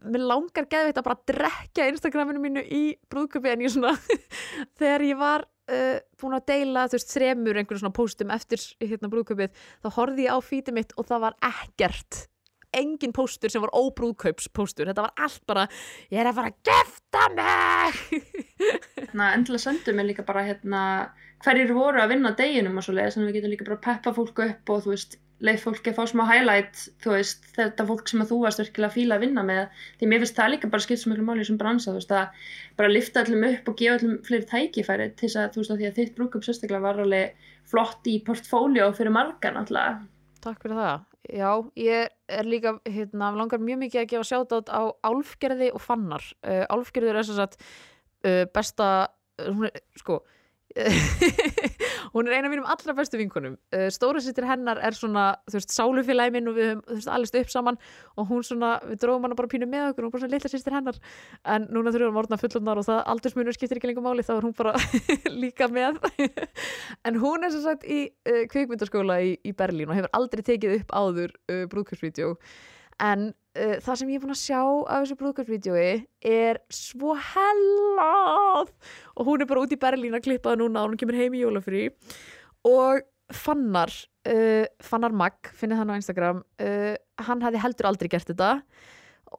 mér 0.02 0.24
langar 0.28 0.66
geðveitt 0.68 0.98
að 1.00 1.06
bara 1.06 1.22
drekja 1.30 1.86
Instagraminu 1.92 2.42
mínu 2.42 2.62
í 2.66 2.82
brúðköpi 3.12 3.52
en 3.54 3.64
ég 3.64 3.72
svona 3.72 3.94
þegar 4.80 5.04
ég 5.06 5.18
var 5.20 5.44
uh, 5.46 5.96
búin 6.20 6.36
að 6.36 6.46
deila 6.50 6.84
þú 6.90 6.98
veist 6.98 7.14
þremur 7.14 7.60
einhverjum 7.62 7.82
svona 7.84 7.96
póstum 7.96 8.34
eftir 8.34 8.64
hérna 8.82 9.10
brúðköpið 9.12 9.54
þá 9.84 9.88
horfði 9.96 10.26
ég 10.26 10.36
á 10.36 10.38
fítið 10.44 10.76
mitt 10.80 10.92
og 11.00 11.08
það 11.08 11.24
var 11.28 11.38
ekkert 11.48 12.22
engin 12.76 13.14
póstur 13.16 13.52
sem 13.52 13.62
var 13.62 13.74
óbrúðkaupspóstur. 13.76 14.88
Þetta 14.90 15.06
var 15.08 15.26
allt 15.26 15.42
bara, 15.48 15.66
ég 16.12 16.22
er 16.22 16.30
að 16.30 16.38
fara 16.38 16.52
að 16.52 16.70
gefta 16.70 17.26
mig! 17.36 18.00
Hérna, 18.98 19.32
endilega 19.34 19.64
sendu 19.66 19.96
mér 19.96 20.10
líka 20.12 20.24
bara 20.26 20.46
hérna 20.46 20.82
hverjir 21.42 21.74
voru 21.74 22.00
að 22.02 22.14
vinna 22.14 22.32
deginum 22.38 22.78
og 22.78 22.86
svo 22.86 22.94
leiðis, 22.96 23.16
þannig 23.16 23.28
að 23.28 23.32
við 23.32 23.38
getum 23.40 23.52
líka 23.52 23.66
bara 23.66 23.78
að 23.78 23.84
peppa 23.88 24.14
fólk 24.16 24.42
upp 24.44 24.72
og 24.72 24.84
þú 24.84 24.92
veist, 24.92 25.16
leið 25.42 25.58
fólki 25.64 25.90
að 25.90 25.96
fá 25.96 26.04
smá 26.06 26.22
highlight, 26.28 26.82
þú 27.02 27.14
veist, 27.16 27.48
þetta 27.56 27.86
fólk 27.88 28.10
sem 28.10 28.22
að 28.22 28.30
þú 28.30 28.38
varst 28.44 28.62
virkilega 28.62 28.90
að 28.92 28.96
fíla 28.96 29.16
að 29.18 29.24
vinna 29.26 29.44
með, 29.48 29.80
því 29.98 30.10
mér 30.12 30.22
finnst 30.22 30.38
það 30.38 30.52
líka 30.54 30.70
bara 30.70 30.84
skipt 30.84 31.02
svo 31.02 31.10
miklu 31.10 31.26
máli 31.26 31.42
í 31.42 31.44
þessum 31.44 31.58
bransa, 31.62 31.90
þú 31.90 31.98
veist, 31.98 32.14
að 32.14 32.46
bara 32.78 32.92
lifta 32.92 33.24
öllum 33.24 33.46
upp 33.48 33.72
og 33.72 33.78
gefa 33.80 33.98
öllum 33.98 34.16
fleiri 34.28 34.48
tækifæri 34.52 35.08
til 35.10 35.26
þess 35.26 35.40
að, 35.42 35.50
þú 35.56 35.62
veist, 35.62 35.74
að 35.74 35.82
því 35.82 35.88
að 35.90 35.98
þitt 35.98 36.14
brúkup 36.20 36.46
sérstaklega 36.46 36.86
var 36.86 37.02
alveg 37.02 37.50
flott 37.72 38.12
í 38.12 38.18
portfóljó 38.22 38.92
fyrir 38.94 39.16
margan 39.18 39.58
alltaf. 39.64 40.06
Takk 40.42 40.64
fyrir 40.64 40.78
það. 40.78 41.02
Já, 41.30 41.50
ég 41.78 42.14
er 42.34 42.48
líka, 42.50 42.74
hérna, 42.90 43.30
langar 43.38 43.62
mjög 43.62 43.78
mikið 43.84 44.00
að 44.00 44.08
gefa 44.10 44.26
sjátátt 44.26 44.72
á 44.74 44.82
Álfgerði 45.06 45.68
og 45.70 45.82
Fannar. 45.84 46.24
Uh, 46.42 46.64
Álfgerður 46.74 47.20
er 47.20 47.28
þess 47.28 47.42
að 47.44 47.54
uh, 48.26 48.44
besta, 48.50 48.88
uh, 49.44 49.68
sko, 50.00 50.18
hún 52.14 52.28
er 52.28 52.36
eina 52.36 52.48
af 52.48 52.52
mínum 52.52 52.68
allra 52.68 52.94
bestu 52.96 53.18
vinkonum. 53.20 53.56
Uh, 53.74 53.88
Stóra 53.92 54.22
sýttir 54.22 54.46
hennar 54.48 54.80
er 54.84 54.96
svona, 54.96 55.24
þú 55.50 55.58
veist, 55.58 55.74
sálufélagi 55.74 56.34
minn 56.34 56.50
og 56.50 56.56
við 56.56 56.68
höfum, 56.70 56.82
þú 56.88 56.96
veist, 56.98 57.10
allist 57.16 57.38
upp 57.40 57.52
saman 57.52 57.78
og 58.16 58.30
hún 58.30 58.46
svona, 58.46 58.72
við 58.88 59.02
dróðum 59.04 59.28
hana 59.28 59.38
bara 59.38 59.52
pínu 59.52 59.68
með 59.70 59.90
okkur 59.90 60.06
og 60.06 60.08
hún 60.08 60.14
bara 60.16 60.24
svona 60.24 60.36
litla 60.36 60.52
sýttir 60.52 60.76
hennar. 60.78 61.00
En 61.54 61.68
núna 61.68 61.92
þurfum 61.92 62.08
við 62.08 62.16
að 62.16 62.22
orðna 62.24 62.40
fullundar 62.42 62.82
og 62.82 62.88
það 62.88 63.00
aldursmunur 63.14 63.58
skiptir 63.58 63.80
ekki 63.80 63.92
lengur 63.92 64.06
máli, 64.08 64.26
þá 64.26 64.34
er 64.38 64.48
hún 64.48 64.56
bara 64.58 64.74
líka 65.44 65.70
með. 65.72 66.02
en 67.08 67.22
hún 67.22 67.46
er 67.46 67.54
sem 67.54 67.64
sagt 67.66 67.86
í 67.86 68.04
uh, 68.28 68.44
kvikmyndaskóla 68.52 69.20
í, 69.24 69.36
í 69.44 69.56
Berlín 69.56 69.92
og 69.92 70.00
hefur 70.00 70.14
aldrei 70.18 70.44
tekið 70.52 70.78
upp 70.80 70.96
áður 71.02 71.36
uh, 71.52 71.64
brúðkursvídeó 71.72 72.36
en 73.02 73.32
uh, 73.58 73.76
það 73.84 73.98
sem 74.00 74.10
ég 74.12 74.18
er 74.18 74.24
búin 74.24 74.34
að 74.34 74.42
sjá 74.42 74.60
af 74.62 75.02
þessu 75.02 75.16
brúðkursvídeói 75.20 75.88
er 76.32 76.60
svo 76.72 77.14
hellað 77.16 78.72
og 79.16 79.28
hún 79.28 79.44
er 79.44 79.50
bara 79.50 79.64
út 79.64 79.74
í 79.74 79.80
Berlín 79.80 80.16
að 80.16 80.26
klippa 80.26 80.52
það 80.52 80.62
núna 80.62 80.84
og 80.84 80.92
hún 80.92 81.00
kemur 81.00 81.18
heim 81.18 81.36
í 81.36 81.42
jólafrí. 81.42 81.88
Og 82.68 83.02
Fannar 83.32 83.92
uh, 84.28 84.68
Fannar 84.84 85.16
Magg, 85.16 85.50
finnið 85.56 85.82
hann 85.82 85.92
á 85.92 85.98
Instagram 85.98 86.44
uh, 86.62 86.94
hann 87.26 87.44
hefði 87.44 87.64
heldur 87.64 87.90
aldrei 87.90 88.12
gert 88.12 88.32
þetta. 88.32 88.54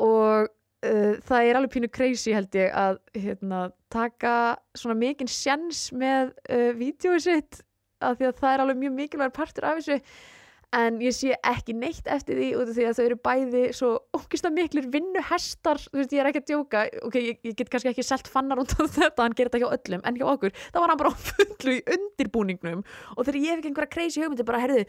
Og 0.02 0.52
það 0.84 1.46
er 1.48 1.56
alveg 1.56 1.72
pínu 1.72 1.88
crazy 1.96 2.34
held 2.36 2.52
ég 2.60 2.74
að 2.76 2.98
hérna, 3.16 3.70
taka 3.88 4.58
svona 4.76 4.98
mikinn 5.00 5.30
sjens 5.32 5.86
með 5.96 6.34
vídjói 6.76 7.22
sitt. 7.24 7.62
Af 8.04 8.18
því 8.20 8.28
að 8.28 8.42
það 8.42 8.50
er 8.50 8.64
alveg 8.66 8.82
mjög 8.82 8.98
mikilvægur 8.98 9.36
partur 9.38 9.68
af 9.70 9.80
þessu 9.80 10.02
en 10.74 11.00
ég 11.04 11.16
sé 11.16 11.34
ekki 11.46 11.76
neitt 11.78 12.08
eftir 12.12 12.40
því 12.40 12.50
út 12.60 12.72
af 12.72 12.78
því 12.78 12.86
að 12.90 13.00
þau 13.00 13.04
eru 13.06 13.18
bæði 13.28 13.64
svo 13.78 13.90
ógist 14.18 14.48
að 14.48 14.56
miklir 14.58 14.90
vinnuhestar 14.94 15.82
þú 15.86 16.00
veist, 16.02 16.16
ég 16.16 16.24
er 16.24 16.30
ekki 16.32 16.44
að 16.44 16.48
djóka. 16.52 16.86
Ok, 17.08 17.18
ég, 17.22 17.42
ég 17.46 17.58
get 17.60 17.72
kannski 17.74 17.92
ekki 17.94 18.06
selt 18.08 18.30
fannar 18.32 18.62
út 18.62 18.76
af 18.78 18.94
þetta 18.98 19.28
hann 19.28 19.38
gerir 19.38 19.54
þetta 19.54 19.64
hjá 19.64 19.78
öllum, 19.78 20.06
en 20.08 20.18
hjá 20.20 20.26
okkur. 20.34 20.56
Þá 20.74 20.80
var 20.80 20.94
hann 20.94 21.04
bara 21.04 21.14
á 21.14 21.18
fullu 21.30 21.76
í 21.78 21.84
undirbúningnum. 21.98 22.88
Og 23.18 23.28
þegar 23.28 23.42
ég 23.42 23.60
ekki 23.60 23.72
einhverja 23.72 23.94
crazy 23.98 24.24
hugmyndi 24.24 24.48
bara, 24.48 24.64
herðu 24.64 24.88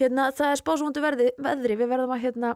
hérna, 0.00 0.30
það 0.34 0.52
er 0.52 0.62
spásvondu 0.62 1.04
veðri 1.04 1.76
við 1.78 1.90
verðum 1.90 2.14
að 2.14 2.24
hérna 2.28 2.54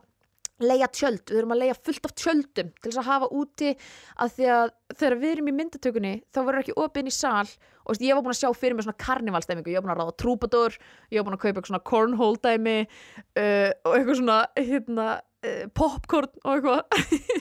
leia 0.62 0.88
tjöld, 0.90 1.24
við 1.28 1.40
erum 1.40 1.54
að 1.54 1.60
leia 1.62 1.76
fullt 1.78 2.06
af 2.08 2.14
tjöldum 2.18 2.70
til 2.74 2.90
þess 2.90 3.00
að 3.02 3.08
hafa 3.08 3.28
úti 3.38 3.72
að 4.18 4.32
því 4.36 4.48
að 4.54 4.72
þegar 4.94 5.18
við 5.22 5.34
erum 5.34 5.50
í 5.50 5.54
myndatökunni 5.58 6.14
þá 6.34 6.40
verður 6.40 6.60
ekki 6.62 6.78
opið 6.84 7.02
inn 7.02 7.10
í 7.10 7.14
sal. 7.14 7.50
Og 7.84 7.92
veist, 7.94 8.04
ég 8.04 8.18
var 8.18 8.24
búin 8.24 8.34
að 8.34 8.40
sjá 8.40 8.50
fyrir 8.58 8.76
mig 8.76 8.84
svona 8.84 9.02
karnivalstemmingu 9.04 9.72
ég 9.72 9.78
var 9.78 9.86
búin 9.86 9.94
að 9.94 10.02
ráða 10.02 10.16
trúbadur, 10.22 10.78
ég 11.12 11.20
var 11.20 11.28
búin 11.28 11.38
að 11.38 11.44
kaupa 11.44 11.52
eitthvað 11.54 11.70
svona 11.70 11.86
cornhole 11.92 12.42
dæmi 12.44 12.78
uh, 12.84 13.70
og 13.86 13.94
eitthvað 13.94 14.18
svona 14.20 14.40
hérna, 14.58 15.06
uh, 15.46 15.62
popcorn 15.78 16.34
og 16.44 16.58
eitthvað. 16.58 16.82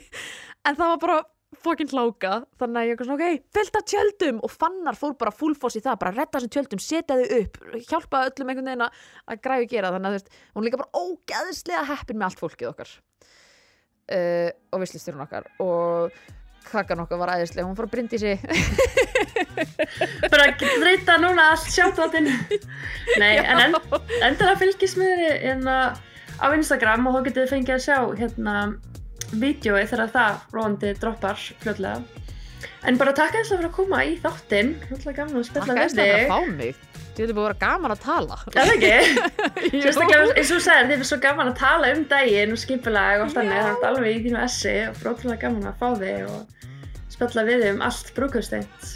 En 0.67 0.75
það 0.75 0.89
var 0.91 0.97
bara 0.99 1.17
fokkin 1.63 1.89
hláka 1.91 2.33
þannig 2.59 2.79
að 2.81 2.89
ég 2.89 2.99
var 2.99 3.07
svona 3.07 3.17
ok, 3.17 3.43
fullt 3.55 3.79
af 3.79 3.85
tjöldum. 3.91 4.39
Og 4.43 4.53
fannar 4.53 4.99
fór 4.99 5.17
bara 5.19 5.33
fullfoss 5.35 5.79
í 5.79 5.83
það 5.85 5.99
bara 6.03 6.15
redda 6.15 6.39
þessum 6.39 6.53
tjöldum, 6.55 6.83
setja 6.83 7.17
þau 7.19 7.41
upp 7.41 7.59
hjálpa 7.89 8.23
öllum 8.29 8.51
einhvern 8.51 8.71
veginn 8.71 8.87
að, 8.87 9.03
að 9.27 9.43
græfi 9.47 9.69
gera 9.73 9.93
þannig 9.95 10.09
að 10.09 10.15
þú 10.15 10.21
veist, 10.21 10.41
hún 10.55 10.67
líka 10.67 10.81
bara 10.81 11.03
ógeðslega 11.03 11.85
heppin 11.91 12.19
með 12.19 12.29
allt 12.29 12.43
fólkið 12.43 12.71
okkar. 12.71 12.97
Uh, 14.07 14.49
og 14.71 14.83
visslistyrun 14.83 15.23
okkar. 15.25 15.47
Og 15.63 16.19
kakkan 16.67 17.01
okkar 17.03 17.21
var 17.21 17.33
æðislega, 17.37 17.67
hún 17.67 17.77
fór 17.77 17.87
að 17.87 17.93
brindi 17.95 18.19
sig. 18.19 18.43
Bara 20.31 20.49
reyta 20.83 21.17
núna 21.21 21.51
allt 21.53 21.69
sjáttáttin 21.71 22.27
nei, 23.21 23.37
en 23.39 23.61
en, 23.63 23.77
endilega 24.25 24.59
fylgist 24.59 24.99
með 24.99 25.13
þér 25.21 25.39
hérna 25.45 25.77
á 26.37 26.45
Instagram 26.53 27.07
og 27.09 27.17
þá 27.17 27.29
getið 27.29 27.51
fengið 27.53 27.75
að 27.77 27.85
sjá 27.87 27.97
hérna 28.19 28.55
vídjói 29.33 29.83
þegar 29.89 30.13
það 30.13 30.39
róandi 30.55 30.93
droppar 31.01 31.41
fljóðlega 31.63 32.25
en 32.87 32.97
bara 32.97 33.13
takk 33.15 33.35
eins 33.37 33.49
og 33.51 33.59
fyrir 33.59 33.69
að 33.69 33.75
koma 33.75 33.99
í 34.07 34.13
þáttinn. 34.21 34.69
Hlutlega 34.87 35.17
gaman 35.19 35.39
að 35.41 35.47
spilla 35.49 35.65
Takk 35.67 35.77
við 35.77 35.83
æslega 35.83 36.13
fyrir 36.13 36.21
þig. 36.21 36.27
að 36.27 36.31
fá 36.31 36.55
mig. 36.57 36.79
Þetta 37.17 37.25
er 37.25 37.33
búið 37.33 37.41
að 37.41 37.47
vera 37.47 37.59
gaman 37.63 37.93
að 37.93 38.01
tala. 38.05 38.37
Er 38.47 38.57
það 38.57 38.73
ekki? 38.75 38.91
Jú. 39.73 39.81
Sérstaklega 39.83 40.27
eins 40.27 40.51
og 40.51 40.57
þú 40.57 40.59
segir, 40.67 40.87
þið 40.91 40.95
er 40.97 41.09
svo 41.09 41.19
gaman 41.25 41.51
að 41.51 41.57
tala 41.61 41.91
um 41.95 42.03
daginn 42.11 42.53
og 42.53 42.61
skipulega 42.61 43.25
og 43.25 43.33
þannig, 43.33 43.57
það 43.57 43.81
er 43.81 43.87
alveg 43.89 44.09
í 44.11 44.21
þínu 44.27 44.41
essi 44.45 44.75
og 44.85 44.99
bróðlega 45.01 45.39
gaman 45.43 45.69
að 45.71 45.81
fá 45.81 45.87
þig 46.01 46.27
og 46.31 46.67
spjalla 47.17 47.45
við 47.47 47.63
þig 47.65 47.73
um 47.75 47.83
allt 47.89 48.13
brúkusteint 48.17 48.91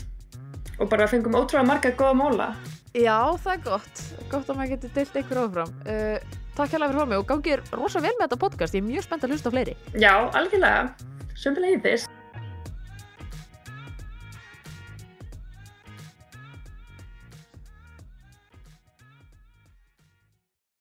og 0.82 0.92
bara 0.94 1.10
fengum 1.10 1.38
ótrúlega 1.38 1.68
marga 1.70 1.94
góða 1.98 2.18
móla. 2.22 2.50
Já, 2.98 3.18
það 3.42 3.52
er 3.56 3.66
gott. 3.66 4.06
Gott 4.32 4.50
að 4.50 4.58
maður 4.58 4.72
getur 4.76 4.96
deilt 4.96 5.18
einhver 5.22 5.42
áfram. 5.46 5.76
Uh, 5.86 6.41
Takk 6.56 6.74
hérlega 6.76 6.92
fyrir 6.92 7.00
fór 7.02 7.10
mig 7.12 7.22
og 7.22 7.28
gangið 7.30 7.76
rosa 7.80 8.02
vel 8.04 8.12
með 8.18 8.26
þetta 8.28 8.40
podcast 8.42 8.76
Ég 8.76 8.84
er 8.84 8.90
mjög 8.90 9.06
spennt 9.08 9.24
að 9.28 9.36
hlusta 9.36 9.52
á 9.52 9.54
fleiri 9.56 9.76
Já, 9.96 10.14
algjörlega. 10.36 10.82
Sömbilega 11.42 11.78
í 11.78 11.84
þess. 11.86 12.10